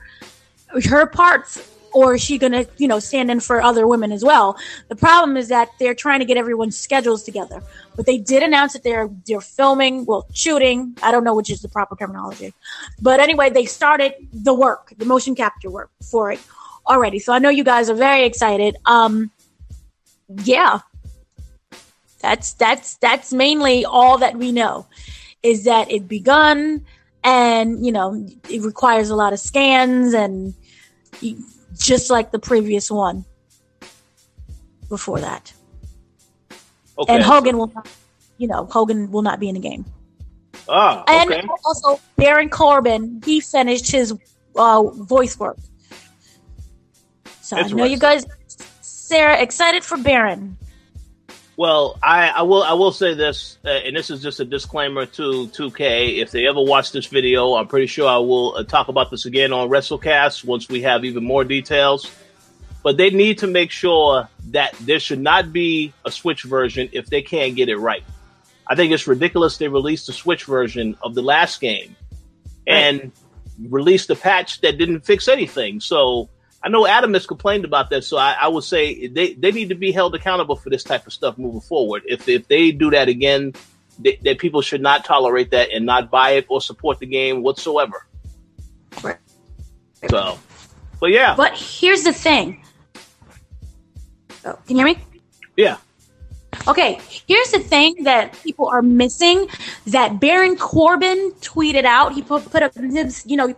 her 0.89 1.05
parts 1.05 1.76
or 1.93 2.15
is 2.15 2.21
she 2.21 2.37
going 2.37 2.51
to, 2.51 2.67
you 2.77 2.87
know, 2.87 2.99
stand 2.99 3.31
in 3.31 3.39
for 3.39 3.61
other 3.61 3.87
women 3.87 4.11
as 4.11 4.23
well. 4.23 4.57
The 4.89 4.95
problem 4.95 5.37
is 5.37 5.47
that 5.49 5.69
they're 5.79 5.95
trying 5.95 6.19
to 6.19 6.25
get 6.25 6.37
everyone's 6.37 6.77
schedules 6.77 7.23
together. 7.23 7.61
But 7.95 8.05
they 8.05 8.17
did 8.17 8.43
announce 8.43 8.73
that 8.73 8.83
they're 8.83 9.09
they're 9.25 9.41
filming, 9.41 10.05
well, 10.05 10.27
shooting. 10.33 10.97
I 11.01 11.11
don't 11.11 11.23
know 11.23 11.35
which 11.35 11.49
is 11.49 11.61
the 11.61 11.69
proper 11.69 11.95
terminology. 11.95 12.53
But 13.01 13.19
anyway, 13.19 13.49
they 13.49 13.65
started 13.65 14.13
the 14.31 14.53
work, 14.53 14.93
the 14.97 15.05
motion 15.05 15.35
capture 15.35 15.69
work 15.69 15.89
for 16.11 16.31
it 16.31 16.39
already. 16.87 17.19
So 17.19 17.33
I 17.33 17.39
know 17.39 17.49
you 17.49 17.63
guys 17.63 17.89
are 17.89 17.95
very 17.95 18.25
excited. 18.25 18.75
Um 18.85 19.31
yeah. 20.43 20.79
That's 22.19 22.53
that's 22.53 22.95
that's 22.95 23.31
mainly 23.31 23.85
all 23.85 24.17
that 24.17 24.35
we 24.35 24.51
know 24.51 24.87
is 25.43 25.63
that 25.65 25.89
it 25.91 26.07
begun 26.07 26.85
and 27.23 27.85
you 27.85 27.91
know 27.91 28.27
it 28.49 28.61
requires 28.61 29.09
a 29.09 29.15
lot 29.15 29.33
of 29.33 29.39
scans 29.39 30.13
and 30.13 30.53
you- 31.21 31.43
just 31.75 32.09
like 32.09 32.31
the 32.31 32.39
previous 32.39 32.89
one 32.89 33.25
before 34.89 35.19
that. 35.19 35.53
Okay. 36.97 37.13
And 37.13 37.23
Hogan 37.23 37.57
will 37.57 37.71
not, 37.73 37.87
you 38.37 38.47
know, 38.47 38.65
Hogan 38.65 39.11
will 39.11 39.21
not 39.21 39.39
be 39.39 39.49
in 39.49 39.55
the 39.55 39.61
game. 39.61 39.85
Ah, 40.69 41.03
And 41.07 41.49
also 41.65 41.99
Baron 42.15 42.49
Corbin, 42.49 43.21
he 43.23 43.39
finished 43.39 43.91
his 43.91 44.13
uh, 44.55 44.83
voice 44.83 45.37
work. 45.39 45.57
So 47.41 47.57
I 47.57 47.67
know 47.67 47.85
you 47.85 47.97
guys, 47.97 48.25
Sarah, 48.81 49.41
excited 49.41 49.83
for 49.83 49.97
Baron. 49.97 50.57
Well, 51.57 51.97
I, 52.03 52.29
I 52.29 52.41
will 52.43 52.61
I 52.61 52.73
will 52.73 52.91
say 52.91 53.15
this, 53.15 53.57
uh, 53.65 53.69
and 53.69 53.95
this 53.95 54.11
is 54.11 54.21
just 54.21 54.39
a 54.39 54.45
disclaimer 54.45 55.07
to 55.07 55.47
2K. 55.47 56.19
If 56.21 56.29
they 56.29 56.45
ever 56.45 56.61
watch 56.61 56.91
this 56.91 57.07
video, 57.07 57.55
I'm 57.55 57.67
pretty 57.67 57.87
sure 57.87 58.07
I 58.07 58.17
will 58.17 58.55
uh, 58.55 58.63
talk 58.63 58.89
about 58.89 59.09
this 59.09 59.25
again 59.25 59.51
on 59.51 59.67
WrestleCast 59.67 60.45
once 60.45 60.69
we 60.69 60.83
have 60.83 61.03
even 61.03 61.23
more 61.23 61.43
details. 61.43 62.11
But 62.83 62.97
they 62.97 63.09
need 63.09 63.39
to 63.39 63.47
make 63.47 63.71
sure 63.71 64.29
that 64.51 64.73
there 64.81 64.99
should 64.99 65.19
not 65.19 65.51
be 65.51 65.93
a 66.05 66.11
Switch 66.11 66.43
version 66.43 66.89
if 66.91 67.07
they 67.07 67.23
can't 67.23 67.55
get 67.55 67.69
it 67.69 67.77
right. 67.77 68.03
I 68.67 68.75
think 68.75 68.93
it's 68.93 69.07
ridiculous 69.07 69.57
they 69.57 69.67
released 69.67 70.07
a 70.09 70.13
Switch 70.13 70.43
version 70.43 70.95
of 71.01 71.15
the 71.15 71.23
last 71.23 71.59
game 71.59 71.95
and 72.67 73.11
released 73.59 74.11
a 74.11 74.15
patch 74.15 74.61
that 74.61 74.77
didn't 74.77 75.01
fix 75.01 75.27
anything. 75.27 75.79
So 75.79 76.29
I 76.67 76.69
know 76.69 76.85
Adam 76.85 77.13
has 77.13 77.25
complained 77.25 77.63
about 77.63 77.89
that. 77.91 78.03
So 78.03 78.17
I, 78.17 78.35
I 78.41 78.49
would 78.49 78.65
say 78.65 79.07
they, 79.07 79.35
they 79.35 79.53
need 79.53 79.69
to 79.69 79.75
be 79.75 79.93
held 79.93 80.13
accountable 80.15 80.57
for 80.57 80.69
this 80.69 80.83
type 80.83 81.07
of 81.07 81.13
stuff 81.13 81.37
moving 81.37 81.61
forward. 81.61 82.03
If 82.05 82.27
if 82.27 82.49
they 82.49 82.71
do 82.71 82.91
that 82.91 83.07
again, 83.07 83.53
that 83.99 84.21
that 84.25 84.37
people 84.37 84.61
should 84.61 84.81
not 84.81 85.05
tolerate 85.05 85.51
that 85.51 85.71
and 85.71 85.85
not 85.85 86.11
buy 86.11 86.31
it 86.31 86.45
or 86.49 86.59
support 86.59 86.99
the 86.99 87.05
game 87.05 87.41
whatsoever. 87.41 88.05
Right. 89.01 89.15
So, 90.09 90.37
but 90.99 91.11
yeah, 91.11 91.35
But 91.37 91.53
here's 91.55 92.03
the 92.03 92.11
thing. 92.11 92.61
Oh, 94.43 94.59
can 94.67 94.75
you 94.75 94.85
hear 94.85 94.93
me? 94.93 94.99
yeah. 95.55 95.77
Okay, 96.67 96.99
here's 97.27 97.51
the 97.51 97.59
thing 97.59 98.03
that 98.03 98.33
people 98.43 98.67
are 98.67 98.81
missing 98.81 99.47
that 99.85 100.19
Baron 100.19 100.57
Corbin 100.57 101.31
tweeted 101.39 101.85
out. 101.85 102.13
He 102.13 102.21
put, 102.21 102.43
put 102.51 102.61
up 102.61 102.73
his, 102.73 103.25
you 103.25 103.37
know, 103.37 103.55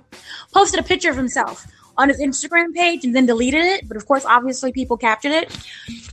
posted 0.53 0.79
a 0.79 0.83
picture 0.83 1.09
of 1.09 1.15
himself 1.17 1.65
on 1.99 2.07
his 2.07 2.19
Instagram 2.19 2.73
page 2.73 3.03
and 3.03 3.15
then 3.15 3.25
deleted 3.25 3.63
it. 3.63 3.87
But 3.87 3.97
of 3.97 4.07
course, 4.07 4.25
obviously, 4.25 4.71
people 4.71 4.97
captured 4.97 5.33
it. 5.33 5.55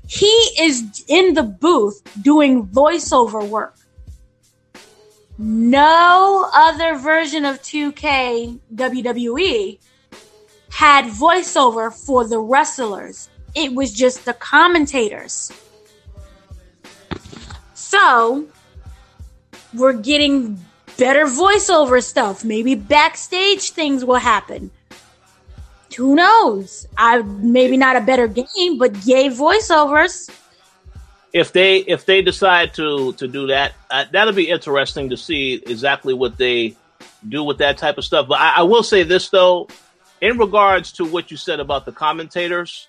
He 0.08 0.26
is 0.58 1.04
in 1.08 1.34
the 1.34 1.44
booth 1.44 2.02
doing 2.22 2.66
voiceover 2.66 3.48
work. 3.48 3.76
No 5.38 6.50
other 6.54 6.96
version 6.96 7.44
of 7.44 7.62
2K 7.62 8.58
WWE 8.74 9.78
had 10.70 11.04
voiceover 11.06 11.92
for 11.92 12.26
the 12.26 12.38
wrestlers. 12.38 13.28
It 13.54 13.74
was 13.74 13.92
just 13.92 14.24
the 14.24 14.34
commentators. 14.34 15.52
So, 17.74 18.46
we're 19.72 19.92
getting 19.92 20.58
better 20.98 21.26
voiceover 21.26 22.02
stuff. 22.02 22.44
Maybe 22.44 22.74
backstage 22.74 23.70
things 23.70 24.04
will 24.04 24.16
happen. 24.16 24.70
Who 25.96 26.14
knows? 26.14 26.86
I 26.96 27.22
maybe 27.22 27.76
not 27.76 27.96
a 27.96 28.00
better 28.00 28.28
game, 28.28 28.78
but 28.78 29.06
yay 29.06 29.28
voiceovers. 29.30 30.30
if 31.32 31.52
they 31.52 31.78
if 31.78 32.06
they 32.06 32.22
decide 32.22 32.74
to 32.74 33.12
to 33.14 33.28
do 33.28 33.48
that, 33.48 33.72
uh, 33.90 34.04
that'll 34.10 34.32
be 34.34 34.48
interesting 34.48 35.10
to 35.10 35.16
see 35.16 35.54
exactly 35.66 36.14
what 36.14 36.38
they 36.38 36.74
do 37.28 37.42
with 37.44 37.58
that 37.58 37.78
type 37.78 37.98
of 37.98 38.04
stuff. 38.04 38.28
But 38.28 38.40
I, 38.40 38.58
I 38.58 38.62
will 38.62 38.82
say 38.82 39.02
this 39.02 39.28
though, 39.28 39.68
in 40.20 40.38
regards 40.38 40.92
to 40.92 41.04
what 41.04 41.30
you 41.30 41.36
said 41.36 41.60
about 41.60 41.84
the 41.84 41.92
commentators, 41.92 42.88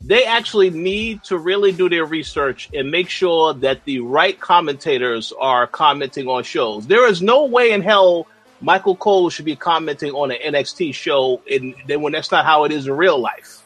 they 0.00 0.24
actually 0.24 0.70
need 0.70 1.24
to 1.24 1.38
really 1.38 1.72
do 1.72 1.88
their 1.88 2.04
research 2.04 2.68
and 2.72 2.90
make 2.90 3.08
sure 3.08 3.52
that 3.54 3.84
the 3.84 3.98
right 3.98 4.38
commentators 4.38 5.32
are 5.40 5.66
commenting 5.66 6.28
on 6.28 6.44
shows. 6.44 6.86
There 6.86 7.06
is 7.08 7.20
no 7.20 7.46
way 7.46 7.72
in 7.72 7.82
hell 7.82 8.28
Michael 8.60 8.96
Cole 8.96 9.30
should 9.30 9.44
be 9.44 9.56
commenting 9.56 10.12
on 10.12 10.30
an 10.30 10.38
NXT 10.54 10.94
show, 10.94 11.40
and 11.50 11.74
then 11.86 12.02
when 12.02 12.12
that's 12.12 12.30
not 12.30 12.44
how 12.44 12.64
it 12.64 12.72
is 12.72 12.86
in 12.86 12.96
real 12.96 13.18
life. 13.18 13.62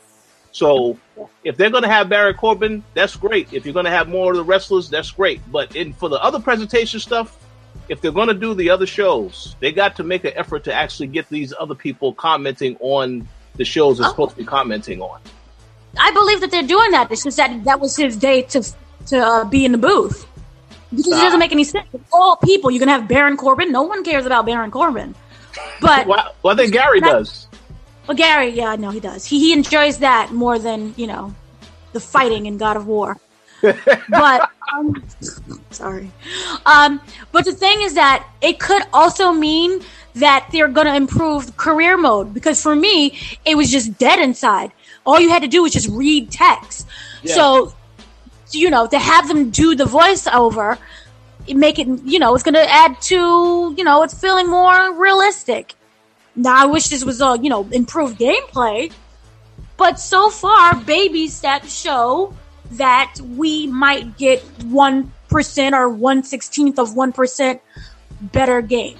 So 0.52 0.98
if 1.44 1.56
they're 1.56 1.70
going 1.70 1.82
to 1.85 1.89
have 1.89 2.10
Baron 2.10 2.35
Corbin, 2.35 2.85
that's 2.93 3.16
great. 3.16 3.52
If 3.52 3.64
you're 3.64 3.73
going 3.73 3.86
to 3.86 3.90
have 3.90 4.09
more 4.09 4.32
of 4.32 4.36
the 4.36 4.44
wrestlers, 4.44 4.90
that's 4.90 5.10
great. 5.10 5.40
But 5.51 5.74
in 5.74 5.94
for 5.94 6.10
the 6.10 6.23
other 6.23 6.39
presentation 6.39 7.01
stuff, 7.01 7.39
if 7.89 8.02
they're 8.02 8.12
going 8.12 8.28
to 8.28 8.35
do 8.35 8.52
the 8.52 8.69
other 8.69 8.86
shows, 8.86 9.56
they 9.60 9.73
got 9.73 9.97
to 9.97 10.05
make 10.05 10.24
an 10.24 10.32
effort 10.36 10.64
to 10.64 10.74
actually 10.74 11.06
get 11.06 11.28
these 11.31 11.55
other 11.59 11.74
people 11.74 12.12
commenting 12.12 12.77
on 12.81 13.27
the 13.56 13.64
shows 13.64 13.98
they're 13.98 14.06
Oh. 14.06 14.10
supposed 14.10 14.32
to 14.32 14.36
be 14.36 14.44
commenting 14.44 15.01
on. 15.01 15.20
I 15.98 16.10
believe 16.10 16.40
that 16.43 16.51
they're 16.51 16.62
doing 16.62 16.90
that. 16.93 17.10
It's 17.10 17.24
just 17.24 17.36
that 17.39 17.64
that 17.64 17.81
was 17.81 17.97
his 17.97 18.16
day 18.16 18.43
to 18.43 18.62
to 19.06 19.19
uh, 19.19 19.44
be 19.44 19.64
in 19.64 19.73
the 19.73 19.78
booth 19.78 20.27
because 20.97 21.12
it 21.12 21.23
doesn't 21.23 21.39
make 21.39 21.52
any 21.52 21.64
sense. 21.64 21.86
All 22.12 22.36
people, 22.36 22.70
you 22.70 22.78
can 22.78 22.89
have 22.89 23.09
Baron 23.09 23.36
Corbin. 23.36 23.73
No 23.73 23.82
one 23.82 24.05
cares 24.05 24.27
about 24.27 24.47
Baron 24.47 24.70
Corbin, 24.70 25.14
but 25.81 26.06
Well, 26.06 26.35
well 26.43 26.55
I 26.55 26.56
think 26.56 26.73
Gary 26.73 27.01
That- 27.01 27.10
does. 27.10 27.47
Well, 28.06 28.16
Gary, 28.16 28.48
yeah, 28.48 28.74
no, 28.74 28.90
he 28.90 28.98
does. 28.98 29.24
He 29.24 29.39
he 29.39 29.52
enjoys 29.52 29.98
that 29.98 30.32
more 30.32 30.59
than 30.59 30.93
you 30.97 31.06
know, 31.06 31.35
the 31.93 32.01
fighting 32.01 32.47
in 32.47 32.59
God 32.59 32.77
of 32.77 32.86
War. 32.86 33.16
but 33.62 34.51
um, 34.74 35.05
sorry, 35.70 36.10
um, 36.66 37.01
but 37.31 37.44
the 37.44 37.52
thing 37.52 37.81
is 37.82 37.94
that 37.94 38.27
it 38.40 38.59
could 38.59 38.82
also 38.93 39.32
mean 39.32 39.82
that 40.14 40.48
they're 40.52 40.69
going 40.69 40.86
to 40.86 40.94
improve 40.94 41.56
career 41.56 41.97
mode 41.97 42.35
because 42.35 42.60
for 42.60 42.74
me, 42.74 43.19
it 43.44 43.56
was 43.56 43.70
just 43.70 43.97
dead 43.98 44.19
inside. 44.19 44.73
All 45.06 45.19
you 45.19 45.31
had 45.31 45.43
to 45.43 45.48
do 45.48 45.62
was 45.62 45.73
just 45.73 45.89
read 45.89 46.31
text. 46.31 46.86
Yeah. 47.23 47.35
So, 47.35 47.74
you 48.55 48.70
know, 48.70 48.87
to 48.87 48.99
have 48.99 49.29
them 49.29 49.51
do 49.51 49.74
the 49.74 49.85
voiceover, 49.85 50.79
make 51.49 51.79
it, 51.79 51.89
you 52.05 52.19
know, 52.19 52.35
it's 52.35 52.45
going 52.45 52.55
to 52.55 52.70
add 52.70 53.01
to, 53.03 53.74
you 53.77 53.85
know, 53.85 54.03
it's 54.03 54.19
feeling 54.19 54.49
more 54.49 54.93
realistic. 54.95 55.74
Now, 56.35 56.62
I 56.62 56.66
wish 56.66 56.89
this 56.89 57.05
was 57.05 57.20
a, 57.20 57.39
you 57.41 57.51
know, 57.51 57.69
improved 57.73 58.19
gameplay, 58.19 58.93
but 59.77 59.99
so 59.99 60.31
far, 60.31 60.77
baby 60.77 61.29
steps 61.29 61.74
show 61.74 62.35
that 62.73 63.16
we 63.37 63.66
might 63.66 64.16
get 64.16 64.41
1% 64.61 65.73
or 65.73 65.89
1 65.89 66.23
16th 66.23 66.79
of 66.79 66.91
1% 66.91 67.61
better 68.20 68.62
game. 68.62 68.97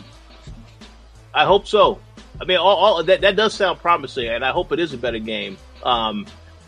I 1.35 1.45
hope 1.45 1.67
so. 1.67 1.99
I 2.41 2.45
mean, 2.45 2.59
all, 2.59 2.77
all, 2.77 3.05
that 3.05 3.21
that 3.21 3.37
does 3.37 3.55
sound 3.55 3.79
promising, 3.79 4.29
and 4.29 4.45
I 4.45 4.51
hope 4.51 4.73
it 4.73 4.81
is 4.81 4.93
a 4.93 4.99
better 4.99 5.19
game. 5.19 5.57
Um, 5.85 6.27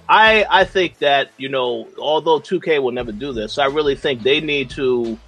I 0.09 0.45
I 0.49 0.65
think 0.65 0.99
that 0.99 1.31
you 1.37 1.49
know, 1.49 1.89
although 1.99 2.41
2K 2.41 2.83
will 2.83 2.93
never 2.93 3.13
do 3.13 3.33
this, 3.33 3.59
I 3.59 3.67
really 3.67 3.95
think 3.95 4.23
they 4.23 4.41
need 4.41 4.71
to 4.71 5.19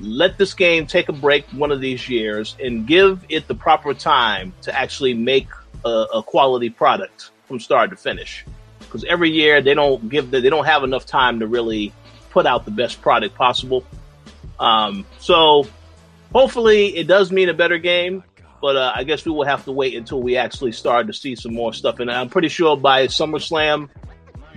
let 0.00 0.36
this 0.36 0.54
game 0.54 0.86
take 0.86 1.08
a 1.08 1.12
break 1.12 1.46
one 1.50 1.72
of 1.72 1.80
these 1.80 2.08
years 2.08 2.56
and 2.62 2.86
give 2.86 3.24
it 3.28 3.48
the 3.48 3.54
proper 3.54 3.94
time 3.94 4.52
to 4.62 4.78
actually 4.78 5.14
make 5.14 5.48
a, 5.84 6.06
a 6.14 6.22
quality 6.22 6.70
product 6.70 7.30
from 7.46 7.60
start 7.60 7.90
to 7.90 7.96
finish. 7.96 8.44
Because 8.80 9.04
every 9.04 9.30
year 9.30 9.62
they 9.62 9.74
don't 9.74 10.08
give 10.08 10.30
the, 10.30 10.40
they 10.40 10.50
don't 10.50 10.66
have 10.66 10.84
enough 10.84 11.06
time 11.06 11.40
to 11.40 11.46
really 11.46 11.92
put 12.30 12.46
out 12.46 12.64
the 12.64 12.70
best 12.70 13.00
product 13.00 13.34
possible. 13.34 13.84
Um, 14.58 15.06
so 15.18 15.66
hopefully 16.32 16.96
it 16.96 17.06
does 17.06 17.32
mean 17.32 17.48
a 17.48 17.54
better 17.54 17.78
game. 17.78 18.22
But 18.60 18.76
uh, 18.76 18.92
I 18.94 19.04
guess 19.04 19.24
we 19.24 19.32
will 19.32 19.44
have 19.44 19.64
to 19.66 19.72
wait 19.72 19.94
until 19.94 20.22
we 20.22 20.36
actually 20.36 20.72
start 20.72 21.06
to 21.08 21.12
see 21.12 21.36
some 21.36 21.54
more 21.54 21.72
stuff. 21.72 22.00
And 22.00 22.10
I'm 22.10 22.28
pretty 22.28 22.48
sure 22.48 22.76
by 22.76 23.06
SummerSlam, 23.06 23.90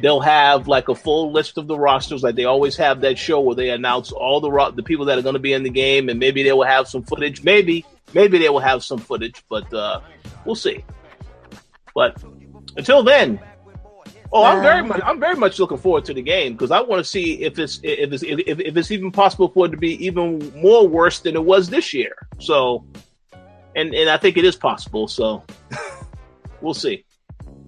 they'll 0.01 0.19
have 0.19 0.67
like 0.67 0.89
a 0.89 0.95
full 0.95 1.31
list 1.31 1.57
of 1.57 1.67
the 1.67 1.77
rosters, 1.77 2.23
like 2.23 2.35
they 2.35 2.45
always 2.45 2.75
have 2.77 3.01
that 3.01 3.17
show 3.17 3.39
where 3.41 3.55
they 3.55 3.69
announce 3.69 4.11
all 4.11 4.39
the 4.39 4.51
ro- 4.51 4.71
the 4.71 4.83
people 4.83 5.05
that 5.05 5.17
are 5.17 5.21
going 5.21 5.33
to 5.33 5.39
be 5.39 5.53
in 5.53 5.63
the 5.63 5.69
game, 5.69 6.09
and 6.09 6.19
maybe 6.19 6.43
they 6.43 6.53
will 6.53 6.63
have 6.63 6.87
some 6.87 7.03
footage. 7.03 7.43
Maybe, 7.43 7.85
maybe 8.13 8.37
they 8.37 8.49
will 8.49 8.59
have 8.59 8.83
some 8.83 8.99
footage, 8.99 9.43
but 9.49 9.71
uh, 9.73 10.01
we'll 10.45 10.55
see. 10.55 10.83
But 11.95 12.21
until 12.77 13.03
then, 13.03 13.39
oh, 14.31 14.45
I'm 14.45 14.61
very 14.61 14.83
much 14.83 15.01
I'm 15.03 15.19
very 15.19 15.35
much 15.35 15.59
looking 15.59 15.77
forward 15.77 16.05
to 16.05 16.13
the 16.13 16.21
game 16.21 16.53
because 16.53 16.71
I 16.71 16.81
want 16.81 16.99
to 16.99 17.09
see 17.09 17.41
if 17.41 17.59
it's 17.59 17.79
if 17.83 18.11
it's 18.13 18.23
if, 18.23 18.59
if 18.59 18.77
it's 18.77 18.91
even 18.91 19.11
possible 19.11 19.49
for 19.49 19.65
it 19.65 19.69
to 19.69 19.77
be 19.77 20.05
even 20.05 20.53
more 20.55 20.87
worse 20.87 21.19
than 21.19 21.35
it 21.35 21.43
was 21.43 21.69
this 21.69 21.93
year. 21.93 22.15
So 22.39 22.85
and 23.75 23.93
and 23.93 24.09
I 24.09 24.17
think 24.17 24.37
it 24.37 24.45
is 24.45 24.55
possible. 24.55 25.07
So 25.07 25.43
we'll 26.61 26.73
see. 26.73 27.05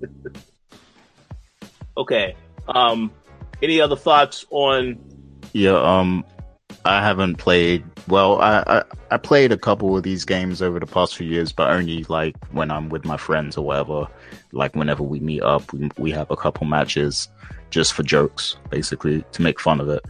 okay. 1.98 2.36
Um, 2.68 3.12
any 3.62 3.82
other 3.82 3.96
thoughts 3.96 4.46
on? 4.50 5.00
Yeah. 5.54 5.78
Um, 5.78 6.26
I 6.86 7.02
haven't 7.02 7.36
played. 7.36 7.84
Well, 8.08 8.42
I, 8.42 8.64
I 8.66 8.84
I 9.12 9.18
played 9.18 9.52
a 9.52 9.58
couple 9.58 9.96
of 9.96 10.04
these 10.04 10.26
games 10.26 10.62
over 10.62 10.80
the 10.80 10.88
past 10.88 11.16
few 11.16 11.28
years, 11.28 11.52
but 11.52 11.70
only 11.70 12.04
like 12.06 12.36
when 12.52 12.72
I'm 12.72 12.90
with 12.90 13.06
my 13.06 13.18
friends 13.18 13.58
or 13.58 13.66
whatever. 13.66 14.08
Like 14.52 14.76
whenever 14.76 15.04
we 15.04 15.20
meet 15.20 15.44
up, 15.44 15.72
we 15.74 15.90
we 15.98 16.12
have 16.12 16.32
a 16.32 16.36
couple 16.36 16.66
matches 16.66 17.28
just 17.70 17.94
for 17.94 18.04
jokes, 18.04 18.58
basically 18.70 19.24
to 19.34 19.42
make 19.42 19.60
fun 19.60 19.80
of 19.80 19.90
it. 19.90 20.04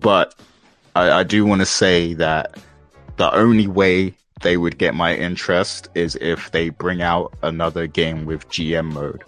But 0.00 0.34
I, 0.94 1.20
I 1.20 1.22
do 1.22 1.44
want 1.44 1.60
to 1.60 1.66
say 1.66 2.14
that 2.14 2.56
the 3.16 3.32
only 3.34 3.66
way 3.66 4.14
they 4.42 4.56
would 4.56 4.78
get 4.78 4.94
my 4.94 5.14
interest 5.14 5.88
is 5.94 6.16
if 6.20 6.50
they 6.50 6.68
bring 6.68 7.02
out 7.02 7.34
another 7.42 7.86
game 7.86 8.26
with 8.26 8.48
GM 8.48 8.92
mode, 8.92 9.22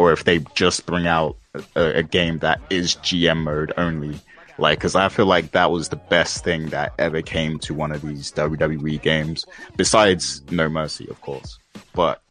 or 0.00 0.12
if 0.12 0.24
they 0.24 0.38
just 0.54 0.86
bring 0.86 1.06
out 1.06 1.36
a, 1.76 1.98
a 1.98 2.02
game 2.02 2.38
that 2.38 2.58
is 2.70 2.96
GM 2.96 3.42
mode 3.42 3.70
only. 3.76 4.18
Like, 4.56 4.78
because 4.78 4.94
I 4.94 5.10
feel 5.10 5.26
like 5.26 5.50
that 5.50 5.70
was 5.70 5.90
the 5.90 5.96
best 5.96 6.42
thing 6.42 6.70
that 6.70 6.94
ever 6.98 7.20
came 7.20 7.58
to 7.58 7.74
one 7.74 7.92
of 7.92 8.00
these 8.00 8.32
WWE 8.32 9.02
games, 9.02 9.44
besides 9.76 10.40
No 10.50 10.70
Mercy, 10.70 11.06
of 11.10 11.20
course. 11.20 11.58
But 11.92 12.22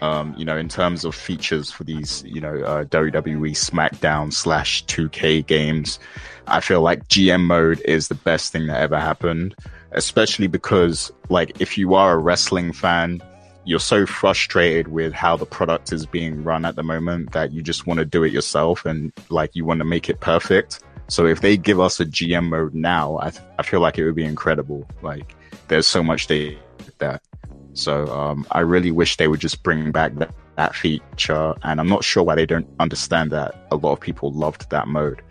um, 0.00 0.36
you 0.38 0.44
know, 0.44 0.56
in 0.56 0.68
terms 0.68 1.04
of 1.04 1.16
features 1.16 1.72
for 1.72 1.82
these, 1.82 2.22
you 2.24 2.40
know, 2.40 2.54
uh, 2.62 2.84
WWE 2.84 3.56
SmackDown 3.56 4.32
slash 4.32 4.84
2K 4.84 5.44
games, 5.44 5.98
I 6.46 6.60
feel 6.60 6.80
like 6.80 7.08
GM 7.08 7.42
mode 7.42 7.82
is 7.84 8.06
the 8.06 8.14
best 8.14 8.52
thing 8.52 8.68
that 8.68 8.80
ever 8.80 9.00
happened 9.00 9.56
especially 9.92 10.46
because 10.46 11.12
like 11.28 11.60
if 11.60 11.76
you 11.76 11.94
are 11.94 12.12
a 12.12 12.18
wrestling 12.18 12.72
fan, 12.72 13.20
you're 13.70 13.78
so 13.78 14.04
frustrated 14.04 14.88
with 14.88 15.12
how 15.12 15.36
the 15.36 15.46
product 15.46 15.92
is 15.92 16.04
being 16.04 16.42
run 16.42 16.64
at 16.64 16.74
the 16.74 16.82
moment 16.82 17.30
that 17.30 17.52
you 17.52 17.62
just 17.62 17.86
want 17.86 17.98
to 17.98 18.04
do 18.04 18.24
it 18.24 18.32
yourself 18.32 18.84
and 18.84 19.12
like 19.28 19.54
you 19.54 19.64
want 19.64 19.78
to 19.78 19.84
make 19.84 20.10
it 20.10 20.18
perfect. 20.18 20.80
So 21.06 21.24
if 21.24 21.40
they 21.40 21.56
give 21.56 21.78
us 21.78 22.00
a 22.00 22.04
GM 22.04 22.48
mode 22.48 22.74
now, 22.74 23.18
I, 23.22 23.30
th- 23.30 23.44
I 23.60 23.62
feel 23.62 23.78
like 23.78 23.96
it 23.96 24.04
would 24.04 24.16
be 24.16 24.24
incredible. 24.24 24.88
Like 25.02 25.36
there's 25.68 25.86
so 25.86 26.02
much 26.02 26.26
they 26.26 26.58
that. 26.98 27.22
So 27.74 28.08
um, 28.08 28.44
I 28.50 28.60
really 28.60 28.90
wish 28.90 29.16
they 29.18 29.28
would 29.28 29.38
just 29.38 29.62
bring 29.62 29.92
back 29.92 30.16
that, 30.16 30.34
that 30.56 30.74
feature. 30.74 31.54
And 31.62 31.78
I'm 31.78 31.88
not 31.88 32.02
sure 32.02 32.24
why 32.24 32.34
they 32.34 32.46
don't 32.46 32.68
understand 32.80 33.30
that 33.30 33.68
a 33.70 33.76
lot 33.76 33.92
of 33.92 34.00
people 34.00 34.32
loved 34.32 34.68
that 34.70 34.88
mode. 34.88 35.22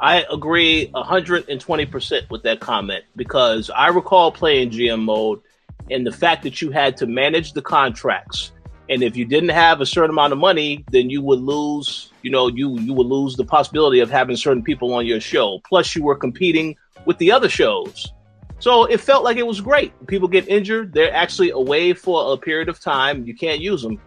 I 0.00 0.24
agree 0.32 0.90
120% 0.92 2.28
with 2.28 2.42
that 2.42 2.58
comment 2.58 3.04
because 3.14 3.70
I 3.70 3.90
recall 3.90 4.32
playing 4.32 4.70
GM 4.70 5.02
mode 5.02 5.42
and 5.90 6.06
the 6.06 6.12
fact 6.12 6.42
that 6.44 6.62
you 6.62 6.70
had 6.70 6.96
to 6.98 7.06
manage 7.06 7.52
the 7.52 7.62
contracts. 7.62 8.52
And 8.88 9.02
if 9.02 9.16
you 9.16 9.24
didn't 9.24 9.50
have 9.50 9.80
a 9.80 9.86
certain 9.86 10.10
amount 10.10 10.32
of 10.32 10.38
money, 10.38 10.84
then 10.90 11.08
you 11.08 11.22
would 11.22 11.40
lose, 11.40 12.12
you 12.22 12.30
know, 12.30 12.48
you, 12.48 12.78
you 12.80 12.92
would 12.92 13.06
lose 13.06 13.36
the 13.36 13.44
possibility 13.44 14.00
of 14.00 14.10
having 14.10 14.36
certain 14.36 14.62
people 14.62 14.92
on 14.94 15.06
your 15.06 15.20
show. 15.20 15.60
Plus, 15.64 15.94
you 15.94 16.02
were 16.02 16.16
competing 16.16 16.76
with 17.06 17.18
the 17.18 17.32
other 17.32 17.48
shows. 17.48 18.12
So 18.58 18.84
it 18.84 19.00
felt 19.00 19.24
like 19.24 19.38
it 19.38 19.46
was 19.46 19.60
great. 19.60 19.92
People 20.06 20.28
get 20.28 20.46
injured, 20.48 20.92
they're 20.92 21.12
actually 21.12 21.50
away 21.50 21.94
for 21.94 22.32
a 22.32 22.36
period 22.36 22.68
of 22.68 22.78
time. 22.78 23.26
You 23.26 23.34
can't 23.34 23.60
use 23.60 23.82
them. 23.82 24.00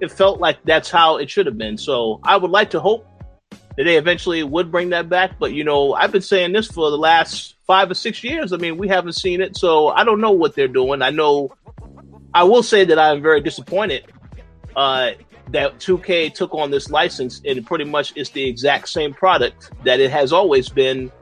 It 0.00 0.10
felt 0.10 0.40
like 0.40 0.58
that's 0.64 0.90
how 0.90 1.16
it 1.16 1.30
should 1.30 1.46
have 1.46 1.56
been. 1.56 1.78
So 1.78 2.20
I 2.24 2.36
would 2.36 2.50
like 2.50 2.70
to 2.70 2.80
hope 2.80 3.06
that 3.76 3.84
they 3.84 3.96
eventually 3.96 4.42
would 4.42 4.70
bring 4.70 4.90
that 4.90 5.08
back. 5.08 5.38
But 5.38 5.52
you 5.52 5.64
know, 5.64 5.94
I've 5.94 6.12
been 6.12 6.22
saying 6.22 6.52
this 6.52 6.66
for 6.68 6.90
the 6.90 6.98
last 6.98 7.56
five 7.66 7.90
or 7.90 7.94
six 7.94 8.22
years. 8.22 8.52
I 8.52 8.56
mean, 8.56 8.76
we 8.76 8.88
haven't 8.88 9.14
seen 9.14 9.40
it, 9.40 9.56
so 9.56 9.88
I 9.88 10.04
don't 10.04 10.20
know 10.20 10.32
what 10.32 10.54
they're 10.54 10.68
doing. 10.68 11.02
I 11.02 11.10
know. 11.10 11.54
I 12.34 12.44
will 12.44 12.62
say 12.62 12.84
that 12.84 12.98
I'm 12.98 13.20
very 13.20 13.40
disappointed 13.40 14.06
uh, 14.74 15.12
that 15.50 15.78
2K 15.78 16.32
took 16.34 16.54
on 16.54 16.70
this 16.70 16.90
license, 16.90 17.40
and 17.44 17.64
pretty 17.66 17.84
much 17.84 18.12
it's 18.16 18.30
the 18.30 18.44
exact 18.44 18.88
same 18.88 19.12
product 19.12 19.70
that 19.84 20.00
it 20.00 20.10
has 20.10 20.32
always 20.32 20.68
been 20.68 21.12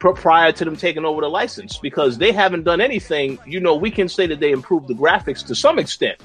prior 0.00 0.50
to 0.50 0.64
them 0.64 0.76
taking 0.76 1.04
over 1.04 1.20
the 1.20 1.28
license 1.28 1.78
because 1.78 2.18
they 2.18 2.32
haven't 2.32 2.64
done 2.64 2.80
anything. 2.80 3.38
You 3.46 3.60
know, 3.60 3.74
we 3.74 3.90
can 3.90 4.08
say 4.08 4.26
that 4.26 4.40
they 4.40 4.50
improved 4.50 4.88
the 4.88 4.94
graphics 4.94 5.46
to 5.46 5.54
some 5.54 5.78
extent, 5.78 6.20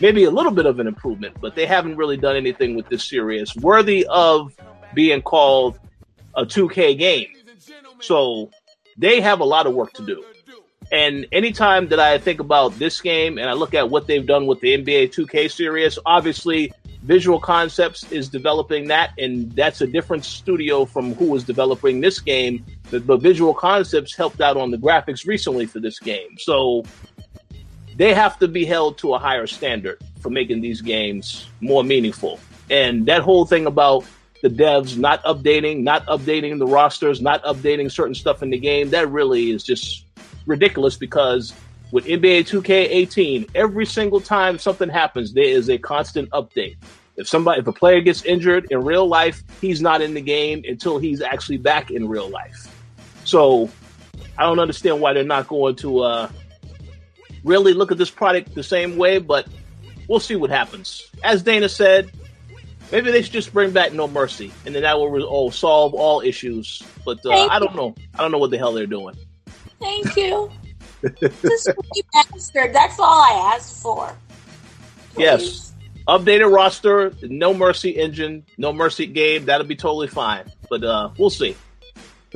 maybe 0.00 0.24
a 0.24 0.30
little 0.30 0.52
bit 0.52 0.66
of 0.66 0.80
an 0.80 0.86
improvement, 0.86 1.36
but 1.40 1.54
they 1.54 1.64
haven't 1.64 1.96
really 1.96 2.16
done 2.16 2.36
anything 2.36 2.74
with 2.74 2.88
this 2.88 3.04
series 3.04 3.54
worthy 3.56 4.04
of 4.08 4.52
being 4.94 5.22
called 5.22 5.78
a 6.34 6.44
2K 6.44 6.98
game. 6.98 7.28
So 8.00 8.50
they 8.96 9.20
have 9.20 9.40
a 9.40 9.44
lot 9.44 9.66
of 9.66 9.74
work 9.74 9.92
to 9.94 10.06
do. 10.06 10.24
And 10.92 11.26
anytime 11.30 11.88
that 11.88 12.00
I 12.00 12.18
think 12.18 12.40
about 12.40 12.76
this 12.78 13.00
game 13.00 13.38
and 13.38 13.48
I 13.48 13.52
look 13.52 13.74
at 13.74 13.90
what 13.90 14.06
they've 14.06 14.26
done 14.26 14.46
with 14.46 14.60
the 14.60 14.76
NBA 14.76 15.12
2K 15.14 15.50
series, 15.50 15.98
obviously 16.04 16.72
Visual 17.02 17.40
Concepts 17.40 18.10
is 18.12 18.28
developing 18.28 18.88
that, 18.88 19.12
and 19.16 19.50
that's 19.52 19.80
a 19.80 19.86
different 19.86 20.24
studio 20.24 20.84
from 20.84 21.14
who 21.14 21.26
was 21.26 21.44
developing 21.44 22.00
this 22.00 22.18
game. 22.18 22.64
But, 22.90 23.06
the 23.06 23.16
Visual 23.16 23.54
Concepts 23.54 24.14
helped 24.14 24.40
out 24.40 24.56
on 24.56 24.70
the 24.70 24.76
graphics 24.76 25.26
recently 25.26 25.64
for 25.64 25.80
this 25.80 25.98
game. 25.98 26.36
So 26.38 26.84
they 27.96 28.12
have 28.12 28.38
to 28.40 28.48
be 28.48 28.64
held 28.64 28.98
to 28.98 29.14
a 29.14 29.18
higher 29.18 29.46
standard 29.46 29.98
for 30.20 30.28
making 30.28 30.60
these 30.60 30.80
games 30.82 31.48
more 31.60 31.84
meaningful. 31.84 32.38
And 32.68 33.06
that 33.06 33.22
whole 33.22 33.46
thing 33.46 33.66
about 33.66 34.04
the 34.42 34.48
devs 34.48 34.96
not 34.96 35.22
updating, 35.24 35.82
not 35.82 36.06
updating 36.06 36.58
the 36.58 36.66
rosters, 36.66 37.20
not 37.20 37.42
updating 37.44 37.90
certain 37.90 38.14
stuff 38.14 38.42
in 38.42 38.50
the 38.50 38.58
game. 38.58 38.90
That 38.90 39.10
really 39.10 39.50
is 39.50 39.62
just 39.62 40.04
ridiculous 40.46 40.96
because 40.96 41.52
with 41.92 42.06
NBA 42.06 42.48
2K18, 42.48 43.50
every 43.54 43.86
single 43.86 44.20
time 44.20 44.58
something 44.58 44.88
happens, 44.88 45.32
there 45.32 45.44
is 45.44 45.68
a 45.68 45.78
constant 45.78 46.30
update. 46.30 46.76
If 47.16 47.28
somebody, 47.28 47.60
if 47.60 47.66
a 47.66 47.72
player 47.72 48.00
gets 48.00 48.24
injured 48.24 48.68
in 48.70 48.82
real 48.82 49.06
life, 49.06 49.42
he's 49.60 49.82
not 49.82 50.00
in 50.00 50.14
the 50.14 50.20
game 50.20 50.64
until 50.66 50.98
he's 50.98 51.20
actually 51.20 51.58
back 51.58 51.90
in 51.90 52.08
real 52.08 52.30
life. 52.30 52.74
So 53.24 53.68
I 54.38 54.44
don't 54.44 54.58
understand 54.58 55.00
why 55.00 55.12
they're 55.12 55.24
not 55.24 55.46
going 55.48 55.76
to 55.76 56.00
uh, 56.00 56.30
really 57.44 57.74
look 57.74 57.92
at 57.92 57.98
this 57.98 58.10
product 58.10 58.54
the 58.54 58.62
same 58.62 58.96
way. 58.96 59.18
But 59.18 59.48
we'll 60.08 60.20
see 60.20 60.36
what 60.36 60.48
happens. 60.48 61.10
As 61.22 61.42
Dana 61.42 61.68
said, 61.68 62.10
maybe 62.92 63.10
they 63.10 63.22
should 63.22 63.32
just 63.32 63.52
bring 63.52 63.70
back 63.70 63.92
No 63.92 64.08
Mercy, 64.08 64.52
and 64.66 64.74
then 64.74 64.82
that 64.82 64.96
will 64.98 65.10
re- 65.10 65.26
oh, 65.26 65.50
solve 65.50 65.94
all 65.94 66.20
issues. 66.20 66.82
But 67.04 67.24
uh, 67.24 67.30
I 67.30 67.58
don't 67.58 67.74
know. 67.74 67.94
I 68.14 68.22
don't 68.22 68.32
know 68.32 68.38
what 68.38 68.50
the 68.50 68.58
hell 68.58 68.72
they're 68.72 68.86
doing. 68.86 69.16
Thank 69.80 70.16
you. 70.16 70.50
this 71.20 71.68
bastard. 72.12 72.74
That's 72.74 72.98
all 72.98 73.22
I 73.22 73.54
asked 73.54 73.82
for. 73.82 74.14
Please. 75.14 75.22
Yes. 75.22 75.66
Updated 76.08 76.52
roster, 76.52 77.12
no 77.22 77.54
mercy 77.54 77.90
engine, 77.90 78.44
no 78.58 78.72
mercy 78.72 79.06
game. 79.06 79.44
That'll 79.44 79.66
be 79.66 79.76
totally 79.76 80.08
fine. 80.08 80.44
But 80.68 80.82
uh, 80.82 81.10
we'll 81.18 81.30
see. 81.30 81.56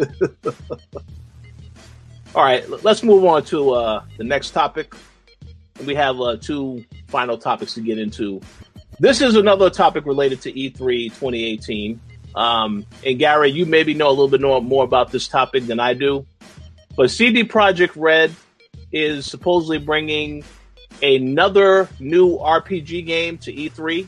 All 2.34 2.42
right, 2.42 2.68
let's 2.82 3.02
move 3.04 3.24
on 3.24 3.44
to 3.44 3.70
uh, 3.74 4.04
the 4.16 4.24
next 4.24 4.50
topic. 4.50 4.94
We 5.86 5.94
have 5.94 6.20
uh, 6.20 6.36
two 6.36 6.84
final 7.08 7.38
topics 7.38 7.74
to 7.74 7.80
get 7.80 7.98
into. 7.98 8.40
This 9.00 9.20
is 9.20 9.34
another 9.34 9.70
topic 9.70 10.06
related 10.06 10.42
to 10.42 10.52
E3 10.52 11.08
2018. 11.08 12.00
Um, 12.34 12.86
and 13.04 13.18
Gary, 13.18 13.50
you 13.50 13.66
maybe 13.66 13.94
know 13.94 14.08
a 14.08 14.10
little 14.10 14.28
bit 14.28 14.40
more 14.40 14.84
about 14.84 15.10
this 15.10 15.28
topic 15.28 15.66
than 15.66 15.80
I 15.80 15.94
do. 15.94 16.26
But 16.96 17.10
CD 17.10 17.44
Projekt 17.44 17.92
Red 17.96 18.34
is 18.92 19.26
supposedly 19.26 19.78
bringing 19.78 20.44
another 21.02 21.88
new 21.98 22.38
RPG 22.38 23.04
game 23.06 23.38
to 23.38 23.52
E3. 23.52 24.06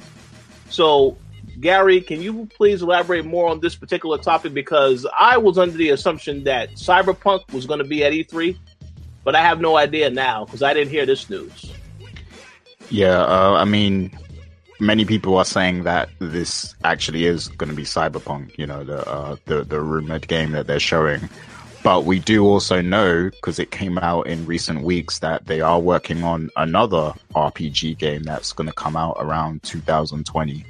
So, 0.71 1.17
Gary, 1.61 2.01
can 2.01 2.23
you 2.23 2.49
please 2.57 2.83
elaborate 2.83 3.25
more 3.25 3.49
on 3.49 3.61
this 3.61 3.75
particular 3.75 4.19
topic? 4.19 4.55
Because 4.55 5.07
I 5.19 5.39
was 5.39 5.59
under 5.59 5.77
the 5.77 5.91
assumption 5.91 6.45
that 6.45 6.71
Cyberpunk 6.75 7.53
was 7.53 7.67
going 7.67 7.79
to 7.79 7.85
be 7.85 8.05
at 8.05 8.13
E3, 8.13 8.57
but 9.25 9.35
I 9.35 9.43
have 9.43 9.61
no 9.61 9.77
idea 9.77 10.11
now 10.11 10.45
because 10.45 10.63
I 10.63 10.75
didn't 10.75 10.91
hear 10.91 11.07
this 11.07 11.29
news. 11.29 11.73
Yeah, 12.89 13.25
uh, 13.25 13.55
I 13.55 13.65
mean, 13.65 14.17
many 14.79 15.05
people 15.05 15.37
are 15.37 15.45
saying 15.45 15.85
that 15.85 16.09
this 16.19 16.75
actually 16.85 17.27
is 17.27 17.49
going 17.49 17.71
to 17.71 17.77
be 17.77 17.85
Cyberpunk. 17.85 18.57
You 18.59 18.67
know, 18.67 18.85
the 18.85 19.07
uh, 19.09 19.37
the 19.47 19.65
the 19.65 19.81
rumored 19.81 20.29
game 20.29 20.53
that 20.53 20.67
they're 20.67 20.81
showing. 20.81 21.29
But 21.83 22.05
we 22.05 22.19
do 22.19 22.45
also 22.45 22.81
know, 22.81 23.31
because 23.31 23.61
it 23.61 23.71
came 23.71 23.97
out 23.99 24.27
in 24.27 24.45
recent 24.45 24.83
weeks, 24.83 25.21
that 25.21 25.47
they 25.47 25.61
are 25.61 25.79
working 25.79 26.25
on 26.25 26.51
another 26.57 27.13
RPG 27.33 27.99
game 27.99 28.25
that's 28.25 28.53
going 28.53 28.67
to 28.67 28.75
come 28.75 28.97
out 28.97 29.17
around 29.21 29.63
2020. 29.63 30.65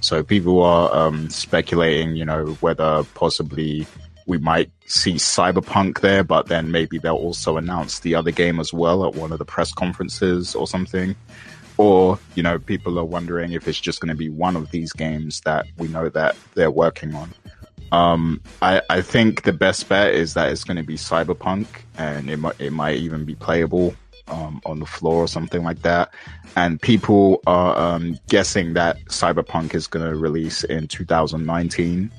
So 0.00 0.22
people 0.22 0.62
are 0.62 0.94
um, 0.94 1.28
speculating, 1.28 2.14
you 2.14 2.24
know, 2.24 2.56
whether 2.60 3.02
possibly 3.14 3.84
we 4.26 4.38
might 4.38 4.70
see 4.86 5.14
Cyberpunk 5.14 6.02
there, 6.02 6.22
but 6.22 6.46
then 6.46 6.70
maybe 6.70 6.98
they'll 6.98 7.16
also 7.16 7.56
announce 7.56 7.98
the 7.98 8.14
other 8.14 8.30
game 8.30 8.60
as 8.60 8.72
well 8.72 9.04
at 9.04 9.16
one 9.16 9.32
of 9.32 9.40
the 9.40 9.44
press 9.44 9.72
conferences 9.72 10.54
or 10.54 10.68
something. 10.68 11.16
Or, 11.80 12.18
you 12.34 12.42
know, 12.42 12.58
people 12.58 12.98
are 12.98 13.06
wondering 13.06 13.52
if 13.52 13.66
it's 13.66 13.80
just 13.80 14.00
going 14.00 14.10
to 14.10 14.14
be 14.14 14.28
one 14.28 14.54
of 14.54 14.70
these 14.70 14.92
games 14.92 15.40
that 15.46 15.64
we 15.78 15.88
know 15.88 16.10
that 16.10 16.36
they're 16.52 16.70
working 16.70 17.14
on. 17.14 17.32
Um, 17.90 18.42
I, 18.60 18.82
I 18.90 19.00
think 19.00 19.44
the 19.44 19.54
best 19.54 19.88
bet 19.88 20.12
is 20.12 20.34
that 20.34 20.52
it's 20.52 20.62
going 20.62 20.76
to 20.76 20.82
be 20.82 20.96
Cyberpunk, 20.96 21.66
and 21.96 22.28
it 22.28 22.36
might 22.36 22.60
it 22.60 22.72
might 22.72 22.98
even 22.98 23.24
be 23.24 23.34
playable 23.34 23.94
um, 24.28 24.60
on 24.66 24.78
the 24.78 24.84
floor 24.84 25.24
or 25.24 25.26
something 25.26 25.64
like 25.64 25.80
that. 25.80 26.12
And 26.54 26.78
people 26.82 27.40
are 27.46 27.74
um, 27.78 28.18
guessing 28.28 28.74
that 28.74 29.02
Cyberpunk 29.06 29.74
is 29.74 29.86
going 29.86 30.04
to 30.04 30.16
release 30.16 30.64
in 30.64 30.86
2019, 30.86 32.12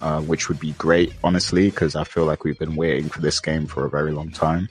uh, 0.00 0.22
which 0.22 0.48
would 0.48 0.58
be 0.58 0.72
great, 0.78 1.12
honestly, 1.22 1.68
because 1.68 1.94
I 1.94 2.04
feel 2.04 2.24
like 2.24 2.42
we've 2.42 2.58
been 2.58 2.74
waiting 2.74 3.10
for 3.10 3.20
this 3.20 3.38
game 3.38 3.66
for 3.66 3.84
a 3.84 3.90
very 3.90 4.12
long 4.12 4.30
time, 4.30 4.70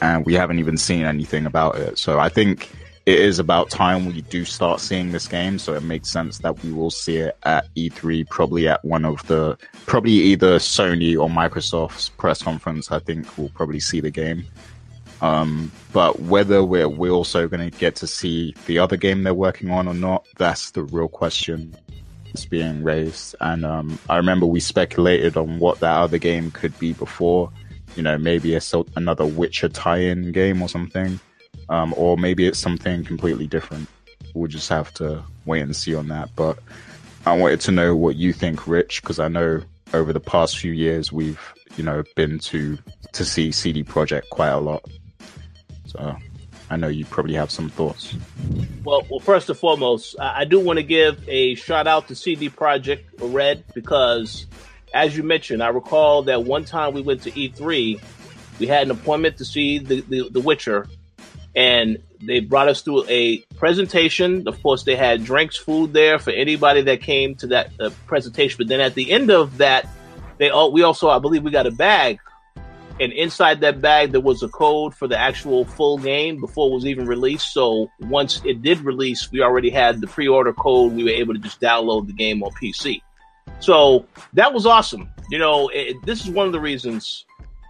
and 0.00 0.24
we 0.24 0.32
haven't 0.32 0.60
even 0.60 0.78
seen 0.78 1.04
anything 1.04 1.44
about 1.44 1.76
it. 1.76 1.98
So 1.98 2.18
I 2.18 2.30
think 2.30 2.70
it 3.08 3.20
is 3.20 3.38
about 3.38 3.70
time 3.70 4.04
we 4.04 4.20
do 4.20 4.44
start 4.44 4.80
seeing 4.80 5.12
this 5.12 5.26
game. 5.26 5.58
So 5.58 5.72
it 5.72 5.82
makes 5.82 6.10
sense 6.10 6.36
that 6.40 6.62
we 6.62 6.72
will 6.72 6.90
see 6.90 7.16
it 7.16 7.38
at 7.44 7.74
E3, 7.74 8.28
probably 8.28 8.68
at 8.68 8.84
one 8.84 9.06
of 9.06 9.26
the, 9.28 9.56
probably 9.86 10.12
either 10.12 10.58
Sony 10.58 11.18
or 11.18 11.30
Microsoft's 11.30 12.10
press 12.10 12.42
conference. 12.42 12.92
I 12.92 12.98
think 12.98 13.38
we'll 13.38 13.48
probably 13.48 13.80
see 13.80 14.00
the 14.00 14.10
game. 14.10 14.44
Um, 15.22 15.72
but 15.90 16.20
whether 16.20 16.62
we're, 16.62 16.86
we're 16.86 17.10
also 17.10 17.48
going 17.48 17.70
to 17.70 17.78
get 17.78 17.96
to 17.96 18.06
see 18.06 18.54
the 18.66 18.78
other 18.78 18.98
game 18.98 19.22
they're 19.22 19.32
working 19.32 19.70
on 19.70 19.88
or 19.88 19.94
not, 19.94 20.26
that's 20.36 20.72
the 20.72 20.82
real 20.82 21.08
question 21.08 21.74
that's 22.26 22.44
being 22.44 22.84
raised. 22.84 23.34
And 23.40 23.64
um, 23.64 23.98
I 24.10 24.18
remember 24.18 24.44
we 24.44 24.60
speculated 24.60 25.38
on 25.38 25.58
what 25.60 25.80
that 25.80 25.96
other 25.96 26.18
game 26.18 26.50
could 26.50 26.78
be 26.78 26.92
before. 26.92 27.50
You 27.96 28.02
know, 28.02 28.18
maybe 28.18 28.54
a, 28.54 28.60
another 28.96 29.24
Witcher 29.24 29.70
tie-in 29.70 30.32
game 30.32 30.60
or 30.60 30.68
something 30.68 31.18
um, 31.68 31.94
or 31.96 32.16
maybe 32.16 32.46
it's 32.46 32.58
something 32.58 33.04
completely 33.04 33.46
different. 33.46 33.88
We'll 34.34 34.48
just 34.48 34.68
have 34.68 34.92
to 34.94 35.22
wait 35.44 35.62
and 35.62 35.74
see 35.74 35.94
on 35.94 36.08
that. 36.08 36.30
But 36.36 36.58
I 37.26 37.36
wanted 37.36 37.60
to 37.62 37.72
know 37.72 37.96
what 37.96 38.16
you 38.16 38.32
think, 38.32 38.66
Rich, 38.66 39.02
because 39.02 39.18
I 39.18 39.28
know 39.28 39.62
over 39.94 40.12
the 40.12 40.20
past 40.20 40.58
few 40.58 40.72
years 40.72 41.10
we've 41.10 41.40
you 41.76 41.84
know 41.84 42.02
been 42.14 42.38
to 42.38 42.78
to 43.12 43.24
see 43.24 43.52
CD 43.52 43.84
Projekt 43.84 44.28
quite 44.30 44.50
a 44.50 44.58
lot. 44.58 44.84
So 45.86 46.16
I 46.70 46.76
know 46.76 46.88
you 46.88 47.04
probably 47.06 47.34
have 47.34 47.50
some 47.50 47.70
thoughts. 47.70 48.14
Well, 48.84 49.06
well, 49.10 49.20
first 49.20 49.48
and 49.48 49.58
foremost, 49.58 50.16
I 50.20 50.44
do 50.44 50.60
want 50.60 50.78
to 50.78 50.82
give 50.82 51.26
a 51.28 51.54
shout 51.54 51.86
out 51.86 52.08
to 52.08 52.14
CD 52.14 52.50
Projekt 52.50 53.04
Red 53.18 53.64
because, 53.74 54.46
as 54.92 55.16
you 55.16 55.22
mentioned, 55.22 55.62
I 55.62 55.68
recall 55.68 56.24
that 56.24 56.44
one 56.44 56.64
time 56.64 56.92
we 56.92 57.00
went 57.00 57.22
to 57.22 57.30
E3, 57.30 58.00
we 58.58 58.66
had 58.66 58.82
an 58.82 58.90
appointment 58.90 59.38
to 59.38 59.44
see 59.44 59.78
the, 59.78 60.02
the, 60.02 60.28
the 60.28 60.40
Witcher, 60.40 60.88
and 61.54 61.98
they 62.20 62.40
brought 62.40 62.68
us 62.68 62.82
through 62.82 63.04
a 63.08 63.38
presentation. 63.56 64.48
Of 64.48 64.62
course, 64.62 64.84
they 64.84 64.96
had 64.96 65.24
drinks, 65.24 65.56
food 65.56 65.92
there 65.92 66.18
for 66.18 66.30
anybody 66.30 66.82
that 66.82 67.00
came 67.00 67.34
to 67.36 67.48
that 67.48 67.70
uh, 67.80 67.90
presentation. 68.06 68.56
But 68.58 68.68
then 68.68 68.80
at 68.80 68.94
the 68.94 69.10
end 69.10 69.30
of 69.30 69.58
that, 69.58 69.88
they 70.38 70.50
all 70.50 70.72
we 70.72 70.82
also 70.82 71.08
I 71.08 71.18
believe 71.18 71.42
we 71.42 71.50
got 71.50 71.66
a 71.66 71.70
bag, 71.70 72.20
and 73.00 73.12
inside 73.12 73.60
that 73.60 73.80
bag 73.80 74.12
there 74.12 74.20
was 74.20 74.42
a 74.42 74.48
code 74.48 74.94
for 74.94 75.08
the 75.08 75.18
actual 75.18 75.64
full 75.64 75.98
game 75.98 76.40
before 76.40 76.70
it 76.70 76.74
was 76.74 76.86
even 76.86 77.06
released. 77.06 77.52
So 77.52 77.90
once 78.00 78.40
it 78.44 78.62
did 78.62 78.80
release, 78.80 79.30
we 79.30 79.42
already 79.42 79.70
had 79.70 80.00
the 80.00 80.06
pre-order 80.06 80.52
code. 80.52 80.92
We 80.92 81.04
were 81.04 81.10
able 81.10 81.34
to 81.34 81.40
just 81.40 81.60
download 81.60 82.06
the 82.06 82.12
game 82.12 82.42
on 82.42 82.50
PC. 82.52 83.02
So 83.60 84.06
that 84.34 84.52
was 84.52 84.66
awesome. 84.66 85.08
You 85.30 85.38
know, 85.38 85.68
it, 85.68 85.96
this 86.04 86.24
is 86.24 86.30
one 86.30 86.46
of 86.46 86.52
the 86.52 86.60
reasons 86.60 87.24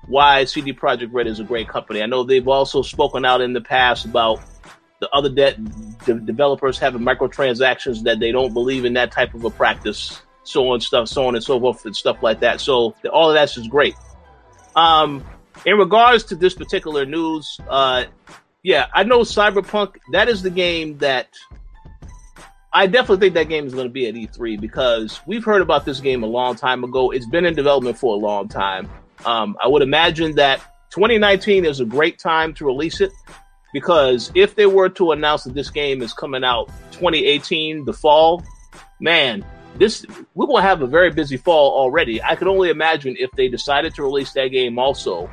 why 0.09 0.45
CD 0.45 0.73
Projekt 0.73 1.13
Red 1.13 1.27
is 1.27 1.39
a 1.39 1.45
great 1.45 1.69
company. 1.69 2.03
I 2.03 2.07
know 2.07 2.25
they've 2.25 2.49
also 2.49 2.83
spoken 2.83 3.25
out 3.25 3.41
in 3.41 3.53
the 3.53 3.61
past 3.61 4.05
about 4.05 4.41
the 5.01 5.09
other 5.11 5.29
de- 5.29 5.57
de- 6.07 6.21
developers 6.21 6.79
having 6.79 7.03
microtransactions 7.03 8.03
that 8.03 8.19
they 8.19 8.33
don't 8.33 8.53
believe 8.53 8.85
in 8.85 8.95
that 8.95 9.13
type 9.13 9.35
of 9.35 9.45
a 9.45 9.51
practice, 9.51 10.21
so 10.43 10.69
on 10.71 10.81
stuff, 10.81 11.09
so 11.09 11.27
on 11.27 11.35
and 11.35 11.45
so 11.45 11.61
forth, 11.61 11.85
and 11.85 11.95
stuff 11.95 12.23
like 12.23 12.41
that. 12.41 12.61
So 12.61 12.95
all 13.13 13.29
of 13.29 13.35
that's 13.35 13.55
just 13.55 13.71
great. 13.71 13.95
Um, 14.75 15.25
in 15.67 15.77
regards 15.77 16.25
to 16.25 16.37
this 16.37 16.55
particular 16.55 17.05
news, 17.05 17.61
uh, 17.69 18.05
yeah, 18.63 18.87
I 18.93 19.05
know 19.05 19.21
Cyberpunk. 19.21 19.97
That 20.13 20.29
is 20.29 20.43
the 20.43 20.51
game 20.51 20.99
that 20.99 21.29
I 22.73 22.87
definitely 22.87 23.19
think 23.19 23.35
that 23.35 23.49
game 23.49 23.67
is 23.67 23.75
going 23.75 23.87
to 23.87 23.93
be 23.93 24.07
at 24.09 24.15
E3 24.15 24.61
because 24.61 25.21
we've 25.27 25.45
heard 25.45 25.63
about 25.63 25.85
this 25.85 26.01
game 26.01 26.23
a 26.23 26.27
long 26.27 26.57
time 26.57 26.83
ago. 26.85 27.11
It's 27.11 27.27
been 27.27 27.45
in 27.45 27.55
development 27.55 27.99
for 27.99 28.15
a 28.15 28.19
long 28.19 28.49
time. 28.49 28.91
Um, 29.25 29.57
I 29.63 29.69
would 29.69 29.83
imagine 29.83 30.37
that 30.37 30.61
2019 30.91 31.65
is 31.65 31.81
a 31.81 31.85
great 31.85 32.19
time 32.19 32.55
to 32.55 32.65
release 32.65 33.01
it 33.01 33.13
because 33.73 34.31
if 34.35 34.55
they 34.55 34.67
were 34.67 34.89
to 34.91 35.13
announce 35.13 35.45
that 35.45 35.55
this 35.55 35.71
game 35.71 36.03
is 36.03 36.13
coming 36.13 36.45
out 36.45 36.69
2018, 36.93 37.85
the 37.85 37.93
fall, 37.93 38.43
man, 39.01 39.45
this 39.77 40.05
we 40.35 40.47
will 40.47 40.59
have 40.59 40.83
a 40.83 40.87
very 40.87 41.11
busy 41.11 41.37
fall 41.37 41.73
already. 41.73 42.23
I 42.23 42.35
could 42.35 42.49
only 42.49 42.71
imagine 42.71 43.17
if 43.19 43.31
they 43.33 43.49
decided 43.49 43.95
to 43.97 44.03
release 44.03 44.33
that 44.33 44.49
game 44.49 44.79
also. 44.79 45.31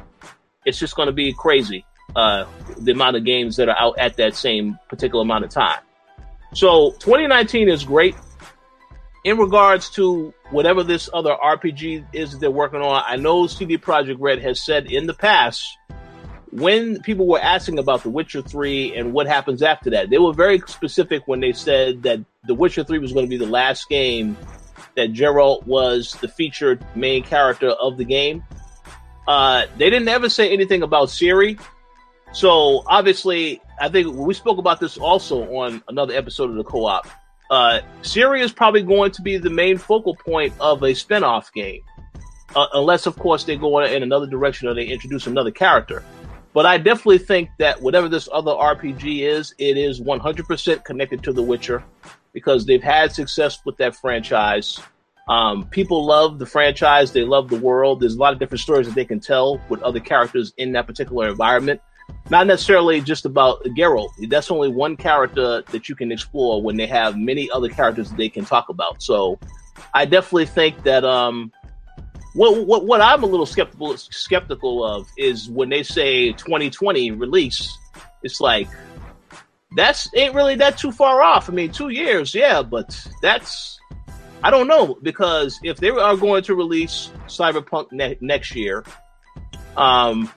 It's 0.65 0.79
just 0.79 0.95
going 0.95 1.07
to 1.07 1.13
be 1.13 1.33
crazy 1.33 1.85
uh, 2.15 2.45
the 2.77 2.91
amount 2.91 3.15
of 3.15 3.23
games 3.23 3.55
that 3.57 3.69
are 3.69 3.77
out 3.77 3.97
at 3.99 4.17
that 4.17 4.35
same 4.35 4.77
particular 4.89 5.21
amount 5.21 5.45
of 5.45 5.51
time. 5.51 5.79
So 6.53 6.91
2019 6.99 7.69
is 7.69 7.83
great 7.83 8.15
in 9.25 9.39
regards 9.39 9.89
to 9.89 10.31
whatever 10.51 10.83
this 10.83 11.09
other 11.11 11.35
RPG 11.43 12.05
is 12.13 12.31
that 12.31 12.39
they're 12.39 12.51
working 12.51 12.81
on, 12.81 13.03
I 13.05 13.15
know 13.15 13.47
CD 13.47 13.75
Projekt 13.75 14.17
Red 14.19 14.39
has 14.43 14.63
said 14.63 14.85
in 14.85 15.07
the 15.07 15.15
past 15.15 15.65
when 16.51 17.01
people 17.01 17.27
were 17.27 17.39
asking 17.39 17.79
about 17.79 18.03
The 18.03 18.11
Witcher 18.11 18.43
3 18.43 18.95
and 18.95 19.13
what 19.13 19.25
happens 19.25 19.63
after 19.63 19.89
that, 19.89 20.11
they 20.11 20.19
were 20.19 20.31
very 20.31 20.59
specific 20.67 21.23
when 21.27 21.39
they 21.39 21.53
said 21.53 22.03
that 22.03 22.19
The 22.45 22.53
Witcher 22.53 22.83
3 22.83 22.99
was 22.99 23.13
going 23.13 23.25
to 23.25 23.29
be 23.29 23.37
the 23.37 23.51
last 23.51 23.89
game 23.89 24.37
that 24.95 25.11
Geralt 25.11 25.65
was 25.65 26.13
the 26.21 26.27
featured 26.27 26.85
main 26.95 27.23
character 27.23 27.69
of 27.69 27.97
the 27.97 28.05
game. 28.05 28.43
Uh, 29.27 29.65
they 29.77 29.89
didn't 29.89 30.07
ever 30.07 30.29
say 30.29 30.53
anything 30.53 30.83
about 30.83 31.09
Ciri. 31.09 31.59
So 32.31 32.83
obviously, 32.85 33.59
I 33.81 33.89
think 33.89 34.15
we 34.15 34.35
spoke 34.35 34.59
about 34.59 34.79
this 34.79 34.97
also 34.97 35.43
on 35.55 35.83
another 35.87 36.13
episode 36.13 36.51
of 36.51 36.57
the 36.57 36.63
co-op 36.63 37.07
uh, 37.51 37.81
Ciri 38.01 38.41
is 38.41 38.51
probably 38.51 38.81
going 38.81 39.11
to 39.11 39.21
be 39.21 39.37
the 39.37 39.49
main 39.49 39.77
focal 39.77 40.15
point 40.15 40.53
of 40.59 40.83
a 40.83 40.93
spin-off 40.93 41.51
game. 41.53 41.81
Uh, 42.55 42.67
unless, 42.73 43.05
of 43.05 43.17
course, 43.17 43.43
they 43.43 43.57
go 43.57 43.79
in 43.79 44.03
another 44.03 44.27
direction 44.27 44.67
or 44.67 44.73
they 44.73 44.85
introduce 44.85 45.27
another 45.27 45.51
character. 45.51 46.03
but 46.53 46.65
I 46.65 46.77
definitely 46.77 47.17
think 47.17 47.49
that 47.59 47.81
whatever 47.81 48.07
this 48.07 48.29
other 48.31 48.51
RPG 48.51 49.21
is, 49.21 49.53
it 49.57 49.77
is 49.77 49.99
100% 49.99 50.83
connected 50.85 51.21
to 51.23 51.33
The 51.33 51.43
Witcher 51.43 51.83
because 52.31 52.65
they've 52.65 52.83
had 52.83 53.11
success 53.11 53.59
with 53.65 53.77
that 53.77 53.95
franchise. 53.95 54.79
Um, 55.27 55.67
people 55.69 56.05
love 56.05 56.39
the 56.39 56.45
franchise, 56.45 57.11
they 57.11 57.23
love 57.23 57.49
the 57.49 57.59
world. 57.59 57.99
There's 57.99 58.15
a 58.15 58.19
lot 58.19 58.33
of 58.33 58.39
different 58.39 58.61
stories 58.61 58.87
that 58.87 58.95
they 58.95 59.05
can 59.05 59.19
tell 59.19 59.59
with 59.69 59.81
other 59.81 59.99
characters 59.99 60.53
in 60.57 60.71
that 60.73 60.85
particular 60.85 61.27
environment. 61.27 61.81
Not 62.29 62.47
necessarily 62.47 63.01
just 63.01 63.25
about 63.25 63.63
Geralt. 63.63 64.09
That's 64.29 64.49
only 64.49 64.69
one 64.69 64.97
character 64.97 65.61
that 65.69 65.87
you 65.87 65.95
can 65.95 66.11
explore 66.11 66.61
when 66.61 66.75
they 66.75 66.87
have 66.87 67.17
many 67.17 67.51
other 67.51 67.69
characters 67.69 68.09
they 68.11 68.29
can 68.29 68.45
talk 68.45 68.69
about. 68.69 69.03
So 69.03 69.39
I 69.93 70.05
definitely 70.05 70.47
think 70.47 70.83
that 70.83 71.05
um, 71.05 71.51
what 72.33 72.65
what 72.65 72.85
what 72.85 73.01
I'm 73.01 73.23
a 73.23 73.27
little 73.27 73.45
skeptical 73.45 73.95
skeptical 73.97 74.83
of 74.83 75.07
is 75.17 75.49
when 75.49 75.69
they 75.69 75.83
say 75.83 76.31
2020 76.33 77.11
release. 77.11 77.77
It's 78.23 78.41
like 78.41 78.67
that's 79.75 80.09
ain't 80.15 80.33
really 80.33 80.55
that 80.55 80.77
too 80.77 80.91
far 80.91 81.21
off. 81.21 81.49
I 81.49 81.53
mean, 81.53 81.71
two 81.71 81.89
years, 81.89 82.33
yeah, 82.33 82.61
but 82.61 83.07
that's 83.21 83.79
I 84.43 84.51
don't 84.51 84.67
know 84.67 84.97
because 85.01 85.59
if 85.63 85.77
they 85.77 85.89
are 85.89 86.17
going 86.17 86.43
to 86.43 86.55
release 86.55 87.09
Cyberpunk 87.27 87.91
ne- 87.91 88.17
next 88.19 88.55
year, 88.55 88.83
um, 89.77 90.31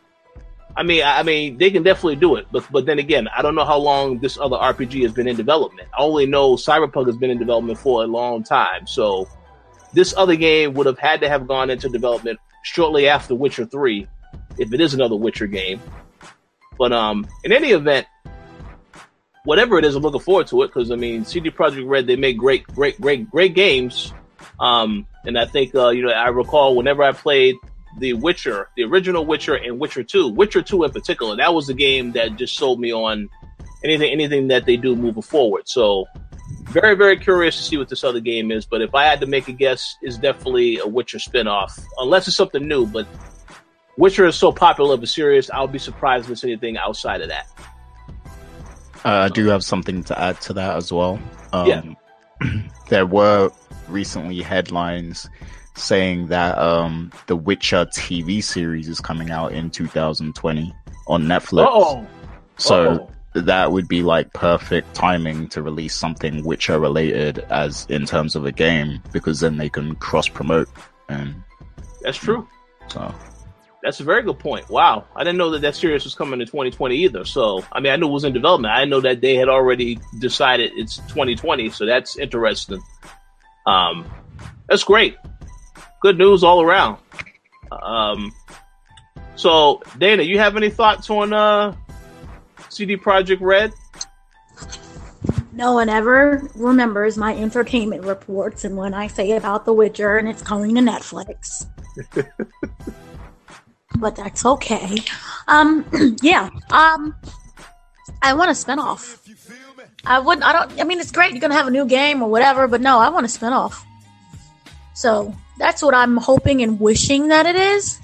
I 0.78 0.84
mean, 0.84 1.02
I 1.04 1.24
mean, 1.24 1.58
they 1.58 1.72
can 1.72 1.82
definitely 1.82 2.14
do 2.14 2.36
it, 2.36 2.46
but 2.52 2.64
but 2.70 2.86
then 2.86 3.00
again, 3.00 3.26
I 3.36 3.42
don't 3.42 3.56
know 3.56 3.64
how 3.64 3.78
long 3.78 4.20
this 4.20 4.38
other 4.38 4.54
RPG 4.54 5.02
has 5.02 5.10
been 5.12 5.26
in 5.26 5.34
development. 5.34 5.88
I 5.92 6.02
only 6.02 6.24
know 6.24 6.54
Cyberpunk 6.54 7.06
has 7.06 7.16
been 7.16 7.30
in 7.30 7.38
development 7.38 7.80
for 7.80 8.04
a 8.04 8.06
long 8.06 8.44
time, 8.44 8.86
so 8.86 9.28
this 9.92 10.14
other 10.16 10.36
game 10.36 10.74
would 10.74 10.86
have 10.86 11.00
had 11.00 11.20
to 11.22 11.28
have 11.28 11.48
gone 11.48 11.68
into 11.68 11.88
development 11.88 12.38
shortly 12.62 13.08
after 13.08 13.34
Witcher 13.34 13.66
3, 13.66 14.06
if 14.56 14.72
it 14.72 14.80
is 14.80 14.94
another 14.94 15.16
Witcher 15.16 15.48
game. 15.48 15.82
But 16.78 16.92
um, 16.92 17.26
in 17.42 17.50
any 17.50 17.72
event, 17.72 18.06
whatever 19.44 19.80
it 19.80 19.84
is, 19.84 19.96
I'm 19.96 20.02
looking 20.04 20.20
forward 20.20 20.46
to 20.48 20.62
it 20.62 20.68
because 20.68 20.92
I 20.92 20.94
mean, 20.94 21.24
CD 21.24 21.50
Projekt 21.50 21.88
Red 21.88 22.06
they 22.06 22.14
make 22.14 22.38
great, 22.38 22.64
great, 22.68 23.00
great, 23.00 23.28
great 23.28 23.52
games. 23.52 24.12
Um, 24.60 25.08
and 25.24 25.36
I 25.36 25.44
think 25.44 25.74
uh, 25.74 25.88
you 25.88 26.02
know 26.02 26.12
I 26.12 26.28
recall 26.28 26.76
whenever 26.76 27.02
I 27.02 27.10
played 27.10 27.56
the 27.98 28.14
Witcher, 28.14 28.68
the 28.76 28.84
original 28.84 29.24
Witcher, 29.24 29.54
and 29.54 29.78
Witcher 29.78 30.02
Two, 30.02 30.28
Witcher 30.28 30.62
Two 30.62 30.84
in 30.84 30.90
particular, 30.90 31.36
that 31.36 31.54
was 31.54 31.66
the 31.66 31.74
game 31.74 32.12
that 32.12 32.36
just 32.36 32.56
sold 32.56 32.80
me 32.80 32.92
on 32.92 33.28
anything, 33.84 34.10
anything 34.10 34.48
that 34.48 34.66
they 34.66 34.76
do 34.76 34.96
moving 34.96 35.22
forward. 35.22 35.68
So 35.68 36.06
very, 36.64 36.94
very 36.94 37.16
curious 37.16 37.56
to 37.56 37.62
see 37.62 37.76
what 37.76 37.88
this 37.88 38.04
other 38.04 38.20
game 38.20 38.50
is. 38.50 38.66
But 38.66 38.82
if 38.82 38.94
I 38.94 39.04
had 39.04 39.20
to 39.20 39.26
make 39.26 39.48
a 39.48 39.52
guess, 39.52 39.96
it's 40.02 40.18
definitely 40.18 40.78
a 40.78 40.86
Witcher 40.86 41.18
spinoff, 41.18 41.80
unless 41.98 42.28
it's 42.28 42.36
something 42.36 42.66
new. 42.66 42.86
But 42.86 43.06
Witcher 43.96 44.26
is 44.26 44.36
so 44.36 44.52
popular 44.52 44.94
of 44.94 45.02
a 45.02 45.06
series, 45.06 45.50
I'll 45.50 45.66
be 45.66 45.78
surprised 45.78 46.26
if 46.26 46.32
it's 46.32 46.44
anything 46.44 46.76
outside 46.76 47.20
of 47.20 47.28
that. 47.28 47.46
Uh, 49.04 49.26
I 49.26 49.28
do 49.28 49.46
have 49.46 49.64
something 49.64 50.02
to 50.04 50.18
add 50.18 50.40
to 50.42 50.52
that 50.54 50.76
as 50.76 50.92
well. 50.92 51.20
Um, 51.52 51.96
Yeah. 52.42 52.62
there 52.88 53.06
were 53.06 53.50
recently 53.88 54.42
headlines 54.42 55.28
saying 55.78 56.28
that 56.28 56.58
um, 56.58 57.10
the 57.26 57.36
Witcher 57.36 57.86
TV 57.86 58.42
series 58.42 58.88
is 58.88 59.00
coming 59.00 59.30
out 59.30 59.52
in 59.52 59.70
2020 59.70 60.74
on 61.06 61.24
Netflix. 61.24 61.66
Oh, 61.68 62.06
So 62.56 63.10
that 63.34 63.72
would 63.72 63.88
be 63.88 64.02
like 64.02 64.32
perfect 64.32 64.94
timing 64.94 65.48
to 65.48 65.62
release 65.62 65.94
something 65.94 66.44
Witcher 66.44 66.78
related 66.78 67.40
as 67.50 67.86
in 67.88 68.06
terms 68.06 68.34
of 68.36 68.44
a 68.44 68.52
game 68.52 69.02
because 69.12 69.40
then 69.40 69.56
they 69.56 69.68
can 69.68 69.94
cross 69.96 70.28
promote 70.28 70.68
and 71.08 71.34
that's 72.02 72.18
true. 72.18 72.46
so 72.88 73.14
That's 73.82 74.00
a 74.00 74.04
very 74.04 74.22
good 74.22 74.38
point. 74.38 74.68
Wow, 74.68 75.04
I 75.16 75.24
didn't 75.24 75.38
know 75.38 75.50
that 75.50 75.62
that 75.62 75.74
series 75.74 76.04
was 76.04 76.14
coming 76.14 76.40
in 76.40 76.46
2020 76.46 76.96
either. 76.96 77.24
So, 77.24 77.64
I 77.72 77.80
mean, 77.80 77.92
I 77.92 77.96
knew 77.96 78.08
it 78.08 78.12
was 78.12 78.24
in 78.24 78.32
development. 78.32 78.72
I 78.72 78.80
didn't 78.80 78.90
know 78.90 79.00
that 79.00 79.20
they 79.20 79.34
had 79.34 79.48
already 79.48 79.98
decided 80.18 80.72
it's 80.74 80.98
2020. 81.08 81.70
So 81.70 81.86
that's 81.86 82.16
interesting. 82.18 82.82
Um, 83.66 84.10
that's 84.68 84.84
great. 84.84 85.16
Good 86.00 86.18
news 86.18 86.44
all 86.44 86.62
around. 86.62 86.98
Um, 87.70 88.32
so 89.36 89.82
Dana, 89.98 90.22
you 90.22 90.38
have 90.38 90.56
any 90.56 90.70
thoughts 90.70 91.10
on 91.10 91.32
uh, 91.32 91.74
CD 92.68 92.96
Projekt 92.96 93.40
Red? 93.40 93.72
No 95.52 95.72
one 95.72 95.88
ever 95.88 96.48
remembers 96.54 97.16
my 97.16 97.34
entertainment 97.36 98.04
reports 98.04 98.64
and 98.64 98.76
when 98.76 98.94
I 98.94 99.08
say 99.08 99.32
about 99.32 99.64
The 99.64 99.72
Witcher 99.72 100.16
and 100.16 100.28
it's 100.28 100.42
coming 100.42 100.74
to 100.76 100.80
Netflix. 100.80 101.66
but 103.98 104.14
that's 104.14 104.46
okay. 104.46 104.98
Um, 105.48 105.84
yeah. 106.22 106.50
Um, 106.70 107.16
I 108.22 108.34
want 108.34 108.50
a 108.50 108.54
spinoff. 108.54 109.18
I 110.06 110.20
wouldn't. 110.20 110.44
I 110.44 110.52
don't. 110.52 110.80
I 110.80 110.84
mean, 110.84 111.00
it's 111.00 111.12
great. 111.12 111.32
You're 111.32 111.40
gonna 111.40 111.54
have 111.54 111.66
a 111.66 111.72
new 111.72 111.86
game 111.86 112.22
or 112.22 112.30
whatever, 112.30 112.68
but 112.68 112.80
no, 112.80 112.98
I 112.98 113.08
want 113.08 113.26
a 113.26 113.28
spinoff. 113.28 113.82
So 114.98 115.32
that's 115.58 115.80
what 115.80 115.94
I'm 115.94 116.16
hoping 116.16 116.60
and 116.60 116.80
wishing 116.80 117.28
that 117.28 117.46
it 117.46 117.54
is. 117.54 118.00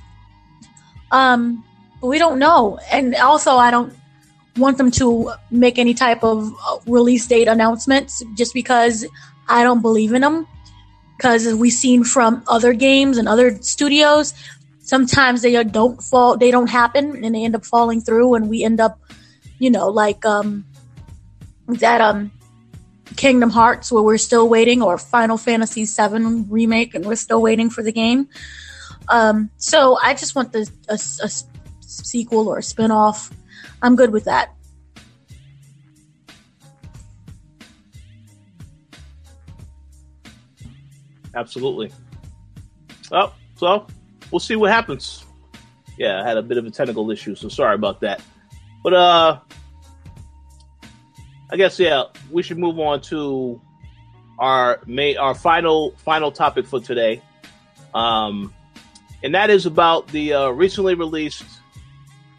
Um, 1.11 1.65
but 2.01 2.07
we 2.07 2.21
don't 2.21 2.39
know, 2.39 2.79
and 2.93 3.16
also 3.16 3.57
I 3.57 3.73
don't 3.73 3.93
want 4.57 4.79
them 4.79 4.93
to 4.93 5.33
make 5.51 5.77
any 5.81 5.93
type 5.93 6.23
of 6.23 6.55
uh, 6.65 6.79
release 6.87 7.27
date 7.27 7.49
announcements 7.49 8.23
just 8.37 8.55
because 8.55 9.05
I 9.49 9.65
don't 9.65 9.83
believe 9.83 10.12
in 10.12 10.23
them. 10.23 10.47
Because 11.16 11.53
we've 11.53 11.73
seen 11.73 12.05
from 12.05 12.45
other 12.47 12.73
games 12.73 13.19
and 13.19 13.27
other 13.27 13.61
studios, 13.61 14.33
sometimes 14.79 15.43
they 15.43 15.65
don't 15.65 16.01
fall, 16.01 16.37
they 16.37 16.53
don't 16.53 16.71
happen, 16.71 17.25
and 17.25 17.35
they 17.35 17.43
end 17.43 17.57
up 17.57 17.66
falling 17.66 18.03
through, 18.03 18.35
and 18.35 18.49
we 18.49 18.62
end 18.62 18.79
up, 18.79 19.01
you 19.59 19.71
know, 19.71 19.89
like 19.89 20.25
um, 20.25 20.65
that 21.66 22.01
um, 22.01 22.31
Kingdom 23.16 23.51
Hearts, 23.51 23.93
where 23.93 24.03
we're 24.03 24.19
still 24.19 24.49
waiting, 24.49 24.82
or 24.82 24.99
Final 24.99 25.36
Fantasy 25.36 25.85
VII 25.85 26.45
remake, 26.49 26.95
and 26.95 27.05
we're 27.05 27.16
still 27.16 27.41
waiting 27.41 27.70
for 27.70 27.82
the 27.82 27.93
game. 27.93 28.28
Um, 29.09 29.51
so 29.57 29.99
I 30.03 30.15
just 30.15 30.35
want 30.35 30.53
the 30.53 30.69
a, 30.89 30.95
a 30.95 31.31
sequel 31.81 32.49
or 32.49 32.59
a 32.59 32.62
spinoff. 32.62 33.32
I'm 33.82 33.97
good 33.97 34.11
with 34.11 34.24
that. 34.24 34.55
Absolutely. 41.35 41.93
Oh, 43.11 43.35
so 43.57 43.86
we'll 44.31 44.41
see 44.41 44.57
what 44.57 44.70
happens. 44.70 45.24
Yeah, 45.99 46.23
I 46.23 46.27
had 46.27 46.36
a 46.36 46.43
bit 46.43 46.59
of 46.59 46.66
a 46.66 46.70
technical 46.70 47.11
issue, 47.11 47.35
so 47.35 47.49
sorry 47.49 47.74
about 47.74 48.01
that. 48.01 48.23
But 48.82 48.95
uh 48.95 49.39
I 51.55 51.56
guess 51.56 51.78
yeah, 51.78 52.06
we 52.32 52.43
should 52.43 52.59
move 52.59 52.81
on 52.81 53.01
to 53.02 53.60
our 54.40 54.81
may 54.86 55.14
our 55.14 55.36
final 55.36 55.93
final 55.98 56.32
topic 56.32 56.66
for 56.66 56.81
today. 56.81 57.22
Um 57.94 58.52
and 59.22 59.36
that 59.36 59.51
is 59.51 59.64
about 59.64 60.09
the 60.09 60.32
uh, 60.32 60.48
recently 60.48 60.97
released 60.97 61.44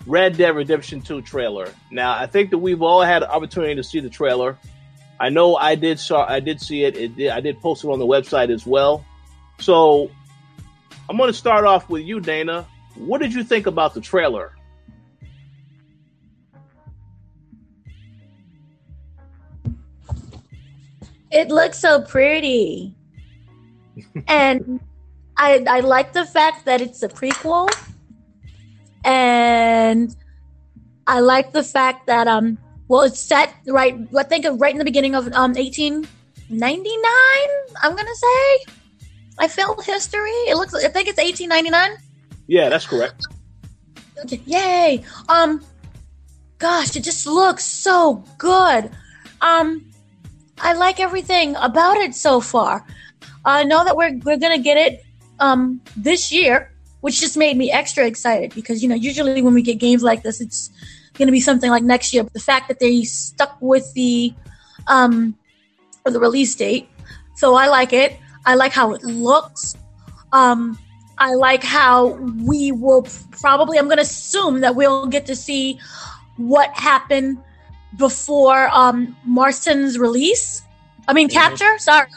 Red 0.06 0.36
Dead 0.36 0.54
Redemption 0.54 1.02
2 1.02 1.22
trailer. 1.22 1.74
Now, 1.92 2.12
I 2.12 2.28
think 2.28 2.50
that 2.50 2.58
we've 2.58 2.82
all 2.82 3.04
had 3.04 3.24
an 3.24 3.30
opportunity 3.30 3.76
to 3.76 3.86
see 3.86 4.02
the 4.02 4.10
trailer. 4.10 4.58
I 5.18 5.30
know 5.30 5.56
I 5.56 5.76
did 5.76 5.98
saw 5.98 6.30
I 6.30 6.42
did 6.42 6.60
see 6.60 6.84
it. 6.84 6.98
it 6.98 7.16
did, 7.16 7.30
I 7.30 7.40
did 7.40 7.62
post 7.62 7.86
it 7.86 7.88
on 7.88 8.00
the 8.00 8.06
website 8.06 8.54
as 8.54 8.66
well. 8.66 9.06
So 9.60 10.12
I'm 11.08 11.16
going 11.16 11.32
to 11.32 11.34
start 11.34 11.64
off 11.64 11.90
with 11.90 12.04
you, 12.04 12.20
Dana. 12.20 12.68
What 12.96 13.22
did 13.22 13.34
you 13.34 13.46
think 13.46 13.66
about 13.66 13.94
the 13.94 14.02
trailer? 14.02 14.58
It 21.36 21.50
looks 21.50 21.80
so 21.80 22.02
pretty. 22.02 22.96
and 24.28 24.80
I 25.36 25.66
I 25.68 25.80
like 25.82 26.14
the 26.14 26.26
fact 26.26 26.64
that 26.64 26.80
it's 26.80 27.04
a 27.04 27.10
prequel. 27.10 27.68
And 29.04 30.16
I 31.06 31.20
like 31.20 31.52
the 31.52 31.62
fact 31.62 32.08
that 32.08 32.28
um 32.28 32.58
well 32.88 33.02
it's 33.02 33.20
set 33.20 33.54
right 33.68 34.00
I 34.18 34.24
think 34.24 34.46
right 34.62 34.72
in 34.72 34.80
the 34.80 34.86
beginning 34.86 35.14
of 35.14 35.28
um 35.34 35.52
1899, 35.54 36.08
I'm 37.84 37.96
going 37.96 38.08
to 38.08 38.16
say. 38.16 38.74
I 39.38 39.50
feel 39.50 39.76
history. 39.82 40.40
It 40.48 40.56
looks 40.56 40.74
I 40.74 40.88
think 40.88 41.10
it's 41.10 41.20
1899. 41.20 41.98
Yeah, 42.48 42.70
that's 42.70 42.88
correct. 42.88 43.28
Okay, 44.24 44.40
Yay! 44.46 45.04
Um, 45.28 45.62
gosh, 46.60 46.96
it 46.96 47.04
just 47.04 47.28
looks 47.28 47.66
so 47.66 48.24
good. 48.38 48.90
Um, 49.42 49.92
I 50.60 50.74
like 50.74 51.00
everything 51.00 51.56
about 51.58 51.98
it 51.98 52.16
so 52.16 52.40
far. 52.40 52.86
I 53.44 53.64
know 53.64 53.84
that 53.84 53.96
we're 53.96 54.18
we're 54.24 54.38
gonna 54.38 54.60
get 54.60 54.78
it 54.78 55.04
um 55.40 55.82
this 55.96 56.32
year, 56.32 56.72
which 57.02 57.20
just 57.20 57.38
made 57.38 57.58
me 57.58 57.72
extra 57.72 58.06
excited 58.06 58.54
because 58.56 58.82
you 58.82 58.90
know 58.90 58.96
usually 58.96 59.42
when 59.42 59.54
we 59.54 59.62
get 59.62 59.80
games 59.80 60.04
like 60.04 60.24
this, 60.24 60.42
it's 60.42 60.72
gonna 61.14 61.32
be 61.32 61.42
something 61.42 61.70
like 61.70 61.84
next 61.84 62.14
year. 62.14 62.24
But 62.24 62.34
the 62.34 62.40
fact 62.40 62.68
that 62.68 62.80
they 62.80 63.04
stuck 63.04 63.58
with 63.62 63.94
the 63.94 64.34
um 64.88 65.36
or 66.06 66.12
the 66.12 66.20
release 66.20 66.56
date, 66.56 66.90
so 67.36 67.56
I 67.56 67.68
like 67.68 67.94
it. 67.94 68.18
I 68.46 68.56
like 68.56 68.72
how 68.72 68.94
it 68.94 69.04
looks. 69.04 69.76
Um, 70.32 70.78
I 71.18 71.34
like 71.34 71.64
how 71.64 72.08
we 72.44 72.72
will 72.72 73.08
probably, 73.32 73.78
I'm 73.78 73.90
to 73.90 74.00
assume 74.00 74.62
that 74.62 74.76
we'll 74.76 75.08
get 75.08 75.26
to 75.28 75.36
see 75.36 75.80
what 76.38 76.70
happened 76.72 77.38
before 77.98 78.70
um, 78.74 79.16
Marston's 79.26 79.98
release. 79.98 80.62
I 81.08 81.14
mean, 81.14 81.28
Mm-hmm. 81.30 81.38
capture, 81.38 81.78
sorry. 81.80 82.08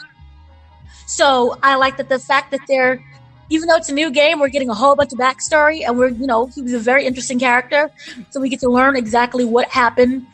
So 1.05 1.57
I 1.63 1.75
like 1.75 1.97
that 1.97 2.09
the 2.09 2.19
fact 2.19 2.51
that 2.51 2.61
they're, 2.67 3.03
even 3.49 3.67
though 3.67 3.77
it's 3.77 3.89
a 3.89 3.93
new 3.93 4.11
game, 4.11 4.39
we're 4.39 4.49
getting 4.49 4.69
a 4.69 4.75
whole 4.75 4.95
bunch 4.95 5.11
of 5.11 5.19
backstory 5.19 5.83
and 5.85 5.97
we're, 5.97 6.09
you 6.09 6.27
know, 6.27 6.47
he 6.47 6.61
was 6.61 6.73
a 6.73 6.79
very 6.79 7.05
interesting 7.05 7.39
character. 7.39 7.89
So 8.29 8.39
we 8.39 8.49
get 8.49 8.59
to 8.61 8.69
learn 8.69 8.95
exactly 8.95 9.43
what 9.45 9.67
happened 9.69 10.27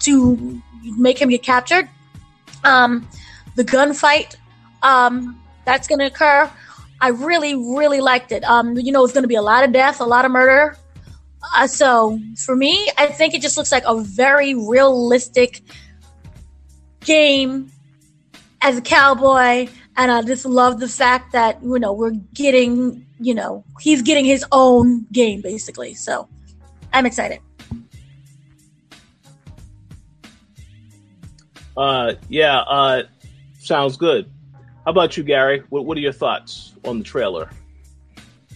to 0.00 0.60
make 0.82 1.20
him 1.20 1.30
get 1.30 1.42
captured. 1.42 1.88
Um, 2.64 3.08
the 3.54 3.64
gunfight, 3.64 4.36
um, 4.82 5.40
that's 5.64 5.88
going 5.88 6.00
to 6.00 6.06
occur. 6.06 6.50
I 7.00 7.08
really, 7.08 7.54
really 7.54 8.00
liked 8.00 8.30
it. 8.32 8.44
Um, 8.44 8.76
you 8.76 8.92
know, 8.92 9.02
it's 9.04 9.14
going 9.14 9.24
to 9.24 9.28
be 9.28 9.36
a 9.36 9.42
lot 9.42 9.64
of 9.64 9.72
death, 9.72 10.00
a 10.00 10.04
lot 10.04 10.24
of 10.26 10.30
murder. 10.30 10.76
Uh, 11.42 11.66
so 11.66 12.18
for 12.44 12.54
me, 12.54 12.88
I 12.98 13.06
think 13.06 13.34
it 13.34 13.42
just 13.42 13.56
looks 13.56 13.72
like 13.72 13.84
a 13.86 14.00
very 14.00 14.54
realistic 14.54 15.62
game 17.00 17.70
as 18.60 18.78
a 18.78 18.82
cowboy. 18.82 19.68
And 19.96 20.10
I 20.10 20.22
just 20.22 20.44
love 20.44 20.80
the 20.80 20.88
fact 20.88 21.32
that, 21.32 21.62
you 21.62 21.78
know, 21.78 21.92
we're 21.92 22.12
getting, 22.34 23.06
you 23.18 23.34
know, 23.34 23.64
he's 23.80 24.02
getting 24.02 24.24
his 24.24 24.44
own 24.52 25.06
game 25.12 25.40
basically. 25.40 25.94
So 25.94 26.28
I'm 26.92 27.06
excited. 27.06 27.40
Uh, 31.76 32.14
yeah, 32.28 32.60
uh, 32.60 33.02
sounds 33.58 33.96
good. 33.96 34.30
How 34.84 34.90
about 34.90 35.16
you, 35.16 35.22
Gary? 35.22 35.62
What, 35.70 35.84
what 35.84 35.96
are 35.96 36.00
your 36.00 36.12
thoughts 36.12 36.74
on 36.84 36.98
the 36.98 37.04
trailer? 37.04 37.50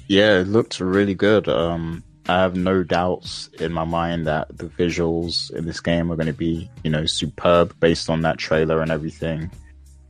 Yeah, 0.09 0.41
it 0.41 0.49
looked 0.49 0.81
really 0.81 1.15
good. 1.15 1.49
Um, 1.49 2.03
I 2.29 2.41
have 2.41 2.57
no 2.57 2.83
doubts 2.83 3.49
in 3.61 3.73
my 3.73 3.85
mind 3.85 4.27
that 4.27 4.57
the 4.57 4.67
visuals 4.67 5.55
in 5.55 5.67
this 5.67 5.81
game 5.81 6.11
are 6.11 6.17
going 6.17 6.27
to 6.27 6.33
be, 6.33 6.71
you 6.83 6.91
know, 6.91 7.05
superb 7.07 7.79
based 7.81 8.09
on 8.09 8.23
that 8.23 8.39
trailer 8.39 8.81
and 8.81 8.91
everything. 8.91 9.51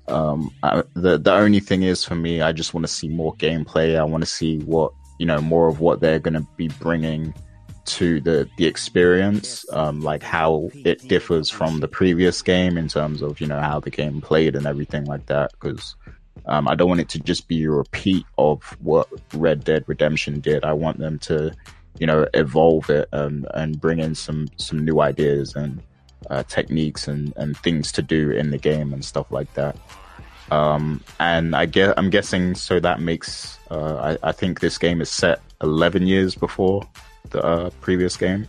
Um, 0.06 0.52
I, 0.62 0.82
the 0.94 1.18
the 1.18 1.32
only 1.32 1.60
thing 1.60 1.82
is 1.82 2.04
for 2.04 2.14
me, 2.14 2.40
I 2.40 2.52
just 2.52 2.74
want 2.74 2.86
to 2.86 2.92
see 2.92 3.08
more 3.08 3.34
gameplay. 3.36 3.98
I 3.98 4.04
want 4.04 4.22
to 4.22 4.30
see 4.30 4.58
what 4.60 4.92
you 5.18 5.26
know 5.26 5.40
more 5.40 5.68
of 5.68 5.80
what 5.80 6.00
they're 6.00 6.18
going 6.18 6.34
to 6.34 6.46
be 6.56 6.68
bringing 6.68 7.34
to 7.86 8.20
the 8.20 8.48
the 8.58 8.66
experience, 8.66 9.64
um, 9.72 10.00
like 10.00 10.22
how 10.22 10.70
it 10.74 11.06
differs 11.08 11.50
from 11.50 11.80
the 11.80 11.88
previous 11.88 12.42
game 12.42 12.76
in 12.76 12.88
terms 12.88 13.22
of 13.22 13.40
you 13.40 13.46
know 13.46 13.60
how 13.60 13.80
the 13.80 13.90
game 13.90 14.20
played 14.20 14.56
and 14.56 14.66
everything 14.66 15.04
like 15.04 15.26
that. 15.26 15.52
Because 15.52 15.96
um, 16.46 16.68
I 16.68 16.74
don't 16.74 16.88
want 16.88 17.00
it 17.00 17.08
to 17.10 17.18
just 17.18 17.48
be 17.48 17.64
a 17.64 17.70
repeat 17.70 18.26
of 18.38 18.62
what 18.80 19.08
Red 19.32 19.64
Dead 19.64 19.84
Redemption 19.86 20.40
did. 20.40 20.64
I 20.64 20.72
want 20.72 20.98
them 20.98 21.18
to, 21.20 21.52
you 21.98 22.06
know, 22.06 22.26
evolve 22.34 22.90
it 22.90 23.08
and 23.12 23.46
and 23.54 23.80
bring 23.80 23.98
in 23.98 24.14
some 24.14 24.48
some 24.56 24.84
new 24.84 25.00
ideas 25.00 25.54
and 25.54 25.82
uh, 26.30 26.42
techniques 26.44 27.08
and 27.08 27.32
and 27.36 27.56
things 27.58 27.92
to 27.92 28.02
do 28.02 28.30
in 28.30 28.50
the 28.50 28.58
game 28.58 28.92
and 28.92 29.04
stuff 29.04 29.30
like 29.30 29.52
that. 29.54 29.76
Um, 30.50 31.02
and 31.20 31.56
I 31.56 31.66
get 31.66 31.98
I'm 31.98 32.10
guessing 32.10 32.54
so 32.54 32.80
that 32.80 33.00
makes 33.00 33.58
uh, 33.70 34.16
I, 34.22 34.28
I 34.28 34.32
think 34.32 34.60
this 34.60 34.78
game 34.78 35.00
is 35.00 35.10
set 35.10 35.40
11 35.62 36.06
years 36.06 36.34
before 36.34 36.86
the 37.30 37.42
uh, 37.42 37.70
previous 37.80 38.16
game. 38.16 38.48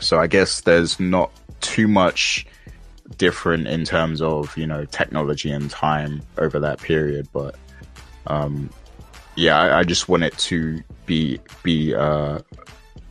So 0.00 0.18
I 0.18 0.26
guess 0.26 0.60
there's 0.60 1.00
not 1.00 1.30
too 1.60 1.88
much 1.88 2.46
different 3.18 3.66
in 3.66 3.84
terms 3.84 4.20
of 4.20 4.56
you 4.56 4.66
know 4.66 4.84
technology 4.84 5.50
and 5.50 5.70
time 5.70 6.22
over 6.38 6.60
that 6.60 6.80
period, 6.80 7.28
but 7.32 7.56
um, 8.26 8.70
yeah, 9.36 9.58
I, 9.58 9.80
I 9.80 9.84
just 9.84 10.08
want 10.08 10.22
it 10.22 10.36
to 10.38 10.82
be 11.06 11.40
be 11.62 11.94
uh, 11.94 12.38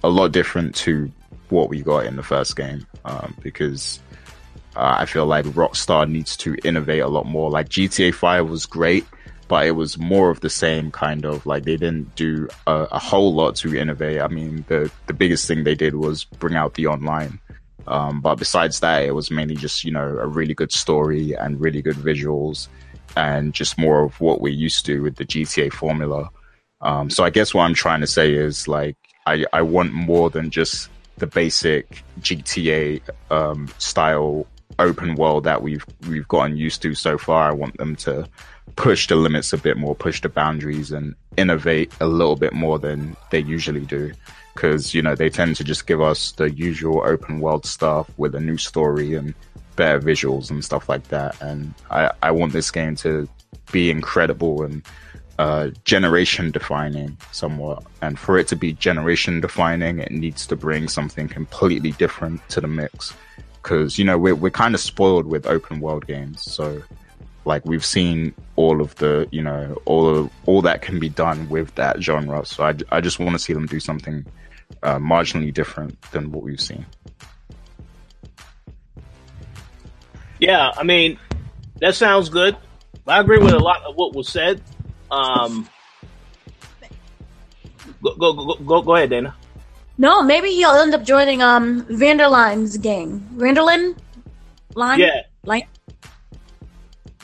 a 0.03 0.09
lot 0.09 0.31
different 0.31 0.75
to 0.75 1.11
what 1.49 1.69
we 1.69 1.81
got 1.81 2.05
in 2.05 2.15
the 2.15 2.23
first 2.23 2.55
game 2.55 2.85
um, 3.05 3.35
because 3.41 3.99
uh, 4.75 4.95
I 4.99 5.05
feel 5.05 5.25
like 5.25 5.45
Rockstar 5.45 6.09
needs 6.09 6.35
to 6.37 6.55
innovate 6.63 7.01
a 7.01 7.07
lot 7.07 7.25
more. 7.25 7.49
Like 7.49 7.69
GTA 7.69 8.13
5 8.13 8.49
was 8.49 8.65
great, 8.65 9.05
but 9.47 9.65
it 9.65 9.71
was 9.71 9.97
more 9.97 10.29
of 10.29 10.41
the 10.41 10.49
same 10.49 10.91
kind 10.91 11.25
of 11.25 11.45
like 11.45 11.63
they 11.63 11.77
didn't 11.77 12.15
do 12.15 12.47
a, 12.67 12.87
a 12.91 12.99
whole 12.99 13.33
lot 13.33 13.55
to 13.57 13.75
innovate. 13.75 14.21
I 14.21 14.27
mean, 14.27 14.65
the 14.67 14.91
the 15.07 15.13
biggest 15.13 15.47
thing 15.47 15.63
they 15.63 15.75
did 15.75 15.95
was 15.95 16.23
bring 16.23 16.55
out 16.55 16.73
the 16.73 16.87
online. 16.87 17.39
Um, 17.87 18.19
but 18.19 18.35
besides 18.35 18.79
that, 18.79 19.03
it 19.03 19.13
was 19.13 19.29
mainly 19.29 19.55
just 19.55 19.83
you 19.83 19.91
know 19.91 20.17
a 20.19 20.27
really 20.27 20.55
good 20.55 20.71
story 20.71 21.33
and 21.33 21.61
really 21.61 21.81
good 21.81 21.95
visuals, 21.95 22.67
and 23.15 23.53
just 23.53 23.77
more 23.77 24.03
of 24.03 24.19
what 24.19 24.41
we're 24.41 24.53
used 24.53 24.85
to 24.87 25.01
with 25.01 25.15
the 25.15 25.25
GTA 25.25 25.71
formula. 25.71 26.29
Um, 26.85 27.09
so 27.09 27.23
I 27.23 27.31
guess 27.31 27.53
what 27.53 27.63
I'm 27.63 27.73
trying 27.73 28.01
to 28.01 28.07
say 28.07 28.33
is 28.33 28.67
like 28.67 28.95
I 29.25 29.43
I 29.51 29.63
want 29.63 29.91
more 29.91 30.29
than 30.29 30.51
just 30.51 30.89
the 31.17 31.27
basic 31.27 32.03
GTA 32.21 33.01
um, 33.31 33.67
style 33.79 34.45
open 34.77 35.15
world 35.15 35.45
that 35.45 35.63
we've 35.63 35.85
we've 36.07 36.27
gotten 36.27 36.55
used 36.55 36.83
to 36.83 36.93
so 36.93 37.17
far. 37.17 37.49
I 37.49 37.53
want 37.53 37.77
them 37.77 37.95
to 37.97 38.27
push 38.75 39.07
the 39.07 39.15
limits 39.15 39.51
a 39.51 39.57
bit 39.57 39.77
more, 39.77 39.95
push 39.95 40.21
the 40.21 40.29
boundaries, 40.29 40.91
and 40.91 41.15
innovate 41.37 41.91
a 41.99 42.07
little 42.07 42.35
bit 42.35 42.53
more 42.53 42.77
than 42.77 43.17
they 43.31 43.39
usually 43.39 43.85
do. 43.85 44.11
Because 44.53 44.93
you 44.93 45.01
know 45.01 45.15
they 45.15 45.29
tend 45.29 45.55
to 45.55 45.63
just 45.63 45.87
give 45.87 46.01
us 46.01 46.33
the 46.33 46.51
usual 46.51 47.01
open 47.03 47.39
world 47.39 47.65
stuff 47.65 48.09
with 48.17 48.35
a 48.35 48.39
new 48.39 48.57
story 48.57 49.15
and 49.15 49.33
better 49.75 49.99
visuals 49.99 50.51
and 50.51 50.63
stuff 50.63 50.87
like 50.87 51.07
that. 51.07 51.41
And 51.41 51.73
I 51.89 52.11
I 52.21 52.29
want 52.29 52.53
this 52.53 52.69
game 52.69 52.95
to 52.97 53.27
be 53.71 53.89
incredible 53.89 54.61
and 54.61 54.83
uh, 55.37 55.69
generation 55.83 56.51
defining 56.51 57.17
somewhat. 57.31 57.83
And 58.01 58.17
for 58.17 58.37
it 58.37 58.47
to 58.49 58.55
be 58.55 58.73
generation 58.73 59.41
defining, 59.41 59.99
it 59.99 60.11
needs 60.11 60.47
to 60.47 60.55
bring 60.55 60.87
something 60.87 61.27
completely 61.27 61.91
different 61.91 62.47
to 62.49 62.61
the 62.61 62.67
mix. 62.67 63.13
Because, 63.61 63.97
you 63.97 64.05
know, 64.05 64.17
we're, 64.17 64.35
we're 64.35 64.49
kind 64.49 64.75
of 64.75 64.79
spoiled 64.79 65.25
with 65.25 65.45
open 65.45 65.79
world 65.79 66.05
games. 66.07 66.41
So, 66.41 66.81
like, 67.45 67.65
we've 67.65 67.85
seen 67.85 68.33
all 68.55 68.79
of 68.79 68.95
the, 68.95 69.27
you 69.31 69.41
know, 69.41 69.81
all 69.85 70.07
of, 70.07 70.31
all 70.45 70.61
that 70.61 70.81
can 70.81 70.99
be 70.99 71.09
done 71.09 71.49
with 71.49 71.73
that 71.75 72.01
genre. 72.01 72.45
So, 72.45 72.63
I, 72.63 72.75
I 72.91 73.01
just 73.01 73.19
want 73.19 73.31
to 73.31 73.39
see 73.39 73.53
them 73.53 73.65
do 73.65 73.79
something 73.79 74.25
uh, 74.83 74.99
marginally 74.99 75.53
different 75.53 75.99
than 76.11 76.31
what 76.31 76.43
we've 76.43 76.61
seen. 76.61 76.85
Yeah, 80.39 80.71
I 80.75 80.83
mean, 80.83 81.17
that 81.79 81.95
sounds 81.95 82.29
good. 82.29 82.55
I 83.07 83.19
agree 83.19 83.39
with 83.39 83.53
a 83.53 83.59
lot 83.59 83.83
of 83.83 83.95
what 83.95 84.13
was 84.13 84.27
said. 84.27 84.61
Um, 85.11 85.69
go, 88.01 88.15
go, 88.15 88.33
go, 88.33 88.55
go, 88.55 88.81
go 88.81 88.95
ahead, 88.95 89.09
Dana. 89.09 89.35
No, 89.97 90.21
maybe 90.21 90.49
he'll 90.49 90.71
end 90.71 90.93
up 90.93 91.03
joining 91.03 91.41
um 91.41 91.85
Vanderline's 91.85 92.77
gang. 92.77 93.27
Vanderlin? 93.35 93.97
Line? 94.73 94.99
Yeah. 94.99 95.21
Line? 95.43 95.67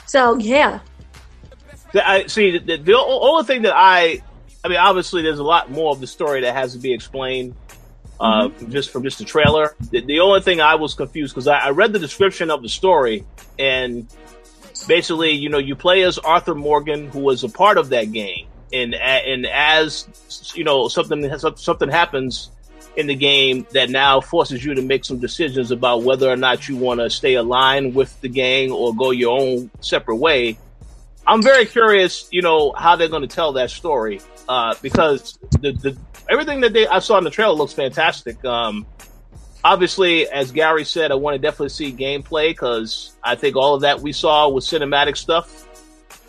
So, 0.05 0.37
yeah. 0.37 0.79
I 1.93 2.27
see. 2.27 2.57
The, 2.57 2.77
the 2.77 2.97
only 2.97 3.43
thing 3.43 3.63
that 3.63 3.73
I, 3.75 4.21
I 4.63 4.69
mean, 4.69 4.77
obviously, 4.77 5.21
there's 5.21 5.39
a 5.39 5.43
lot 5.43 5.69
more 5.69 5.91
of 5.91 5.99
the 5.99 6.07
story 6.07 6.41
that 6.41 6.53
has 6.53 6.73
to 6.73 6.79
be 6.79 6.93
explained, 6.93 7.55
uh, 8.19 8.49
from 8.49 8.71
just 8.71 8.91
from 8.91 9.03
just 9.03 9.17
the 9.17 9.25
trailer. 9.25 9.75
The, 9.89 9.99
the 9.99 10.19
only 10.21 10.41
thing 10.41 10.61
I 10.61 10.75
was 10.75 10.93
confused 10.93 11.33
because 11.33 11.47
I, 11.47 11.57
I 11.57 11.69
read 11.71 11.91
the 11.91 11.99
description 11.99 12.49
of 12.49 12.61
the 12.61 12.69
story, 12.69 13.25
and 13.59 14.07
basically, 14.87 15.31
you 15.31 15.49
know, 15.49 15.57
you 15.57 15.75
play 15.75 16.03
as 16.03 16.17
Arthur 16.17 16.55
Morgan, 16.55 17.07
who 17.07 17.19
was 17.19 17.43
a 17.43 17.49
part 17.49 17.77
of 17.77 17.89
that 17.89 18.11
game, 18.11 18.47
and 18.71 18.93
and 18.95 19.45
as 19.45 20.07
you 20.55 20.63
know, 20.63 20.87
something 20.87 21.29
something 21.55 21.89
happens 21.89 22.51
in 22.97 23.07
the 23.07 23.15
game 23.15 23.65
that 23.71 23.89
now 23.89 24.19
forces 24.19 24.63
you 24.65 24.73
to 24.73 24.81
make 24.81 25.05
some 25.05 25.17
decisions 25.17 25.71
about 25.71 26.03
whether 26.03 26.29
or 26.29 26.35
not 26.35 26.67
you 26.67 26.75
want 26.75 26.99
to 26.99 27.09
stay 27.09 27.35
aligned 27.35 27.95
with 27.95 28.19
the 28.21 28.27
gang 28.27 28.71
or 28.71 28.93
go 28.93 29.11
your 29.11 29.39
own 29.39 29.71
separate 29.79 30.17
way. 30.17 30.57
I'm 31.25 31.41
very 31.41 31.65
curious, 31.65 32.27
you 32.31 32.41
know, 32.41 32.73
how 32.75 32.95
they're 32.95 33.07
going 33.07 33.21
to 33.21 33.33
tell 33.33 33.53
that 33.53 33.69
story, 33.69 34.19
uh, 34.49 34.75
because 34.81 35.37
the, 35.61 35.71
the 35.71 35.97
everything 36.29 36.61
that 36.61 36.73
they 36.73 36.87
I 36.87 36.99
saw 36.99 37.17
in 37.17 37.23
the 37.23 37.29
trailer 37.29 37.53
looks 37.53 37.73
fantastic. 37.73 38.43
Um, 38.43 38.85
obviously, 39.63 40.27
as 40.29 40.51
Gary 40.51 40.85
said, 40.85 41.11
I 41.11 41.15
want 41.15 41.35
to 41.35 41.39
definitely 41.39 41.69
see 41.69 41.91
gameplay 41.91 42.49
because 42.49 43.15
I 43.23 43.35
think 43.35 43.55
all 43.55 43.75
of 43.75 43.81
that 43.81 43.99
we 44.01 44.11
saw 44.11 44.49
was 44.49 44.65
cinematic 44.65 45.17
stuff. 45.17 45.67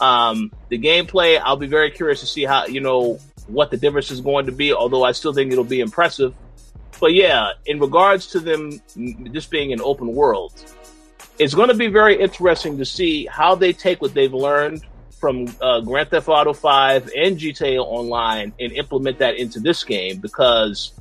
Um, 0.00 0.50
the 0.68 0.78
gameplay, 0.78 1.40
I'll 1.42 1.56
be 1.56 1.66
very 1.66 1.90
curious 1.90 2.20
to 2.20 2.26
see 2.26 2.44
how 2.44 2.66
you 2.66 2.80
know 2.80 3.18
what 3.46 3.70
the 3.70 3.76
difference 3.76 4.10
is 4.10 4.20
going 4.20 4.46
to 4.46 4.52
be. 4.52 4.72
Although 4.72 5.04
I 5.04 5.12
still 5.12 5.32
think 5.32 5.52
it'll 5.52 5.64
be 5.64 5.80
impressive. 5.80 6.34
But 7.00 7.14
yeah, 7.14 7.52
in 7.66 7.80
regards 7.80 8.28
to 8.28 8.40
them 8.40 8.80
just 9.32 9.50
being 9.50 9.72
an 9.72 9.80
open 9.80 10.14
world, 10.14 10.52
it's 11.38 11.54
going 11.54 11.68
to 11.68 11.74
be 11.74 11.88
very 11.88 12.20
interesting 12.20 12.78
to 12.78 12.84
see 12.84 13.26
how 13.26 13.54
they 13.54 13.72
take 13.72 14.00
what 14.00 14.14
they've 14.14 14.32
learned 14.32 14.84
from 15.18 15.46
uh, 15.60 15.80
Grand 15.80 16.10
Theft 16.10 16.28
Auto 16.28 16.52
5 16.52 17.10
and 17.16 17.38
GTA 17.38 17.78
Online 17.78 18.52
and 18.58 18.72
implement 18.72 19.18
that 19.18 19.36
into 19.36 19.60
this 19.60 19.84
game 19.84 20.18
because 20.18 20.92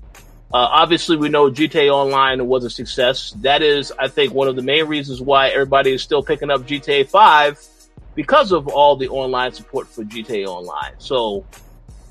uh, 0.54 0.68
obviously 0.72 1.16
we 1.16 1.30
know 1.30 1.50
GTA 1.50 1.90
Online 1.90 2.46
was 2.48 2.66
a 2.66 2.70
success. 2.70 3.32
That 3.38 3.62
is, 3.62 3.92
I 3.98 4.08
think, 4.10 4.34
one 4.34 4.48
of 4.48 4.56
the 4.56 4.62
main 4.62 4.86
reasons 4.86 5.22
why 5.22 5.50
everybody 5.50 5.94
is 5.94 6.02
still 6.02 6.22
picking 6.22 6.50
up 6.50 6.62
GTA 6.62 7.08
5 7.10 7.68
because 8.16 8.52
of 8.52 8.68
all 8.68 8.98
the 8.98 9.08
online 9.08 9.54
support 9.54 9.88
for 9.88 10.04
GTA 10.04 10.46
Online. 10.46 10.94
So 10.98 11.46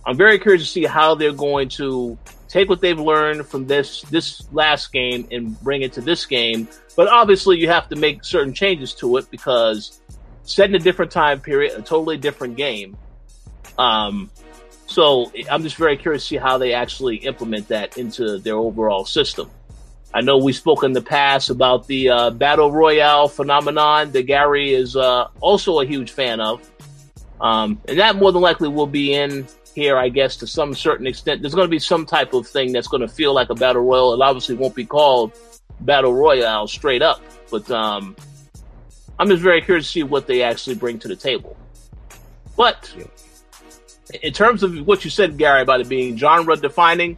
I'm 0.06 0.16
very 0.16 0.38
curious 0.38 0.62
to 0.62 0.68
see 0.68 0.84
how 0.84 1.14
they're 1.14 1.32
going 1.32 1.68
to 1.70 2.18
take 2.48 2.68
what 2.68 2.80
they've 2.80 2.98
learned 2.98 3.46
from 3.46 3.66
this 3.66 4.02
this 4.02 4.42
last 4.52 4.92
game 4.92 5.28
and 5.30 5.60
bring 5.60 5.82
it 5.82 5.92
to 5.94 6.00
this 6.00 6.24
game. 6.24 6.66
But 6.96 7.08
obviously, 7.08 7.58
you 7.58 7.68
have 7.68 7.88
to 7.90 7.96
make 7.96 8.24
certain 8.24 8.54
changes 8.54 8.94
to 8.94 9.18
it 9.18 9.30
because 9.30 10.00
setting 10.42 10.74
a 10.74 10.78
different 10.78 11.12
time 11.12 11.40
period, 11.40 11.78
a 11.78 11.82
totally 11.82 12.16
different 12.16 12.56
game. 12.56 12.96
Um, 13.78 14.30
so 14.90 15.30
I'm 15.48 15.62
just 15.62 15.76
very 15.76 15.96
curious 15.96 16.24
to 16.24 16.28
see 16.30 16.36
how 16.36 16.58
they 16.58 16.74
actually 16.74 17.16
implement 17.18 17.68
that 17.68 17.96
into 17.96 18.38
their 18.38 18.56
overall 18.56 19.04
system. 19.04 19.48
I 20.12 20.20
know 20.20 20.38
we 20.38 20.52
spoke 20.52 20.82
in 20.82 20.92
the 20.92 21.00
past 21.00 21.48
about 21.48 21.86
the 21.86 22.10
uh, 22.10 22.30
battle 22.30 22.72
royale 22.72 23.28
phenomenon 23.28 24.10
that 24.10 24.24
Gary 24.24 24.74
is 24.74 24.96
uh, 24.96 25.28
also 25.40 25.78
a 25.78 25.86
huge 25.86 26.10
fan 26.10 26.40
of, 26.40 26.68
um, 27.40 27.80
and 27.86 28.00
that 28.00 28.16
more 28.16 28.32
than 28.32 28.42
likely 28.42 28.66
will 28.66 28.88
be 28.88 29.14
in 29.14 29.46
here, 29.76 29.96
I 29.96 30.08
guess, 30.08 30.34
to 30.38 30.48
some 30.48 30.74
certain 30.74 31.06
extent. 31.06 31.40
There's 31.40 31.54
going 31.54 31.68
to 31.68 31.70
be 31.70 31.78
some 31.78 32.04
type 32.04 32.34
of 32.34 32.48
thing 32.48 32.72
that's 32.72 32.88
going 32.88 33.02
to 33.02 33.08
feel 33.08 33.32
like 33.32 33.50
a 33.50 33.54
battle 33.54 33.82
royale. 33.82 34.14
It 34.14 34.20
obviously 34.20 34.56
won't 34.56 34.74
be 34.74 34.84
called 34.84 35.38
battle 35.82 36.12
royale 36.12 36.66
straight 36.66 37.02
up, 37.02 37.22
but 37.48 37.70
um, 37.70 38.16
I'm 39.20 39.28
just 39.28 39.42
very 39.42 39.62
curious 39.62 39.86
to 39.86 39.92
see 39.92 40.02
what 40.02 40.26
they 40.26 40.42
actually 40.42 40.74
bring 40.74 40.98
to 40.98 41.06
the 41.06 41.14
table. 41.14 41.56
But 42.56 42.92
in 44.22 44.32
terms 44.32 44.62
of 44.62 44.86
what 44.86 45.04
you 45.04 45.10
said, 45.10 45.38
Gary, 45.38 45.62
about 45.62 45.80
it 45.80 45.88
being 45.88 46.16
genre 46.16 46.56
defining, 46.56 47.16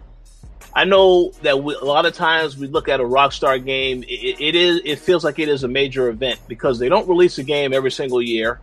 I 0.74 0.84
know 0.84 1.32
that 1.42 1.62
we, 1.62 1.74
a 1.74 1.84
lot 1.84 2.06
of 2.06 2.14
times 2.14 2.56
we 2.56 2.66
look 2.66 2.88
at 2.88 3.00
a 3.00 3.04
Rockstar 3.04 3.62
game, 3.62 4.02
it, 4.04 4.40
it 4.40 4.54
is 4.54 4.80
it 4.84 4.98
feels 4.98 5.22
like 5.22 5.38
it 5.38 5.48
is 5.48 5.64
a 5.64 5.68
major 5.68 6.08
event 6.08 6.40
because 6.48 6.78
they 6.78 6.88
don't 6.88 7.08
release 7.08 7.38
a 7.38 7.42
game 7.42 7.72
every 7.72 7.90
single 7.90 8.22
year. 8.22 8.58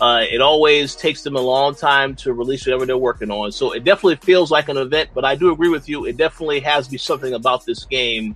Uh, 0.00 0.24
it 0.28 0.40
always 0.40 0.96
takes 0.96 1.22
them 1.22 1.36
a 1.36 1.40
long 1.40 1.74
time 1.74 2.16
to 2.16 2.32
release 2.32 2.66
whatever 2.66 2.86
they're 2.86 2.96
working 2.96 3.30
on. 3.30 3.52
So 3.52 3.72
it 3.72 3.84
definitely 3.84 4.16
feels 4.16 4.50
like 4.50 4.68
an 4.70 4.78
event, 4.78 5.10
but 5.14 5.24
I 5.24 5.34
do 5.34 5.52
agree 5.52 5.68
with 5.68 5.88
you. 5.88 6.06
It 6.06 6.16
definitely 6.16 6.60
has 6.60 6.86
to 6.86 6.92
be 6.92 6.98
something 6.98 7.34
about 7.34 7.66
this 7.66 7.84
game 7.84 8.34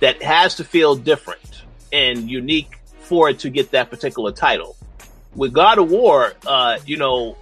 that 0.00 0.20
has 0.22 0.56
to 0.56 0.64
feel 0.64 0.96
different 0.96 1.62
and 1.92 2.28
unique 2.28 2.80
for 2.98 3.30
it 3.30 3.38
to 3.40 3.50
get 3.50 3.70
that 3.70 3.88
particular 3.88 4.32
title. 4.32 4.76
With 5.34 5.52
God 5.52 5.78
of 5.78 5.90
War, 5.90 6.32
uh, 6.46 6.78
you 6.84 6.96
know, 6.96 7.38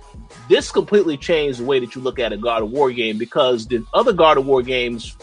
this 0.48 0.70
completely 0.70 1.16
changed 1.16 1.60
the 1.60 1.64
way 1.64 1.78
that 1.80 1.94
you 1.94 2.02
look 2.02 2.18
at 2.18 2.32
a 2.32 2.36
God 2.36 2.62
of 2.62 2.70
War 2.70 2.90
game 2.90 3.18
because 3.18 3.66
the 3.66 3.84
other 3.92 4.12
God 4.12 4.38
of 4.38 4.46
War 4.46 4.62
games, 4.62 5.16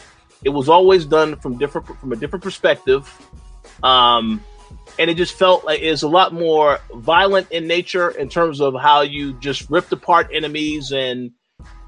it 0.44 0.49
was 0.49 0.69
always 0.69 1.06
done 1.06 1.36
from 1.36 1.57
different 1.57 1.88
from 1.99 2.11
a 2.11 2.15
different 2.15 2.44
perspective. 2.44 3.11
Um, 3.84 4.44
and 4.98 5.10
it 5.10 5.15
just 5.15 5.34
felt 5.34 5.64
like 5.64 5.81
it's 5.81 6.02
a 6.02 6.07
lot 6.07 6.34
more 6.34 6.80
violent 6.94 7.52
in 7.52 7.68
nature 7.68 8.10
in 8.10 8.27
terms 8.27 8.60
of 8.60 8.76
how 8.80 9.02
you 9.02 9.34
just 9.34 9.69
ripped 9.69 9.91
apart 9.94 10.30
enemies. 10.34 10.91
And 10.91 11.31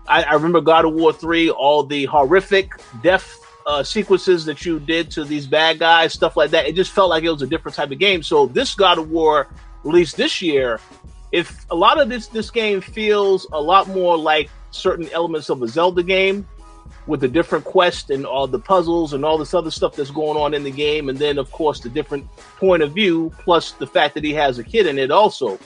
I, 0.07 0.23
I 0.23 0.33
remember 0.33 0.61
God 0.61 0.85
of 0.85 0.93
War 0.93 1.11
3, 1.11 1.49
all 1.49 1.83
the 1.83 2.05
horrific 2.05 2.71
death 3.03 3.37
uh, 3.65 3.83
sequences 3.83 4.45
that 4.45 4.65
you 4.65 4.79
did 4.79 5.11
to 5.11 5.23
these 5.23 5.45
bad 5.45 5.79
guys, 5.79 6.13
stuff 6.13 6.37
like 6.37 6.51
that. 6.51 6.67
It 6.67 6.75
just 6.75 6.91
felt 6.91 7.09
like 7.09 7.23
it 7.23 7.31
was 7.31 7.41
a 7.41 7.47
different 7.47 7.75
type 7.75 7.91
of 7.91 7.99
game. 7.99 8.23
So 8.23 8.45
this 8.47 8.75
God 8.75 8.97
of 8.97 9.09
War 9.09 9.47
released 9.83 10.17
this 10.17 10.41
year, 10.41 10.79
if 11.31 11.65
a 11.69 11.75
lot 11.75 11.99
of 11.99 12.09
this 12.09 12.27
this 12.27 12.51
game 12.51 12.81
feels 12.81 13.47
a 13.51 13.61
lot 13.61 13.87
more 13.87 14.17
like 14.17 14.49
certain 14.71 15.09
elements 15.09 15.49
of 15.49 15.61
a 15.61 15.67
Zelda 15.67 16.03
game 16.03 16.47
with 17.07 17.21
the 17.21 17.27
different 17.27 17.65
quests 17.65 18.09
and 18.09 18.25
all 18.25 18.47
the 18.47 18.59
puzzles 18.59 19.13
and 19.13 19.25
all 19.25 19.37
this 19.37 19.53
other 19.53 19.71
stuff 19.71 19.95
that's 19.95 20.11
going 20.11 20.37
on 20.37 20.53
in 20.53 20.63
the 20.63 20.71
game, 20.71 21.09
and 21.09 21.17
then 21.17 21.37
of 21.37 21.51
course 21.51 21.79
the 21.79 21.89
different 21.89 22.25
point 22.57 22.83
of 22.83 22.93
view, 22.93 23.31
plus 23.39 23.71
the 23.73 23.87
fact 23.87 24.13
that 24.13 24.23
he 24.23 24.33
has 24.33 24.59
a 24.59 24.63
kid 24.63 24.85
in 24.85 24.99
it 24.99 25.11
also. 25.11 25.59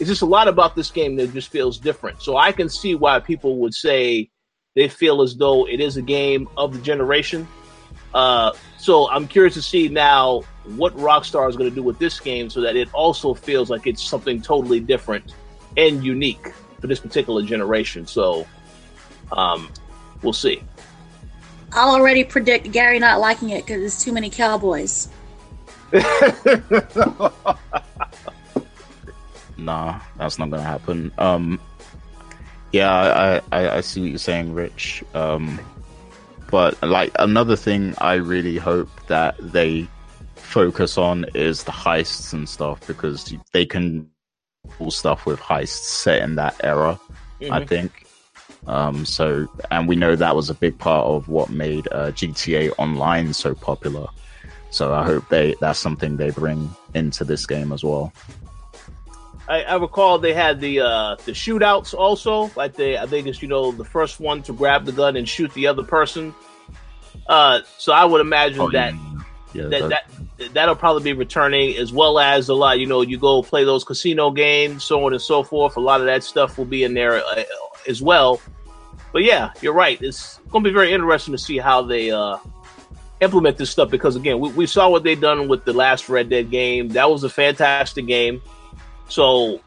It's 0.00 0.08
just 0.08 0.22
a 0.22 0.26
lot 0.26 0.48
about 0.48 0.74
this 0.74 0.90
game 0.90 1.16
that 1.16 1.32
just 1.32 1.48
feels 1.48 1.78
different. 1.78 2.22
So 2.22 2.36
I 2.36 2.50
can 2.50 2.68
see 2.68 2.94
why 2.94 3.20
people 3.20 3.58
would 3.58 3.74
say 3.74 4.30
they 4.74 4.88
feel 4.88 5.22
as 5.22 5.36
though 5.36 5.68
it 5.68 5.80
is 5.80 5.96
a 5.96 6.02
game 6.02 6.48
of 6.56 6.72
the 6.72 6.80
generation. 6.80 7.46
Uh, 8.14 8.52
so 8.78 9.08
I'm 9.10 9.28
curious 9.28 9.54
to 9.54 9.62
see 9.62 9.88
now 9.88 10.42
what 10.64 10.96
Rockstar 10.96 11.48
is 11.48 11.56
going 11.56 11.68
to 11.68 11.74
do 11.74 11.82
with 11.82 11.98
this 11.98 12.20
game 12.20 12.48
so 12.48 12.60
that 12.60 12.76
it 12.76 12.92
also 12.94 13.34
feels 13.34 13.70
like 13.70 13.86
it's 13.86 14.02
something 14.02 14.40
totally 14.40 14.80
different 14.80 15.34
and 15.76 16.04
unique 16.04 16.52
for 16.80 16.86
this 16.86 17.00
particular 17.00 17.42
generation. 17.42 18.06
So 18.06 18.46
um, 19.32 19.70
we'll 20.22 20.32
see. 20.32 20.62
I'll 21.72 21.94
already 21.94 22.24
predict 22.24 22.70
Gary 22.70 22.98
not 22.98 23.20
liking 23.20 23.50
it 23.50 23.64
because 23.66 23.80
there's 23.80 24.02
too 24.04 24.12
many 24.12 24.28
cowboys. 24.30 25.08
nah, 29.56 30.00
that's 30.16 30.38
not 30.38 30.50
gonna 30.50 30.62
happen. 30.62 31.12
Um, 31.18 31.60
yeah, 32.72 32.90
I, 32.90 33.40
I, 33.52 33.76
I 33.76 33.80
see 33.80 34.00
what 34.00 34.10
you're 34.10 34.18
saying, 34.18 34.54
Rich. 34.54 35.04
Um, 35.14 35.60
but 36.50 36.82
like 36.82 37.12
another 37.18 37.56
thing, 37.56 37.94
I 37.98 38.14
really 38.14 38.56
hope 38.56 38.88
that 39.06 39.36
they 39.38 39.88
focus 40.52 40.98
on 40.98 41.24
is 41.34 41.64
the 41.64 41.72
heists 41.72 42.32
and 42.32 42.48
stuff 42.48 42.86
because 42.86 43.34
they 43.52 43.66
can 43.66 44.08
pull 44.70 44.90
stuff 44.90 45.26
with 45.26 45.40
heists 45.40 45.84
set 45.84 46.22
in 46.22 46.36
that 46.36 46.54
era. 46.62 47.00
Mm-hmm. 47.40 47.52
I 47.52 47.64
think. 47.64 48.06
Um, 48.66 49.04
so, 49.04 49.48
and 49.70 49.88
we 49.88 49.96
know 49.96 50.14
that 50.14 50.36
was 50.36 50.48
a 50.48 50.54
big 50.54 50.78
part 50.78 51.06
of 51.06 51.28
what 51.28 51.50
made 51.50 51.88
uh, 51.90 52.12
GTA 52.12 52.72
Online 52.78 53.32
so 53.32 53.54
popular. 53.54 54.06
So 54.70 54.94
I 54.94 55.04
hope 55.04 55.28
they 55.28 55.54
that's 55.60 55.78
something 55.78 56.16
they 56.16 56.30
bring 56.30 56.70
into 56.94 57.24
this 57.24 57.44
game 57.44 57.72
as 57.72 57.82
well. 57.82 58.12
I, 59.48 59.62
I 59.62 59.74
recall 59.76 60.18
they 60.18 60.32
had 60.32 60.60
the 60.60 60.80
uh, 60.80 61.16
the 61.24 61.32
shootouts 61.32 61.92
also. 61.92 62.50
Like 62.56 62.74
they, 62.74 62.96
I 62.96 63.06
think 63.06 63.26
it's 63.26 63.42
you 63.42 63.48
know 63.48 63.72
the 63.72 63.84
first 63.84 64.20
one 64.20 64.42
to 64.44 64.52
grab 64.52 64.84
the 64.84 64.92
gun 64.92 65.16
and 65.16 65.28
shoot 65.28 65.52
the 65.54 65.66
other 65.66 65.82
person. 65.82 66.34
Uh, 67.26 67.60
so 67.78 67.92
I 67.92 68.04
would 68.04 68.20
imagine 68.20 68.60
oh, 68.60 68.70
that, 68.70 68.94
yeah. 68.94 69.11
Yeah, 69.52 69.64
that, 69.64 69.88
that 69.88 70.04
that 70.38 70.54
that'll 70.54 70.76
probably 70.76 71.02
be 71.02 71.12
returning 71.12 71.76
as 71.76 71.92
well 71.92 72.18
as 72.18 72.48
a 72.48 72.54
lot. 72.54 72.78
You 72.78 72.86
know, 72.86 73.02
you 73.02 73.18
go 73.18 73.42
play 73.42 73.64
those 73.64 73.84
casino 73.84 74.30
games, 74.30 74.84
so 74.84 75.04
on 75.04 75.12
and 75.12 75.22
so 75.22 75.42
forth. 75.42 75.76
A 75.76 75.80
lot 75.80 76.00
of 76.00 76.06
that 76.06 76.24
stuff 76.24 76.58
will 76.58 76.64
be 76.64 76.84
in 76.84 76.94
there 76.94 77.24
uh, 77.24 77.44
as 77.86 78.02
well. 78.02 78.40
But 79.12 79.24
yeah, 79.24 79.52
you're 79.60 79.74
right. 79.74 80.00
It's 80.00 80.38
going 80.50 80.64
to 80.64 80.70
be 80.70 80.74
very 80.74 80.92
interesting 80.92 81.32
to 81.32 81.38
see 81.38 81.58
how 81.58 81.82
they 81.82 82.10
uh, 82.10 82.38
implement 83.20 83.58
this 83.58 83.70
stuff 83.70 83.90
because 83.90 84.16
again, 84.16 84.40
we, 84.40 84.50
we 84.52 84.66
saw 84.66 84.88
what 84.88 85.02
they 85.02 85.14
done 85.14 85.48
with 85.48 85.64
the 85.64 85.72
last 85.72 86.08
Red 86.08 86.30
Dead 86.30 86.50
game. 86.50 86.88
That 86.88 87.10
was 87.10 87.22
a 87.24 87.28
fantastic 87.28 88.06
game. 88.06 88.40
So 89.08 89.60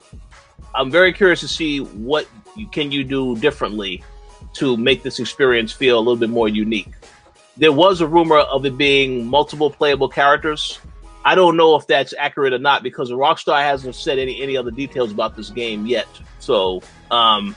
I'm 0.73 0.89
very 0.89 1.13
curious 1.13 1.41
to 1.41 1.47
see 1.47 1.79
what 1.79 2.27
you, 2.55 2.67
can 2.67 2.91
you 2.91 3.03
do 3.03 3.37
differently 3.37 4.03
to 4.53 4.77
make 4.77 5.03
this 5.03 5.19
experience 5.19 5.71
feel 5.71 5.97
a 5.97 5.99
little 5.99 6.15
bit 6.15 6.29
more 6.29 6.49
unique. 6.49 6.94
There 7.57 7.71
was 7.71 8.01
a 8.01 8.07
rumor 8.07 8.37
of 8.37 8.65
it 8.65 8.77
being 8.77 9.27
multiple 9.27 9.69
playable 9.69 10.09
characters. 10.09 10.79
I 11.23 11.35
don't 11.35 11.57
know 11.57 11.75
if 11.75 11.87
that's 11.87 12.13
accurate 12.17 12.53
or 12.53 12.59
not 12.59 12.83
because 12.83 13.09
Rockstar 13.11 13.61
hasn't 13.61 13.95
said 13.95 14.19
any 14.19 14.41
any 14.41 14.57
other 14.57 14.71
details 14.71 15.11
about 15.11 15.35
this 15.35 15.49
game 15.49 15.87
yet. 15.87 16.07
So 16.39 16.81
um, 17.09 17.55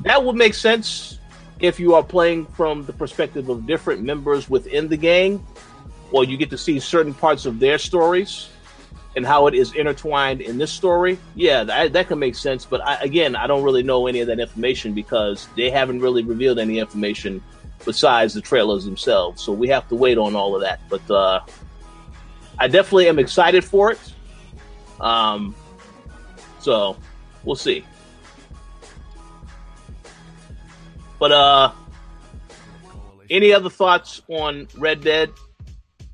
that 0.00 0.24
would 0.24 0.36
make 0.36 0.54
sense 0.54 1.18
if 1.60 1.78
you 1.78 1.94
are 1.94 2.02
playing 2.02 2.46
from 2.46 2.84
the 2.84 2.92
perspective 2.92 3.48
of 3.48 3.66
different 3.66 4.02
members 4.02 4.48
within 4.48 4.88
the 4.88 4.96
gang, 4.96 5.44
or 6.10 6.24
you 6.24 6.36
get 6.36 6.50
to 6.50 6.58
see 6.58 6.80
certain 6.80 7.14
parts 7.14 7.46
of 7.46 7.58
their 7.58 7.78
stories 7.78 8.48
and 9.16 9.24
how 9.24 9.46
it 9.46 9.54
is 9.54 9.72
intertwined 9.74 10.40
in 10.40 10.58
this 10.58 10.72
story. 10.72 11.18
Yeah, 11.34 11.64
that, 11.64 11.92
that 11.92 12.08
can 12.08 12.18
make 12.18 12.34
sense. 12.34 12.64
But 12.64 12.80
I, 12.84 12.96
again, 12.96 13.36
I 13.36 13.46
don't 13.46 13.62
really 13.62 13.82
know 13.82 14.06
any 14.06 14.20
of 14.20 14.26
that 14.28 14.40
information 14.40 14.92
because 14.92 15.48
they 15.56 15.70
haven't 15.70 16.00
really 16.00 16.24
revealed 16.24 16.58
any 16.58 16.78
information 16.78 17.42
besides 17.84 18.34
the 18.34 18.40
trailers 18.40 18.84
themselves. 18.84 19.42
So 19.42 19.52
we 19.52 19.68
have 19.68 19.88
to 19.88 19.94
wait 19.94 20.18
on 20.18 20.34
all 20.34 20.54
of 20.54 20.62
that. 20.62 20.80
But 20.88 21.10
uh, 21.10 21.40
I 22.58 22.68
definitely 22.68 23.08
am 23.08 23.18
excited 23.18 23.64
for 23.64 23.92
it. 23.92 24.00
Um, 25.00 25.54
so 26.60 26.96
we'll 27.44 27.56
see. 27.56 27.84
But 31.18 31.32
uh, 31.32 31.72
any 33.30 33.52
other 33.52 33.70
thoughts 33.70 34.22
on 34.28 34.68
Red 34.76 35.00
Dead 35.00 35.30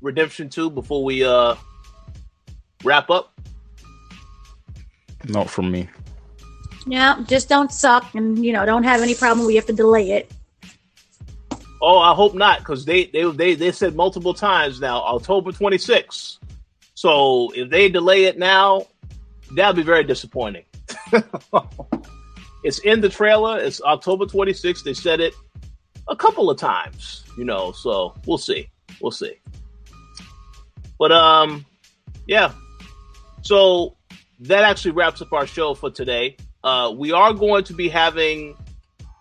Redemption 0.01 0.49
Two 0.49 0.69
before 0.69 1.03
we 1.03 1.23
uh 1.23 1.55
wrap 2.83 3.09
up? 3.09 3.39
Not 5.27 5.49
from 5.49 5.71
me. 5.71 5.89
Yeah, 6.87 7.23
just 7.27 7.47
don't 7.47 7.71
suck, 7.71 8.15
and 8.15 8.43
you 8.43 8.53
know, 8.53 8.65
don't 8.65 8.83
have 8.83 9.01
any 9.01 9.13
problem. 9.13 9.45
We 9.45 9.55
have 9.55 9.67
to 9.67 9.73
delay 9.73 10.11
it. 10.11 10.31
Oh, 11.81 11.97
I 11.97 12.13
hope 12.13 12.35
not, 12.35 12.59
because 12.59 12.85
they, 12.85 13.05
they 13.05 13.23
they 13.31 13.55
they 13.55 13.71
said 13.71 13.95
multiple 13.95 14.33
times 14.33 14.79
now 14.79 15.01
October 15.01 15.51
26th. 15.51 16.37
So 16.93 17.51
if 17.55 17.69
they 17.69 17.89
delay 17.89 18.25
it 18.25 18.37
now, 18.37 18.85
that'll 19.55 19.73
be 19.73 19.81
very 19.81 20.03
disappointing. 20.03 20.65
it's 22.63 22.79
in 22.79 23.01
the 23.01 23.09
trailer. 23.09 23.59
It's 23.59 23.81
October 23.81 24.25
26th. 24.25 24.83
They 24.83 24.93
said 24.93 25.19
it 25.19 25.33
a 26.07 26.15
couple 26.15 26.51
of 26.51 26.59
times, 26.59 27.23
you 27.37 27.45
know. 27.45 27.71
So 27.71 28.13
we'll 28.27 28.37
see. 28.37 28.69
We'll 29.01 29.11
see. 29.11 29.33
But 30.99 31.11
um, 31.11 31.65
yeah, 32.27 32.51
so 33.41 33.97
that 34.41 34.63
actually 34.63 34.91
wraps 34.91 35.21
up 35.21 35.33
our 35.33 35.47
show 35.47 35.73
for 35.73 35.89
today. 35.89 36.37
Uh, 36.63 36.93
we 36.95 37.11
are 37.11 37.33
going 37.33 37.63
to 37.63 37.73
be 37.73 37.89
having 37.89 38.55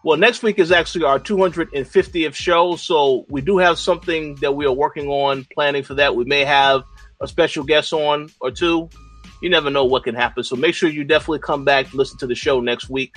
Well, 0.03 0.17
next 0.17 0.43
week 0.43 0.59
is 0.59 0.73
actually 0.73 1.05
our 1.05 1.21
250th 1.21 2.35
show, 2.35 2.77
so 2.77 3.27
we 3.29 3.43
do 3.43 3.59
have 3.59 3.79
something 3.79 4.35
that 4.37 4.53
we 4.53 4.65
are 4.65 4.73
working 4.73 5.09
on, 5.09 5.47
planning 5.53 5.83
for 5.83 5.93
that. 5.95 6.17
We 6.17 6.25
may 6.25 6.43
have 6.45 6.85
a 7.21 7.29
special 7.29 7.65
guest 7.65 7.93
on 7.93 8.31
or 8.41 8.51
two. 8.51 8.89
You 9.43 9.51
never 9.51 9.69
know 9.69 9.85
what 9.85 10.05
can 10.05 10.15
happen, 10.15 10.43
so 10.43 10.57
make 10.57 10.75
sure 10.75 10.89
you 10.89 11.05
definitely 11.05 11.41
come 11.41 11.65
back 11.65 11.93
listen 11.93 12.17
to 12.19 12.27
the 12.27 12.35
show 12.35 12.61
next 12.61 12.89
week. 12.89 13.15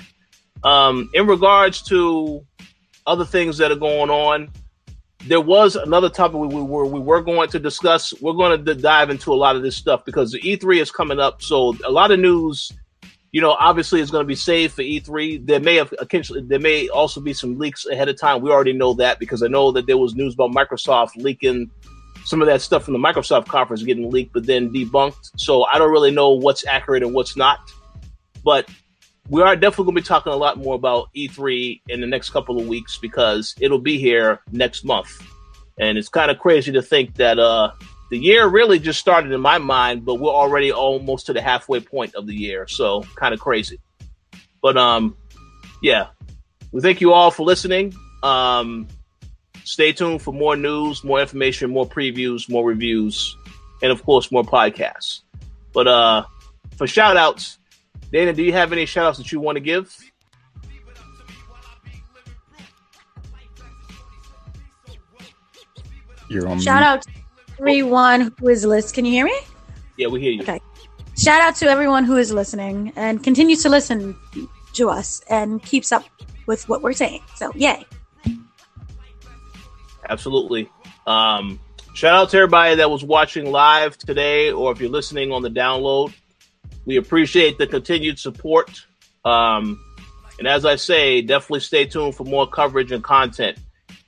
Um, 0.66 1.10
in 1.14 1.26
regards 1.26 1.82
to 1.84 2.46
other 3.08 3.26
things 3.26 3.58
that 3.60 3.72
are 3.72 3.78
going 3.78 4.10
on, 4.10 4.52
there 5.26 5.42
was 5.42 5.78
another 5.78 6.10
topic 6.10 6.38
we, 6.38 6.48
we 6.48 6.62
were 6.62 6.86
we 6.86 7.00
were 7.00 7.22
going 7.22 7.50
to 7.50 7.60
discuss. 7.60 8.14
We're 8.22 8.34
going 8.34 8.66
to 8.66 8.76
dive 8.76 9.10
into 9.10 9.34
a 9.34 9.36
lot 9.36 9.56
of 9.56 9.64
this 9.64 9.78
stuff 9.78 10.04
because 10.04 10.32
the 10.32 10.42
E3 10.42 10.82
is 10.82 10.92
coming 10.92 11.20
up, 11.20 11.42
so 11.42 11.78
a 11.86 11.92
lot 11.92 12.12
of 12.12 12.20
news. 12.20 12.74
You 13.34 13.42
know, 13.42 13.58
obviously, 13.60 14.00
it's 14.00 14.12
going 14.12 14.24
to 14.24 14.28
be 14.28 14.36
saved 14.36 14.76
for 14.76 14.84
E3. 14.84 15.46
There 15.46 15.60
may 15.60 15.76
have 15.76 15.94
there 16.44 16.60
may 16.60 16.88
also 16.88 17.20
be 17.20 17.34
some 17.34 17.58
leaks 17.58 17.86
ahead 17.86 18.08
of 18.08 18.18
time. 18.18 18.42
We 18.42 18.52
already 18.52 18.74
know 18.74 18.94
that 18.94 19.20
because 19.20 19.44
I 19.44 19.48
know 19.48 19.72
that 19.72 19.88
there 19.88 19.98
was 19.98 20.16
news 20.16 20.36
about 20.36 20.52
Microsoft 20.52 21.16
leaking 21.18 21.70
some 22.26 22.42
of 22.42 22.48
that 22.48 22.62
stuff 22.62 22.86
from 22.86 22.94
the 22.94 23.00
Microsoft 23.00 23.48
conference 23.48 23.84
getting 23.84 24.10
leaked, 24.10 24.34
but 24.34 24.46
then 24.46 24.72
debunked. 24.72 25.32
So 25.36 25.64
I 25.66 25.78
don't 25.78 25.92
really 25.92 26.12
know 26.12 26.32
what's 26.32 26.66
accurate 26.66 27.04
and 27.04 27.14
what's 27.14 27.36
not. 27.36 27.60
But 28.44 28.70
we 29.30 29.42
are 29.42 29.56
definitely 29.56 29.86
going 29.86 29.96
to 29.96 30.02
be 30.02 30.08
talking 30.08 30.34
a 30.34 30.38
lot 30.38 30.58
more 30.58 30.76
about 30.76 31.10
E3 31.16 31.82
in 31.90 32.02
the 32.02 32.08
next 32.08 32.30
couple 32.30 32.60
of 32.60 32.68
weeks 32.68 32.98
because 32.98 33.56
it'll 33.60 33.80
be 33.80 33.98
here 33.98 34.42
next 34.52 34.84
month. 34.84 35.22
And 35.80 35.98
it's 35.98 36.10
kind 36.10 36.30
of 36.30 36.40
crazy 36.40 36.72
to 36.72 36.82
think 36.82 37.16
that 37.16 37.40
uh, 37.40 37.72
the 38.14 38.20
year 38.20 38.46
really 38.46 38.78
just 38.78 39.00
started 39.00 39.32
in 39.32 39.42
my 39.42 39.58
mind, 39.58 40.06
but 40.06 40.20
we're 40.20 40.30
already 40.30 40.72
almost 40.72 41.26
to 41.26 41.34
the 41.34 41.42
halfway 41.42 41.80
point 41.80 42.14
of 42.14 42.28
the 42.28 42.36
year. 42.36 42.68
So 42.68 43.02
kind 43.16 43.34
of 43.34 43.40
crazy. 43.40 43.80
But 44.62 44.78
um, 44.78 45.18
yeah, 45.82 46.10
we 46.72 46.82
thank 46.82 47.02
you 47.02 47.12
all 47.12 47.32
for 47.32 47.42
listening. 47.42 47.92
Um, 48.22 48.88
stay 49.64 49.94
tuned 49.94 50.22
for 50.22 50.32
more 50.32 50.56
news, 50.56 51.04
more 51.04 51.22
information, 51.22 51.72
more 51.72 51.88
previews, 51.88 52.48
more 52.48 52.64
reviews, 52.64 53.36
and 53.82 53.92
of 53.92 54.04
course, 54.04 54.32
more 54.32 54.44
podcasts. 54.44 55.22
But 55.74 55.88
uh, 55.88 56.26
for 56.78 56.86
shout 56.86 57.18
outs, 57.18 57.58
Dana, 58.12 58.32
do 58.32 58.44
you 58.44 58.54
have 58.54 58.72
any 58.72 58.86
shout 58.86 59.08
outs 59.08 59.18
that 59.18 59.32
you 59.32 59.40
want 59.40 59.56
to 59.56 59.60
give? 59.60 59.92
You're 66.30 66.48
on 66.48 66.60
Shout 66.60 66.82
mute. 66.82 66.88
out 66.88 67.02
to 67.02 67.23
everyone 67.64 68.34
who 68.40 68.50
is 68.50 68.66
listening. 68.66 68.94
Can 68.94 69.06
you 69.06 69.12
hear 69.12 69.26
me? 69.26 69.40
Yeah, 69.98 70.08
we 70.08 70.20
hear 70.20 70.32
you. 70.32 70.42
Okay. 70.42 70.60
Shout 71.18 71.42
out 71.42 71.56
to 71.58 71.68
everyone 71.68 72.04
who 72.04 72.18
is 72.18 72.32
listening 72.34 72.92
and 72.96 73.24
continues 73.24 73.64
to 73.64 73.70
listen 73.70 74.18
to 74.74 74.90
us 74.90 75.22
and 75.30 75.64
keeps 75.64 75.92
up 75.92 76.04
with 76.46 76.68
what 76.68 76.82
we're 76.82 76.94
saying. 76.94 77.22
So, 77.36 77.52
yay. 77.56 77.86
Absolutely. 80.10 80.70
Um, 81.08 81.60
shout 81.94 82.14
out 82.14 82.30
to 82.32 82.38
everybody 82.38 82.76
that 82.76 82.92
was 82.92 83.04
watching 83.04 83.50
live 83.50 83.98
today, 83.98 84.52
or 84.52 84.72
if 84.74 84.82
you're 84.82 84.90
listening 84.90 85.32
on 85.32 85.42
the 85.42 85.50
download. 85.50 86.14
We 86.86 86.98
appreciate 86.98 87.58
the 87.58 87.68
continued 87.68 88.20
support. 88.20 88.86
Um, 89.24 89.80
and 90.38 90.48
as 90.48 90.66
I 90.66 90.76
say, 90.76 91.22
definitely 91.22 91.62
stay 91.62 91.86
tuned 91.86 92.16
for 92.16 92.26
more 92.26 92.46
coverage 92.46 92.92
and 92.92 93.02
content. 93.02 93.58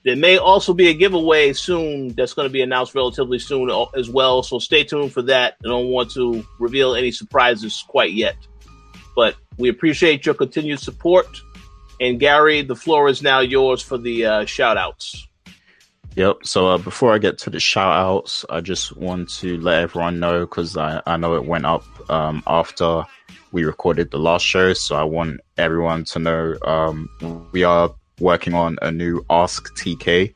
There 0.06 0.16
may 0.16 0.38
also 0.38 0.76
be 0.76 0.88
a 0.90 0.94
giveaway 0.94 1.52
soon 1.54 2.10
that's 2.10 2.34
going 2.34 2.48
to 2.48 2.54
be 2.54 2.62
announced 2.62 2.94
relatively 2.94 3.40
soon 3.40 3.72
as 3.98 4.08
well. 4.08 4.44
So 4.44 4.60
stay 4.60 4.84
tuned 4.84 5.12
for 5.12 5.24
that. 5.24 5.56
I 5.66 5.68
don't 5.68 5.88
want 5.88 6.12
to 6.12 6.46
reveal 6.60 6.94
any 6.94 7.12
surprises 7.12 7.84
quite 7.88 8.14
yet. 8.14 8.36
But 9.16 9.36
we 9.58 9.68
appreciate 9.70 10.24
your 10.24 10.36
continued 10.36 10.80
support. 10.80 11.26
And 12.00 12.20
Gary, 12.20 12.62
the 12.62 12.76
floor 12.76 13.10
is 13.10 13.24
now 13.24 13.40
yours 13.40 13.82
for 13.82 13.98
the 13.98 14.26
uh, 14.26 14.46
shout 14.46 14.78
outs. 14.78 15.28
Yep. 16.16 16.46
So 16.46 16.68
uh, 16.68 16.78
before 16.78 17.16
I 17.16 17.18
get 17.18 17.40
to 17.40 17.50
the 17.50 17.60
shout 17.60 17.94
outs, 17.94 18.46
I 18.48 18.62
just 18.62 18.96
want 18.96 19.30
to 19.40 19.60
let 19.60 19.82
everyone 19.82 20.20
know 20.20 20.42
because 20.42 20.78
I, 20.78 21.02
I 21.08 21.18
know 21.18 21.34
it 21.34 21.46
went 21.46 21.66
up 21.66 21.84
um, 22.12 22.44
after 22.46 23.06
we 23.52 23.64
recorded 23.64 24.12
the 24.12 24.20
last 24.20 24.46
show. 24.46 24.74
So 24.74 24.96
I 24.96 25.04
want 25.04 25.40
everyone 25.58 26.04
to 26.06 26.20
know 26.20 26.56
um, 26.64 27.50
we 27.52 27.64
are 27.64 27.90
working 28.20 28.54
on 28.54 28.78
a 28.82 28.92
new 28.92 29.26
Ask 29.30 29.76
TK. 29.76 30.34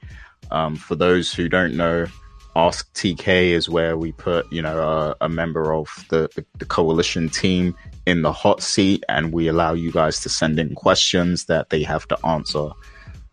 Um, 0.52 0.76
for 0.76 0.96
those 0.96 1.34
who 1.34 1.50
don't 1.50 1.76
know, 1.76 2.08
Ask 2.56 2.92
TK 2.94 3.52
is 3.52 3.70
where 3.70 3.98
we 3.98 4.12
put, 4.12 4.52
you 4.52 4.62
know, 4.62 5.16
a 5.22 5.30
member 5.30 5.74
of 5.74 5.88
the, 6.10 6.30
the, 6.36 6.46
the 6.58 6.66
coalition 6.66 7.30
team 7.30 7.76
in 8.06 8.24
the 8.24 8.32
hot 8.32 8.62
seat 8.62 9.04
and 9.08 9.32
we 9.32 9.48
allow 9.48 9.74
you 9.74 9.92
guys 9.92 10.20
to 10.22 10.30
send 10.30 10.60
in 10.60 10.74
questions 10.76 11.46
that 11.46 11.70
they 11.70 11.84
have 11.84 12.08
to 12.08 12.26
answer. 12.26 12.70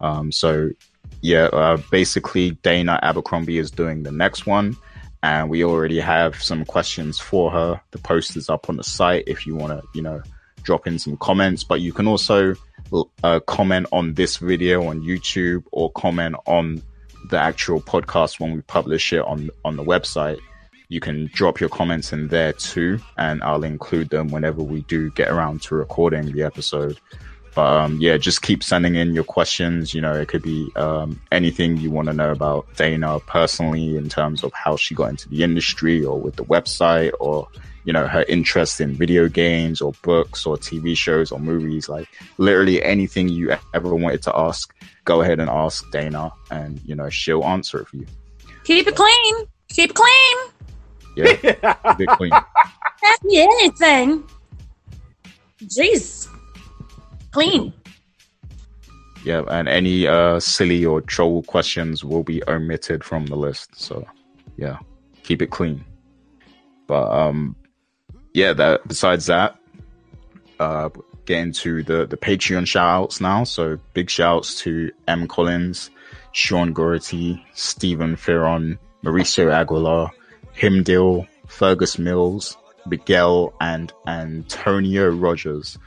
Um, 0.01 0.31
so 0.31 0.71
yeah, 1.23 1.47
uh, 1.47 1.79
basically 1.91 2.53
Dana 2.63 2.99
Abercrombie 3.03 3.59
is 3.59 3.71
doing 3.71 4.03
the 4.03 4.13
next 4.13 4.47
one, 4.47 4.77
and 5.23 5.49
we 5.49 5.65
already 5.65 5.99
have 5.99 6.41
some 6.43 6.65
questions 6.65 7.19
for 7.19 7.51
her. 7.51 7.81
The 7.91 7.99
post 7.99 8.37
is 8.37 8.49
up 8.49 8.69
on 8.69 8.77
the 8.77 8.85
site 8.85 9.25
if 9.27 9.47
you 9.47 9.57
want 9.57 9.73
to, 9.73 9.87
you 9.95 10.03
know, 10.03 10.23
drop 10.63 10.87
in 10.87 10.99
some 10.99 11.17
comments. 11.17 11.65
But 11.65 11.81
you 11.81 11.93
can 11.93 12.07
also 12.07 12.55
uh, 13.23 13.41
comment 13.41 13.87
on 13.93 14.15
this 14.15 14.37
video 14.39 14.87
on 14.87 15.01
YouTube 15.01 15.65
or 15.73 15.91
comment 15.93 16.37
on 16.47 16.83
the 17.31 17.39
actual 17.39 17.81
podcast 17.81 18.39
when 18.41 18.55
we 18.55 18.61
publish 18.63 19.13
it 19.13 19.21
on 19.21 19.51
on 19.65 19.77
the 19.77 19.85
website. 19.85 20.39
You 20.89 21.01
can 21.01 21.29
drop 21.33 21.59
your 21.59 21.69
comments 21.69 22.13
in 22.13 22.29
there 22.29 22.53
too, 22.53 23.01
and 23.19 23.43
I'll 23.43 23.65
include 23.65 24.11
them 24.11 24.29
whenever 24.29 24.63
we 24.63 24.83
do 24.83 25.11
get 25.11 25.29
around 25.29 25.63
to 25.63 25.75
recording 25.75 26.31
the 26.31 26.43
episode. 26.45 27.01
But 27.57 27.73
um, 27.73 27.99
yeah, 28.01 28.19
just 28.19 28.43
keep 28.43 28.63
sending 28.63 28.95
in 28.95 29.15
your 29.15 29.25
questions. 29.25 29.95
You 29.95 30.03
know, 30.03 30.13
it 30.13 30.29
could 30.29 30.43
be 30.43 30.71
um, 30.77 31.21
anything 31.33 31.79
you 31.79 31.91
want 31.91 32.07
to 32.09 32.13
know 32.13 32.31
about 32.31 32.67
Dana 32.77 33.19
personally 33.21 33.97
in 33.97 34.09
terms 34.09 34.45
of 34.45 34.53
how 34.53 34.77
she 34.77 34.95
got 34.95 35.11
into 35.11 35.29
the 35.29 35.43
industry 35.43 36.05
or 36.05 36.21
with 36.21 36.37
the 36.37 36.45
website 36.45 37.13
or, 37.19 37.49
you 37.87 37.93
know, 37.93 38.09
her 38.09 38.25
interest 38.25 38.81
in 38.81 38.93
video 38.93 39.29
games 39.29 39.81
or 39.81 39.93
books 40.03 40.45
or 40.45 40.57
TV 40.57 40.97
shows 40.97 41.31
or 41.31 41.39
movies. 41.39 41.89
Like 41.89 42.09
literally 42.37 42.83
anything 42.83 43.29
you 43.29 43.57
ever 43.73 43.95
wanted 43.95 44.23
to 44.23 44.37
ask, 44.37 44.75
go 45.05 45.23
ahead 45.23 45.39
and 45.39 45.49
ask 45.49 45.89
Dana 45.93 46.33
and, 46.51 46.81
you 46.85 46.97
know, 46.97 47.09
she'll 47.09 47.45
answer 47.45 47.81
it 47.81 47.89
for 47.89 47.97
you. 47.97 48.07
Keep 48.65 48.89
it 48.89 48.97
clean. 48.97 49.47
Keep 49.69 49.91
it 49.91 49.95
clean. 49.95 50.37
Yeah. 51.17 51.75
Queen. 52.17 52.33
Ask 52.33 53.25
me 53.25 53.41
anything. 53.41 54.25
Jeez. 55.63 56.29
Clean. 57.31 57.73
Yeah. 59.25 59.45
And 59.49 59.69
any 59.69 60.09
uh, 60.09 60.41
silly 60.41 60.85
or 60.85 61.01
troll 61.03 61.45
questions 61.45 62.05
will 62.05 62.25
be 62.25 62.43
omitted 62.49 63.05
from 63.05 63.27
the 63.27 63.37
list. 63.37 63.81
So 63.81 64.05
yeah, 64.57 64.79
keep 65.23 65.41
it 65.41 65.51
clean. 65.51 65.85
But 66.89 67.11
um, 67.11 67.55
yeah, 68.37 68.53
that 68.53 68.87
besides 68.87 69.27
that, 69.27 69.57
uh, 70.61 70.91
get 71.25 71.39
into 71.41 71.83
the 71.83 72.05
the 72.05 72.19
Patreon 72.19 72.67
shout 72.67 73.05
outs 73.05 73.19
now. 73.19 73.45
So 73.45 73.79
big 73.95 74.11
shouts 74.11 74.61
to 74.61 74.91
M 75.09 75.27
Collins, 75.27 75.89
Sean 76.33 76.75
Gority, 76.75 77.43
Stephen 77.55 78.15
Ferron, 78.15 78.79
Mauricio 79.03 79.51
Aguilar, 79.51 80.11
Himdil, 80.55 81.27
Fergus 81.47 81.99
Mills, 81.99 82.59
Miguel, 82.85 83.55
and 83.59 83.91
Antonio 84.07 85.09
Rogers. 85.09 85.79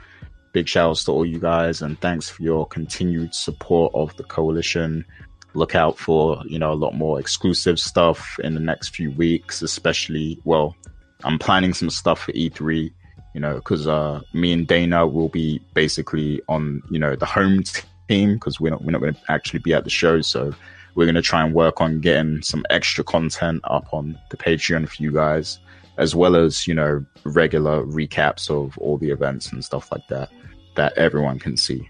Big 0.51 0.67
shouts 0.67 1.03
to 1.03 1.11
all 1.11 1.27
you 1.27 1.37
guys, 1.39 1.83
and 1.83 2.01
thanks 2.01 2.31
for 2.31 2.41
your 2.41 2.65
continued 2.65 3.35
support 3.35 3.93
of 3.93 4.17
the 4.17 4.23
coalition. 4.23 5.05
Look 5.53 5.75
out 5.75 5.99
for 5.99 6.41
you 6.47 6.57
know 6.57 6.71
a 6.71 6.81
lot 6.81 6.95
more 6.95 7.19
exclusive 7.19 7.77
stuff 7.77 8.39
in 8.43 8.55
the 8.55 8.59
next 8.59 8.95
few 8.95 9.11
weeks, 9.11 9.61
especially 9.61 10.41
well, 10.45 10.75
I'm 11.23 11.39
planning 11.39 11.73
some 11.73 11.89
stuff 11.89 12.21
for 12.23 12.31
E3 12.33 12.91
you 13.33 13.39
know, 13.39 13.55
because 13.55 13.87
uh, 13.87 14.21
me 14.33 14.51
and 14.51 14.67
Dana 14.67 15.05
will 15.05 15.29
be 15.29 15.61
basically 15.73 16.41
on, 16.47 16.81
you 16.89 16.99
know, 16.99 17.15
the 17.15 17.25
home 17.25 17.63
team 18.07 18.33
because 18.33 18.59
we're 18.59 18.71
not 18.71 18.83
we're 18.83 18.91
not 18.91 19.01
going 19.01 19.13
to 19.13 19.21
actually 19.29 19.59
be 19.59 19.73
at 19.73 19.83
the 19.83 19.89
show, 19.89 20.21
so 20.21 20.53
we're 20.95 21.05
going 21.05 21.15
to 21.15 21.21
try 21.21 21.45
and 21.45 21.53
work 21.53 21.79
on 21.79 22.01
getting 22.01 22.41
some 22.41 22.65
extra 22.69 23.03
content 23.03 23.61
up 23.65 23.93
on 23.93 24.17
the 24.29 24.37
Patreon 24.37 24.89
for 24.89 25.01
you 25.01 25.11
guys, 25.11 25.59
as 25.97 26.15
well 26.15 26.35
as 26.35 26.67
you 26.67 26.73
know 26.73 27.05
regular 27.23 27.83
recaps 27.83 28.49
of 28.49 28.77
all 28.79 28.97
the 28.97 29.11
events 29.11 29.51
and 29.51 29.63
stuff 29.63 29.91
like 29.91 30.07
that 30.09 30.29
that 30.75 30.97
everyone 30.97 31.39
can 31.39 31.55
see. 31.55 31.87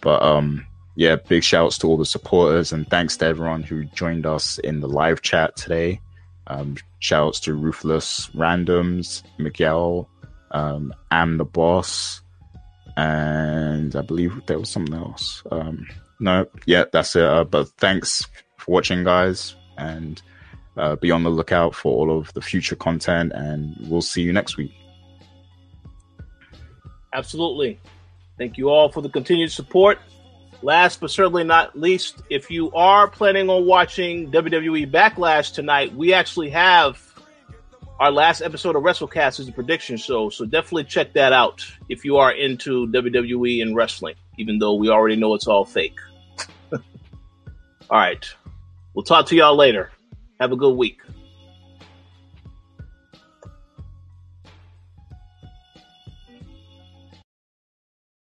But 0.00 0.22
um, 0.22 0.66
yeah, 0.96 1.16
big 1.16 1.44
shouts 1.44 1.78
to 1.78 1.86
all 1.86 1.96
the 1.96 2.04
supporters 2.04 2.72
and 2.72 2.88
thanks 2.88 3.16
to 3.18 3.26
everyone 3.26 3.62
who 3.62 3.84
joined 3.84 4.26
us 4.26 4.58
in 4.58 4.80
the 4.80 4.88
live 4.88 5.22
chat 5.22 5.56
today. 5.56 6.00
Um, 6.46 6.76
shouts 6.98 7.40
to 7.40 7.54
Ruthless 7.54 8.28
Randoms, 8.34 9.22
Miguel, 9.38 10.08
um, 10.50 10.92
Am 11.10 11.38
the 11.38 11.44
Boss, 11.44 12.20
and 12.96 13.96
I 13.96 14.02
believe 14.02 14.44
there 14.46 14.58
was 14.58 14.68
something 14.68 14.94
else. 14.94 15.42
Um, 15.50 15.86
no, 16.20 16.46
yeah, 16.66 16.84
that's 16.92 17.16
it. 17.16 17.24
Uh, 17.24 17.44
but 17.44 17.68
thanks 17.78 18.26
for 18.58 18.72
watching, 18.72 19.04
guys, 19.04 19.56
and 19.78 20.20
uh, 20.76 20.96
be 20.96 21.10
on 21.10 21.22
the 21.22 21.30
lookout 21.30 21.74
for 21.74 21.92
all 21.92 22.18
of 22.18 22.32
the 22.34 22.42
future 22.42 22.76
content, 22.76 23.32
and 23.34 23.76
we'll 23.88 24.02
see 24.02 24.22
you 24.22 24.32
next 24.32 24.56
week. 24.56 24.72
Absolutely. 27.12 27.80
Thank 28.38 28.58
you 28.58 28.68
all 28.68 28.90
for 28.90 29.00
the 29.00 29.08
continued 29.08 29.52
support. 29.52 29.98
Last 30.64 31.00
but 31.00 31.10
certainly 31.10 31.44
not 31.44 31.78
least, 31.78 32.22
if 32.30 32.50
you 32.50 32.72
are 32.72 33.06
planning 33.06 33.50
on 33.50 33.66
watching 33.66 34.32
WWE 34.32 34.90
Backlash 34.90 35.52
tonight, 35.52 35.94
we 35.94 36.14
actually 36.14 36.48
have 36.50 37.00
our 38.00 38.10
last 38.10 38.40
episode 38.40 38.74
of 38.74 38.82
WrestleCast 38.82 39.38
is 39.38 39.48
a 39.48 39.52
prediction 39.52 39.96
show, 39.96 40.30
so 40.30 40.44
definitely 40.44 40.84
check 40.84 41.12
that 41.12 41.32
out 41.32 41.64
if 41.88 42.04
you 42.04 42.16
are 42.16 42.32
into 42.32 42.88
WWE 42.88 43.62
and 43.62 43.76
wrestling, 43.76 44.14
even 44.38 44.58
though 44.58 44.74
we 44.74 44.88
already 44.88 45.16
know 45.16 45.34
it's 45.34 45.46
all 45.46 45.64
fake. 45.64 45.98
all 46.72 46.80
right. 47.90 48.26
We'll 48.94 49.04
talk 49.04 49.26
to 49.26 49.36
y'all 49.36 49.56
later. 49.56 49.90
Have 50.40 50.50
a 50.50 50.56
good 50.56 50.74
week. 50.76 51.00